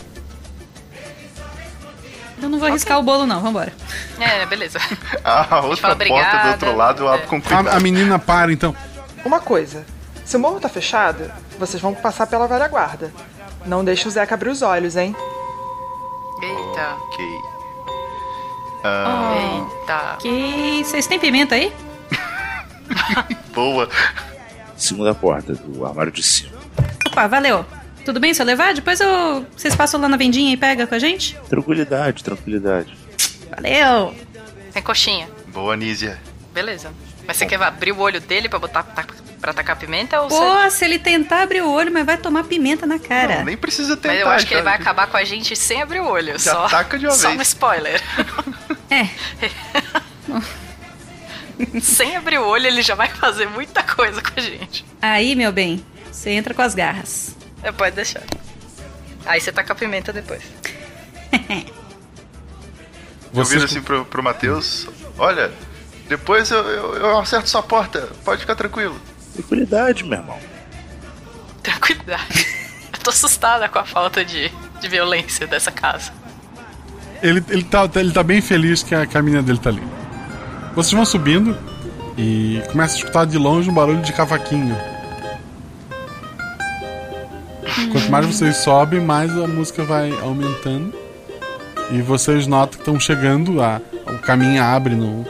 Eu 2.41 2.49
não 2.49 2.57
vou 2.57 2.67
arriscar 2.67 2.99
o 2.99 3.03
bolo, 3.03 3.25
não. 3.25 3.39
Vambora. 3.39 3.71
É, 4.19 4.45
beleza. 4.45 4.79
A 5.23 5.59
outra 5.61 5.77
fala 5.77 5.95
porta 5.95 6.37
do 6.37 6.49
outro 6.49 6.75
lado 6.75 7.03
eu 7.03 7.07
abro 7.07 7.27
com 7.27 7.41
cuidado. 7.41 7.67
A, 7.67 7.77
a 7.77 7.79
menina 7.79 8.17
para 8.17 8.51
então. 8.51 8.75
Uma 9.23 9.39
coisa: 9.39 9.85
se 10.25 10.35
o 10.35 10.39
morro 10.39 10.59
tá 10.59 10.67
fechado, 10.67 11.31
vocês 11.59 11.81
vão 11.81 11.93
passar 11.93 12.25
pela 12.25 12.47
velha 12.47 12.67
guarda. 12.67 13.11
Não 13.65 13.83
deixe 13.83 14.07
o 14.07 14.11
Zeca 14.11 14.35
abrir 14.35 14.49
os 14.49 14.61
olhos, 14.61 14.95
hein? 14.95 15.15
Eita. 16.41 16.95
Ok. 16.95 17.25
Ah, 18.83 19.67
Eita. 19.81 20.17
Que. 20.21 20.83
Vocês 20.83 21.05
têm 21.07 21.19
pimenta 21.19 21.55
aí? 21.55 21.71
Boa. 23.53 23.87
Segunda 24.75 25.13
porta 25.13 25.53
do 25.53 25.85
armário 25.85 26.11
de 26.11 26.23
cima. 26.23 26.57
Opa, 27.07 27.27
valeu. 27.27 27.65
Tudo 28.03 28.19
bem 28.19 28.33
se 28.33 28.41
eu 28.41 28.45
levar? 28.45 28.73
Depois 28.73 28.99
eu. 28.99 29.45
Vocês 29.55 29.75
passam 29.75 30.01
lá 30.01 30.09
na 30.09 30.17
vendinha 30.17 30.51
e 30.51 30.57
pega 30.57 30.87
com 30.87 30.95
a 30.95 30.99
gente? 30.99 31.37
Tranquilidade, 31.47 32.23
tranquilidade. 32.23 32.97
Valeu! 33.55 34.15
Tem 34.73 34.81
coxinha. 34.81 35.29
Boa, 35.47 35.75
Nízia. 35.75 36.19
Beleza. 36.53 36.91
Mas 37.27 37.37
você 37.37 37.45
quer 37.45 37.61
abrir 37.61 37.91
o 37.91 37.99
olho 37.99 38.19
dele 38.19 38.49
pra 38.49 38.59
botar 38.59 38.83
ta- 38.83 39.05
pra 39.39 39.53
tacar 39.53 39.75
pimenta 39.77 40.19
ou 40.21 40.27
Pô, 40.27 40.35
você... 40.37 40.71
se 40.71 40.85
ele 40.85 40.99
tentar 40.99 41.43
abrir 41.43 41.61
o 41.61 41.71
olho, 41.71 41.91
mas 41.91 42.05
vai 42.05 42.17
tomar 42.17 42.43
pimenta 42.43 42.85
na 42.85 42.99
cara. 42.99 43.37
Não, 43.39 43.45
nem 43.45 43.57
precisa 43.57 43.95
tentar. 43.95 44.09
Mas 44.13 44.21
eu 44.21 44.29
acho 44.29 44.45
que 44.47 44.53
ele 44.53 44.61
vai 44.63 44.75
acabar 44.75 45.07
com 45.07 45.17
a 45.17 45.23
gente 45.23 45.55
sem 45.55 45.81
abrir 45.81 45.99
o 45.99 46.07
olho. 46.07 46.37
Já 46.37 46.53
só 46.53 46.67
taca 46.69 46.97
de 46.99 47.05
uma 47.07 47.13
só 47.15 47.27
vez. 47.29 47.39
um 47.39 47.41
spoiler. 47.41 48.01
É. 48.89 49.07
sem 51.81 52.15
abrir 52.15 52.39
o 52.39 52.45
olho, 52.45 52.67
ele 52.67 52.81
já 52.81 52.95
vai 52.95 53.07
fazer 53.09 53.47
muita 53.47 53.83
coisa 53.83 54.21
com 54.21 54.31
a 54.39 54.41
gente. 54.41 54.85
Aí, 55.01 55.35
meu 55.35 55.51
bem, 55.51 55.85
você 56.11 56.31
entra 56.31 56.53
com 56.53 56.61
as 56.61 56.73
garras. 56.75 57.35
É, 57.63 57.71
pode 57.71 57.95
deixar. 57.95 58.23
Aí 59.25 59.39
você 59.39 59.51
taca 59.51 59.73
a 59.73 59.75
pimenta 59.75 60.11
depois. 60.11 60.41
Eu 63.33 63.45
viro 63.45 63.61
Vocês- 63.61 63.63
assim 63.63 63.81
pro, 63.81 64.03
pro 64.05 64.21
Matheus: 64.21 64.87
Olha, 65.17 65.51
depois 66.11 66.51
eu, 66.51 66.59
eu, 66.59 66.95
eu 66.95 67.19
acerto 67.19 67.47
sua 67.47 67.63
porta, 67.63 68.09
pode 68.25 68.41
ficar 68.41 68.53
tranquilo. 68.53 68.99
Tranquilidade, 69.33 70.03
meu 70.03 70.19
irmão. 70.19 70.37
Tranquilidade. 71.63 72.45
Eu 72.91 72.99
tô 72.99 73.11
assustada 73.11 73.69
com 73.69 73.79
a 73.79 73.85
falta 73.85 74.23
de, 74.25 74.51
de 74.81 74.87
violência 74.89 75.47
dessa 75.47 75.71
casa. 75.71 76.11
Ele, 77.23 77.41
ele, 77.47 77.63
tá, 77.63 77.89
ele 77.95 78.11
tá 78.11 78.21
bem 78.21 78.41
feliz 78.41 78.83
que 78.83 78.93
a, 78.93 79.05
que 79.05 79.17
a 79.17 79.21
menina 79.21 79.41
dele 79.41 79.57
tá 79.57 79.69
ali. 79.69 79.81
Vocês 80.75 80.91
vão 80.91 81.05
subindo 81.05 81.57
e 82.17 82.61
começa 82.69 82.95
a 82.95 82.97
escutar 82.97 83.25
de 83.25 83.37
longe 83.37 83.69
um 83.69 83.73
barulho 83.73 84.01
de 84.01 84.11
cavaquinho. 84.11 84.77
Quanto 87.91 88.11
mais 88.11 88.25
vocês 88.25 88.57
sobem, 88.57 88.99
mais 88.99 89.31
a 89.31 89.47
música 89.47 89.85
vai 89.85 90.11
aumentando. 90.19 90.93
E 91.89 92.01
vocês 92.01 92.47
notam 92.47 92.73
que 92.73 92.81
estão 92.81 92.99
chegando, 92.99 93.61
a, 93.63 93.79
o 94.07 94.19
caminho 94.19 94.61
abre 94.61 94.93
no, 94.93 95.25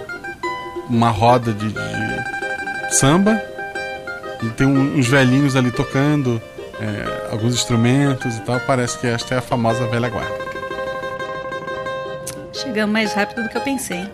uma 0.92 1.10
roda 1.10 1.52
de, 1.54 1.70
de 1.70 2.96
samba. 2.96 3.42
E 4.44 4.50
tem 4.50 4.66
um- 4.68 4.98
uns 4.98 5.08
velhinhos 5.08 5.56
ali 5.56 5.72
tocando 5.72 6.42
é, 6.80 7.30
alguns 7.32 7.54
instrumentos 7.54 8.36
e 8.38 8.42
tal. 8.42 8.60
Parece 8.62 8.98
que 8.98 9.08
esta 9.08 9.36
é 9.36 9.38
a 9.38 9.42
famosa 9.42 9.86
velha 9.88 10.10
guarda. 10.10 10.42
Chegamos 12.54 12.92
mais 12.94 13.14
rápido 13.14 13.44
do 13.44 13.50
que 13.50 13.58
eu 13.58 13.62
pensei. 13.62 14.08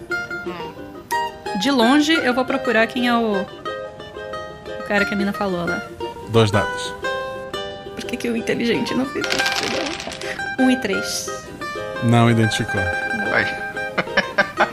De 1.61 1.71
longe, 1.71 2.13
eu 2.13 2.33
vou 2.33 2.45
procurar 2.45 2.85
quem 2.87 3.07
é 3.07 3.15
o. 3.15 3.41
O 3.41 4.83
cara 4.87 5.05
que 5.05 5.13
a 5.13 5.17
mina 5.17 5.33
falou 5.33 5.65
lá. 5.65 5.81
Dois 6.29 6.51
dados. 6.51 6.93
Por 7.95 8.03
que, 8.05 8.15
que 8.17 8.29
o 8.29 8.37
inteligente 8.37 8.93
não 8.93 9.05
fez 9.05 9.25
isso? 9.25 10.61
Um 10.61 10.69
e 10.69 10.77
três. 10.77 11.29
Não 12.03 12.29
identificou. 12.29 12.81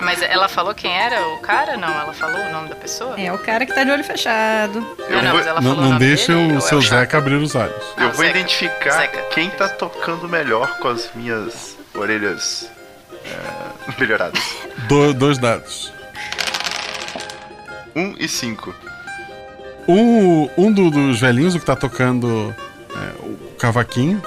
Mas 0.00 0.22
ela 0.22 0.48
falou 0.48 0.74
quem 0.74 0.90
era 0.96 1.20
o 1.28 1.38
cara? 1.38 1.76
Não, 1.76 1.88
ela 1.88 2.12
falou 2.14 2.38
o 2.40 2.50
nome 2.52 2.68
da 2.68 2.74
pessoa? 2.76 3.18
É 3.20 3.32
o 3.32 3.38
cara 3.38 3.66
que 3.66 3.74
tá 3.74 3.84
de 3.84 3.90
olho 3.90 4.04
fechado. 4.04 4.80
Não, 5.10 5.22
não, 5.22 5.34
mas 5.34 5.46
ela 5.46 5.60
Não, 5.60 5.72
o 5.72 5.76
não 5.76 5.82
nome 5.90 5.98
deixa 5.98 6.32
dele, 6.34 6.46
o 6.48 6.52
ou 6.52 6.58
é 6.58 6.60
seu 6.60 6.80
Chaco? 6.82 7.00
Zeca 7.00 7.18
abrir 7.18 7.34
os 7.34 7.54
olhos. 7.54 7.74
Eu 7.98 8.10
vou 8.12 8.24
Zeca. 8.24 8.30
identificar 8.38 8.90
Zeca. 9.00 9.20
quem 9.30 9.50
tá 9.50 9.68
tocando 9.68 10.28
melhor 10.28 10.78
com 10.78 10.88
as 10.88 11.10
minhas 11.14 11.76
orelhas 11.94 12.68
é, 13.24 13.92
melhoradas. 14.00 14.42
Do- 14.88 15.12
dois 15.14 15.38
dados. 15.38 15.92
Um 17.94 18.14
e 18.18 18.28
cinco. 18.28 18.74
Um, 19.86 20.48
um 20.56 20.72
do- 20.72 20.90
dos 20.90 21.20
velhinhos, 21.20 21.54
o 21.54 21.60
que 21.60 21.66
tá 21.66 21.76
tocando 21.76 22.54
é, 22.90 23.22
o 23.22 23.36
cavaquinho, 23.58 24.22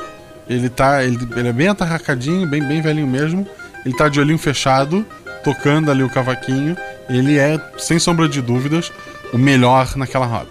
ele 0.48 0.70
tá. 0.70 1.04
Ele, 1.04 1.18
ele 1.36 1.48
é 1.50 1.54
bem 1.54 1.68
atarracadinho, 1.68 2.48
bem, 2.48 2.62
bem 2.64 2.82
velhinho 2.82 3.08
mesmo. 3.08 3.48
Ele 3.86 3.96
tá 3.96 4.08
de 4.10 4.20
olhinho 4.20 4.38
fechado, 4.38 5.06
tocando 5.44 5.92
ali 5.92 6.04
o 6.04 6.10
cavaquinho. 6.10 6.78
Ele 7.10 7.38
é, 7.38 7.60
sem 7.78 8.00
sombra 8.00 8.28
de 8.28 8.42
dúvidas, 8.42 8.92
o 9.34 9.38
melhor 9.38 9.96
naquela 9.96 10.26
roda. 10.26 10.50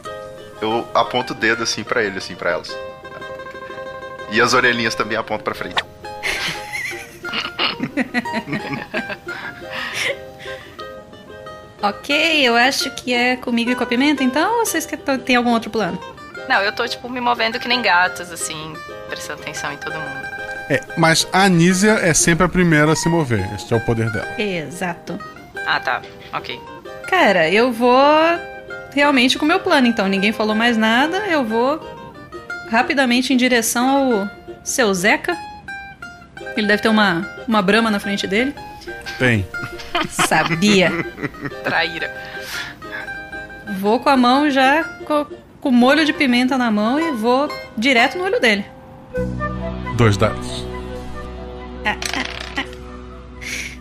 Eu 0.60 0.86
aponto 0.94 1.32
o 1.32 1.36
dedo 1.36 1.62
assim 1.62 1.84
pra 1.84 2.02
ele, 2.02 2.18
assim, 2.18 2.34
pra 2.34 2.50
elas. 2.50 2.76
E 4.30 4.40
as 4.40 4.54
orelhinhas 4.54 4.94
também 4.94 5.16
aponto 5.16 5.44
pra 5.44 5.54
frente. 5.54 5.82
Ok, 11.82 12.42
eu 12.42 12.56
acho 12.56 12.90
que 12.90 13.14
é 13.14 13.36
comigo 13.36 13.70
e 13.70 13.76
com 13.76 13.84
a 13.84 13.86
pimenta, 13.86 14.24
então 14.24 14.58
ou 14.58 14.66
vocês 14.66 14.84
que 14.86 14.96
tem 14.96 15.36
algum 15.36 15.52
outro 15.52 15.70
plano? 15.70 16.00
Não, 16.48 16.60
eu 16.62 16.72
tô, 16.72 16.88
tipo, 16.88 17.08
me 17.08 17.20
movendo 17.20 17.60
que 17.60 17.68
nem 17.68 17.80
gatos, 17.80 18.32
assim, 18.32 18.74
prestando 19.08 19.42
atenção 19.42 19.72
em 19.72 19.76
todo 19.76 19.94
mundo. 19.94 20.35
É, 20.68 20.80
mas 20.96 21.26
a 21.32 21.44
Anísia 21.44 21.92
é 22.02 22.12
sempre 22.12 22.44
a 22.44 22.48
primeira 22.48 22.92
a 22.92 22.96
se 22.96 23.08
mover. 23.08 23.48
Este 23.54 23.72
é 23.72 23.76
o 23.76 23.80
poder 23.80 24.10
dela. 24.10 24.28
Exato. 24.40 25.18
Ah, 25.66 25.78
tá. 25.80 26.02
Ok. 26.32 26.58
Cara, 27.08 27.48
eu 27.48 27.70
vou 27.72 27.96
realmente 28.92 29.38
com 29.38 29.44
o 29.44 29.48
meu 29.48 29.60
plano, 29.60 29.86
então. 29.86 30.08
Ninguém 30.08 30.32
falou 30.32 30.54
mais 30.54 30.76
nada, 30.76 31.18
eu 31.28 31.44
vou 31.44 31.80
rapidamente 32.70 33.32
em 33.32 33.36
direção 33.36 33.88
ao 34.22 34.30
seu 34.64 34.92
Zeca. 34.92 35.36
Ele 36.56 36.66
deve 36.66 36.82
ter 36.82 36.88
uma, 36.88 37.28
uma 37.46 37.62
brama 37.62 37.90
na 37.90 38.00
frente 38.00 38.26
dele. 38.26 38.52
Tem. 39.18 39.46
Sabia. 40.10 40.90
Traíra. 41.62 42.10
Vou 43.78 44.00
com 44.00 44.08
a 44.08 44.16
mão 44.16 44.50
já 44.50 44.82
co- 45.04 45.26
com 45.60 45.70
molho 45.70 46.04
de 46.04 46.12
pimenta 46.12 46.56
na 46.58 46.70
mão 46.70 46.98
e 46.98 47.12
vou 47.12 47.48
direto 47.76 48.16
no 48.18 48.24
olho 48.24 48.40
dele. 48.40 48.64
Dois 49.96 50.16
dados. 50.16 50.64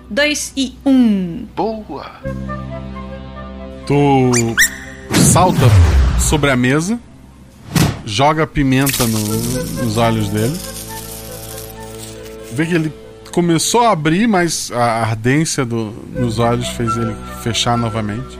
Dois 0.09 0.53
e 0.55 0.77
um. 0.85 1.47
Boa! 1.55 2.11
Tu 3.87 4.31
salta 5.15 5.59
sobre 6.19 6.51
a 6.51 6.55
mesa, 6.55 6.99
joga 8.05 8.45
pimenta 8.47 9.05
no- 9.07 9.83
nos 9.83 9.97
olhos 9.97 10.29
dele. 10.29 10.57
Vê 12.53 12.65
que 12.65 12.75
ele 12.75 12.93
começou 13.31 13.81
a 13.81 13.91
abrir, 13.91 14.27
mas 14.27 14.71
a 14.71 15.01
ardência 15.01 15.65
do- 15.65 15.91
nos 16.13 16.39
olhos 16.39 16.67
fez 16.69 16.95
ele 16.95 17.15
fechar 17.43 17.77
novamente. 17.77 18.39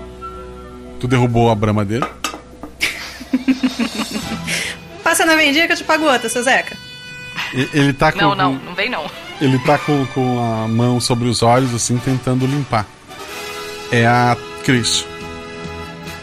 Tu 0.99 1.07
derrubou 1.07 1.49
a 1.51 1.55
brama 1.55 1.83
dele. 1.83 2.05
Passa 5.03 5.25
na 5.25 5.35
vendinha 5.35 5.67
que 5.67 5.73
eu 5.73 5.77
te 5.77 5.83
pago 5.83 6.05
outra, 6.05 6.29
seu 6.29 6.41
Zeca. 6.43 6.77
Ele 7.53 7.93
tá 7.93 8.11
com, 8.11 8.19
Não, 8.19 8.35
não, 8.35 8.53
não 8.53 8.73
vem 8.75 8.89
não. 8.89 9.05
ele 9.39 9.57
tá 9.59 9.77
com, 9.77 10.05
com 10.07 10.39
a 10.63 10.67
mão 10.67 10.99
sobre 10.99 11.27
os 11.27 11.41
olhos, 11.43 11.73
assim, 11.73 11.97
tentando 11.97 12.45
limpar. 12.45 12.85
É 13.91 14.05
a 14.05 14.35
Cris. 14.63 15.05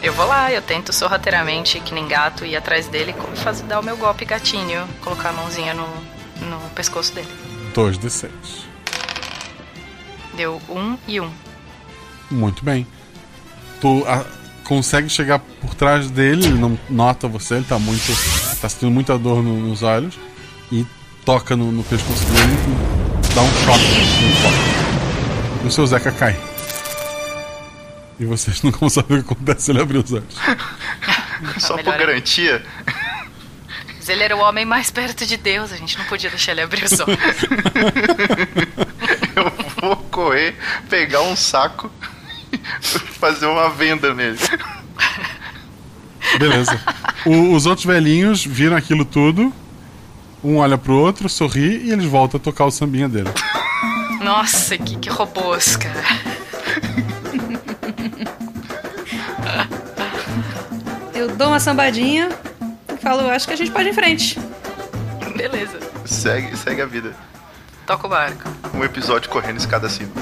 Eu 0.01 0.11
vou 0.13 0.25
lá, 0.27 0.51
eu 0.51 0.61
tento 0.61 0.91
sorrateiramente, 0.91 1.79
que 1.79 1.93
nem 1.93 2.07
gato, 2.07 2.45
ir 2.45 2.55
atrás 2.57 2.87
dele 2.87 3.15
e 3.33 3.37
fazer, 3.37 3.63
dar 3.63 3.79
o 3.79 3.83
meu 3.83 3.95
golpe 3.95 4.25
gatinho, 4.25 4.85
colocar 5.01 5.29
a 5.29 5.33
mãozinha 5.33 5.73
no, 5.73 5.87
no 6.41 6.57
pescoço 6.75 7.13
dele. 7.13 7.27
2 7.73 7.97
de 7.97 8.09
6. 8.09 8.31
Deu 10.35 10.61
um 10.69 10.97
e 11.07 11.21
um. 11.21 11.31
Muito 12.29 12.65
bem. 12.65 12.85
Tu 13.79 14.03
a- 14.07 14.25
consegue 14.65 15.07
chegar 15.09 15.39
por 15.61 15.73
trás 15.75 16.09
dele, 16.09 16.45
ele 16.47 16.57
não 16.59 16.77
nota 16.89 17.27
você, 17.27 17.55
ele 17.55 17.65
tá 17.65 17.77
muito. 17.79 18.03
tá 18.59 18.67
sentindo 18.67 18.91
muita 18.91 19.17
dor 19.17 19.41
no- 19.43 19.59
nos 19.59 19.83
olhos. 19.83 20.15
E 20.71 20.85
toca 21.25 21.55
no, 21.55 21.71
no 21.71 21.83
pescoço 21.83 22.23
dele 22.25 22.53
e 23.31 23.33
dá 23.33 23.41
um 23.41 23.51
choque 23.65 23.85
muito 23.85 24.41
forte. 24.41 25.63
E 25.63 25.67
o 25.67 25.71
seu 25.71 25.87
Zeca 25.87 26.11
cai. 26.11 26.37
E 28.19 28.25
vocês 28.25 28.61
não 28.63 28.71
vão 28.71 28.89
saber 28.89 29.19
o 29.19 29.23
que 29.23 29.33
acontece 29.33 29.65
se 29.65 29.71
ele 29.71 29.81
abrir 29.81 29.97
os 29.99 30.11
olhos. 30.11 30.35
Só 31.59 31.77
por 31.77 31.97
garantia. 31.97 32.63
Mas 33.97 34.09
ele 34.09 34.23
era 34.23 34.35
o 34.35 34.39
homem 34.39 34.65
mais 34.65 34.91
perto 34.91 35.25
de 35.25 35.37
Deus, 35.37 35.71
a 35.71 35.77
gente 35.77 35.97
não 35.97 36.05
podia 36.05 36.29
deixar 36.29 36.51
ele 36.51 36.61
abrir 36.61 36.83
os 36.83 36.99
olhos. 36.99 37.17
Vou 39.81 39.95
correr, 39.95 40.55
pegar 40.89 41.21
um 41.21 41.35
saco 41.35 41.89
e 42.51 42.57
fazer 43.19 43.45
uma 43.45 43.69
venda 43.69 44.13
nele. 44.13 44.37
Beleza. 46.37 46.79
O- 47.25 47.53
os 47.53 47.65
outros 47.65 47.85
velhinhos 47.85 48.43
viram 48.45 48.75
aquilo 48.75 49.05
tudo. 49.05 49.53
Um 50.43 50.57
olha 50.57 50.77
pro 50.77 50.93
outro, 50.95 51.29
sorri 51.29 51.83
e 51.85 51.91
eles 51.91 52.05
voltam 52.05 52.37
a 52.39 52.43
tocar 52.43 52.65
o 52.65 52.71
sambinha 52.71 53.07
dele. 53.07 53.29
Nossa, 54.21 54.77
que, 54.77 54.97
que 54.97 55.09
robôs, 55.09 55.75
cara. 55.77 56.03
Eu 61.13 61.35
dou 61.35 61.47
uma 61.47 61.59
sambadinha 61.59 62.29
e 62.93 62.97
falo, 62.97 63.29
acho 63.29 63.47
que 63.47 63.53
a 63.53 63.57
gente 63.57 63.71
pode 63.71 63.87
ir 63.87 63.91
em 63.91 63.93
frente. 63.93 64.39
Beleza. 65.35 65.79
Segue, 66.05 66.55
segue 66.57 66.81
a 66.81 66.85
vida. 66.85 67.13
Toca 67.85 68.07
o 68.07 68.09
barco. 68.09 68.49
Um 68.73 68.83
episódio 68.83 69.29
correndo 69.29 69.57
escada 69.57 69.87
acima. 69.87 70.11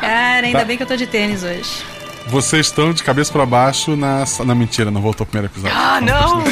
Cara, 0.00 0.46
ainda 0.46 0.60
Tá. 0.60 0.64
bem 0.64 0.76
que 0.76 0.82
eu 0.82 0.86
tô 0.86 0.96
de 0.96 1.06
tênis 1.06 1.42
hoje. 1.42 1.84
Vocês 2.26 2.66
estão 2.66 2.92
de 2.92 3.02
cabeça 3.02 3.32
pra 3.32 3.44
baixo 3.44 3.96
na. 3.96 4.24
Na 4.44 4.54
mentira, 4.54 4.90
não 4.90 5.00
voltou 5.00 5.24
ao 5.24 5.26
primeiro 5.26 5.52
episódio. 5.52 5.76
Ah, 5.76 6.00
não! 6.00 6.44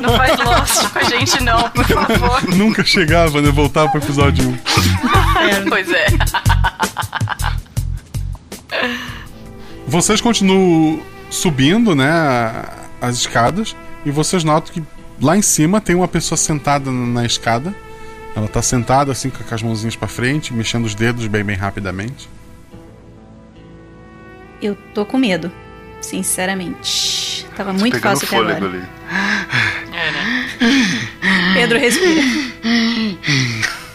Não 0.00 0.10
faz 0.16 0.38
Lost 0.38 0.92
com 0.92 0.98
a 0.98 1.02
gente, 1.02 1.42
não, 1.42 1.68
por 1.70 1.84
favor. 1.86 2.54
Nunca 2.54 2.84
chegava, 2.84 3.42
né? 3.42 3.50
Voltava 3.50 3.90
pro 3.90 4.00
episódio 4.00 4.48
1. 4.48 4.58
Pois 5.68 5.88
é. 5.92 6.06
Vocês 9.86 10.20
continuam 10.20 11.00
subindo, 11.30 11.94
né? 11.94 12.64
As 13.00 13.16
escadas. 13.16 13.76
E 14.04 14.10
vocês 14.10 14.42
notam 14.44 14.72
que 14.72 14.82
lá 15.20 15.36
em 15.36 15.42
cima 15.42 15.80
tem 15.80 15.94
uma 15.94 16.08
pessoa 16.08 16.36
sentada 16.36 16.90
na 16.90 17.24
escada. 17.24 17.74
Ela 18.34 18.48
tá 18.48 18.62
sentada 18.62 19.12
assim 19.12 19.30
com 19.30 19.54
as 19.54 19.62
mãozinhas 19.62 19.96
pra 19.96 20.08
frente, 20.08 20.52
mexendo 20.52 20.84
os 20.84 20.94
dedos 20.94 21.26
bem, 21.26 21.42
bem 21.44 21.56
rapidamente. 21.56 22.28
Eu 24.60 24.76
tô 24.94 25.04
com 25.04 25.18
medo, 25.18 25.52
sinceramente. 26.00 27.46
Tava 27.56 27.72
muito 27.72 27.98
fácil 28.00 28.26
até 28.26 28.36
agora. 28.36 28.66
ali. 28.66 28.82
É, 29.92 30.10
né? 30.10 30.48
Pedro, 31.54 31.78
respira. 31.78 32.22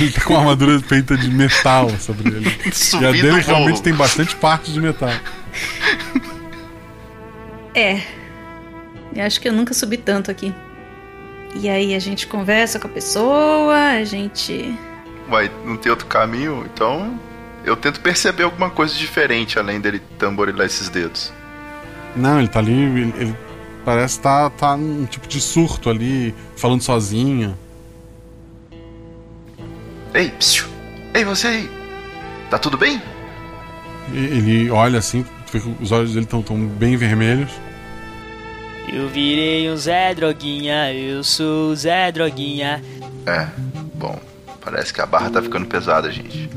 Ele 0.00 0.10
tá 0.10 0.22
com 0.22 0.32
uma 0.32 0.40
armadura 0.40 0.80
feita 0.80 1.16
de 1.16 1.30
metal 1.30 1.88
sobre 2.00 2.28
ele. 2.28 2.50
e 3.00 3.04
a 3.04 3.12
dele 3.12 3.40
realmente 3.40 3.80
tem 3.80 3.94
bastante 3.94 4.34
parte 4.34 4.72
de 4.72 4.80
metal. 4.80 5.10
É. 7.72 8.02
Eu 9.14 9.24
acho 9.24 9.40
que 9.40 9.48
eu 9.48 9.52
nunca 9.52 9.72
subi 9.72 9.96
tanto 9.96 10.32
aqui. 10.32 10.52
E 11.54 11.68
aí 11.68 11.94
a 11.94 12.00
gente 12.00 12.26
conversa 12.26 12.80
com 12.80 12.88
a 12.88 12.90
pessoa, 12.90 13.76
a 13.76 14.04
gente. 14.04 14.76
Vai, 15.28 15.48
não 15.64 15.76
tem 15.76 15.90
outro 15.90 16.06
caminho, 16.06 16.68
então 16.72 17.18
eu 17.64 17.76
tento 17.76 18.00
perceber 18.00 18.42
alguma 18.44 18.70
coisa 18.70 18.94
diferente 18.94 19.58
além 19.58 19.80
dele 19.80 20.00
tamborilar 20.18 20.66
esses 20.66 20.88
dedos. 20.88 21.32
Não, 22.14 22.38
ele 22.38 22.48
tá 22.48 22.58
ali, 22.58 22.72
ele, 22.72 23.14
ele 23.16 23.36
parece 23.84 24.20
tá, 24.20 24.48
tá 24.50 24.76
num 24.76 25.06
tipo 25.06 25.26
de 25.26 25.40
surto 25.40 25.90
ali, 25.90 26.34
falando 26.56 26.82
sozinho. 26.82 27.56
Ei, 30.12 30.30
psiu. 30.30 30.66
Ei, 31.12 31.24
você 31.24 31.46
aí. 31.48 31.70
Tá 32.50 32.58
tudo 32.58 32.78
bem? 32.78 33.02
Ele 34.12 34.70
olha 34.70 34.98
assim, 34.98 35.24
os 35.80 35.90
olhos 35.90 36.12
dele 36.12 36.24
estão 36.24 36.42
tão 36.42 36.56
bem 36.66 36.96
vermelhos. 36.96 37.50
Eu 38.92 39.08
virei 39.08 39.70
um 39.70 39.76
Zé 39.76 40.14
Droguinha, 40.14 40.92
eu 40.92 41.24
sou 41.24 41.70
o 41.70 41.76
Zé 41.76 42.12
Droguinha. 42.12 42.84
É, 43.26 43.48
bom, 43.94 44.20
parece 44.60 44.92
que 44.92 45.00
a 45.00 45.06
barra 45.06 45.30
tá 45.30 45.42
ficando 45.42 45.66
pesada, 45.66 46.12
gente. 46.12 46.48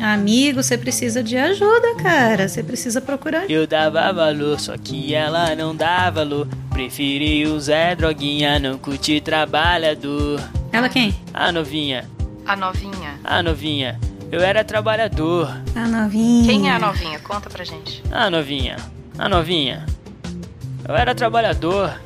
Amigo, 0.00 0.62
você 0.62 0.78
precisa 0.78 1.22
de 1.22 1.36
ajuda, 1.36 1.96
cara. 2.00 2.48
Você 2.48 2.62
precisa 2.62 3.00
procurar. 3.00 3.50
Eu 3.50 3.66
dava 3.66 4.12
valor, 4.12 4.60
só 4.60 4.76
que 4.76 5.12
ela 5.14 5.54
não 5.56 5.74
dá 5.74 6.08
valor. 6.08 6.46
Preferi 6.70 7.46
o 7.46 7.58
Zé 7.58 7.96
Droguinha, 7.96 8.58
não 8.60 8.78
curti 8.78 9.20
trabalhador. 9.20 10.40
Ela 10.72 10.88
quem? 10.88 11.16
A 11.34 11.50
novinha, 11.50 12.04
A 12.46 12.54
novinha. 12.54 13.18
a 13.24 13.42
novinha. 13.42 13.98
Eu 14.30 14.40
era 14.40 14.62
trabalhador. 14.62 15.48
A 15.74 15.86
novinha. 15.88 16.46
Quem 16.46 16.68
é 16.68 16.72
a 16.74 16.78
novinha? 16.78 17.18
Conta 17.18 17.50
pra 17.50 17.64
gente. 17.64 18.02
A 18.12 18.30
novinha, 18.30 18.76
a 19.18 19.28
novinha. 19.28 19.84
Eu 20.86 20.94
era 20.94 21.14
trabalhador. 21.14 22.00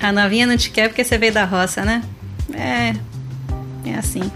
A 0.00 0.12
novinha 0.12 0.46
não 0.46 0.56
te 0.56 0.70
quer 0.70 0.88
porque 0.88 1.04
você 1.04 1.18
veio 1.18 1.32
da 1.32 1.44
roça, 1.44 1.84
né? 1.84 2.02
É. 2.54 2.94
É 3.88 3.94
assim. 3.96 4.30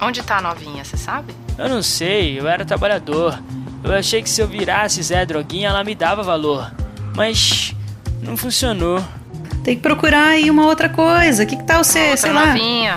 Onde 0.00 0.22
tá 0.22 0.38
a 0.38 0.42
novinha, 0.42 0.84
você 0.84 0.96
sabe? 0.96 1.34
Eu 1.58 1.68
não 1.68 1.82
sei, 1.82 2.38
eu 2.38 2.46
era 2.48 2.64
trabalhador. 2.64 3.38
Eu 3.82 3.92
achei 3.92 4.22
que 4.22 4.28
se 4.28 4.40
eu 4.40 4.48
virasse 4.48 5.02
Zé 5.02 5.24
Droguinha, 5.24 5.68
ela 5.68 5.84
me 5.84 5.94
dava 5.94 6.22
valor. 6.22 6.72
Mas 7.14 7.74
não 8.22 8.36
funcionou. 8.36 9.02
Tem 9.62 9.74
que 9.76 9.82
procurar 9.82 10.28
aí 10.28 10.50
uma 10.50 10.66
outra 10.66 10.88
coisa. 10.88 11.42
O 11.42 11.46
que, 11.46 11.56
que 11.56 11.64
tal 11.64 11.82
você, 11.82 12.16
sei 12.16 12.32
lá? 12.32 12.54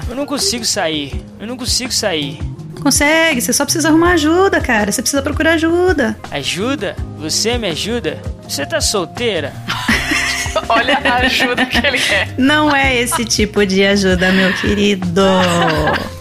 Eu 0.07 0.15
não 0.15 0.25
consigo 0.25 0.65
sair. 0.65 1.23
Eu 1.39 1.47
não 1.47 1.57
consigo 1.57 1.91
sair. 1.91 2.39
Consegue, 2.81 3.41
você 3.41 3.51
só 3.51 3.65
precisa 3.65 3.89
arrumar 3.89 4.11
ajuda, 4.13 4.61
cara. 4.61 4.91
Você 4.91 5.01
precisa 5.01 5.21
procurar 5.21 5.53
ajuda. 5.53 6.17
Ajuda? 6.31 6.95
Você 7.17 7.57
me 7.57 7.69
ajuda? 7.69 8.21
Você 8.47 8.65
tá 8.65 8.79
solteira? 8.79 9.53
Olha 10.69 10.97
a 11.03 11.15
ajuda 11.17 11.65
que 11.65 11.77
ele 11.85 11.99
quer. 11.99 12.33
Não 12.37 12.73
é 12.73 12.95
esse 12.95 13.25
tipo 13.25 13.65
de 13.65 13.83
ajuda, 13.83 14.31
meu 14.31 14.53
querido. 14.53 15.21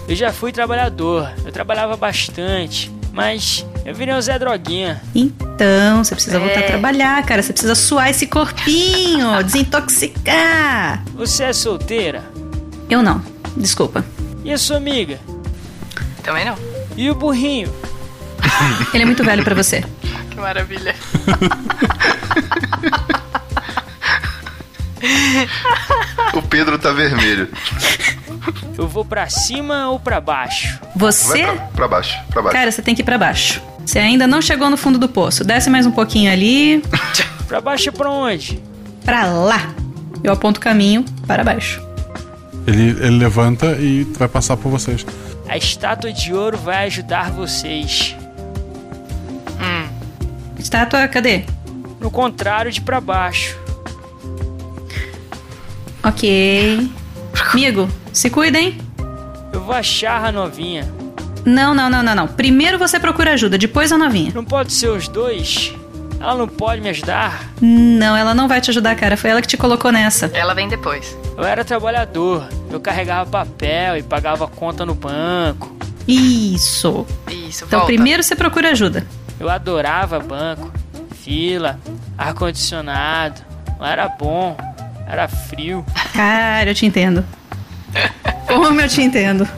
Eu 0.09 0.17
já 0.17 0.33
fui 0.33 0.51
trabalhador. 0.53 1.31
Eu 1.45 1.53
trabalhava 1.53 1.97
bastante. 1.97 2.91
Mas 3.13 3.67
eu 3.85 3.95
virei 3.95 4.15
um 4.15 4.21
Zé 4.21 4.39
Droguinha. 4.39 5.03
Então, 5.15 6.03
você 6.05 6.15
precisa 6.15 6.39
voltar 6.39 6.61
É. 6.61 6.65
a 6.65 6.67
trabalhar, 6.69 7.23
cara. 7.27 7.43
Você 7.43 7.53
precisa 7.53 7.75
suar 7.75 8.09
esse 8.11 8.27
corpinho, 8.27 9.43
desintoxicar. 9.45 11.03
Você 11.15 11.45
é 11.45 11.53
solteira? 11.53 12.25
Eu 12.89 13.03
não, 13.03 13.21
desculpa. 13.57 14.05
E 14.45 14.53
a 14.53 14.57
sua 14.59 14.77
amiga? 14.77 15.19
Também 16.23 16.45
não. 16.45 16.57
E 16.97 17.11
o 17.11 17.15
burrinho? 17.15 17.73
Ele 18.95 19.03
é 19.03 19.07
muito 19.07 19.25
velho 19.25 19.43
pra 19.45 19.55
você. 19.55 19.85
Que 20.31 20.41
maravilha. 20.41 20.95
O 26.35 26.43
Pedro 26.43 26.79
tá 26.79 26.93
vermelho. 26.93 27.49
Eu 28.77 28.87
vou 28.89 29.05
pra 29.05 29.29
cima 29.29 29.91
ou 29.91 29.99
pra 30.01 30.21
baixo? 30.21 30.79
Você? 30.97 31.43
Vai 31.45 31.57
pra, 31.57 31.67
pra 31.67 31.89
baixo, 31.89 32.19
pra 32.31 32.43
baixo. 32.43 32.57
Cara, 32.57 32.71
você 32.71 32.83
tem 32.83 32.95
que 32.95 33.03
ir 33.03 33.05
pra 33.05 33.19
baixo. 33.19 33.63
Você 33.85 33.99
ainda 33.99 34.27
não 34.27 34.43
chegou 34.43 34.69
no 34.71 34.77
fundo 34.77 34.99
do 34.99 35.09
poço. 35.09 35.45
Desce 35.45 35.71
mais 35.71 35.87
um 35.87 35.91
pouquinho 35.91 36.31
ali. 36.31 36.83
Pra 37.49 37.63
baixo 37.63 37.91
pra 37.91 38.11
onde? 38.11 38.63
Pra 39.07 39.25
lá. 39.25 39.75
Eu 40.23 40.35
aponto 40.35 40.59
o 40.59 40.61
caminho 40.61 41.03
para 41.27 41.43
baixo. 41.43 41.81
Ele, 42.67 42.91
ele 42.91 43.17
levanta 43.17 43.73
e 43.81 44.05
vai 44.19 44.29
passar 44.29 44.59
por 44.59 44.69
vocês. 44.69 45.07
A 45.49 45.57
estátua 45.57 46.13
de 46.13 46.35
ouro 46.35 46.59
vai 46.59 46.85
ajudar 46.85 47.31
vocês. 47.31 48.15
Estátua, 50.59 51.09
cadê? 51.09 51.45
No 52.01 52.11
contrário 52.11 52.71
de 52.71 52.81
pra 52.81 53.01
baixo. 53.01 53.57
Ok. 56.03 56.91
Amigo, 57.53 57.89
se 58.13 58.31
cuida, 58.31 58.59
hein? 58.59 58.79
Eu 59.53 59.61
vou 59.61 59.75
achar 59.75 60.25
a 60.25 60.33
novinha. 60.33 60.89
Não, 61.45 61.75
não, 61.75 61.89
não, 61.89 62.03
não, 62.03 62.15
não. 62.15 62.27
Primeiro 62.29 62.79
você 62.79 62.99
procura 63.01 63.33
ajuda, 63.33 63.57
depois 63.57 63.91
a 63.93 63.99
novinha. 63.99 64.33
Não 64.35 64.45
pode 64.45 64.73
ser 64.73 64.89
os 64.89 65.09
dois? 65.09 65.73
Ela 66.21 66.35
não 66.35 66.49
pode 66.49 66.81
me 66.83 66.89
ajudar? 66.91 67.49
Não, 67.61 68.17
ela 68.17 68.35
não 68.35 68.49
vai 68.49 68.61
te 68.61 68.71
ajudar, 68.71 68.95
cara. 68.97 69.17
Foi 69.17 69.31
ela 69.31 69.41
que 69.41 69.47
te 69.47 69.57
colocou 69.57 69.93
nessa. 69.93 70.27
Ela 70.35 70.53
vem 70.53 70.69
depois. 70.69 71.17
Eu 71.37 71.45
era 71.45 71.65
trabalhador. 71.65 72.49
Eu 72.71 72.81
carregava 72.81 73.31
papel 73.31 73.97
e 73.97 74.03
pagava 74.03 74.47
conta 74.49 74.85
no 74.85 74.95
banco. 74.95 75.75
Isso. 76.09 77.07
Isso, 77.31 77.65
Então 77.67 77.79
volta. 77.81 77.87
primeiro 77.87 78.23
você 78.23 78.35
procura 78.35 78.71
ajuda. 78.71 79.07
Eu 79.39 79.49
adorava 79.49 80.19
banco, 80.19 80.73
fila, 81.23 81.79
ar-condicionado. 82.17 83.41
Lá 83.79 83.91
era 83.93 84.09
bom, 84.09 84.57
era 85.09 85.27
frio. 85.29 85.85
Cara, 86.15 86.71
eu 86.71 86.75
te 86.75 86.85
entendo. 86.87 87.25
Como 88.47 88.81
eu 88.81 88.89
te 88.89 89.01
entendo. 89.03 89.49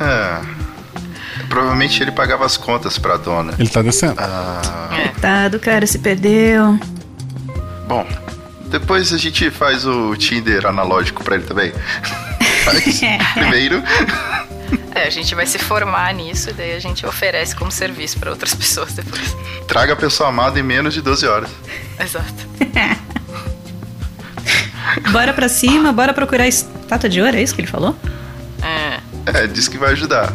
É. 0.00 0.40
Provavelmente 1.48 2.02
ele 2.02 2.10
pagava 2.12 2.44
as 2.44 2.56
contas 2.56 2.98
pra 2.98 3.16
dona. 3.16 3.54
Ele 3.58 3.68
tá 3.68 3.82
descendo. 3.82 4.14
Ah, 4.18 4.88
Coitado, 4.90 5.58
cara, 5.60 5.86
se 5.86 5.98
perdeu. 5.98 6.78
bom, 7.86 8.06
depois 8.68 9.12
a 9.12 9.18
gente 9.18 9.50
faz 9.50 9.86
o 9.86 10.16
Tinder 10.16 10.66
analógico 10.66 11.22
pra 11.22 11.36
ele 11.36 11.44
também. 11.44 11.72
Faz 12.64 12.82
primeiro. 13.34 13.82
É, 14.94 15.08
a 15.08 15.10
gente 15.10 15.34
vai 15.34 15.44
se 15.44 15.58
formar 15.58 16.14
nisso 16.14 16.50
e 16.50 16.52
daí 16.52 16.72
a 16.72 16.78
gente 16.78 17.04
oferece 17.04 17.56
como 17.56 17.70
serviço 17.70 18.18
pra 18.18 18.30
outras 18.30 18.54
pessoas 18.54 18.92
depois. 18.92 19.36
Traga 19.66 19.94
a 19.94 19.96
pessoa 19.96 20.28
amada 20.28 20.58
em 20.58 20.62
menos 20.62 20.94
de 20.94 21.00
12 21.00 21.26
horas. 21.26 21.50
Exato. 21.98 22.46
Bora 25.10 25.32
pra 25.32 25.48
cima, 25.48 25.92
bora 25.92 26.12
procurar 26.12 26.44
a 26.44 26.48
estátua 26.48 27.08
de 27.08 27.20
ouro, 27.20 27.36
é 27.36 27.42
isso 27.42 27.54
que 27.54 27.60
ele 27.62 27.68
falou? 27.68 27.96
É. 28.62 29.00
É, 29.26 29.46
diz 29.46 29.66
que 29.66 29.78
vai 29.78 29.92
ajudar. 29.92 30.30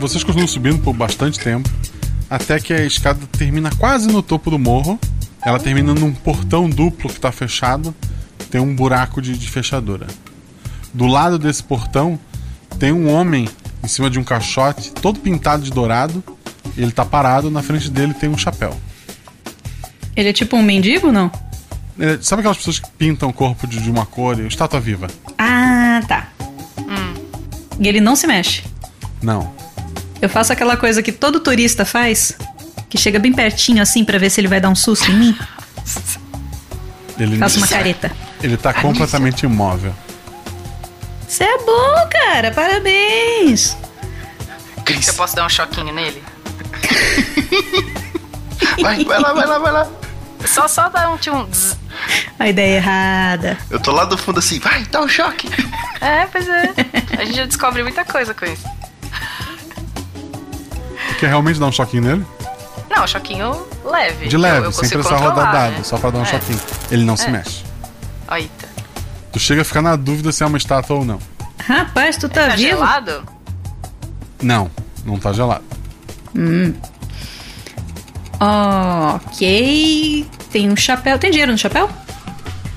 Vocês 0.00 0.24
continuam 0.24 0.48
subindo 0.48 0.78
por 0.82 0.94
bastante 0.94 1.38
tempo, 1.38 1.68
até 2.30 2.58
que 2.58 2.72
a 2.72 2.84
escada 2.84 3.20
termina 3.32 3.70
quase 3.78 4.08
no 4.08 4.22
topo 4.22 4.50
do 4.50 4.58
morro. 4.58 4.98
Ela 5.44 5.60
termina 5.60 5.94
num 5.94 6.12
portão 6.12 6.68
duplo 6.68 7.12
que 7.12 7.20
tá 7.20 7.30
fechado, 7.30 7.94
tem 8.50 8.60
um 8.60 8.74
buraco 8.74 9.20
de, 9.22 9.36
de 9.36 9.48
fechadura. 9.48 10.06
Do 10.92 11.06
lado 11.06 11.38
desse 11.38 11.62
portão 11.62 12.18
tem 12.78 12.92
um 12.92 13.12
homem 13.12 13.48
em 13.82 13.88
cima 13.88 14.08
de 14.08 14.18
um 14.18 14.24
caixote, 14.24 14.92
todo 14.92 15.18
pintado 15.20 15.62
de 15.62 15.70
dourado. 15.70 16.22
Ele 16.76 16.92
tá 16.92 17.04
parado, 17.04 17.50
na 17.50 17.62
frente 17.62 17.90
dele 17.90 18.14
tem 18.14 18.28
um 18.28 18.38
chapéu. 18.38 18.76
Ele 20.14 20.28
é 20.28 20.32
tipo 20.32 20.56
um 20.56 20.62
mendigo, 20.62 21.10
não? 21.10 21.30
É, 21.98 22.18
Sabe 22.20 22.40
aquelas 22.40 22.56
pessoas 22.58 22.78
que 22.78 22.88
pintam 22.90 23.28
o 23.28 23.32
corpo 23.32 23.66
de, 23.66 23.80
de 23.80 23.90
uma 23.90 24.06
cor 24.06 24.38
e 24.38 24.46
estátua 24.46 24.78
viva? 24.80 25.08
Ah, 25.36 26.00
tá. 26.06 26.28
E 27.80 27.86
ele 27.88 28.00
não 28.00 28.16
se 28.16 28.26
mexe. 28.26 28.62
Não. 29.22 29.52
Eu 30.20 30.28
faço 30.28 30.52
aquela 30.52 30.76
coisa 30.76 31.02
que 31.02 31.12
todo 31.12 31.40
turista 31.40 31.84
faz, 31.84 32.36
que 32.88 32.98
chega 32.98 33.18
bem 33.18 33.32
pertinho 33.32 33.80
assim 33.82 34.04
pra 34.04 34.18
ver 34.18 34.30
se 34.30 34.40
ele 34.40 34.48
vai 34.48 34.60
dar 34.60 34.68
um 34.68 34.74
susto 34.74 35.10
em 35.10 35.16
mim. 35.16 35.38
Ele, 37.18 37.36
Faço 37.38 37.58
uma 37.58 37.66
careta. 37.66 38.12
Ele 38.42 38.56
tá 38.56 38.72
completamente 38.72 39.44
imóvel. 39.44 39.92
Você 41.28 41.44
é 41.44 41.58
bom, 41.58 42.08
cara. 42.10 42.50
Parabéns. 42.50 43.76
Eu 45.06 45.14
posso 45.14 45.36
dar 45.36 45.44
um 45.44 45.48
choquinho 45.48 45.92
nele? 45.92 46.22
Vai, 48.80 49.04
vai 49.04 49.18
lá, 49.20 49.32
vai 49.32 49.46
lá, 49.46 49.58
vai 49.58 49.72
lá. 49.72 49.86
Só, 50.46 50.68
só 50.68 50.88
dar 50.88 51.10
um 51.10 51.16
tchum. 51.16 51.46
A 52.38 52.48
ideia 52.48 52.76
errada. 52.76 53.58
Eu 53.70 53.80
tô 53.80 53.90
lá 53.92 54.04
do 54.04 54.16
fundo 54.16 54.38
assim, 54.38 54.58
vai, 54.60 54.84
dá 54.84 55.00
um 55.00 55.08
choque. 55.08 55.48
É, 56.00 56.26
pois 56.26 56.48
é. 56.48 56.72
A 57.18 57.24
gente 57.24 57.36
já 57.36 57.44
descobre 57.46 57.82
muita 57.82 58.04
coisa 58.04 58.32
com 58.34 58.44
isso. 58.46 58.64
Quer 61.18 61.28
realmente 61.28 61.58
dar 61.58 61.66
um 61.66 61.72
choquinho 61.72 62.02
nele? 62.04 62.26
Não, 62.88 63.04
choquinho 63.06 63.66
leve. 63.84 64.28
De 64.28 64.36
leve, 64.36 64.58
eu, 64.58 64.64
eu 64.64 64.72
sem 64.72 64.88
precisar 64.88 65.16
rodar 65.16 65.34
controlar, 65.34 65.52
dado, 65.52 65.72
né? 65.78 65.82
só 65.82 65.98
pra 65.98 66.10
dar 66.10 66.18
um 66.20 66.22
É. 66.22 66.26
choquinho. 66.26 66.60
Ele 66.92 67.04
não 67.04 67.16
se 67.16 67.26
É. 67.26 67.30
mexe. 67.30 67.64
Eita. 68.30 68.67
Tu 69.38 69.42
chega 69.42 69.62
a 69.62 69.64
ficar 69.64 69.82
na 69.82 69.94
dúvida 69.94 70.32
se 70.32 70.42
é 70.42 70.46
uma 70.46 70.58
estátua 70.58 70.96
ou 70.96 71.04
não. 71.04 71.20
Rapaz, 71.64 72.16
tu 72.16 72.28
tá, 72.28 72.48
Tá 72.48 72.56
vivo? 72.56 72.70
gelado? 72.70 73.22
Não, 74.42 74.68
não 75.04 75.16
tá 75.16 75.32
gelado. 75.32 75.62
Hum. 76.36 76.74
Ok. 78.40 80.26
Tem 80.50 80.68
um 80.68 80.74
chapéu. 80.76 81.20
Tem 81.20 81.30
dinheiro 81.30 81.52
no 81.52 81.58
chapéu? 81.58 81.88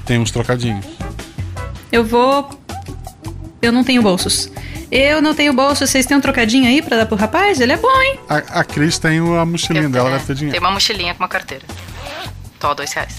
Tem 0.06 0.20
uns 0.20 0.30
trocadinhos. 0.30 0.86
Eu 1.92 2.04
vou. 2.06 2.48
Eu 3.60 3.72
não 3.72 3.84
tenho 3.84 4.04
bolsos. 4.04 4.52
Eu 4.92 5.20
não 5.20 5.34
tenho 5.34 5.54
bolso. 5.54 5.88
Vocês 5.88 6.06
têm 6.06 6.16
um 6.16 6.22
trocadinho 6.22 6.68
aí 6.68 6.80
pra 6.84 6.96
dar 6.98 7.06
pro 7.08 7.16
rapaz? 7.18 7.60
Ele 7.60 7.74
é 7.74 7.78
bom, 7.78 8.02
hein? 8.04 8.20
A, 8.30 8.36
a 8.60 8.64
Cris 8.64 9.00
tem 9.00 9.18
a 9.18 9.46
mochilinha 9.46 9.90
dela, 9.90 10.12
deve 10.12 10.22
ter 10.22 10.28
Tem 10.28 10.36
dinheiro. 10.36 10.60
uma 10.60 10.72
mochilinha 10.72 11.16
com 11.16 11.24
uma 11.24 11.30
carteira. 11.30 11.66
Tó, 12.60 12.76
dois 12.76 12.94
reais. 12.94 13.18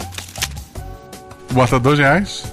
Bota 1.50 1.80
dois 1.80 1.98
reais? 1.98 2.44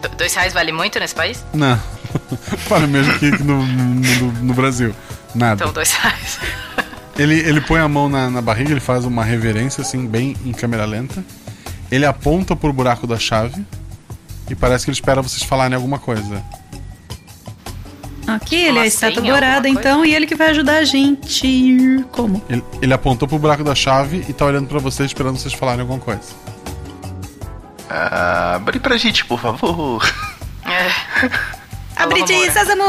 Do- 0.00 0.16
dois 0.16 0.34
reais 0.34 0.52
vale 0.52 0.72
muito 0.72 0.98
nesse 0.98 1.14
país? 1.14 1.44
Não. 1.52 1.78
Para 2.68 2.86
mesmo 2.86 3.18
que 3.18 3.30
no, 3.42 3.64
no, 3.66 4.32
no 4.42 4.54
Brasil. 4.54 4.94
Nada. 5.34 5.62
Então, 5.62 5.72
dois 5.72 5.92
reais. 5.92 6.38
Ele, 7.18 7.34
ele 7.40 7.60
põe 7.60 7.80
a 7.80 7.88
mão 7.88 8.08
na, 8.08 8.30
na 8.30 8.40
barriga, 8.40 8.70
ele 8.70 8.78
faz 8.78 9.04
uma 9.04 9.24
reverência, 9.24 9.82
assim, 9.82 10.06
bem 10.06 10.36
em 10.46 10.52
câmera 10.52 10.84
lenta. 10.84 11.24
Ele 11.90 12.06
aponta 12.06 12.54
pro 12.54 12.72
buraco 12.72 13.08
da 13.08 13.18
chave. 13.18 13.66
E 14.48 14.54
parece 14.54 14.84
que 14.84 14.90
ele 14.92 14.96
espera 14.96 15.20
vocês 15.20 15.42
falarem 15.42 15.74
alguma 15.74 15.98
coisa. 15.98 16.40
Aqui, 18.24 18.54
ele 18.54 18.78
é 18.78 18.82
a 18.82 18.86
estátua 18.86 19.20
senha, 19.22 19.32
dourada, 19.32 19.68
então, 19.68 20.04
e 20.04 20.14
ele 20.14 20.26
que 20.26 20.36
vai 20.36 20.50
ajudar 20.50 20.76
a 20.76 20.84
gente. 20.84 22.04
Como? 22.12 22.40
Ele, 22.48 22.62
ele 22.80 22.92
apontou 22.92 23.26
pro 23.26 23.36
buraco 23.38 23.64
da 23.64 23.74
chave 23.74 24.24
e 24.28 24.32
tá 24.32 24.44
olhando 24.44 24.68
pra 24.68 24.78
vocês, 24.78 25.08
esperando 25.10 25.38
vocês 25.38 25.52
falarem 25.52 25.80
alguma 25.80 25.98
coisa. 25.98 26.20
Ah, 27.88 28.54
abre 28.56 28.78
pra 28.78 28.96
gente, 28.96 29.24
por 29.24 29.40
favor. 29.40 30.04
É. 30.64 31.28
Abre 31.96 32.22
de 32.22 32.50
Sésamo! 32.52 32.84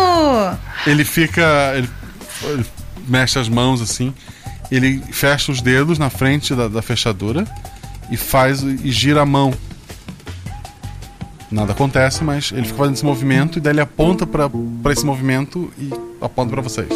Ele 0.86 1.04
fica. 1.04 1.74
Ele, 1.76 1.90
ele 2.44 2.66
mexe 3.08 3.40
as 3.40 3.50
mãos 3.50 3.82
assim. 3.82 4.14
Ele 4.70 5.02
fecha 5.12 5.52
os 5.52 5.62
dedos 5.62 5.98
na 5.98 6.12
frente 6.12 6.54
da, 6.54 6.68
da 6.68 6.82
fechadura 6.82 7.48
e 8.12 8.18
faz 8.18 8.62
e 8.62 8.92
gira 8.92 9.22
a 9.22 9.26
mão. 9.26 9.52
Nada 11.50 11.72
acontece, 11.72 12.24
mas 12.24 12.52
ele 12.52 12.66
fica 12.66 12.78
fazendo 12.78 12.94
esse 12.94 13.06
movimento 13.06 13.58
e 13.58 13.62
daí 13.62 13.74
ele 13.74 13.82
aponta 13.82 14.28
pra 14.28 14.48
pra 14.84 14.94
esse 14.94 15.04
movimento 15.04 15.74
e 15.80 15.90
aponta 16.22 16.52
pra 16.52 16.62
vocês. 16.62 16.90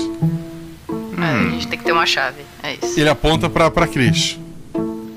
É, 1.18 1.48
a 1.48 1.50
gente 1.50 1.68
tem 1.68 1.80
que 1.80 1.86
ter 1.86 1.94
uma 1.94 2.06
chave. 2.06 2.42
É 2.62 2.76
isso. 2.76 3.00
Ele 3.00 3.10
aponta 3.10 3.50
pra, 3.50 3.72
pra 3.72 3.88
Cris. 3.88 4.38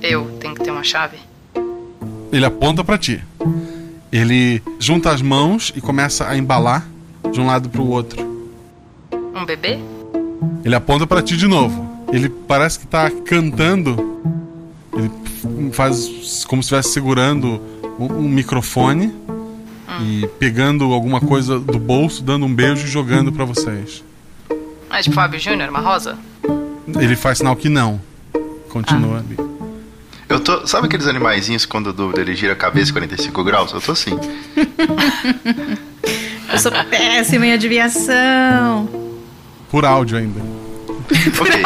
Eu 0.01 0.39
tenho 0.41 0.55
que 0.55 0.63
ter 0.65 0.71
uma 0.71 0.85
chave. 0.85 1.19
Ele 2.37 2.45
aponta 2.45 2.85
pra 2.85 2.99
ti. 2.99 3.25
Ele 4.13 4.63
junta 4.79 5.11
as 5.11 5.23
mãos 5.23 5.73
e 5.75 5.81
começa 5.81 6.29
a 6.29 6.37
embalar 6.37 6.87
de 7.33 7.41
um 7.41 7.47
lado 7.47 7.71
pro 7.71 7.87
outro. 7.87 8.23
Um 9.35 9.47
bebê? 9.47 9.79
Ele 10.63 10.75
aponta 10.75 11.07
pra 11.07 11.23
ti 11.23 11.35
de 11.35 11.47
novo. 11.47 12.05
Ele 12.13 12.29
parece 12.29 12.79
que 12.79 12.87
tá 12.87 13.11
cantando. 13.11 14.21
Ele 14.93 15.11
faz 15.73 16.45
como 16.47 16.63
se 16.63 16.67
estivesse 16.67 16.91
segurando 16.91 17.59
um, 17.99 18.29
microfone 18.29 19.15
e 20.03 20.27
pegando 20.39 20.93
alguma 20.93 21.23
coisa 21.23 21.59
do 21.59 21.79
bolso, 21.79 22.23
dando 22.23 22.45
um 22.45 22.55
beijo 22.55 22.87
e 22.87 22.91
jogando 22.91 23.33
pra 23.33 23.47
vocês. 23.47 24.05
É 24.91 25.01
tipo 25.01 25.15
Fábio 25.15 25.41
Júnior, 25.41 25.71
uma 25.71 25.81
rosa? 25.81 26.19
Ele 27.01 27.17
faz 27.17 27.39
sinal 27.39 27.57
que 27.57 27.71
não. 27.71 27.99
Continua 28.69 29.21
ali. 29.21 29.46
Eu 30.37 30.41
tô. 30.41 30.67
Sabe 30.67 30.87
aqueles 30.87 31.07
animaizinhos 31.07 31.65
quando 31.65 31.95
dúvida 31.95 32.21
ele 32.21 32.37
gira 32.37 32.53
a 32.53 32.57
cabeça 32.57 32.93
45 32.93 33.43
graus? 33.43 33.73
Eu 33.73 33.81
tô 33.81 33.93
assim. 33.93 34.11
Eu 36.53 36.59
sou 36.59 36.71
péssima 36.91 37.47
em 37.47 37.53
adivinhação. 37.55 38.87
Por 39.71 39.85
áudio 39.87 40.19
ainda. 40.19 40.41
Ok. 41.41 41.63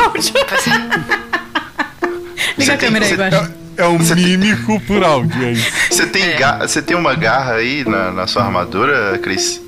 Liga 2.59 2.75
a 2.75 2.79
câmera 2.79 3.05
aí, 3.07 3.15
Guaxa. 3.15 3.55
É 3.77 3.87
um 3.89 3.99
mímico 3.99 4.79
por 4.83 5.03
áudio, 5.03 5.43
é 5.43 5.53
isso. 5.53 5.71
Você 5.91 6.07
tem, 6.07 6.37
ga- 6.37 6.59
você 6.67 6.83
tem 6.83 6.97
uma 6.97 7.15
garra 7.15 7.55
aí 7.55 7.85
na, 7.85 8.11
na 8.13 8.27
sua 8.27 8.45
armadura, 8.45 9.17
Cris? 9.19 9.61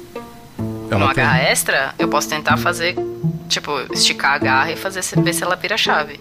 Uma 0.90 1.14
garra 1.14 1.38
extra, 1.40 1.94
eu 1.98 2.08
posso 2.08 2.28
tentar 2.28 2.58
fazer, 2.58 2.94
tipo, 3.48 3.72
esticar 3.92 4.34
a 4.34 4.38
garra 4.38 4.72
e 4.72 4.76
fazer 4.76 5.00
ver 5.22 5.32
se 5.32 5.42
ela 5.42 5.56
vira 5.56 5.76
chave. 5.78 6.20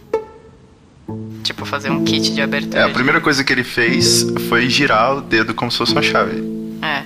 Tipo, 1.51 1.65
fazer 1.65 1.91
um 1.91 2.05
kit 2.05 2.31
de 2.33 2.39
É, 2.39 2.43
abertura. 2.45 2.85
a 2.85 2.89
primeira 2.89 3.19
coisa 3.19 3.43
que 3.43 3.51
ele 3.51 3.65
fez 3.65 4.25
foi 4.47 4.69
girar 4.69 5.17
o 5.17 5.21
dedo 5.21 5.53
como 5.53 5.69
se 5.69 5.77
fosse 5.77 5.91
uma 5.91 6.01
chave. 6.01 6.41
É. 6.81 7.03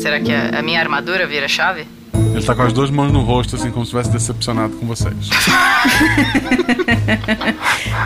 Será 0.00 0.18
que 0.18 0.32
a, 0.32 0.58
a 0.58 0.62
minha 0.62 0.80
armadura 0.80 1.28
vira 1.28 1.46
chave? 1.46 1.86
Ele 2.34 2.42
tá 2.44 2.56
com 2.56 2.62
as 2.62 2.72
duas 2.72 2.90
mãos 2.90 3.12
no 3.12 3.20
rosto, 3.20 3.54
assim, 3.54 3.70
como 3.70 3.86
se 3.86 3.90
estivesse 3.96 4.10
decepcionado 4.10 4.74
com 4.74 4.86
vocês. 4.86 5.14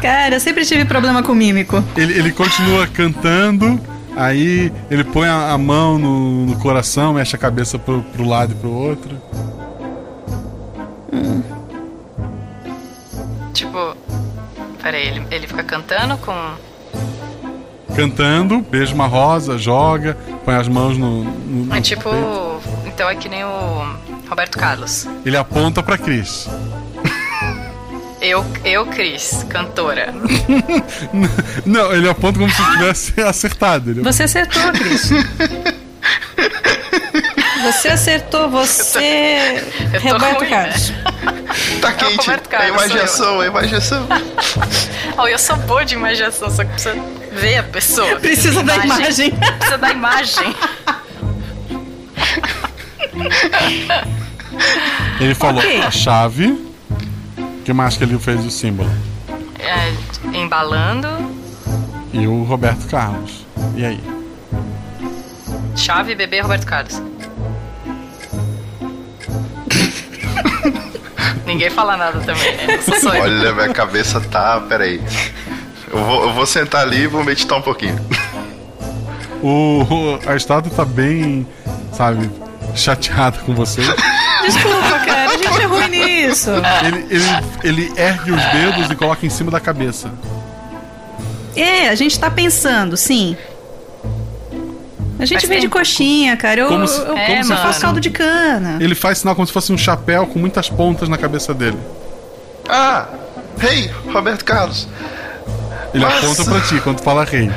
Cara, 0.03 0.35
eu 0.37 0.41
sempre 0.41 0.67
tive 0.67 0.85
problema 0.85 1.23
com 1.23 1.35
mímico. 1.35 1.83
Ele, 1.97 2.13
ele 2.19 2.33
continua 2.33 2.87
cantando, 2.87 3.81
aí 4.15 4.71
ele 4.91 5.05
põe 5.05 5.27
a, 5.27 5.53
a 5.53 5.59
mão 5.59 5.99
no, 5.99 6.45
no 6.47 6.57
coração, 6.57 7.15
mexe 7.15 7.35
a 7.35 7.39
cabeça 7.39 7.79
pro, 7.79 8.03
pro 8.03 8.25
lado 8.29 8.53
e 8.53 8.57
pro 8.57 8.71
outro. 8.71 9.17
Peraí, 14.89 15.07
ele, 15.07 15.23
ele 15.31 15.47
fica 15.47 15.63
cantando 15.63 16.17
com. 16.17 16.35
Cantando, 17.95 18.61
beija 18.63 18.95
uma 18.95 19.07
rosa, 19.07 19.59
joga, 19.59 20.17
põe 20.47 20.55
as 20.55 20.67
mãos 20.67 20.97
no. 20.97 21.25
no- 21.25 21.65
no 21.67 21.77
É 21.77 21.81
tipo. 21.83 22.09
peito. 22.09 22.61
Então 22.87 23.07
é 23.07 23.15
que 23.15 23.29
nem 23.29 23.45
o 23.45 23.95
Roberto 24.31 24.57
Carlos. 24.57 25.07
Ele 25.27 25.37
aponta 25.37 25.83
pra 25.83 25.99
Cris. 25.99 26.49
Eu, 28.23 28.43
eu, 28.65 28.87
Cris, 28.87 29.45
cantora. 29.51 30.15
Não, 31.67 31.93
ele 31.93 32.09
aponta 32.09 32.39
como 32.39 32.51
se 32.51 32.65
tivesse 32.73 33.21
acertado. 33.21 33.91
Ele- 33.91 34.01
Você 34.01 34.23
acertou, 34.23 34.73
Cris. 34.73 35.11
Você 37.63 37.89
acertou, 37.89 38.49
você. 38.49 39.63
eu 39.93 40.01
tô 40.01 40.09
Roberto 40.13 40.39
ruim, 40.39 40.49
Carlos. 40.49 40.93
Tá 41.81 41.93
quente. 41.93 42.17
Roberto 42.19 42.47
É 42.47 42.51
Carlos, 42.51 42.69
sou 42.69 42.77
imaginação, 42.87 43.43
é 43.43 43.47
imaginação. 43.47 44.07
Oh, 45.17 45.27
eu 45.29 45.39
sou 45.39 45.57
boa 45.57 45.85
de 45.85 45.95
imaginação, 45.95 46.51
só 46.51 46.65
que 46.65 46.73
precisa 46.73 46.95
ver 47.33 47.59
a 47.59 47.63
pessoa. 47.63 48.17
Precisa 48.17 48.63
da 48.63 48.77
imagem. 48.77 49.31
Precisa 49.31 49.79
da 49.79 49.91
imagem. 49.91 50.55
Ele 55.21 55.35
falou 55.35 55.61
Ok. 55.61 55.81
a 55.83 55.91
chave. 55.91 56.49
O 56.49 57.63
que 57.65 57.73
mais 57.73 57.97
que 57.97 58.05
ele 58.05 58.19
fez 58.19 58.45
o 58.45 58.51
símbolo? 58.51 58.91
É, 59.59 59.93
embalando, 60.37 61.09
E 62.13 62.27
o 62.27 62.43
Roberto 62.45 62.87
Carlos. 62.89 63.45
E 63.77 63.85
aí? 63.85 64.01
chave, 65.77 66.15
bebê, 66.15 66.41
Roberto 66.41 66.67
Carlos. 66.67 67.03
Ninguém 71.47 71.71
fala 71.71 71.97
nada 71.97 72.21
também, 72.21 72.57
né? 72.57 72.79
Só. 73.01 73.11
Olha, 73.11 73.53
minha 73.53 73.69
cabeça 73.73 74.21
tá. 74.21 74.61
Peraí. 74.69 75.01
Eu 75.91 76.05
vou, 76.05 76.23
eu 76.25 76.33
vou 76.33 76.47
sentar 76.47 76.83
ali 76.83 77.03
e 77.03 77.07
vou 77.07 77.25
meditar 77.25 77.59
um 77.59 77.63
pouquinho. 77.63 77.99
O, 79.43 79.83
o- 79.83 80.21
a 80.31 80.37
estátua 80.37 80.71
tá 80.75 80.85
bem, 80.85 81.47
sabe, 81.93 82.31
chateada 82.75 83.39
com 83.39 83.55
você. 83.55 83.81
Desculpa, 84.43 84.99
cara, 85.07 85.25
a 85.31 85.37
gente 85.37 85.47
é 85.47 85.65
ruim 85.65 85.89
nisso. 85.89 86.51
Ele, 86.85 87.07
ele, 87.11 87.25
ele 87.89 87.93
ergue 88.01 88.33
os 88.33 88.45
dedos 88.53 88.91
e 88.91 88.95
coloca 88.97 89.25
em 89.25 89.31
cima 89.31 89.51
da 89.51 89.61
cabeça. 89.61 90.11
É, 91.57 91.89
a 91.89 91.95
gente 91.95 92.19
tá 92.19 92.31
pensando, 92.31 92.97
sim. 92.97 93.37
A 95.19 95.25
gente 95.25 95.41
Faz 95.41 95.49
vem 95.49 95.59
de 95.59 95.67
tempo. 95.67 95.77
coxinha, 95.79 96.37
cara. 96.37 96.61
Eu, 96.61 96.69
Como 96.69 96.87
se- 96.87 97.01
eu, 97.01 97.07
como 97.07 97.19
eu 97.19 97.45
se 97.45 97.57
fosse 97.57 97.81
caldo 97.81 98.01
de 98.01 98.11
cana. 98.11 98.79
Ele 98.81 98.95
faz 98.95 99.19
sinal 99.19 99.35
como 99.35 99.47
se 99.47 99.53
fosse 99.53 99.73
um 99.73 99.79
chapéu 99.79 100.27
com 100.27 100.39
muitas 100.39 100.69
pontas 100.69 101.09
na 101.09 101.19
cabeça 101.19 101.53
dele. 101.53 101.79
Ah! 102.69 103.07
Rei, 103.59 103.91
Roberto 104.13 104.45
Carlos. 104.45 104.89
Ele 105.93 106.05
Nossa. 106.05 106.19
aponta 106.19 106.45
pra 106.45 106.61
ti 106.61 106.81
quando 106.81 107.01
fala 107.01 107.25
rei. 107.25 107.51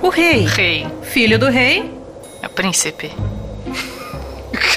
O 0.00 0.08
rei. 0.10 0.46
Rei. 0.46 0.86
Filho 1.02 1.38
do 1.38 1.48
rei. 1.50 1.92
É 2.40 2.46
o 2.46 2.50
príncipe. 2.50 3.10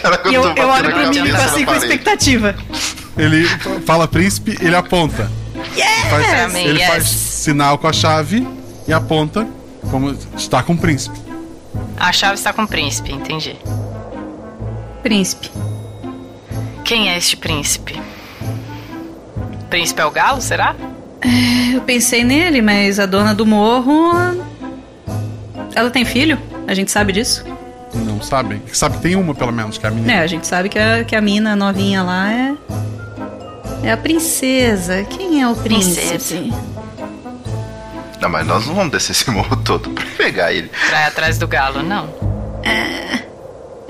Caraca, 0.02 0.30
E 0.30 0.34
eu, 0.34 0.42
tô 0.42 0.48
eu 0.50 0.56
batendo 0.56 0.70
olho 0.72 0.78
a 0.78 0.82
pro 0.82 0.92
cabeça 1.04 1.12
mímico 1.12 1.38
na 1.38 1.46
assim 1.46 1.66
com 1.66 1.76
expectativa. 1.76 2.56
Ele 3.18 3.46
fala 3.86 4.08
príncipe, 4.08 4.58
ele 4.62 4.76
aponta. 4.76 5.30
Faz- 6.10 6.28
Pra 6.28 6.48
mim, 6.50 6.64
ele 6.64 6.80
yes. 6.80 6.88
faz 6.88 7.08
sinal 7.08 7.78
com 7.78 7.88
a 7.88 7.94
chave 7.94 8.48
e 8.88 8.94
aponta 8.94 9.48
como 9.92 10.18
está 10.36 10.64
com 10.64 10.74
o 10.74 10.78
príncipe. 10.78 11.20
A 12.02 12.12
chave 12.12 12.34
está 12.34 12.52
com 12.52 12.64
o 12.64 12.68
príncipe, 12.68 13.12
entendi. 13.14 13.56
Príncipe. 15.04 15.52
Quem 16.84 17.12
é 17.12 17.16
este 17.16 17.38
príncipe? 17.38 18.02
Príncipe 19.70 20.02
é 20.02 20.06
o 20.06 20.10
galo, 20.10 20.42
será? 20.42 20.76
Eu 21.72 21.82
pensei 21.82 22.24
nele, 22.24 22.60
mas 22.60 23.00
a 23.00 23.06
dona 23.06 23.36
do 23.36 23.46
morro. 23.46 24.14
Ela 25.76 25.92
tem 25.92 26.04
filho? 26.04 26.40
A 26.68 26.74
gente 26.74 26.90
sabe 26.90 27.14
disso? 27.14 27.46
Não 27.94 28.20
sabem? 28.20 28.64
Sabe 28.74 28.98
que 28.98 29.04
tem 29.04 29.16
uma, 29.16 29.36
pelo 29.36 29.52
menos, 29.52 29.78
que 29.78 29.86
é 29.86 29.90
a 29.90 29.92
menina. 29.92 30.14
É, 30.14 30.20
a 30.22 30.28
gente 30.28 30.48
sabe 30.48 30.70
que 30.70 30.80
a, 30.80 31.04
que 31.04 31.16
a 31.16 31.22
mina 31.22 31.56
novinha 31.56 32.02
lá 32.02 32.32
é. 32.32 32.56
É 33.84 33.92
a 33.92 33.98
princesa. 33.98 35.04
Quem 35.04 35.44
é 35.44 35.48
o 35.48 35.56
príncipe? 35.56 36.08
Princesa. 36.08 36.71
Não, 38.22 38.30
mas 38.30 38.46
nós 38.46 38.68
não 38.68 38.76
vamos 38.76 38.92
descer 38.92 39.12
esse 39.12 39.30
morro 39.32 39.56
todo 39.58 39.90
pra 39.90 40.06
pegar 40.16 40.54
ele. 40.54 40.70
Pra 40.88 41.02
ir 41.02 41.06
atrás 41.06 41.38
do 41.38 41.48
galo, 41.48 41.82
não. 41.82 42.14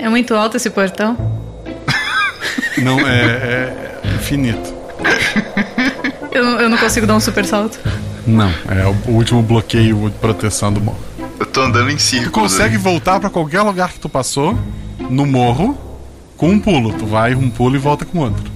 É 0.02 0.08
muito 0.08 0.34
alto 0.34 0.56
esse 0.56 0.68
portão? 0.68 1.16
Não, 2.78 2.98
é, 3.06 3.22
é 4.02 4.14
infinito. 4.16 4.74
Eu, 6.32 6.44
eu 6.44 6.68
não 6.70 6.78
consigo 6.78 7.06
dar 7.06 7.14
um 7.14 7.20
super 7.20 7.44
salto. 7.44 7.78
Não, 8.26 8.48
é 8.48 8.86
o 9.06 9.10
último 9.10 9.42
bloqueio 9.42 10.08
de 10.08 10.16
proteção 10.16 10.72
do 10.72 10.80
morro. 10.80 10.98
Eu 11.38 11.44
tô 11.44 11.60
andando 11.60 11.90
em 11.90 11.98
círculos. 11.98 12.32
Tu 12.32 12.40
consegue 12.56 12.78
voltar 12.78 13.20
pra 13.20 13.28
qualquer 13.28 13.60
lugar 13.60 13.92
que 13.92 14.00
tu 14.00 14.08
passou 14.08 14.58
no 14.98 15.26
morro 15.26 15.76
com 16.38 16.48
um 16.48 16.58
pulo. 16.58 16.94
Tu 16.94 17.04
vai 17.04 17.34
um 17.34 17.50
pulo 17.50 17.76
e 17.76 17.78
volta 17.78 18.06
com 18.06 18.20
outro. 18.20 18.50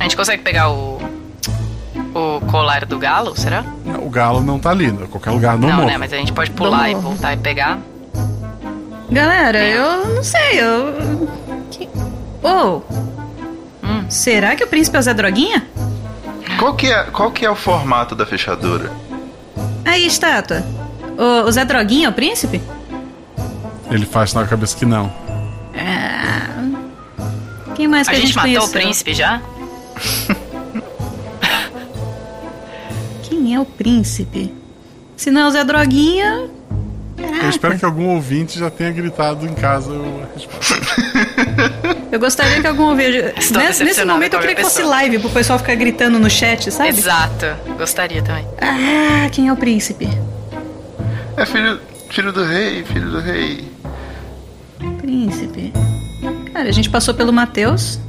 A 0.00 0.02
gente 0.02 0.16
consegue 0.16 0.42
pegar 0.42 0.68
o. 0.70 0.93
O 2.14 2.40
colar 2.46 2.84
do 2.86 2.98
galo, 2.98 3.36
será? 3.36 3.64
O 4.00 4.08
galo 4.08 4.40
não 4.40 4.58
tá 4.58 4.70
ali, 4.70 4.86
em 4.86 4.96
qualquer 5.06 5.30
lugar 5.32 5.58
no 5.58 5.66
não, 5.66 5.76
morro. 5.76 5.88
né? 5.88 5.98
Mas 5.98 6.12
a 6.12 6.16
gente 6.16 6.32
pode 6.32 6.50
pular 6.52 6.88
e 6.88 6.94
morro. 6.94 7.08
voltar 7.10 7.32
e 7.32 7.36
pegar. 7.36 7.78
Galera, 9.10 9.58
eu 9.58 10.14
não 10.14 10.22
sei, 10.24 10.60
eu. 10.60 11.28
Que... 11.70 11.88
Oh! 12.42 12.80
Será 14.08 14.54
que 14.54 14.62
o 14.62 14.66
príncipe 14.68 14.96
é 14.96 15.00
o 15.00 15.02
Zé 15.02 15.12
Droguinha? 15.14 15.66
Qual 16.58 16.74
que, 16.74 16.86
é, 16.86 17.04
qual 17.04 17.30
que 17.32 17.44
é 17.44 17.50
o 17.50 17.56
formato 17.56 18.14
da 18.14 18.24
fechadura? 18.24 18.92
Aí, 19.84 20.06
estátua. 20.06 20.62
O, 21.18 21.48
o 21.48 21.52
Zé 21.52 21.64
Droguinha 21.64 22.06
é 22.06 22.10
o 22.10 22.12
príncipe? 22.12 22.62
Ele 23.90 24.06
faz 24.06 24.32
na 24.34 24.46
cabeça 24.46 24.76
que 24.76 24.86
não. 24.86 25.12
Ah, 25.76 26.62
Quem 27.74 27.88
mais 27.88 28.06
a 28.08 28.12
que 28.12 28.16
a, 28.16 28.20
gente, 28.20 28.34
matou 28.36 28.50
conheceu? 28.50 28.68
o 28.68 28.72
príncipe 28.72 29.14
já? 29.14 29.40
Quem 33.44 33.54
é 33.54 33.60
o 33.60 33.66
príncipe? 33.66 34.54
Se 35.18 35.30
não 35.30 35.42
é 35.42 35.46
o 35.46 35.50
Zé 35.50 35.62
Droguinha. 35.62 36.48
Eu 37.18 37.50
espero 37.50 37.78
que 37.78 37.84
algum 37.84 38.06
ouvinte 38.06 38.58
já 38.58 38.70
tenha 38.70 38.90
gritado 38.90 39.44
em 39.44 39.52
casa 39.52 39.92
a 39.92 40.34
resposta. 40.34 40.74
Eu 42.10 42.18
gostaria 42.18 42.62
que 42.62 42.66
algum 42.66 42.84
ouvinte. 42.84 43.34
Nesse, 43.52 43.84
nesse 43.84 44.02
momento 44.06 44.32
eu 44.32 44.40
queria 44.40 44.54
que 44.54 44.62
fosse 44.62 44.82
live 44.82 45.18
pro 45.18 45.28
pessoal 45.28 45.58
ficar 45.58 45.74
gritando 45.74 46.18
no 46.18 46.30
chat, 46.30 46.70
sabe? 46.70 46.88
Exato. 46.88 47.44
Gostaria 47.76 48.22
também. 48.22 48.46
Ah, 48.62 49.28
quem 49.30 49.48
é 49.48 49.52
o 49.52 49.56
príncipe? 49.58 50.08
É 51.36 51.44
filho, 51.44 51.78
filho 52.08 52.32
do 52.32 52.44
rei, 52.44 52.82
filho 52.84 53.10
do 53.10 53.20
rei. 53.20 53.70
Príncipe. 55.02 55.70
Cara, 56.50 56.70
a 56.70 56.72
gente 56.72 56.88
passou 56.88 57.12
pelo 57.12 57.30
Matheus 57.30 58.00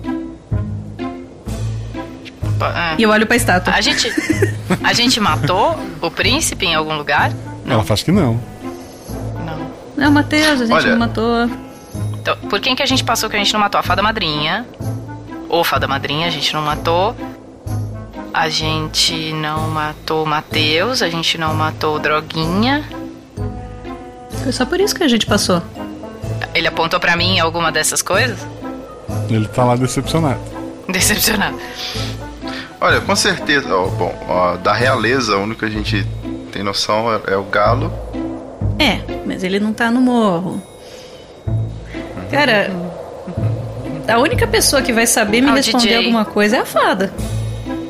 Ah. 2.61 2.95
e 2.98 3.03
eu 3.03 3.10
olho 3.10 3.26
pra 3.27 3.36
estátua. 3.36 3.73
A 3.73 3.82
gente. 3.82 4.11
A 4.84 4.94
gente 4.94 5.19
matou 5.19 5.77
o 6.02 6.10
príncipe 6.10 6.65
em 6.65 6.76
algum 6.76 6.95
lugar? 6.95 7.32
Ela 7.68 7.84
faz 7.84 8.02
que 8.03 8.11
não. 8.11 8.40
Não, 9.95 10.11
Matheus, 10.11 10.61
a 10.61 10.65
gente 10.65 10.73
Olha. 10.73 10.91
não 10.91 10.98
matou. 10.99 11.49
Então, 12.19 12.36
por 12.49 12.60
quem 12.60 12.76
que 12.76 12.84
a 12.84 12.86
gente 12.86 13.03
passou 13.03 13.30
que 13.30 13.36
a 13.36 13.40
gente 13.40 13.53
não 13.53 13.60
matou? 13.60 13.80
A 13.80 13.84
fada 13.84 14.02
madrinha. 14.02 14.65
Ou 15.48 15.64
fada 15.64 15.88
madrinha, 15.88 16.27
a 16.27 16.30
gente 16.30 16.53
não 16.53 16.61
matou. 16.61 17.15
A 18.34 18.49
gente 18.49 19.32
não 19.32 19.69
matou 19.69 20.23
o 20.23 20.27
Matheus, 20.27 21.02
a 21.02 21.10
gente 21.10 21.38
não 21.38 21.53
matou 21.53 21.95
o 21.95 21.99
Droguinha. 21.99 22.84
Foi 24.44 24.52
só 24.52 24.65
por 24.65 24.80
isso 24.82 24.94
que 24.94 25.03
a 25.03 25.07
gente 25.07 25.26
passou. 25.26 25.61
Ele 26.53 26.68
apontou 26.68 26.99
pra 26.99 27.15
mim 27.15 27.40
alguma 27.40 27.72
dessas 27.72 28.02
coisas? 28.02 28.38
Ele 29.30 29.48
tá 29.48 29.64
lá 29.64 29.76
decepcionado. 29.77 30.40
Decepcionado. 30.90 31.57
Olha, 32.86 33.02
com 33.02 33.16
certeza, 33.16 33.76
ó, 33.76 33.88
bom, 33.88 34.14
ó, 34.28 34.57
da 34.57 34.72
realeza, 34.72 35.36
o 35.38 35.41
único 35.41 35.62
que 35.62 35.66
a 35.66 35.70
gente 35.70 36.06
tem 36.52 36.62
noção 36.62 37.12
é, 37.12 37.34
é 37.34 37.36
o 37.36 37.41
galo. 37.44 37.91
É, 38.78 38.99
mas 39.26 39.44
ele 39.44 39.60
não 39.60 39.74
tá 39.74 39.90
no 39.90 39.99
morro. 39.99 40.62
Cara, 42.30 42.70
a 44.07 44.20
única 44.20 44.45
pessoa 44.45 44.84
que 44.84 44.94
vai 44.94 45.07
saber 45.07 45.41
me 45.41 45.49
Ah, 45.49 45.53
o 45.53 45.56
responder 45.56 45.82
DJ. 45.88 45.98
alguma 45.98 46.26
coisa 46.26 46.57
é 46.57 46.60
a 46.60 46.66
fada. 46.66 47.12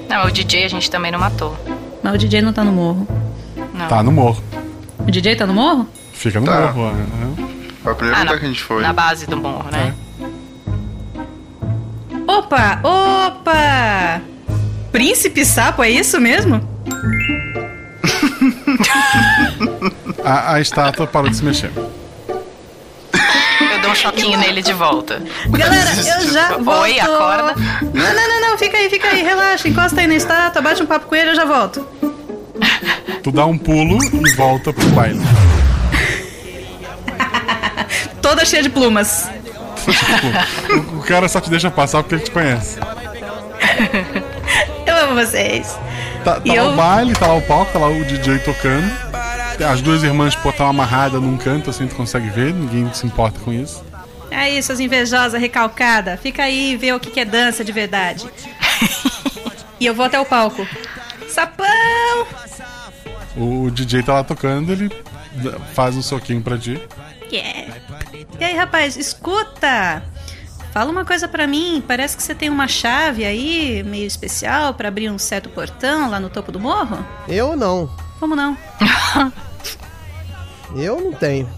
Não, 0.07 0.27
o 0.27 0.31
DJ 0.31 0.63
a 0.63 0.69
gente 0.69 0.89
também 0.89 1.11
não 1.11 1.19
matou. 1.19 1.57
Mas 2.01 2.13
o 2.15 2.17
DJ 2.17 2.41
não 2.41 2.53
tá 2.53 2.63
no 2.63 2.71
morro. 2.71 3.05
Não. 3.73 3.87
Tá 3.89 4.01
no 4.01 4.13
morro. 4.13 4.41
O 4.99 5.11
DJ 5.11 5.35
tá 5.35 5.45
no 5.45 5.53
morro? 5.53 5.89
Fica 6.13 6.39
no 6.39 6.45
Tá. 6.45 6.71
morro. 6.71 6.93
né? 6.93 7.05
Foi 7.83 7.91
a 7.91 7.95
primeira 7.95 8.19
Ah, 8.21 8.23
lugar 8.23 8.39
que 8.39 8.45
a 8.45 8.47
gente 8.47 8.63
foi. 8.63 8.81
Na 8.81 8.93
base 8.93 9.27
do 9.27 9.35
morro, 9.35 9.65
né? 9.69 9.93
Opa! 12.27 12.79
Opa! 12.81 14.21
Príncipe 14.95 15.43
sapo, 15.43 15.83
é 15.83 15.89
isso 15.89 16.21
mesmo? 16.21 16.63
A, 20.23 20.53
a 20.53 20.61
estátua 20.61 21.05
parou 21.05 21.29
de 21.29 21.35
se 21.35 21.43
mexer. 21.43 21.69
Eu 21.75 21.91
dou 23.81 23.91
um 23.91 23.95
choquinho 23.95 24.39
nele 24.39 24.61
de 24.61 24.71
volta. 24.71 25.21
Galera, 25.49 25.91
eu 25.91 26.27
já 26.31 26.57
volto. 26.57 26.83
Oi, 26.83 26.97
acorda. 26.97 27.55
Não, 27.93 28.13
não, 28.13 28.27
não, 28.29 28.41
não, 28.49 28.57
fica 28.57 28.77
aí, 28.77 28.89
fica 28.89 29.09
aí, 29.09 29.21
relaxa, 29.21 29.67
encosta 29.67 29.99
aí 29.99 30.07
na 30.07 30.15
estátua, 30.15 30.61
bate 30.61 30.81
um 30.81 30.85
papo 30.85 31.07
com 31.07 31.15
ele, 31.15 31.31
eu 31.31 31.35
já 31.35 31.43
volto. 31.43 31.85
Tu 33.21 33.31
dá 33.33 33.45
um 33.45 33.57
pulo 33.57 33.97
e 34.01 34.33
volta 34.33 34.71
pro 34.71 34.87
baile. 34.91 35.19
Toda 38.23 38.45
cheia 38.45 38.63
de 38.63 38.69
plumas. 38.69 39.29
O, 40.69 40.99
o 40.99 41.03
cara 41.03 41.27
só 41.27 41.41
te 41.41 41.49
deixa 41.49 41.69
passar 41.69 42.01
porque 42.01 42.15
ele 42.15 42.23
te 42.23 42.31
conhece. 42.31 42.79
Amo 45.05 45.15
vocês. 45.15 45.77
Tá, 46.23 46.35
tá 46.35 46.41
E 46.45 46.49
lá 46.49 46.55
eu- 46.55 46.69
o 46.71 46.75
baile, 46.75 47.13
tá 47.13 47.27
lá 47.27 47.35
o 47.35 47.41
palco, 47.41 47.71
tá 47.71 47.79
lá 47.79 47.87
o 47.87 48.03
DJ 48.05 48.39
tocando. 48.39 48.91
As 49.71 49.81
duas 49.81 50.03
irmãs 50.03 50.35
pô, 50.35 50.49
estão 50.49 50.67
amarradas 50.67 51.21
num 51.21 51.37
canto, 51.37 51.69
assim, 51.69 51.87
tu 51.87 51.95
consegue 51.95 52.29
ver, 52.29 52.53
ninguém 52.53 52.91
se 52.93 53.05
importa 53.05 53.39
com 53.39 53.53
isso. 53.53 53.83
Aí, 54.31 54.61
suas 54.61 54.79
invejosas 54.81 55.39
recalcada, 55.39 56.17
fica 56.21 56.43
aí 56.43 56.73
e 56.73 56.77
vê 56.77 56.91
o 56.91 56.99
que 56.99 57.09
que 57.09 57.19
é 57.21 57.25
dança 57.25 57.63
de 57.63 57.71
verdade. 57.71 58.27
e 59.79 59.85
eu 59.85 59.93
vou 59.93 60.05
até 60.05 60.19
o 60.19 60.25
palco. 60.25 60.67
Sapão! 61.29 61.65
O 63.37 63.69
DJ 63.71 64.03
tá 64.03 64.13
lá 64.13 64.23
tocando, 64.23 64.71
ele 64.73 64.89
faz 65.73 65.95
um 65.95 66.01
soquinho 66.01 66.41
pra 66.41 66.57
ti. 66.57 66.81
Yeah. 67.31 67.73
E 68.39 68.43
aí, 68.43 68.55
rapaz, 68.55 68.97
escuta! 68.97 70.03
Fala 70.75 70.91
uma 70.91 71.05
coisa 71.05 71.25
pra 71.25 71.47
mim. 71.47 71.81
Parece 71.87 72.17
que 72.17 72.21
você 72.21 72.35
tem 72.35 72.49
uma 72.49 72.67
chave 72.67 73.23
aí, 73.23 73.81
meio 73.83 74.05
especial, 74.05 74.73
pra 74.73 74.89
abrir 74.89 75.09
um 75.09 75.17
certo 75.17 75.47
portão 75.47 76.09
lá 76.09 76.19
no 76.19 76.29
topo 76.29 76.51
do 76.51 76.59
morro? 76.59 76.97
Eu 77.29 77.55
não. 77.55 77.89
Como 78.19 78.35
não? 78.35 78.57
Eu 80.75 80.99
não 80.99 81.13
tenho. 81.13 81.49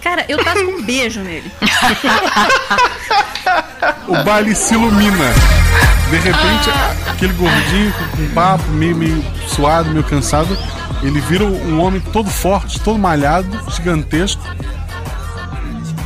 Cara, 0.00 0.24
eu 0.26 0.42
tasco 0.42 0.64
um 0.64 0.82
beijo 0.82 1.20
nele. 1.20 1.52
O 4.08 4.24
baile 4.24 4.54
se 4.54 4.72
ilumina. 4.72 5.34
De 6.08 6.16
repente, 6.16 6.70
aquele 7.10 7.34
gordinho 7.34 7.92
com, 7.92 8.16
com 8.16 8.34
papo, 8.34 8.64
meio, 8.70 8.96
meio 8.96 9.22
suado, 9.48 9.90
meio 9.90 10.04
cansado, 10.04 10.56
ele 11.02 11.20
vira 11.20 11.44
um 11.44 11.78
homem 11.82 12.00
todo 12.00 12.30
forte, 12.30 12.80
todo 12.80 12.98
malhado, 12.98 13.70
gigantesco. 13.70 14.42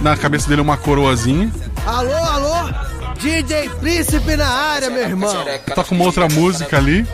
Na 0.02 0.16
cabeça 0.16 0.48
dele 0.48 0.60
uma 0.60 0.76
coroazinha. 0.76 1.50
Alô, 1.86 2.14
alô? 2.14 2.72
DJ 3.20 3.68
Príncipe 3.80 4.36
na 4.36 4.48
área, 4.48 4.90
meu 4.90 5.02
irmão. 5.02 5.44
Tá 5.74 5.84
com 5.84 5.94
uma 5.94 6.04
outra 6.04 6.28
música 6.28 6.76
ali. 6.76 7.06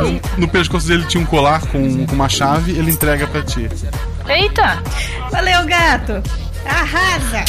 Ele- 0.00 0.20
no 0.36 0.48
pescoço 0.48 0.86
dele 0.86 1.04
tinha 1.06 1.22
um 1.22 1.26
colar 1.26 1.60
com, 1.66 2.04
com 2.06 2.14
uma 2.14 2.28
chave, 2.28 2.72
ele 2.72 2.90
entrega 2.90 3.26
pra 3.26 3.42
ti. 3.42 3.68
Eita! 4.28 4.82
Valeu, 5.30 5.64
gato! 5.66 6.22
Arrasa! 6.66 7.44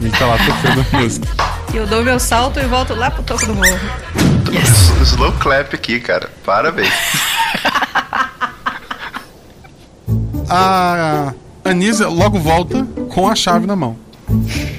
E 0.00 0.08
tá 0.10 0.26
lá 0.26 0.36
tocando 0.38 0.86
a 0.92 0.96
música. 1.00 1.28
E 1.72 1.76
eu 1.76 1.86
dou 1.86 2.02
meu 2.02 2.18
salto 2.18 2.58
e 2.58 2.64
volto 2.66 2.94
lá 2.94 3.10
pro 3.10 3.22
topo 3.22 3.46
do 3.46 3.54
morro. 3.54 3.78
Slow 5.04 5.32
clap 5.32 5.74
aqui, 5.74 6.00
cara. 6.00 6.28
Parabéns. 6.44 6.92
A 10.48 11.32
Anísia 11.64 12.08
logo 12.08 12.38
volta 12.38 12.84
com 13.10 13.28
a 13.28 13.34
chave 13.34 13.66
na 13.66 13.76
mão. 13.76 13.96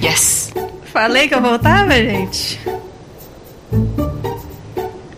Yes! 0.02 0.52
Falei 0.92 1.28
que 1.28 1.34
eu 1.34 1.40
voltava, 1.40 1.92
gente. 1.92 2.58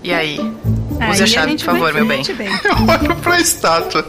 E 0.03 0.13
aí? 0.13 0.39
Aí 1.01 1.11
Use 1.11 1.23
a 1.23 1.25
a 1.25 1.27
chave, 1.27 1.51
gente 1.51 1.65
por 1.65 1.73
favor, 1.73 1.93
meu 1.93 2.07
bem. 2.07 2.23
bem. 2.35 2.49
Eu 2.65 2.77
olho 2.89 3.17
pra 3.17 3.41
estátua. 3.41 4.07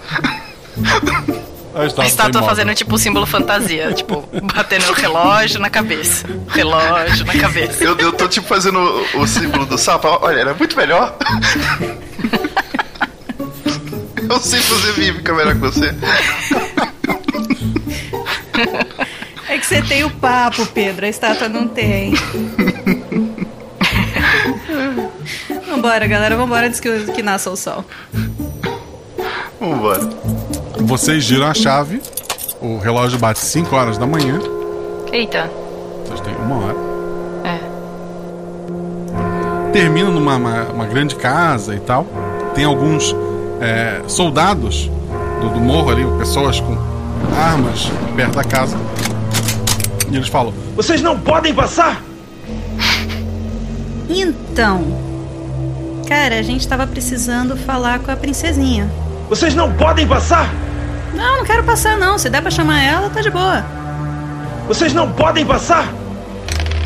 A 1.73 1.81
A 1.81 1.85
estátua, 1.85 2.05
estátua 2.05 2.41
tá 2.41 2.47
fazendo 2.47 2.73
tipo 2.75 2.93
um 2.95 2.97
símbolo 2.97 3.25
fantasia, 3.25 3.91
tipo, 3.93 4.23
batendo 4.53 4.89
o 4.89 4.93
relógio 4.93 5.59
na 5.59 5.69
cabeça. 5.69 6.25
Relógio 6.49 7.25
na 7.25 7.33
cabeça. 7.33 7.83
Eu, 7.83 7.97
eu 7.97 8.11
tô 8.13 8.27
tipo 8.27 8.45
fazendo 8.47 8.77
o, 9.13 9.21
o 9.21 9.27
símbolo 9.27 9.65
do 9.65 9.77
sapo. 9.77 10.07
Olha, 10.21 10.39
era 10.41 10.53
muito 10.53 10.75
melhor. 10.77 11.15
Eu 14.27 14.39
sei 14.39 14.59
fazer 14.59 14.99
mímica 14.99 15.33
melhor 15.35 15.53
que 15.53 15.59
você. 15.61 15.93
Você 19.65 19.81
tem 19.81 20.03
o 20.03 20.11
papo, 20.11 20.63
Pedro. 20.67 21.07
A 21.07 21.09
estátua 21.09 21.49
não 21.49 21.67
tem. 21.67 22.13
Vambora, 25.67 26.05
galera, 26.05 26.37
vambora 26.37 26.67
antes 26.67 26.79
que, 26.79 27.05
que 27.11 27.23
nasça 27.23 27.49
o 27.49 27.55
sol. 27.55 27.83
Vambora. 29.59 30.07
Vocês 30.81 31.23
giram 31.23 31.47
a 31.47 31.53
chave, 31.55 31.99
o 32.61 32.77
relógio 32.77 33.17
bate 33.17 33.39
5 33.39 33.75
horas 33.75 33.97
da 33.97 34.05
manhã. 34.05 34.39
Eita. 35.11 35.49
Vocês 36.05 36.21
têm 36.21 36.35
uma 36.35 36.57
hora. 36.57 36.77
É. 37.43 37.59
Termina 39.73 40.11
numa 40.11 40.35
uma, 40.35 40.63
uma 40.65 40.85
grande 40.85 41.15
casa 41.15 41.73
e 41.73 41.79
tal. 41.79 42.05
Tem 42.53 42.65
alguns 42.65 43.15
é, 43.59 44.03
soldados 44.07 44.91
do, 45.41 45.49
do 45.49 45.59
morro 45.59 45.89
ali, 45.89 46.05
pessoas 46.19 46.59
com 46.59 46.77
armas 47.35 47.91
perto 48.15 48.35
da 48.35 48.43
casa. 48.43 48.77
E 50.11 50.15
eles 50.15 50.27
falam: 50.27 50.53
Vocês 50.75 51.01
não 51.01 51.19
podem 51.19 51.53
passar! 51.53 52.01
Então, 54.09 54.83
cara, 56.07 56.39
a 56.39 56.41
gente 56.41 56.67
tava 56.67 56.85
precisando 56.85 57.57
falar 57.57 57.99
com 57.99 58.11
a 58.11 58.15
princesinha. 58.15 58.89
Vocês 59.29 59.55
não 59.55 59.73
podem 59.73 60.07
passar! 60.07 60.49
Não, 61.13 61.37
não 61.37 61.45
quero 61.45 61.63
passar 61.63 61.97
não. 61.97 62.17
Se 62.17 62.29
der 62.29 62.41
pra 62.41 62.51
chamar 62.51 62.81
ela, 62.81 63.09
tá 63.09 63.21
de 63.21 63.29
boa. 63.29 63.65
Vocês 64.67 64.93
não 64.93 65.11
podem 65.11 65.45
passar! 65.45 65.87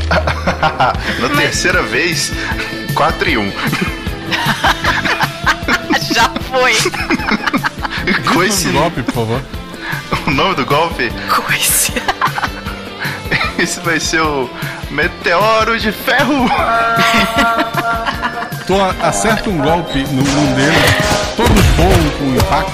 Na 1.20 1.30
terceira 1.38 1.84
vez, 1.84 2.32
4 2.96 3.30
e 3.30 3.38
1. 3.38 3.52
Já 6.14 6.30
foi. 6.50 6.74
Coice. 8.34 8.70
golpe, 8.70 9.04
por 9.04 9.14
favor. 9.14 9.42
O 10.28 10.32
nome 10.32 10.56
do 10.56 10.66
golpe? 10.66 11.12
Coice. 11.30 11.94
Esse 13.64 13.80
vai 13.82 14.00
ser 14.00 14.22
o 14.22 14.50
Meteoro 14.90 15.78
de 15.80 15.92
Ferro. 15.92 16.46
A- 18.70 19.08
acerta 19.08 19.50
um 19.50 19.58
golpe 19.58 19.98
no 20.12 20.22
um 20.22 20.54
deles, 20.54 20.78
todos 21.36 21.66
voam 21.76 22.10
com 22.20 22.36
impacto. 22.36 22.72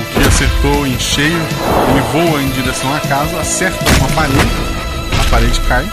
O 0.00 0.04
que 0.20 0.28
acertou 0.28 0.86
em 0.86 0.96
cheio, 0.98 1.36
ele 1.90 2.00
voa 2.12 2.40
em 2.40 2.48
direção 2.50 2.94
à 2.94 3.00
casa, 3.00 3.40
acerta 3.40 3.84
uma 3.98 4.08
parede, 4.10 4.48
a 5.20 5.28
parede 5.28 5.60
cai. 5.62 5.84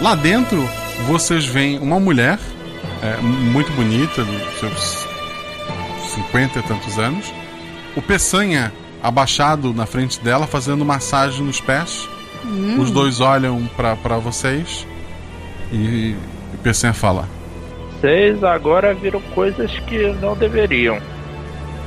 Lá 0.00 0.16
dentro, 0.16 0.68
vocês 1.06 1.44
veem 1.46 1.78
uma 1.78 2.00
mulher 2.00 2.36
é, 3.00 3.16
muito 3.20 3.70
bonita, 3.72 4.24
dos 4.24 4.58
seus 4.58 5.06
50 6.16 6.58
e 6.58 6.62
tantos 6.62 6.98
anos. 6.98 7.32
O 7.94 8.02
Peçanha 8.02 8.72
abaixado 9.00 9.72
na 9.72 9.86
frente 9.86 10.18
dela, 10.20 10.48
fazendo 10.48 10.84
massagem 10.84 11.44
nos 11.44 11.60
pés. 11.60 12.08
Hum. 12.44 12.80
Os 12.80 12.90
dois 12.90 13.20
olham 13.20 13.68
pra 13.76 13.96
pra 13.96 14.16
vocês 14.18 14.86
e 15.72 16.14
o 16.54 16.58
Peçanha 16.58 16.92
fala: 16.94 17.28
Vocês 18.00 18.42
agora 18.44 18.94
viram 18.94 19.20
coisas 19.34 19.70
que 19.80 20.12
não 20.20 20.36
deveriam. 20.36 20.98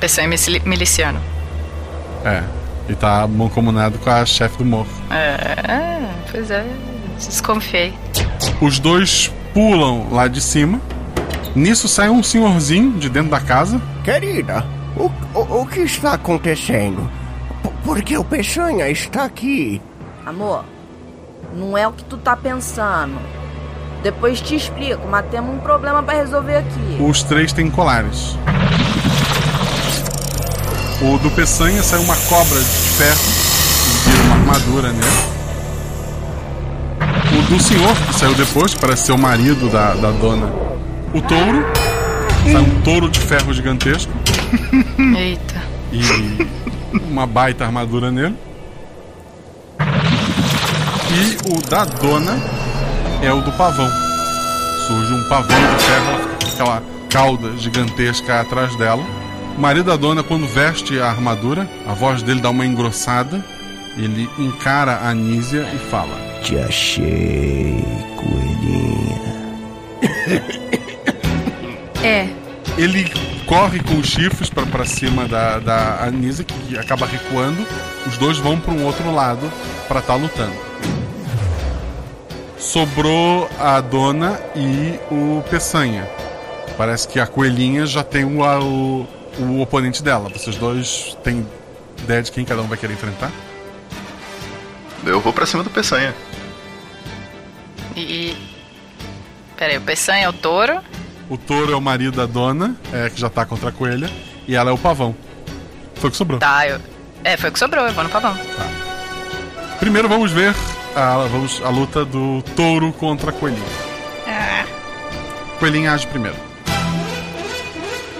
Pessoa 0.00 0.26
milici- 0.26 0.62
miliciano. 0.64 1.20
É, 2.24 2.42
e 2.88 2.94
tá 2.94 3.26
mancomunado 3.26 3.98
com 3.98 4.10
a 4.10 4.24
chefe 4.24 4.58
do 4.58 4.64
morro. 4.64 4.88
É, 5.10 6.08
pois 6.30 6.50
é. 6.50 6.64
Desconfiei. 7.16 7.92
Os 8.60 8.78
dois 8.78 9.32
pulam 9.54 10.08
lá 10.10 10.26
de 10.28 10.40
cima. 10.40 10.80
Nisso 11.54 11.86
sai 11.86 12.08
um 12.08 12.22
senhorzinho 12.22 12.92
de 12.98 13.08
dentro 13.08 13.30
da 13.30 13.40
casa. 13.40 13.80
Querida, 14.04 14.64
o, 14.96 15.10
o, 15.38 15.60
o 15.62 15.66
que 15.66 15.80
está 15.80 16.14
acontecendo? 16.14 17.08
P- 17.62 17.68
Porque 17.84 18.16
o 18.16 18.24
Peçanha 18.24 18.88
está 18.88 19.24
aqui. 19.24 19.80
Amor, 20.24 20.64
não 21.52 21.76
é 21.76 21.86
o 21.86 21.92
que 21.92 22.04
tu 22.04 22.16
tá 22.16 22.36
pensando. 22.36 23.18
Depois 24.02 24.40
te 24.40 24.54
explico, 24.54 25.06
mas 25.08 25.26
temos 25.26 25.54
um 25.54 25.58
problema 25.58 26.02
pra 26.02 26.14
resolver 26.14 26.56
aqui. 26.56 26.98
Os 27.00 27.22
três 27.22 27.52
têm 27.52 27.68
colares. 27.70 28.36
O 31.00 31.18
do 31.18 31.30
Peçanha 31.32 31.82
sai 31.82 31.98
uma 31.98 32.16
cobra 32.16 32.58
de 32.58 32.64
ferro 32.64 33.20
e 33.88 34.10
vira 34.10 34.22
uma 34.22 34.34
armadura 34.36 34.92
nele. 34.92 35.32
O 37.38 37.42
do 37.48 37.60
senhor, 37.60 37.96
que 38.06 38.14
saiu 38.14 38.34
depois, 38.34 38.74
parece 38.74 39.06
ser 39.06 39.12
o 39.12 39.18
marido 39.18 39.68
da, 39.70 39.94
da 39.94 40.10
dona. 40.12 40.46
O 41.12 41.20
touro. 41.20 41.64
Sai 42.44 42.60
um 42.60 42.80
touro 42.82 43.08
de 43.08 43.18
ferro 43.18 43.52
gigantesco. 43.52 44.12
Eita. 45.16 45.62
E 45.92 46.48
uma 47.10 47.26
baita 47.26 47.64
armadura 47.64 48.10
nele. 48.10 48.36
E 51.14 51.36
o 51.52 51.60
da 51.68 51.84
dona 51.84 52.38
é 53.22 53.32
o 53.32 53.40
do 53.40 53.52
pavão. 53.52 53.90
Surge 54.86 55.12
um 55.14 55.28
pavão 55.28 55.56
de 55.76 55.82
ferro, 55.84 56.28
aquela 56.52 56.82
cauda 57.10 57.56
gigantesca 57.56 58.40
atrás 58.40 58.74
dela. 58.76 59.02
O 59.56 59.60
marido 59.60 59.86
da 59.86 59.96
dona, 59.96 60.22
quando 60.22 60.46
veste 60.46 60.98
a 61.00 61.08
armadura, 61.10 61.68
a 61.86 61.92
voz 61.92 62.22
dele 62.22 62.40
dá 62.40 62.50
uma 62.50 62.64
engrossada. 62.66 63.44
Ele 63.96 64.28
encara 64.38 64.92
a 64.92 65.10
Anísia 65.10 65.68
e 65.74 65.78
fala: 65.90 66.16
Te 66.42 66.56
achei, 66.58 67.84
coelhinha. 68.16 69.22
É. 72.02 72.26
Ele 72.76 73.08
corre 73.46 73.78
com 73.78 73.94
os 73.98 74.08
chifres 74.08 74.50
pra- 74.50 74.66
pra 74.66 74.84
cima 74.84 75.28
da, 75.28 75.60
da 75.60 76.02
Anísia, 76.02 76.44
que 76.44 76.76
acaba 76.76 77.06
recuando. 77.06 77.64
Os 78.08 78.18
dois 78.18 78.38
vão 78.38 78.58
pra 78.58 78.72
um 78.74 78.84
outro 78.84 79.14
lado 79.14 79.48
pra 79.86 80.00
estar 80.00 80.16
lutando. 80.16 80.52
Sobrou 82.62 83.50
a 83.58 83.80
dona 83.80 84.40
e 84.54 84.98
o 85.10 85.42
Peçanha. 85.50 86.08
Parece 86.78 87.08
que 87.08 87.18
a 87.18 87.26
coelhinha 87.26 87.84
já 87.84 88.04
tem 88.04 88.24
o, 88.24 88.40
o, 88.40 89.08
o 89.40 89.60
oponente 89.60 90.00
dela. 90.00 90.28
Vocês 90.28 90.54
dois 90.54 91.18
têm 91.24 91.44
ideia 91.98 92.22
de 92.22 92.30
quem 92.30 92.44
cada 92.44 92.62
um 92.62 92.68
vai 92.68 92.78
querer 92.78 92.92
enfrentar? 92.92 93.32
Eu 95.04 95.20
vou 95.20 95.32
pra 95.32 95.44
cima 95.44 95.64
do 95.64 95.70
Peçanha. 95.70 96.14
E. 97.96 98.00
e... 98.00 98.36
Pera 99.56 99.72
aí, 99.72 99.78
o 99.78 99.82
Peçanha 99.82 100.26
é 100.26 100.28
o 100.28 100.32
touro. 100.32 100.80
O 101.28 101.36
touro 101.36 101.72
é 101.72 101.76
o 101.76 101.80
marido 101.80 102.16
da 102.16 102.26
dona, 102.26 102.76
é, 102.92 103.10
que 103.10 103.20
já 103.20 103.28
tá 103.28 103.44
contra 103.44 103.70
a 103.70 103.72
coelha, 103.72 104.08
e 104.46 104.54
ela 104.54 104.70
é 104.70 104.72
o 104.72 104.78
pavão. 104.78 105.16
Foi 105.96 106.08
o 106.08 106.10
que 106.12 106.16
sobrou. 106.16 106.38
Tá, 106.38 106.68
eu. 106.68 106.80
É, 107.24 107.36
foi 107.36 107.50
o 107.50 107.52
que 107.52 107.58
sobrou, 107.58 107.88
eu 107.88 107.92
vou 107.92 108.04
no 108.04 108.10
pavão. 108.10 108.38
Primeiro 109.80 110.08
vamos 110.08 110.30
ver 110.30 110.54
a, 110.94 111.26
vamos, 111.26 111.60
a 111.64 111.68
luta 111.68 112.04
do 112.04 112.42
touro 112.56 112.92
contra 112.92 113.30
a 113.30 113.32
coelhinha. 113.32 113.62
Ah, 114.26 114.64
Coelhinha 115.58 115.92
age 115.92 116.06
primeiro. 116.06 116.36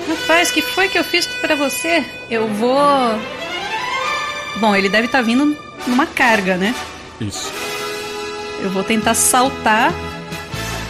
rapaz, 0.09 0.51
que 0.51 0.63
foi 0.63 0.89
que 0.89 0.99
eu 0.99 1.05
fiz 1.05 1.27
pra 1.27 1.55
você? 1.57 2.05
Eu 2.31 2.47
vou. 2.49 3.19
Bom, 4.57 4.75
ele 4.77 4.89
deve 4.89 5.07
estar 5.07 5.23
vindo 5.23 5.57
numa 5.87 6.07
carga, 6.07 6.57
né? 6.57 6.75
Isso. 7.21 7.51
Eu 8.61 8.71
vou 8.71 8.85
tentar 8.85 9.15
saltar 9.15 9.93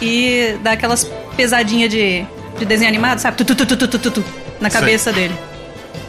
e 0.01 0.57
dar 0.61 0.73
aquelas 0.73 1.05
pesadinhas 1.35 1.89
de, 1.89 2.25
de 2.59 2.65
desenho 2.65 2.89
animado, 2.89 3.19
sabe? 3.19 3.37
Tu, 3.37 3.45
tu, 3.45 3.55
tu, 3.55 3.65
tu, 3.65 3.77
tu, 3.77 3.87
tu, 3.87 3.99
tu, 3.99 4.11
tu, 4.11 4.25
na 4.61 4.69
Sei. 4.69 4.79
cabeça 4.79 5.11
dele. 5.11 5.35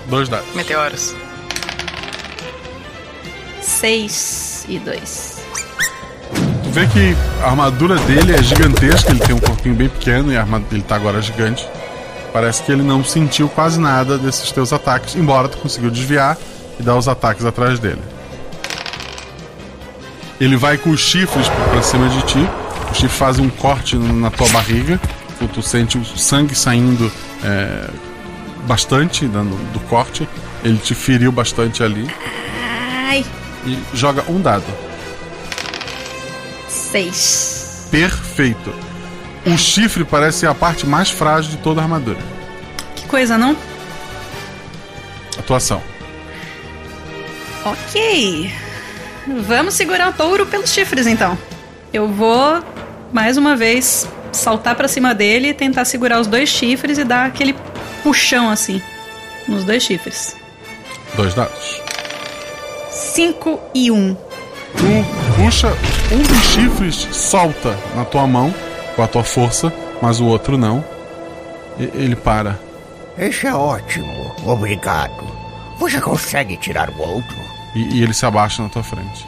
Dois 0.07 0.29
dados. 0.29 0.47
Meteoros. 0.55 1.15
Seis 3.63 4.67
e 4.69 4.79
dois. 4.79 5.34
Vê 6.75 6.87
que 6.89 7.17
a 7.43 7.47
armadura 7.51 7.97
dele 8.01 8.35
é 8.35 8.43
gigantesca, 8.43 9.11
ele 9.11 9.21
tem 9.21 9.35
um 9.35 9.39
corpinho 9.39 9.75
bem 9.77 9.89
pequeno 9.89 10.33
e 10.33 10.37
a 10.37 10.41
armadura 10.41 10.75
ele 10.75 10.83
tá 10.83 10.97
agora 10.97 11.23
gigante. 11.23 11.65
Parece 12.33 12.65
que 12.65 12.73
ele 12.73 12.83
não 12.83 13.05
sentiu 13.05 13.49
quase 13.49 13.79
nada 13.79 14.19
desses 14.19 14.51
teus 14.51 14.73
ataques, 14.73 15.15
embora 15.15 15.49
tu 15.49 15.57
conseguiu 15.59 15.89
desviar 15.91 16.37
e 16.79 16.83
dar 16.83 16.97
os 16.97 17.07
ataques 17.07 17.45
atrás 17.45 17.79
dele. 17.79 18.03
Ele 20.41 20.57
vai 20.57 20.77
com 20.77 20.91
os 20.91 21.01
chifres 21.01 21.49
pra 21.49 21.65
pra 21.69 21.83
cima 21.83 22.09
de 22.09 22.21
ti. 22.23 22.49
Os 22.91 22.97
chifres 22.99 23.17
fazem 23.19 23.47
um 23.47 23.51
corte 23.51 23.97
na 23.97 24.31
tua 24.31 24.49
barriga. 24.49 25.01
Tu, 25.39 25.47
tu 25.47 25.63
sente 25.63 25.97
o 25.97 26.05
sangue 26.05 26.57
saindo 26.57 27.11
é, 27.45 27.89
bastante 28.67 29.27
no- 29.27 29.45
do 29.73 29.79
corte. 29.89 30.29
Ele 30.65 30.77
te 30.79 30.93
feriu 30.95 31.31
bastante 31.31 31.85
ali. 31.85 32.11
Ai, 33.09 33.25
E 33.65 33.79
joga 33.95 34.25
um 34.29 34.41
dado. 34.41 34.65
Seis. 36.95 37.89
Perfeito. 37.91 38.73
O 39.45 39.59
chifre 39.59 40.05
parece 40.05 40.39
ser 40.41 40.47
a 40.47 40.55
parte 40.55 40.87
mais 40.87 41.11
frágil 41.11 41.51
de 41.51 41.57
toda 41.57 41.81
a 41.81 41.85
armadura. 41.85 42.19
Que 42.95 43.05
coisa, 43.07 43.37
não? 43.37 43.57
Atuação. 45.37 45.83
Ok. 47.65 48.53
Vamos 49.27 49.75
segurar 49.75 50.11
o 50.11 50.12
touro 50.12 50.47
pelos 50.47 50.71
chifres, 50.73 51.09
então. 51.09 51.37
Eu 51.93 52.09
vou, 52.09 52.62
mais 53.12 53.37
uma 53.37 53.57
vez, 53.57 54.09
saltar 54.31 54.77
pra 54.77 54.87
cima 54.87 55.12
dele, 55.12 55.53
tentar 55.53 55.85
segurar 55.87 56.21
os 56.21 56.29
dois 56.29 56.49
chifres 56.49 56.97
e 56.97 57.03
dar 57.05 57.27
aquele 57.27 57.57
puxão 58.05 58.49
assim 58.49 58.81
nos 59.49 59.65
dois 59.65 59.83
chifres. 59.83 60.37
Dois 61.16 61.35
dados. 61.35 61.81
Cinco 62.89 63.61
e 63.75 63.91
um. 63.91 64.15
Tu 64.15 65.43
puxa, 65.43 65.69
um 66.12 66.22
dos 66.22 66.39
chifres 66.52 66.94
solta 67.12 67.76
na 67.94 68.05
tua 68.05 68.26
mão 68.26 68.55
com 68.94 69.02
a 69.02 69.09
tua 69.09 69.24
força, 69.24 69.72
mas 70.01 70.20
o 70.20 70.26
outro 70.26 70.56
não. 70.56 70.85
E- 71.78 71.90
Ele 71.94 72.14
para. 72.16 72.59
Esse 73.18 73.47
é 73.47 73.55
ótimo, 73.55 74.35
obrigado. 74.44 75.24
Você 75.78 76.01
consegue 76.01 76.56
tirar 76.56 76.90
o 76.90 77.01
outro? 77.01 77.36
E, 77.74 77.98
e 77.98 78.02
ele 78.02 78.12
se 78.14 78.24
abaixa 78.26 78.62
na 78.62 78.68
tua 78.68 78.82
frente. 78.82 79.26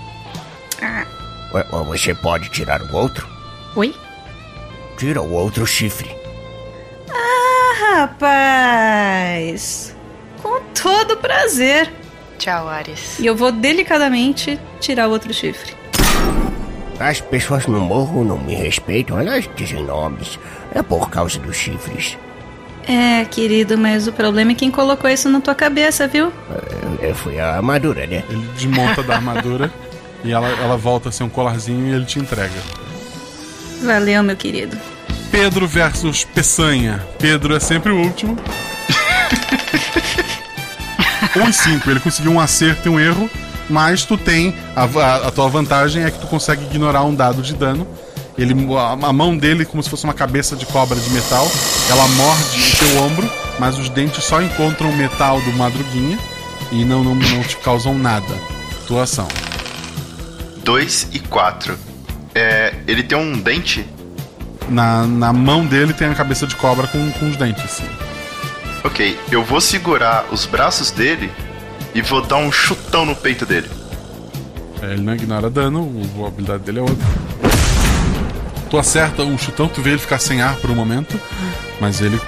Ué, 1.52 1.64
Você 1.86 2.14
pode 2.14 2.48
tirar 2.50 2.80
o 2.82 2.94
outro? 2.94 3.26
Oi? 3.76 3.94
Tira 4.96 5.20
o 5.22 5.32
outro 5.32 5.66
chifre. 5.66 6.14
Ah, 7.10 7.96
rapaz! 8.00 9.94
Com 10.42 10.60
todo 10.82 11.16
prazer. 11.16 11.92
Tchau, 12.38 12.68
Ares. 12.68 13.18
E 13.18 13.26
eu 13.26 13.34
vou 13.36 13.50
delicadamente 13.50 14.58
tirar 14.80 15.08
o 15.08 15.12
outro 15.12 15.32
chifre. 15.32 15.74
As 16.98 17.20
pessoas 17.20 17.66
no 17.66 17.80
morro 17.80 18.24
não 18.24 18.38
me 18.38 18.54
respeitam, 18.54 19.18
elas 19.18 19.48
dizem 19.54 19.84
nomes. 19.84 20.38
É 20.74 20.82
por 20.82 21.10
causa 21.10 21.38
dos 21.38 21.56
chifres. 21.56 22.16
É, 22.88 23.24
querido, 23.24 23.76
mas 23.76 24.06
o 24.06 24.12
problema 24.12 24.52
é 24.52 24.54
quem 24.54 24.70
colocou 24.70 25.10
isso 25.10 25.28
na 25.28 25.40
tua 25.40 25.54
cabeça, 25.54 26.06
viu? 26.06 26.32
É, 27.02 27.12
Foi 27.12 27.38
a 27.38 27.56
armadura, 27.56 28.06
né? 28.06 28.22
Ele 28.30 28.46
desmonta 28.54 29.02
da 29.02 29.16
armadura 29.16 29.72
e 30.24 30.32
ela, 30.32 30.48
ela 30.48 30.76
volta 30.76 31.08
a 31.08 31.12
ser 31.12 31.24
um 31.24 31.28
colarzinho 31.28 31.86
e 31.88 31.92
ele 31.94 32.04
te 32.04 32.18
entrega. 32.18 32.54
Valeu, 33.82 34.22
meu 34.22 34.36
querido. 34.36 34.76
Pedro 35.30 35.66
versus 35.66 36.24
Peçanha. 36.24 37.04
Pedro 37.18 37.54
é 37.54 37.60
sempre 37.60 37.92
o 37.92 38.00
último. 38.00 38.38
1 41.36 41.48
e 41.50 41.52
5. 41.52 41.90
Ele 41.90 42.00
conseguiu 42.00 42.32
um 42.32 42.40
acerto 42.40 42.88
e 42.88 42.90
um 42.90 42.98
erro, 42.98 43.28
mas 43.68 44.04
tu 44.04 44.16
tem. 44.16 44.54
A, 44.74 44.84
a- 44.84 45.28
a 45.28 45.30
tua 45.30 45.48
vantagem 45.48 46.04
é 46.04 46.10
que 46.10 46.18
tu 46.18 46.26
consegue 46.26 46.64
ignorar 46.64 47.02
um 47.04 47.14
dado 47.14 47.42
de 47.42 47.54
dano. 47.54 47.86
Ele, 48.38 48.54
a, 48.76 48.92
a 49.08 49.12
mão 49.12 49.36
dele, 49.36 49.64
como 49.64 49.82
se 49.82 49.88
fosse 49.88 50.04
uma 50.04 50.12
cabeça 50.12 50.54
de 50.56 50.66
cobra 50.66 50.98
de 50.98 51.08
metal, 51.10 51.50
ela 51.88 52.06
morde 52.08 52.72
o 52.74 52.76
teu 52.76 53.02
ombro, 53.02 53.30
mas 53.58 53.78
os 53.78 53.88
dentes 53.88 54.22
só 54.24 54.42
encontram 54.42 54.90
o 54.90 54.96
metal 54.96 55.40
do 55.40 55.52
madruguinha 55.54 56.18
e 56.70 56.84
não, 56.84 57.02
não, 57.02 57.14
não 57.14 57.42
te 57.42 57.56
causam 57.56 57.94
nada. 57.98 58.34
Tua 58.86 59.04
ação. 59.04 59.26
2 60.64 61.08
e 61.12 61.18
4. 61.20 61.78
É, 62.34 62.74
ele 62.86 63.02
tem 63.02 63.16
um 63.16 63.38
dente? 63.38 63.86
Na, 64.68 65.06
na 65.06 65.32
mão 65.32 65.64
dele 65.64 65.92
tem 65.92 66.08
a 66.08 66.14
cabeça 66.14 66.46
de 66.46 66.56
cobra 66.56 66.86
com, 66.88 67.10
com 67.12 67.28
os 67.30 67.36
dentes, 67.36 67.70
sim. 67.70 67.88
Ok, 68.84 69.18
eu 69.30 69.44
vou 69.44 69.60
segurar 69.60 70.26
os 70.30 70.44
braços 70.44 70.90
dele 70.90 71.30
e 71.96 72.02
vou 72.02 72.20
dar 72.22 72.36
um 72.36 72.52
chutão 72.52 73.04
no 73.06 73.14
peito 73.16 73.46
dele. 73.46 73.68
É, 74.82 74.92
Ele 74.92 75.02
não 75.02 75.14
ignora 75.14 75.48
dano, 75.50 75.90
a 76.22 76.26
habilidade 76.28 76.62
dele 76.64 76.78
é 76.80 76.82
outra. 76.82 77.06
Tu 78.70 78.78
acerta 78.78 79.22
um 79.22 79.38
chutão, 79.38 79.68
tu 79.68 79.80
vê 79.80 79.90
ele 79.90 79.98
ficar 79.98 80.18
sem 80.18 80.42
ar 80.42 80.56
por 80.56 80.70
um 80.70 80.74
momento, 80.74 81.18
mas 81.80 82.00
ele 82.00 82.20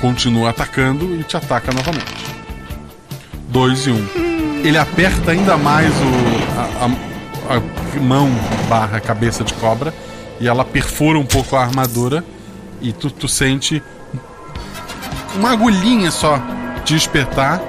continua 0.00 0.50
atacando 0.50 1.14
e 1.20 1.22
te 1.22 1.36
ataca 1.36 1.70
novamente. 1.72 2.24
2 3.48 3.86
e 3.86 3.90
1. 3.90 3.94
Um. 3.94 4.06
Ele 4.64 4.78
aperta 4.78 5.30
ainda 5.32 5.56
mais 5.56 5.90
o, 5.94 6.58
a, 6.58 6.86
a- 6.86 7.10
a 7.56 8.00
mão 8.00 8.30
barra 8.68 9.00
cabeça 9.00 9.42
de 9.44 9.52
cobra 9.54 9.92
e 10.40 10.46
ela 10.48 10.64
perfura 10.64 11.18
um 11.18 11.24
pouco 11.26 11.56
a 11.56 11.62
armadura 11.62 12.24
e 12.80 12.92
tu, 12.92 13.10
tu 13.10 13.26
sente 13.28 13.82
uma 15.34 15.50
agulhinha 15.50 16.10
só 16.10 16.40
te 16.84 16.94
espetar, 16.94 17.60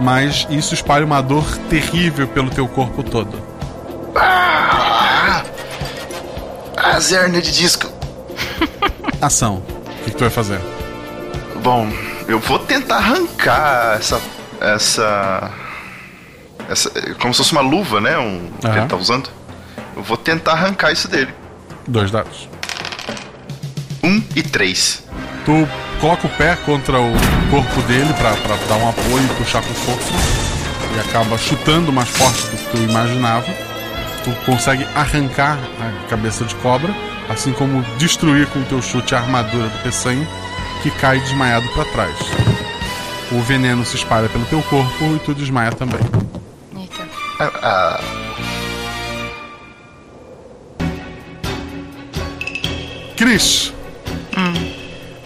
mas 0.00 0.46
isso 0.50 0.74
espalha 0.74 1.04
uma 1.04 1.20
dor 1.22 1.44
terrível 1.68 2.26
pelo 2.28 2.50
teu 2.50 2.66
corpo 2.68 3.02
todo. 3.02 3.40
Ah! 4.14 5.42
Azerna 6.76 7.40
de 7.40 7.52
disco. 7.52 7.90
Ação. 9.20 9.56
O 9.56 10.04
que, 10.04 10.10
que 10.10 10.16
tu 10.16 10.20
vai 10.20 10.30
fazer? 10.30 10.60
Bom, 11.62 11.90
eu 12.26 12.38
vou 12.38 12.58
tentar 12.58 12.96
arrancar 12.96 13.96
essa. 13.98 14.20
Essa. 14.60 15.50
Essa. 16.68 16.90
Como 17.20 17.34
se 17.34 17.38
fosse 17.38 17.52
uma 17.52 17.60
luva, 17.60 18.00
né? 18.00 18.16
Um, 18.18 18.50
que 18.60 18.66
Aham. 18.66 18.76
ele 18.78 18.86
tá 18.86 18.96
usando. 18.96 19.30
Eu 19.96 20.02
vou 20.02 20.16
tentar 20.16 20.52
arrancar 20.52 20.92
isso 20.92 21.08
dele. 21.08 21.32
Dois 21.86 22.10
dados. 22.10 22.48
Um 24.02 24.22
e 24.36 24.42
três. 24.42 25.02
Tu 25.44 25.68
coloca 26.00 26.26
o 26.26 26.30
pé 26.30 26.56
contra 26.64 27.00
o 27.00 27.12
corpo 27.50 27.82
dele 27.82 28.12
pra, 28.14 28.32
pra 28.32 28.56
dar 28.68 28.76
um 28.76 28.88
apoio 28.88 29.24
e 29.24 29.34
puxar 29.36 29.62
com 29.62 29.74
força. 29.74 30.12
E 30.94 31.00
acaba 31.00 31.36
chutando 31.36 31.92
mais 31.92 32.08
forte 32.08 32.42
do 32.48 32.56
que 32.56 32.70
tu 32.70 32.76
imaginava. 32.78 33.46
Tu 34.24 34.30
consegue 34.44 34.84
arrancar 34.94 35.58
a 35.80 36.08
cabeça 36.08 36.44
de 36.44 36.54
cobra, 36.56 36.94
assim 37.28 37.52
como 37.52 37.82
destruir 37.98 38.46
com 38.48 38.60
o 38.60 38.64
teu 38.64 38.82
chute 38.82 39.14
a 39.14 39.18
armadura 39.18 39.68
do 39.68 39.82
peçanha, 39.82 40.26
que 40.82 40.90
cai 40.90 41.20
desmaiado 41.20 41.68
pra 41.70 41.84
trás. 41.86 42.16
O 43.30 43.40
veneno 43.42 43.84
se 43.84 43.96
espalha 43.96 44.28
pelo 44.28 44.44
teu 44.46 44.62
corpo 44.62 45.04
e 45.14 45.18
tu 45.20 45.34
desmaia 45.34 45.72
também. 45.72 46.00
Ah, 47.40 47.52
ah, 47.62 48.00
Cris. 53.16 53.72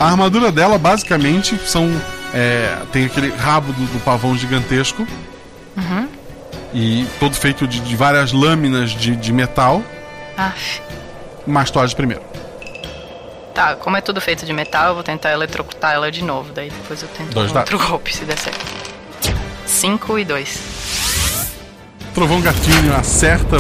A 0.03 0.07
armadura 0.07 0.51
dela, 0.51 0.79
basicamente, 0.79 1.57
são. 1.65 1.89
é, 2.35 2.77
tem 2.91 3.05
aquele 3.05 3.31
rabo 3.31 3.73
do, 3.73 3.85
do 3.87 4.01
pavão 4.01 4.37
gigantesco. 4.37 5.07
Uhum. 5.77 6.09
E 6.75 7.07
todo 7.21 7.37
feito 7.37 7.69
de, 7.69 7.79
de 7.79 7.95
várias 7.95 8.33
lâminas 8.33 8.91
de, 8.91 9.15
de 9.15 9.33
metal. 9.33 9.81
Aff. 10.37 10.83
Mas 11.47 11.71
tu 11.71 11.79
age 11.79 11.95
primeiro. 11.95 12.21
Tá, 13.55 13.77
como 13.77 13.97
é 13.97 14.01
tudo 14.01 14.21
feito 14.21 14.45
de 14.45 14.53
metal, 14.53 14.89
eu 14.89 14.95
vou 14.95 15.05
tentar 15.05 15.31
eletrocutar 15.31 15.93
ela 15.93 16.11
de 16.11 16.25
novo. 16.25 16.53
Daí 16.53 16.69
depois 16.69 17.01
eu 17.01 17.09
tento 17.09 17.33
Dois 17.33 17.53
um 17.53 17.59
outro 17.59 17.79
golpe, 17.79 18.13
se 18.13 18.25
der 18.25 18.39
certo. 18.39 18.67
5 19.67 20.19
e 20.19 20.25
2. 20.25 20.59
Trovão 22.13 22.41
Gatinho 22.41 22.93
acerta 22.97 23.57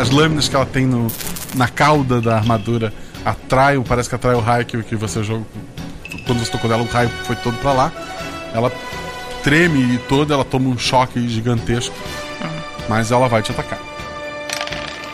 as 0.00 0.10
lâminas 0.10 0.48
que 0.48 0.56
ela 0.56 0.66
tem 0.66 0.86
no, 0.86 1.06
na 1.54 1.68
cauda 1.68 2.20
da 2.20 2.34
armadura. 2.34 2.92
Atrai, 3.24 3.78
parece 3.86 4.08
que 4.08 4.14
atrai 4.14 4.34
o 4.34 4.40
raio 4.40 4.64
que, 4.64 4.82
que 4.82 4.96
você 4.96 5.22
jogou. 5.22 5.46
Quando 6.26 6.38
você 6.38 6.50
tocou 6.50 6.68
nela, 6.68 6.82
o 6.82 6.86
raio 6.86 7.10
foi 7.24 7.36
todo 7.36 7.56
pra 7.58 7.72
lá. 7.72 7.92
Ela 8.54 8.72
treme 9.42 9.94
e 9.94 9.98
toda, 9.98 10.34
ela 10.34 10.44
toma 10.44 10.68
um 10.68 10.78
choque 10.78 11.28
gigantesco. 11.28 11.94
Mas 12.88 13.10
ela 13.10 13.28
vai 13.28 13.42
te 13.42 13.50
atacar. 13.50 13.78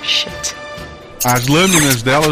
Shit. 0.02 0.54
As 1.24 1.46
lâminas 1.46 2.02
dela, 2.02 2.26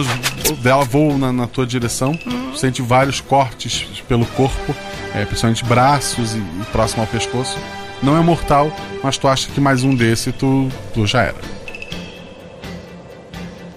dela 0.59 0.85
voam 0.85 1.16
na, 1.16 1.32
na 1.32 1.47
tua 1.47 1.66
direção. 1.66 2.15
Tu 2.15 2.59
sente 2.59 2.82
vários 2.82 3.20
cortes 3.20 3.86
pelo 4.07 4.27
corpo, 4.27 4.74
é, 5.15 5.24
principalmente 5.24 5.65
braços 5.65 6.35
e, 6.35 6.39
e 6.39 6.65
próximo 6.70 7.03
ao 7.03 7.09
pescoço. 7.09 7.59
Não 8.03 8.16
é 8.16 8.20
mortal, 8.20 8.70
mas 9.03 9.16
tu 9.16 9.28
acha 9.28 9.49
que 9.49 9.61
mais 9.61 9.82
um 9.82 9.94
desse 9.94 10.32
tu, 10.32 10.69
tu 10.93 11.07
já 11.07 11.23
era. 11.23 11.40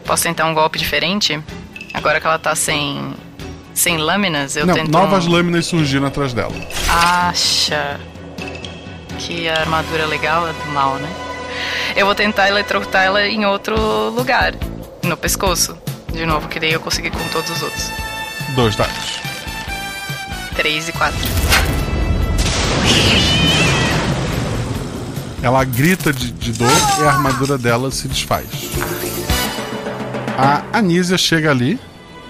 Posso 0.03 0.23
tentar 0.23 0.45
um 0.45 0.53
golpe 0.53 0.77
diferente? 0.77 1.41
Agora 1.95 2.19
que 2.19 2.27
ela 2.27 2.37
tá 2.37 2.55
sem. 2.55 3.13
sem 3.73 3.97
lâminas, 3.97 4.55
eu 4.55 4.65
Não, 4.65 4.73
tento. 4.75 4.91
novas 4.91 5.25
um... 5.25 5.31
lâminas 5.31 5.65
surgiram 5.65 6.05
atrás 6.07 6.33
dela. 6.33 6.53
Acha 6.89 7.99
que 9.17 9.47
a 9.47 9.59
armadura 9.61 10.05
legal 10.05 10.47
é 10.47 10.53
do 10.53 10.71
mal, 10.71 10.95
né? 10.95 11.09
Eu 11.95 12.05
vou 12.05 12.13
tentar 12.13 12.49
eletrocutar 12.49 13.03
ela 13.03 13.25
em 13.25 13.45
outro 13.45 14.09
lugar, 14.09 14.53
no 15.03 15.15
pescoço. 15.15 15.77
De 16.11 16.25
novo, 16.25 16.47
que 16.47 16.59
daí 16.59 16.73
eu 16.73 16.79
consegui 16.79 17.09
com 17.09 17.23
todos 17.29 17.49
os 17.49 17.61
outros. 17.61 17.91
Dois 18.55 18.75
dados. 18.75 19.19
3 20.55 20.89
e 20.89 20.91
4. 20.93 21.19
Ela 25.41 25.63
grita 25.63 26.11
de, 26.11 26.31
de 26.31 26.53
dor 26.53 26.71
e 26.99 27.03
a 27.03 27.09
armadura 27.09 27.57
dela 27.57 27.91
se 27.91 28.07
desfaz. 28.07 28.45
A 30.37 30.63
Anísia 30.77 31.17
chega 31.17 31.49
ali. 31.51 31.79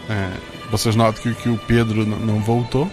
é, 0.10 0.30
vocês 0.72 0.96
notam 0.96 1.22
que, 1.22 1.34
que 1.34 1.50
o 1.50 1.58
Pedro 1.58 2.06
não 2.06 2.40
voltou. 2.40 2.90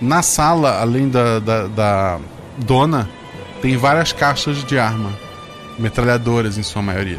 Na 0.00 0.22
sala, 0.22 0.80
além 0.80 1.08
da, 1.08 1.38
da, 1.38 1.66
da 1.66 2.18
dona, 2.58 3.08
tem 3.62 3.76
várias 3.76 4.12
caixas 4.12 4.64
de 4.64 4.78
arma. 4.78 5.10
Metralhadoras 5.78 6.56
em 6.58 6.62
sua 6.62 6.82
maioria. 6.82 7.18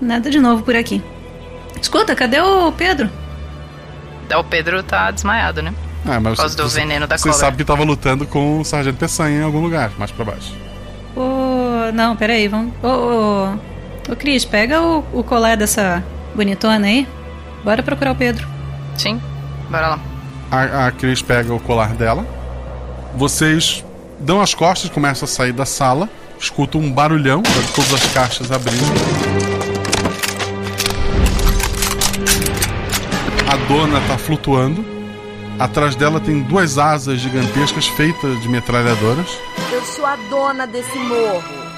Nada 0.00 0.28
de 0.30 0.40
novo 0.40 0.64
por 0.64 0.74
aqui. 0.74 1.00
Escuta, 1.80 2.14
cadê 2.14 2.40
o 2.40 2.72
Pedro? 2.72 3.08
O 4.36 4.42
Pedro 4.44 4.82
tá 4.82 5.10
desmaiado, 5.10 5.62
né? 5.62 5.72
Ah, 6.04 6.18
mas 6.18 6.34
Por 6.34 6.38
causa 6.38 6.56
do 6.56 6.68
veneno 6.68 7.06
da 7.06 7.16
você 7.16 7.28
cobra. 7.28 7.38
sabe 7.38 7.56
que 7.58 7.64
tava 7.64 7.84
lutando 7.84 8.26
com 8.26 8.60
o 8.60 8.64
Sargento 8.64 8.98
Peçanha 8.98 9.40
em 9.40 9.44
algum 9.44 9.60
lugar, 9.60 9.92
mais 9.98 10.10
pra 10.10 10.24
baixo. 10.24 10.52
Ô, 11.14 11.92
não, 11.94 12.16
peraí, 12.16 12.48
vamos. 12.48 12.72
Ô, 12.82 12.88
ô, 12.88 13.54
ô 14.08 14.16
Cris, 14.16 14.44
pega 14.44 14.80
o, 14.80 15.04
o 15.12 15.24
colar 15.24 15.56
dessa 15.56 16.02
bonitona 16.34 16.86
aí. 16.86 17.06
Bora 17.64 17.82
procurar 17.82 18.12
o 18.12 18.16
Pedro. 18.16 18.46
Sim, 18.96 19.20
bora 19.70 19.88
lá. 19.88 20.00
A, 20.50 20.86
a 20.86 20.92
Cris 20.92 21.22
pega 21.22 21.52
o 21.52 21.60
colar 21.60 21.94
dela. 21.94 22.26
Vocês 23.14 23.84
dão 24.18 24.40
as 24.40 24.54
costas, 24.54 24.90
começam 24.90 25.26
a 25.26 25.28
sair 25.28 25.52
da 25.52 25.66
sala. 25.66 26.08
Escutam 26.38 26.80
um 26.80 26.90
barulhão, 26.90 27.42
todas 27.74 27.92
as 27.94 28.12
caixas 28.12 28.50
abrindo. 28.50 29.32
dona 33.72 34.00
tá 34.06 34.18
flutuando. 34.18 34.84
Atrás 35.58 35.94
dela 35.94 36.20
tem 36.20 36.42
duas 36.42 36.78
asas 36.78 37.20
gigantescas 37.20 37.86
feitas 37.86 38.40
de 38.42 38.48
metralhadoras. 38.48 39.28
Eu 39.72 39.82
sou 39.82 40.04
a 40.04 40.16
dona 40.28 40.66
desse 40.66 40.98
morro. 40.98 41.71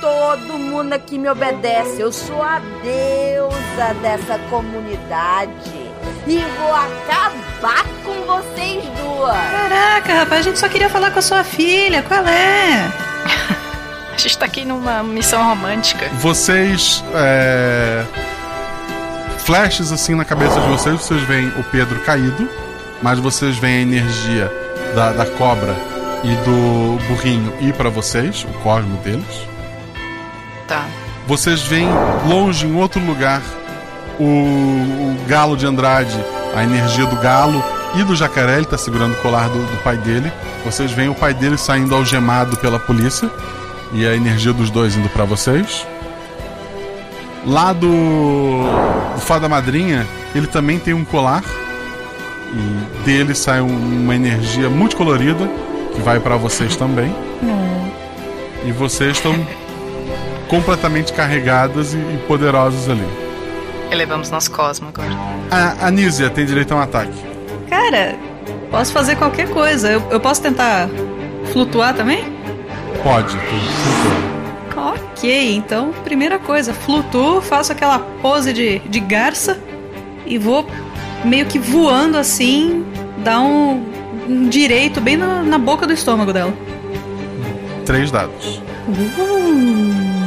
Todo 0.00 0.58
mundo 0.58 0.92
aqui 0.92 1.18
me 1.18 1.28
obedece. 1.28 2.00
Eu 2.00 2.12
sou 2.12 2.42
a 2.42 2.60
deusa 2.82 3.94
dessa 4.00 4.38
comunidade. 4.50 5.88
E 6.26 6.38
vou 6.58 6.74
acabar 6.74 7.84
com 8.04 8.14
vocês 8.26 8.84
duas. 8.84 9.32
Caraca, 9.32 10.14
rapaz, 10.14 10.40
a 10.40 10.42
gente 10.42 10.58
só 10.58 10.68
queria 10.68 10.88
falar 10.88 11.10
com 11.10 11.18
a 11.18 11.22
sua 11.22 11.42
filha. 11.42 12.02
Qual 12.02 12.24
é? 12.26 12.90
A 14.12 14.20
gente 14.20 14.36
tá 14.36 14.46
aqui 14.46 14.64
numa 14.64 15.00
missão 15.02 15.42
romântica. 15.44 16.08
Vocês. 16.14 17.04
É... 17.14 18.04
Flashes 19.38 19.92
assim 19.92 20.14
na 20.14 20.24
cabeça 20.24 20.60
de 20.60 20.66
vocês, 20.68 21.00
vocês 21.00 21.22
veem 21.22 21.48
o 21.56 21.62
Pedro 21.70 22.00
caído, 22.00 22.48
mas 23.00 23.18
vocês 23.18 23.56
veem 23.56 23.78
a 23.78 23.80
energia 23.80 24.52
da, 24.94 25.12
da 25.12 25.24
cobra 25.24 25.74
e 26.24 26.34
do 26.44 26.98
burrinho 27.06 27.54
ir 27.60 27.72
para 27.74 27.88
vocês, 27.88 28.44
o 28.44 28.52
cosmo 28.58 28.96
deles. 28.98 29.48
Tá. 30.68 30.86
Vocês 31.26 31.62
veem 31.62 31.88
longe, 32.26 32.66
em 32.66 32.74
outro 32.76 33.00
lugar, 33.04 33.42
o, 34.20 34.22
o 34.24 35.16
galo 35.26 35.56
de 35.56 35.66
Andrade, 35.66 36.16
a 36.54 36.62
energia 36.62 37.06
do 37.06 37.16
galo 37.16 37.62
e 37.96 38.04
do 38.04 38.14
jacaré, 38.14 38.56
ele 38.58 38.66
tá 38.66 38.78
segurando 38.78 39.12
o 39.14 39.16
colar 39.16 39.48
do, 39.48 39.58
do 39.58 39.82
pai 39.82 39.96
dele. 39.96 40.30
Vocês 40.64 40.90
veem 40.92 41.08
o 41.08 41.14
pai 41.14 41.32
dele 41.34 41.56
saindo 41.58 41.94
algemado 41.94 42.56
pela 42.58 42.78
polícia 42.78 43.30
e 43.92 44.06
a 44.06 44.14
energia 44.14 44.52
dos 44.52 44.68
dois 44.70 44.94
indo 44.94 45.08
para 45.08 45.24
vocês. 45.24 45.86
Lá 47.46 47.72
do, 47.72 47.88
do 49.14 49.20
Fada 49.20 49.48
Madrinha, 49.48 50.06
ele 50.34 50.46
também 50.46 50.78
tem 50.78 50.92
um 50.92 51.04
colar 51.04 51.42
e 52.52 53.04
dele 53.04 53.34
sai 53.34 53.60
um- 53.60 54.02
uma 54.04 54.14
energia 54.14 54.68
multicolorida 54.68 55.48
que 55.94 56.00
vai 56.02 56.20
para 56.20 56.36
vocês 56.36 56.76
também. 56.76 57.14
E 58.66 58.72
vocês 58.72 59.16
estão 59.16 59.34
completamente 60.48 61.12
carregadas 61.12 61.94
e, 61.94 61.96
e 61.96 62.24
poderosas 62.26 62.88
ali. 62.88 63.06
Elevamos 63.90 64.30
nosso 64.30 64.50
cosmo 64.50 64.88
agora. 64.88 65.08
A 65.50 65.86
Anísia 65.86 66.28
tem 66.28 66.44
direito 66.44 66.72
a 66.72 66.76
um 66.76 66.80
ataque. 66.80 67.12
Cara, 67.68 68.16
posso 68.70 68.92
fazer 68.92 69.16
qualquer 69.16 69.48
coisa. 69.48 69.90
Eu, 69.90 70.02
eu 70.10 70.20
posso 70.20 70.42
tentar 70.42 70.88
flutuar 71.52 71.94
também? 71.94 72.24
Pode, 73.02 73.34
tu 73.34 73.42
flutua. 73.42 74.28
Ok, 74.92 75.56
então, 75.56 75.92
primeira 76.04 76.38
coisa, 76.38 76.72
flutuo, 76.72 77.40
faço 77.40 77.72
aquela 77.72 77.98
pose 77.98 78.52
de, 78.52 78.78
de 78.80 79.00
garça 79.00 79.58
e 80.24 80.38
vou 80.38 80.66
meio 81.24 81.46
que 81.46 81.58
voando 81.58 82.16
assim, 82.16 82.84
dar 83.24 83.40
um, 83.40 83.84
um 84.28 84.48
direito 84.48 85.00
bem 85.00 85.16
na, 85.16 85.42
na 85.42 85.58
boca 85.58 85.86
do 85.86 85.92
estômago 85.92 86.32
dela. 86.32 86.52
Três 87.84 88.10
dados. 88.10 88.62
Uh. 88.88 90.17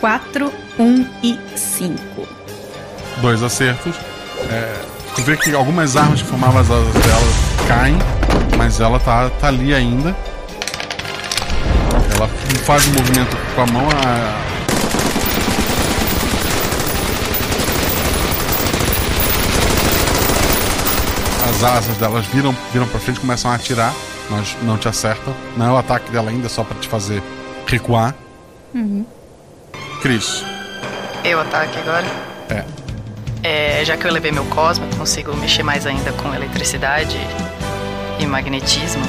Quatro, 0.00 0.52
um 0.78 1.06
e 1.22 1.38
cinco. 1.56 2.26
Dois 3.20 3.42
acertos. 3.42 3.94
É, 4.50 4.80
tu 5.14 5.22
vê 5.22 5.36
que 5.36 5.54
algumas 5.54 5.96
armas 5.96 6.20
que 6.20 6.28
formavam 6.28 6.60
as 6.60 6.70
asas 6.70 6.92
dela 6.92 7.66
caem, 7.66 7.98
mas 8.56 8.80
ela 8.80 9.00
tá, 9.00 9.30
tá 9.40 9.48
ali 9.48 9.74
ainda. 9.74 10.14
Ela 12.14 12.28
faz 12.64 12.86
um 12.88 12.92
movimento 12.92 13.36
com 13.54 13.60
a 13.62 13.66
mão. 13.66 13.88
A... 13.90 14.46
As 21.48 21.64
asas 21.64 21.96
delas 21.96 22.26
viram, 22.26 22.54
viram 22.72 22.86
pra 22.86 23.00
frente, 23.00 23.18
começam 23.18 23.50
a 23.50 23.54
atirar, 23.54 23.94
mas 24.28 24.54
não 24.62 24.76
te 24.76 24.88
acertam. 24.88 25.34
Não 25.56 25.66
é 25.66 25.72
o 25.72 25.78
ataque 25.78 26.10
dela 26.10 26.30
ainda, 26.30 26.46
é 26.46 26.50
só 26.50 26.62
pra 26.62 26.78
te 26.78 26.86
fazer 26.86 27.22
recuar. 27.66 28.14
Uhum. 28.74 29.06
Cris. 30.06 30.44
Eu 31.24 31.40
ataque 31.40 31.80
agora. 31.80 32.06
É. 32.48 33.80
É, 33.80 33.84
já 33.84 33.96
que 33.96 34.04
eu 34.04 34.08
elevei 34.08 34.30
meu 34.30 34.44
cosmo, 34.44 34.86
consigo 34.96 35.34
mexer 35.34 35.64
mais 35.64 35.84
ainda 35.84 36.12
com 36.12 36.32
eletricidade 36.32 37.18
e 38.20 38.24
magnetismo. 38.24 39.02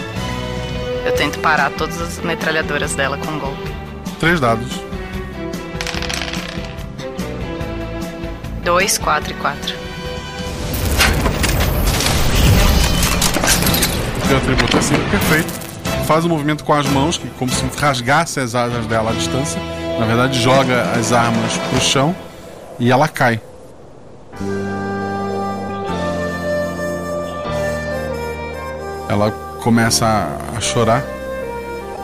Eu 1.05 1.13
tento 1.13 1.37
parar 1.37 1.69
todas 1.69 2.01
as 2.01 2.17
metralhadoras 2.21 2.95
dela 2.95 3.15
com 3.15 3.29
um 3.29 3.37
golpe. 3.37 3.71
Três 4.19 4.39
dados. 4.39 4.81
Dois, 8.63 8.97
quatro 8.97 9.33
e 9.33 9.35
quatro. 9.35 9.75
Teu 14.27 14.37
atributo 14.37 14.77
é 14.77 14.81
sempre 14.81 15.09
perfeito. 15.11 15.53
Faz 16.07 16.25
o 16.25 16.29
movimento 16.29 16.63
com 16.63 16.73
as 16.73 16.87
mãos, 16.87 17.19
que 17.19 17.29
como 17.37 17.51
se 17.51 17.63
rasgasse 17.79 18.39
as 18.39 18.55
asas 18.55 18.87
dela 18.87 19.11
à 19.11 19.13
distância. 19.13 19.66
Na 19.99 20.05
verdade, 20.05 20.39
joga 20.39 20.91
as 20.91 21.11
armas 21.11 21.57
pro 21.57 21.79
chão 21.81 22.15
e 22.79 22.91
ela 22.91 23.07
cai. 23.07 23.41
Ela 29.09 29.31
começa 29.63 30.05
a, 30.55 30.61
chorar. 30.61 31.03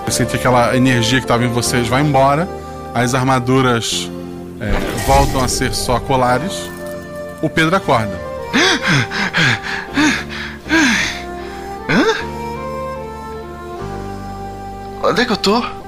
Você 0.05 0.17
sente 0.17 0.31
que 0.31 0.37
aquela 0.37 0.75
energia 0.75 1.19
que 1.19 1.25
estava 1.25 1.43
em 1.45 1.49
vocês 1.49 1.87
vai 1.87 2.01
embora. 2.01 2.47
As 2.93 3.13
armaduras 3.13 4.09
é, 4.59 4.71
voltam 5.05 5.43
a 5.43 5.47
ser 5.47 5.73
só 5.73 5.99
colares. 5.99 6.69
O 7.41 7.49
Pedro 7.49 7.75
acorda. 7.75 8.19
Onde 15.03 15.21
é 15.21 15.25
que 15.25 15.31
eu 15.31 15.37
tô? 15.37 15.82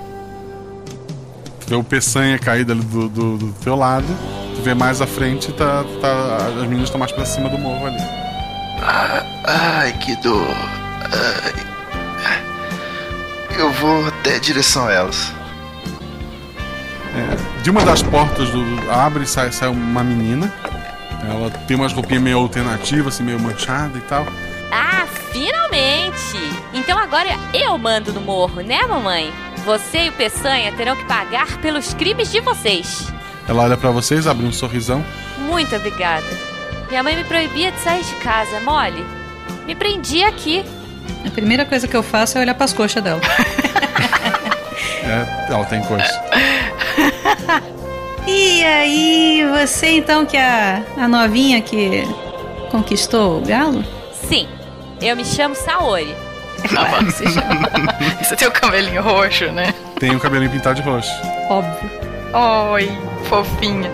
Tu 1.65 1.69
vê 1.69 1.75
o 1.75 1.83
Peçanha 1.83 2.37
caído 2.37 2.73
ali 2.73 2.81
do, 2.81 3.09
do, 3.09 3.37
do 3.37 3.53
teu 3.53 3.75
lado. 3.75 4.05
Tu 4.55 4.61
vê 4.61 4.73
mais 4.75 5.01
à 5.01 5.07
frente, 5.07 5.51
tá, 5.51 5.83
tá, 5.99 6.37
as 6.47 6.61
meninas 6.61 6.83
estão 6.83 6.99
mais 6.99 7.11
pra 7.11 7.25
cima 7.25 7.49
do 7.49 7.57
morro 7.57 7.87
ali. 7.87 7.97
Ah, 8.81 9.23
ai, 9.45 9.93
que 9.93 10.15
dor. 10.21 10.47
Ai. 11.11 11.65
Eu 13.57 13.71
vou 13.71 14.05
até 14.07 14.35
a 14.35 14.39
direção 14.39 14.87
a 14.87 14.91
elas. 14.91 15.33
É, 17.15 17.61
de 17.63 17.69
uma 17.69 17.83
das 17.83 18.03
portas 18.03 18.49
do, 18.49 18.91
abre 18.91 19.23
e 19.23 19.27
sai, 19.27 19.51
sai 19.51 19.69
uma 19.69 20.03
menina. 20.03 20.53
Ela 21.27 21.49
tem 21.49 21.75
umas 21.75 21.93
roupinhas 21.93 22.21
meio 22.21 22.37
alternativas, 22.37 23.15
assim, 23.15 23.23
meio 23.23 23.39
manchada 23.39 23.97
e 23.97 24.01
tal. 24.01 24.27
Ah, 24.71 25.07
finalmente! 25.31 26.37
Então 26.73 26.99
agora 26.99 27.29
eu 27.53 27.75
mando 27.77 28.13
no 28.13 28.21
morro, 28.21 28.61
né, 28.61 28.85
mamãe? 28.85 29.33
Você 29.65 30.05
e 30.05 30.09
o 30.09 30.13
Peçanha 30.13 30.71
terão 30.73 30.95
que 30.95 31.05
pagar 31.05 31.57
pelos 31.57 31.93
crimes 31.93 32.31
de 32.31 32.39
vocês. 32.39 33.11
Ela 33.47 33.63
olha 33.63 33.75
pra 33.77 33.89
vocês, 33.89 34.27
abre 34.27 34.45
um 34.45 34.51
sorrisão. 34.53 35.03
Muito 35.39 35.75
obrigada. 35.75 36.25
Minha 36.87 37.01
mãe 37.01 37.15
me 37.15 37.23
proibia 37.23 37.71
de 37.71 37.79
sair 37.79 38.03
de 38.03 38.15
casa, 38.15 38.59
mole. 38.59 39.03
Me 39.65 39.73
prendia 39.73 40.27
aqui. 40.27 40.63
A 41.25 41.31
primeira 41.31 41.65
coisa 41.65 41.87
que 41.87 41.95
eu 41.97 42.03
faço 42.03 42.37
é 42.37 42.41
olhar 42.41 42.53
pras 42.53 42.73
coxas 42.73 43.03
dela. 43.03 43.21
É, 45.05 45.53
ela 45.53 45.63
tem 45.65 45.83
coisa. 45.83 46.03
E 48.27 48.63
aí, 48.63 49.45
você 49.51 49.89
então 49.97 50.25
que 50.25 50.35
é 50.35 50.83
a 50.97 51.07
novinha 51.07 51.61
que 51.61 52.01
conquistou 52.71 53.37
o 53.37 53.41
galo? 53.45 53.85
Sim, 54.27 54.47
eu 54.99 55.15
me 55.15 55.23
chamo 55.23 55.53
Saori. 55.53 56.15
Se 57.11 57.27
chama. 57.29 57.69
Você 58.21 58.35
tem 58.35 58.47
o 58.47 58.51
cabelinho 58.51 59.01
roxo, 59.01 59.51
né? 59.51 59.73
Tem 59.99 60.15
o 60.15 60.19
cabelinho 60.19 60.51
pintado 60.51 60.81
de 60.81 60.87
roxo. 60.87 61.11
Óbvio. 61.49 61.89
Oi, 62.71 62.91
fofinha. 63.25 63.91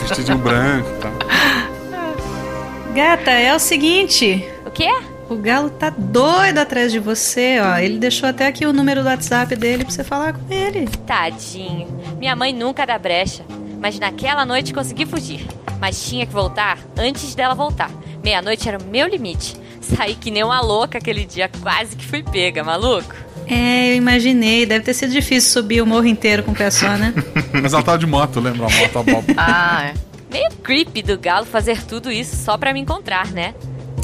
Vestidinho 0.00 0.38
branco 0.38 0.88
e 0.88 1.00
tal. 1.00 1.12
Gata, 2.94 3.30
é 3.32 3.54
o 3.54 3.58
seguinte. 3.58 4.48
O 4.64 4.70
quê? 4.70 4.88
O 5.28 5.36
galo 5.36 5.70
tá 5.70 5.90
doido 5.90 6.58
atrás 6.58 6.92
de 6.92 6.98
você, 6.98 7.58
ó. 7.58 7.78
Ele 7.78 7.98
deixou 7.98 8.28
até 8.28 8.46
aqui 8.46 8.66
o 8.66 8.72
número 8.72 9.02
do 9.02 9.08
WhatsApp 9.08 9.56
dele 9.56 9.84
pra 9.84 9.92
você 9.92 10.04
falar 10.04 10.34
com 10.34 10.52
ele. 10.52 10.86
Tadinho. 11.06 11.88
Minha 12.18 12.36
mãe 12.36 12.52
nunca 12.52 12.86
dá 12.86 12.98
brecha. 12.98 13.42
Mas 13.80 13.98
naquela 13.98 14.44
noite 14.46 14.72
consegui 14.72 15.06
fugir. 15.06 15.46
Mas 15.80 16.04
tinha 16.06 16.24
que 16.26 16.32
voltar 16.32 16.78
antes 16.96 17.34
dela 17.34 17.54
voltar. 17.54 17.90
Meia-noite 18.22 18.68
era 18.68 18.78
o 18.78 18.84
meu 18.84 19.08
limite. 19.08 19.56
Saí 19.84 20.14
que 20.14 20.30
nem 20.30 20.42
uma 20.42 20.60
louca 20.60 20.98
aquele 20.98 21.24
dia, 21.24 21.50
quase 21.62 21.94
que 21.96 22.04
fui 22.04 22.22
pega, 22.22 22.64
maluco. 22.64 23.14
É, 23.46 23.90
eu 23.92 23.96
imaginei. 23.96 24.64
Deve 24.66 24.84
ter 24.84 24.94
sido 24.94 25.12
difícil 25.12 25.50
subir 25.52 25.82
o 25.82 25.86
morro 25.86 26.06
inteiro 26.06 26.42
com 26.42 26.52
o 26.52 26.54
pé 26.54 26.70
só, 26.70 26.88
né? 26.96 27.12
Mas 27.62 27.72
ela 27.72 27.82
tava 27.82 27.98
de 27.98 28.06
moto, 28.06 28.40
lembra? 28.40 28.66
A 28.66 28.70
moto 28.70 28.98
abóbora. 28.98 29.24
Ah, 29.36 29.84
é. 29.84 29.94
Meio 30.32 30.50
creepy 30.62 31.02
do 31.02 31.18
galo 31.18 31.46
fazer 31.46 31.82
tudo 31.82 32.10
isso 32.10 32.36
só 32.36 32.56
pra 32.58 32.72
me 32.72 32.80
encontrar, 32.80 33.30
né? 33.30 33.54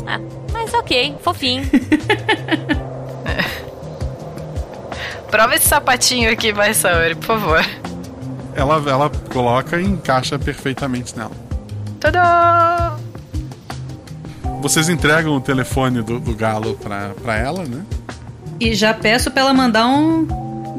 Ah, 0.07 0.21
mas 0.53 0.73
ok, 0.73 1.17
fofinho. 1.23 1.69
Prova 5.31 5.55
esse 5.55 5.69
sapatinho 5.69 6.31
aqui, 6.31 6.53
vai, 6.53 6.73
Saori, 6.75 7.15
por 7.17 7.27
favor. 7.27 7.65
Ela, 8.55 8.77
ela 8.89 9.11
coloca 9.33 9.81
e 9.81 9.85
encaixa 9.85 10.39
perfeitamente 10.39 11.17
nela. 11.17 11.33
Tadá! 11.99 12.97
Vocês 14.61 14.89
entregam 14.89 15.35
o 15.35 15.41
telefone 15.41 16.03
do, 16.03 16.21
do 16.21 16.35
galo 16.35 16.75
pra, 16.75 17.13
pra 17.23 17.37
ela, 17.37 17.65
né? 17.65 17.83
E 18.61 18.75
já 18.75 18.93
peço 18.93 19.31
pra 19.31 19.43
ela 19.43 19.55
mandar 19.55 19.87
um. 19.87 20.27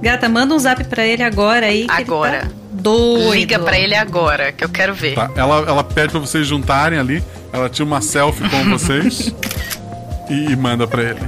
Gata, 0.01 0.29
manda 0.29 0.53
um 0.53 0.59
zap 0.59 0.83
pra 0.85 1.05
ele 1.05 1.23
agora 1.23 1.65
aí. 1.65 1.87
Que 1.87 2.01
Agora. 2.01 2.37
Ele 2.37 2.45
tá 2.45 2.51
doido. 2.71 3.33
Liga 3.33 3.59
pra 3.59 3.77
ele 3.77 3.95
agora, 3.95 4.51
que 4.51 4.63
eu 4.63 4.69
quero 4.69 4.93
ver. 4.93 5.15
Tá, 5.15 5.29
ela, 5.35 5.57
ela 5.67 5.83
pede 5.83 6.09
pra 6.09 6.19
vocês 6.19 6.47
juntarem 6.47 6.97
ali. 6.97 7.23
Ela 7.53 7.69
tira 7.69 7.85
uma 7.85 8.01
selfie 8.01 8.47
com 8.49 8.63
vocês 8.69 9.33
e, 10.29 10.51
e 10.51 10.55
manda 10.55 10.87
pra 10.87 11.03
ele. 11.03 11.19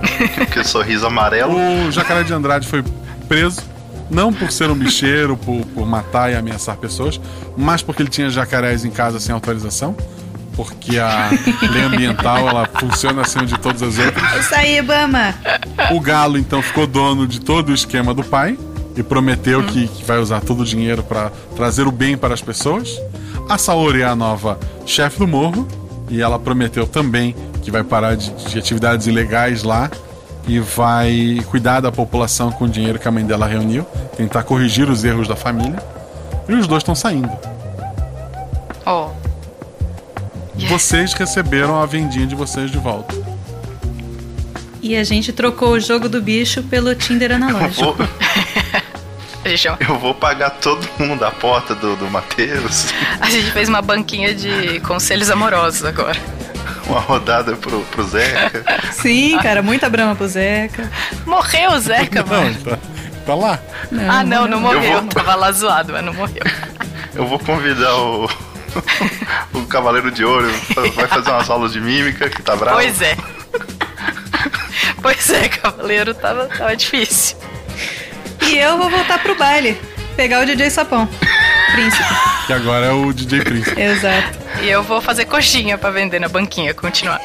Que 0.51 0.63
sorriso 0.63 1.05
amarelo. 1.05 1.55
O 1.87 1.91
jacaré 1.91 2.23
de 2.23 2.33
Andrade 2.33 2.67
foi 2.67 2.83
preso, 3.27 3.61
não 4.09 4.31
por 4.33 4.51
ser 4.51 4.69
um 4.69 4.75
bicheiro, 4.75 5.35
por, 5.37 5.65
por 5.67 5.85
matar 5.85 6.31
e 6.31 6.35
ameaçar 6.35 6.77
pessoas, 6.77 7.19
mas 7.57 7.81
porque 7.81 8.01
ele 8.01 8.09
tinha 8.09 8.29
jacarés 8.29 8.85
em 8.85 8.91
casa 8.91 9.19
sem 9.19 9.33
autorização. 9.33 9.95
Porque 10.55 10.99
a 10.99 11.29
lei 11.71 11.83
ambiental 11.83 12.47
ela 12.47 12.67
funciona 12.79 13.21
acima 13.21 13.45
de 13.45 13.57
todas 13.57 13.81
as 13.81 13.97
outras. 13.97 14.45
Isso 14.45 14.55
aí, 14.55 14.81
Bama. 14.81 15.33
O 15.91 15.99
Galo 15.99 16.37
então 16.37 16.61
ficou 16.61 16.85
dono 16.85 17.27
de 17.27 17.41
todo 17.41 17.69
o 17.69 17.73
esquema 17.73 18.13
do 18.13 18.23
pai 18.23 18.57
e 18.95 19.01
prometeu 19.01 19.63
que, 19.63 19.87
que 19.87 20.03
vai 20.03 20.19
usar 20.19 20.41
todo 20.41 20.61
o 20.61 20.65
dinheiro 20.65 21.01
para 21.03 21.31
trazer 21.55 21.87
o 21.87 21.91
bem 21.91 22.15
para 22.15 22.33
as 22.33 22.41
pessoas. 22.41 23.01
A 23.49 23.57
Saori 23.57 24.01
é 24.01 24.05
a 24.05 24.15
nova 24.15 24.59
chefe 24.85 25.19
do 25.19 25.27
morro 25.27 25.67
e 26.09 26.21
ela 26.21 26.37
prometeu 26.37 26.85
também 26.85 27.35
que 27.61 27.71
vai 27.71 27.83
parar 27.83 28.15
de, 28.15 28.29
de 28.29 28.59
atividades 28.59 29.07
ilegais 29.07 29.63
lá 29.63 29.89
e 30.47 30.59
vai 30.59 31.39
cuidar 31.49 31.79
da 31.79 31.91
população 31.91 32.51
com 32.51 32.65
o 32.65 32.69
dinheiro 32.69 32.99
que 32.99 33.07
a 33.07 33.11
mãe 33.11 33.25
dela 33.25 33.47
reuniu, 33.47 33.85
tentar 34.15 34.43
corrigir 34.43 34.89
os 34.89 35.03
erros 35.03 35.27
da 35.27 35.35
família. 35.35 35.81
E 36.47 36.53
os 36.53 36.67
dois 36.67 36.81
estão 36.81 36.93
saindo. 36.93 37.31
Ó. 38.85 39.09
Vocês 40.67 41.13
receberam 41.13 41.81
a 41.81 41.85
vendinha 41.85 42.25
de 42.25 42.35
vocês 42.35 42.71
de 42.71 42.77
volta. 42.77 43.13
E 44.81 44.95
a 44.95 45.03
gente 45.03 45.31
trocou 45.31 45.71
o 45.73 45.79
jogo 45.79 46.09
do 46.09 46.21
bicho 46.21 46.61
pelo 46.63 46.93
Tinder 46.95 47.31
analógico. 47.31 47.93
Vou- 47.93 48.07
Eu 49.79 49.99
vou 49.99 50.13
pagar 50.15 50.51
todo 50.51 50.87
mundo 50.97 51.19
da 51.19 51.29
porta 51.29 51.75
do, 51.75 51.97
do 51.97 52.09
Matheus. 52.09 52.87
A 53.19 53.29
gente 53.29 53.51
fez 53.51 53.67
uma 53.67 53.81
banquinha 53.81 54.33
de 54.33 54.79
conselhos 54.79 55.29
amorosos 55.29 55.83
agora. 55.83 56.17
Uma 56.87 57.01
rodada 57.01 57.53
pro, 57.57 57.81
pro 57.91 58.03
Zeca. 58.07 58.63
Sim, 58.93 59.37
cara, 59.39 59.61
muita 59.61 59.89
brama 59.89 60.15
pro 60.15 60.27
Zeca. 60.29 60.89
Morreu 61.25 61.71
o 61.71 61.79
Zeca, 61.79 62.23
mano. 62.25 62.55
Tá, 62.63 62.77
tá 63.25 63.35
lá. 63.35 63.59
ah, 64.09 64.23
não, 64.23 64.47
não 64.47 64.57
Eu 64.57 64.61
morreu. 64.61 65.01
vou- 65.01 65.09
Tava 65.09 65.35
lá 65.35 65.51
zoado, 65.51 65.91
mas 65.91 66.05
não 66.05 66.13
morreu. 66.13 66.43
Eu 67.13 67.27
vou 67.27 67.37
convidar 67.39 67.95
o. 67.97 68.29
o 69.53 69.65
Cavaleiro 69.65 70.11
de 70.11 70.23
Ouro. 70.23 70.49
Vai 70.95 71.07
fazer 71.07 71.29
umas 71.29 71.49
aulas 71.49 71.73
de 71.73 71.81
mímica, 71.81 72.29
que 72.29 72.41
tá 72.41 72.55
bravo. 72.55 72.77
Pois 72.77 73.01
é. 73.01 73.15
Pois 75.01 75.29
é, 75.29 75.49
cavaleiro, 75.49 76.13
tava, 76.13 76.45
tava 76.47 76.75
difícil. 76.77 77.37
E 78.41 78.57
eu 78.57 78.77
vou 78.77 78.89
voltar 78.89 79.19
pro 79.19 79.35
baile. 79.35 79.79
Pegar 80.15 80.41
o 80.41 80.45
DJ 80.45 80.69
Sapão. 80.69 81.09
Príncipe. 81.73 82.03
Que 82.47 82.53
agora 82.53 82.85
é 82.85 82.91
o 82.91 83.11
DJ 83.11 83.41
Príncipe. 83.41 83.81
Exato. 83.81 84.39
E 84.61 84.69
eu 84.69 84.83
vou 84.83 85.01
fazer 85.01 85.25
coxinha 85.25 85.77
pra 85.77 85.89
vender 85.89 86.19
na 86.19 86.29
banquinha, 86.29 86.73
continuar. 86.73 87.19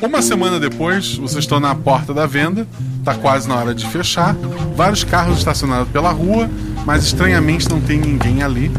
Uma 0.00 0.22
semana 0.22 0.60
depois, 0.60 1.16
vocês 1.16 1.42
estão 1.42 1.58
na 1.58 1.74
porta 1.74 2.14
da 2.14 2.24
venda, 2.24 2.68
tá 3.04 3.14
quase 3.14 3.48
na 3.48 3.56
hora 3.56 3.74
de 3.74 3.84
fechar. 3.84 4.36
Vários 4.76 5.02
carros 5.02 5.38
estacionados 5.38 5.88
pela 5.88 6.12
rua, 6.12 6.48
mas 6.86 7.02
estranhamente 7.02 7.68
não 7.68 7.80
tem 7.80 7.98
ninguém 7.98 8.44
ali. 8.44 8.70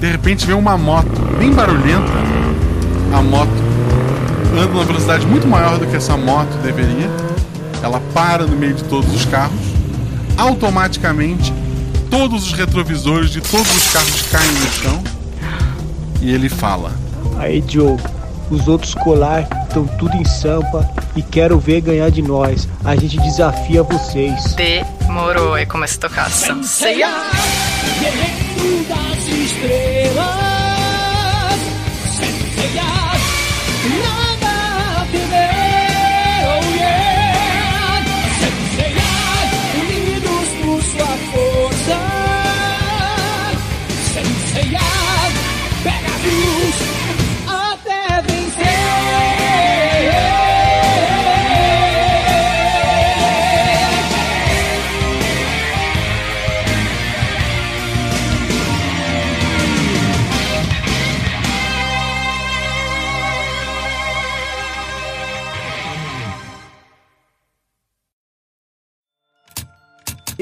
De 0.00 0.10
repente 0.10 0.46
vem 0.46 0.56
uma 0.56 0.78
moto 0.78 1.20
bem 1.38 1.52
barulhenta. 1.52 2.10
A 3.12 3.20
moto 3.20 3.52
anda 4.54 4.66
numa 4.68 4.84
velocidade 4.84 5.26
muito 5.26 5.46
maior 5.46 5.78
do 5.78 5.86
que 5.86 5.94
essa 5.94 6.16
moto 6.16 6.56
deveria. 6.62 7.10
Ela 7.82 8.00
para 8.14 8.46
no 8.46 8.56
meio 8.56 8.72
de 8.72 8.84
todos 8.84 9.14
os 9.14 9.26
carros. 9.26 9.60
Automaticamente, 10.38 11.52
todos 12.10 12.46
os 12.46 12.52
retrovisores 12.54 13.28
de 13.28 13.42
todos 13.42 13.70
os 13.76 13.92
carros 13.92 14.22
caem 14.22 14.52
no 14.52 14.66
chão. 14.72 15.04
E 16.22 16.32
ele 16.32 16.48
fala: 16.48 16.92
Aí, 17.38 17.60
Diogo, 17.60 18.00
os 18.52 18.68
outros 18.68 18.94
colar 18.94 19.48
estão 19.66 19.86
tudo 19.86 20.14
em 20.16 20.24
sampa 20.24 20.88
e 21.16 21.22
quero 21.22 21.58
ver 21.58 21.80
ganhar 21.80 22.10
de 22.10 22.20
nós. 22.22 22.68
A 22.84 22.94
gente 22.94 23.18
desafia 23.18 23.82
vocês. 23.82 24.54
Demorou, 24.54 25.54
aí 25.54 25.64
começa 25.66 25.96
a 25.96 26.08
tocar 26.08 26.30
Sanseia. 26.30 27.08
Guerreiro 27.98 28.84
das 28.88 29.26
estrelas, 29.28 30.22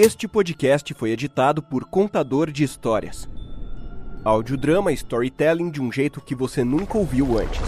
Este 0.03 0.27
podcast 0.27 0.95
foi 0.95 1.11
editado 1.11 1.63
por 1.63 1.85
Contador 1.85 2.51
de 2.51 2.65
Histórias. 2.65 3.29
Audiodrama 4.25 4.91
storytelling 4.93 5.71
de 5.71 5.83
um 5.83 5.93
jeito 5.93 6.23
que 6.23 6.35
você 6.35 6.65
nunca 6.65 6.97
ouviu 6.97 7.39
antes. 7.39 7.61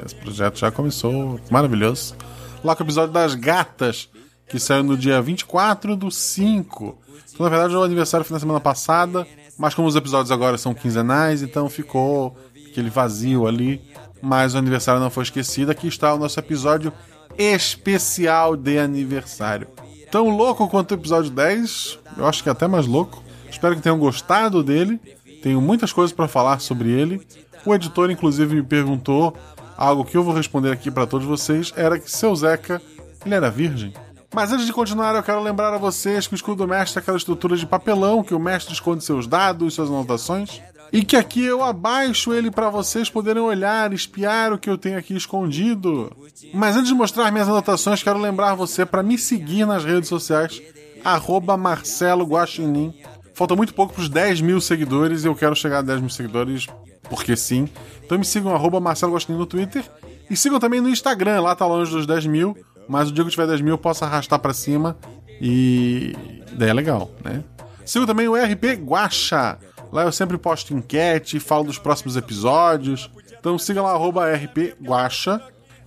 Esse 0.04 0.14
projeto 0.16 0.58
já 0.58 0.70
começou, 0.70 1.40
maravilhoso. 1.50 2.16
Lá 2.64 2.74
com 2.74 2.82
o 2.82 2.86
episódio 2.86 3.12
das 3.12 3.34
gatas, 3.34 4.08
que 4.48 4.58
saiu 4.58 4.82
no 4.82 4.96
dia 4.96 5.20
24 5.22 5.96
do 5.96 6.10
5. 6.10 6.98
Então, 7.32 7.44
na 7.44 7.50
verdade, 7.50 7.74
o 7.74 7.82
aniversário 7.82 8.24
foi 8.24 8.34
na 8.34 8.40
semana 8.40 8.60
passada, 8.60 9.26
mas 9.58 9.74
como 9.74 9.86
os 9.86 9.96
episódios 9.96 10.30
agora 10.30 10.58
são 10.58 10.74
quinzenais, 10.74 11.42
então 11.42 11.68
ficou 11.68 12.36
aquele 12.70 12.90
vazio 12.90 13.46
ali. 13.46 13.80
Mas 14.20 14.54
o 14.54 14.58
aniversário 14.58 15.00
não 15.00 15.10
foi 15.10 15.24
esquecido. 15.24 15.70
Aqui 15.70 15.86
está 15.86 16.14
o 16.14 16.18
nosso 16.18 16.38
episódio 16.38 16.92
especial 17.36 18.56
de 18.56 18.78
aniversário. 18.78 19.68
Tão 20.10 20.28
louco 20.28 20.68
quanto 20.68 20.92
o 20.92 20.94
episódio 20.94 21.30
10, 21.30 21.98
eu 22.16 22.26
acho 22.26 22.42
que 22.42 22.48
é 22.48 22.52
até 22.52 22.66
mais 22.66 22.86
louco. 22.86 23.22
Espero 23.50 23.76
que 23.76 23.82
tenham 23.82 23.98
gostado 23.98 24.62
dele. 24.62 25.00
Tenho 25.42 25.60
muitas 25.60 25.92
coisas 25.92 26.14
para 26.14 26.26
falar 26.26 26.60
sobre 26.60 26.90
ele. 26.90 27.20
O 27.64 27.74
editor, 27.74 28.10
inclusive, 28.10 28.54
me 28.54 28.62
perguntou 28.62 29.36
algo 29.76 30.04
que 30.04 30.16
eu 30.16 30.22
vou 30.22 30.34
responder 30.34 30.70
aqui 30.70 30.90
para 30.90 31.06
todos 31.06 31.26
vocês: 31.26 31.72
era 31.76 31.98
que 31.98 32.10
seu 32.10 32.34
Zeca 32.34 32.80
ele 33.24 33.34
era 33.34 33.50
virgem. 33.50 33.92
Mas 34.34 34.52
antes 34.52 34.66
de 34.66 34.72
continuar, 34.72 35.14
eu 35.14 35.22
quero 35.22 35.40
lembrar 35.40 35.72
a 35.72 35.78
vocês 35.78 36.26
que 36.26 36.34
o 36.34 36.36
escudo 36.36 36.64
do 36.64 36.68
mestre 36.68 36.98
é 36.98 37.00
aquela 37.00 37.16
estrutura 37.16 37.56
de 37.56 37.64
papelão 37.64 38.22
que 38.22 38.34
o 38.34 38.38
mestre 38.38 38.74
esconde 38.74 39.04
seus 39.04 39.26
dados, 39.26 39.74
suas 39.74 39.88
anotações. 39.88 40.60
E 40.92 41.04
que 41.04 41.16
aqui 41.16 41.42
eu 41.44 41.62
abaixo 41.62 42.32
ele 42.32 42.50
para 42.50 42.68
vocês 42.68 43.08
poderem 43.08 43.42
olhar, 43.42 43.92
espiar 43.92 44.52
o 44.52 44.58
que 44.58 44.68
eu 44.68 44.76
tenho 44.76 44.98
aqui 44.98 45.16
escondido. 45.16 46.14
Mas 46.52 46.76
antes 46.76 46.88
de 46.88 46.94
mostrar 46.94 47.30
minhas 47.30 47.48
anotações, 47.48 48.02
quero 48.02 48.18
lembrar 48.18 48.54
você 48.54 48.84
para 48.84 49.02
me 49.02 49.16
seguir 49.16 49.66
nas 49.66 49.84
redes 49.84 50.08
sociais, 50.08 50.60
arroba 51.04 51.56
Marcelo 51.56 52.24
Guaxinim. 52.24 52.94
Falta 53.34 53.56
muito 53.56 53.74
pouco 53.74 53.92
para 53.92 54.02
os 54.02 54.08
10 54.08 54.40
mil 54.40 54.60
seguidores 54.60 55.24
e 55.24 55.28
eu 55.28 55.34
quero 55.34 55.54
chegar 55.56 55.78
a 55.78 55.82
10 55.82 56.00
mil 56.00 56.10
seguidores, 56.10 56.66
porque 57.08 57.36
sim. 57.36 57.68
Então 58.04 58.18
me 58.18 58.24
sigam, 58.24 58.54
arroba 58.54 58.80
Marcelo 58.80 59.14
Guaxinim 59.14 59.38
no 59.38 59.46
Twitter. 59.46 59.84
E 60.30 60.36
sigam 60.36 60.58
também 60.58 60.80
no 60.80 60.88
Instagram, 60.88 61.40
lá 61.40 61.54
tá 61.54 61.66
longe 61.66 61.90
dos 61.90 62.06
10 62.06 62.26
mil. 62.26 62.56
Mas 62.88 63.08
o 63.08 63.12
dia 63.12 63.24
que 63.24 63.30
tiver 63.30 63.46
10 63.46 63.60
mil, 63.60 63.74
eu 63.74 63.78
posso 63.78 64.04
arrastar 64.04 64.38
para 64.38 64.52
cima 64.52 64.96
e 65.40 66.14
daí 66.52 66.68
é 66.70 66.72
legal, 66.72 67.10
né? 67.24 67.42
Sigo 67.84 68.06
também 68.06 68.28
o 68.28 68.34
RP 68.34 68.78
Guacha. 68.82 69.58
Lá 69.92 70.04
eu 70.04 70.12
sempre 70.12 70.38
posto 70.38 70.74
enquete, 70.74 71.40
falo 71.40 71.64
dos 71.64 71.78
próximos 71.78 72.16
episódios. 72.16 73.10
Então 73.38 73.58
siga 73.58 73.82
lá, 73.82 73.92
arroba 73.92 74.32
RP 74.32 74.74
Guacha, 74.82 75.40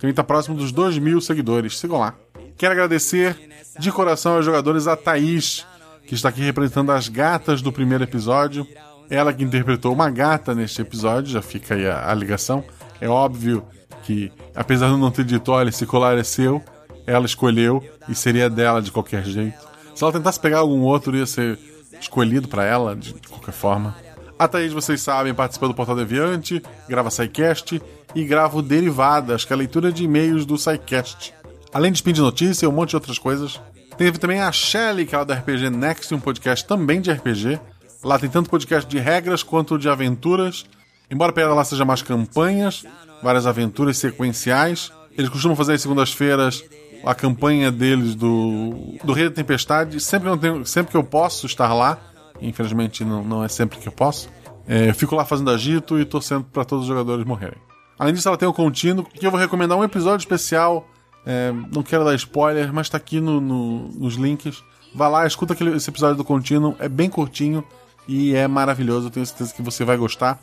gente 0.06 0.14
tá 0.14 0.22
próximo 0.22 0.56
dos 0.56 0.70
2 0.70 0.98
mil 0.98 1.20
seguidores. 1.20 1.78
Sigam 1.78 1.98
lá. 1.98 2.14
Quero 2.56 2.72
agradecer 2.72 3.36
de 3.78 3.90
coração 3.90 4.36
aos 4.36 4.44
jogadores 4.44 4.86
a 4.86 4.96
Thaís, 4.96 5.66
que 6.08 6.14
está 6.14 6.30
aqui 6.30 6.40
representando 6.40 6.90
as 6.90 7.06
gatas 7.06 7.60
do 7.60 7.70
primeiro 7.70 8.02
episódio. 8.02 8.66
Ela 9.10 9.30
que 9.30 9.44
interpretou 9.44 9.92
uma 9.92 10.08
gata 10.08 10.54
neste 10.54 10.80
episódio, 10.80 11.30
já 11.30 11.42
fica 11.42 11.74
aí 11.74 11.86
a, 11.86 12.10
a 12.10 12.14
ligação. 12.14 12.64
É 12.98 13.06
óbvio 13.06 13.62
que, 14.04 14.32
apesar 14.54 14.88
de 14.88 14.96
não 14.96 15.10
ter 15.10 15.24
dito, 15.26 15.52
olha, 15.52 15.68
esse 15.68 15.84
colar 15.84 16.16
é 16.16 16.24
seu, 16.24 16.62
ela 17.06 17.26
escolheu 17.26 17.84
e 18.08 18.14
seria 18.14 18.48
dela 18.48 18.80
de 18.80 18.90
qualquer 18.90 19.22
jeito. 19.22 19.58
Se 19.94 20.02
ela 20.02 20.12
tentasse 20.12 20.40
pegar 20.40 20.60
algum 20.60 20.80
outro, 20.80 21.14
ia 21.14 21.26
ser 21.26 21.58
escolhido 22.00 22.48
para 22.48 22.64
ela 22.64 22.96
de, 22.96 23.12
de, 23.12 23.28
qualquer 23.28 23.52
forma. 23.52 23.94
A 24.38 24.48
Thaís, 24.48 24.72
vocês 24.72 25.02
sabem, 25.02 25.34
participa 25.34 25.68
do 25.68 25.74
Portal 25.74 25.96
Deviante, 25.96 26.62
grava 26.88 27.10
SciCast 27.10 27.82
e 28.14 28.24
grava 28.24 28.56
o 28.56 28.62
Derivadas, 28.62 29.44
que 29.44 29.52
é 29.52 29.54
a 29.54 29.58
leitura 29.58 29.92
de 29.92 30.04
e-mails 30.04 30.46
do 30.46 30.56
SciCast. 30.56 31.34
Além 31.70 31.92
de 31.92 31.98
spin 31.98 32.14
de 32.14 32.22
notícia 32.22 32.64
e 32.64 32.68
um 32.68 32.72
monte 32.72 32.90
de 32.90 32.96
outras 32.96 33.18
coisas. 33.18 33.60
Teve 33.98 34.16
também 34.16 34.40
a 34.40 34.52
Shelly, 34.52 35.04
que 35.04 35.16
é 35.16 35.24
do 35.24 35.32
RPG 35.32 35.70
Next, 35.70 36.14
um 36.14 36.20
podcast 36.20 36.64
também 36.64 37.00
de 37.00 37.10
RPG. 37.10 37.58
Lá 38.04 38.16
tem 38.16 38.30
tanto 38.30 38.48
podcast 38.48 38.88
de 38.88 38.96
regras 38.96 39.42
quanto 39.42 39.76
de 39.76 39.88
aventuras. 39.88 40.64
Embora 41.10 41.34
a 41.44 41.52
lá 41.52 41.64
seja 41.64 41.84
mais 41.84 42.00
campanhas, 42.00 42.84
várias 43.20 43.44
aventuras 43.44 43.98
sequenciais. 43.98 44.92
Eles 45.16 45.28
costumam 45.28 45.56
fazer 45.56 45.72
às 45.72 45.82
segundas-feiras 45.82 46.62
a 47.04 47.12
campanha 47.12 47.72
deles 47.72 48.14
do, 48.14 48.94
do 49.02 49.12
Rei 49.12 49.28
da 49.28 49.34
Tempestade. 49.34 49.98
Sempre 49.98 50.28
que, 50.28 50.34
eu 50.34 50.38
tenho, 50.38 50.64
sempre 50.64 50.92
que 50.92 50.96
eu 50.96 51.02
posso 51.02 51.46
estar 51.46 51.74
lá, 51.74 51.98
infelizmente 52.40 53.04
não, 53.04 53.24
não 53.24 53.42
é 53.42 53.48
sempre 53.48 53.80
que 53.80 53.88
eu 53.88 53.92
posso, 53.92 54.28
é, 54.68 54.90
eu 54.90 54.94
fico 54.94 55.16
lá 55.16 55.24
fazendo 55.24 55.50
agito 55.50 55.98
e 55.98 56.04
torcendo 56.04 56.44
para 56.44 56.64
todos 56.64 56.84
os 56.84 56.88
jogadores 56.88 57.24
morrerem. 57.24 57.58
Além 57.98 58.14
disso, 58.14 58.28
ela 58.28 58.36
tem 58.36 58.48
o 58.48 58.52
contínuo, 58.52 59.04
que 59.04 59.26
eu 59.26 59.30
vou 59.32 59.40
recomendar 59.40 59.76
um 59.76 59.82
episódio 59.82 60.22
especial. 60.22 60.88
É, 61.30 61.52
não 61.70 61.82
quero 61.82 62.06
dar 62.06 62.14
spoiler, 62.14 62.72
mas 62.72 62.86
está 62.86 62.96
aqui 62.96 63.20
no, 63.20 63.38
no, 63.38 63.88
nos 63.88 64.14
links. 64.14 64.64
Vá 64.94 65.08
lá, 65.08 65.26
escuta 65.26 65.52
aquele, 65.52 65.76
esse 65.76 65.90
episódio 65.90 66.16
do 66.16 66.24
contínuo, 66.24 66.74
é 66.78 66.88
bem 66.88 67.10
curtinho 67.10 67.62
e 68.08 68.34
é 68.34 68.48
maravilhoso. 68.48 69.10
Tenho 69.10 69.26
certeza 69.26 69.52
que 69.52 69.60
você 69.60 69.84
vai 69.84 69.98
gostar. 69.98 70.40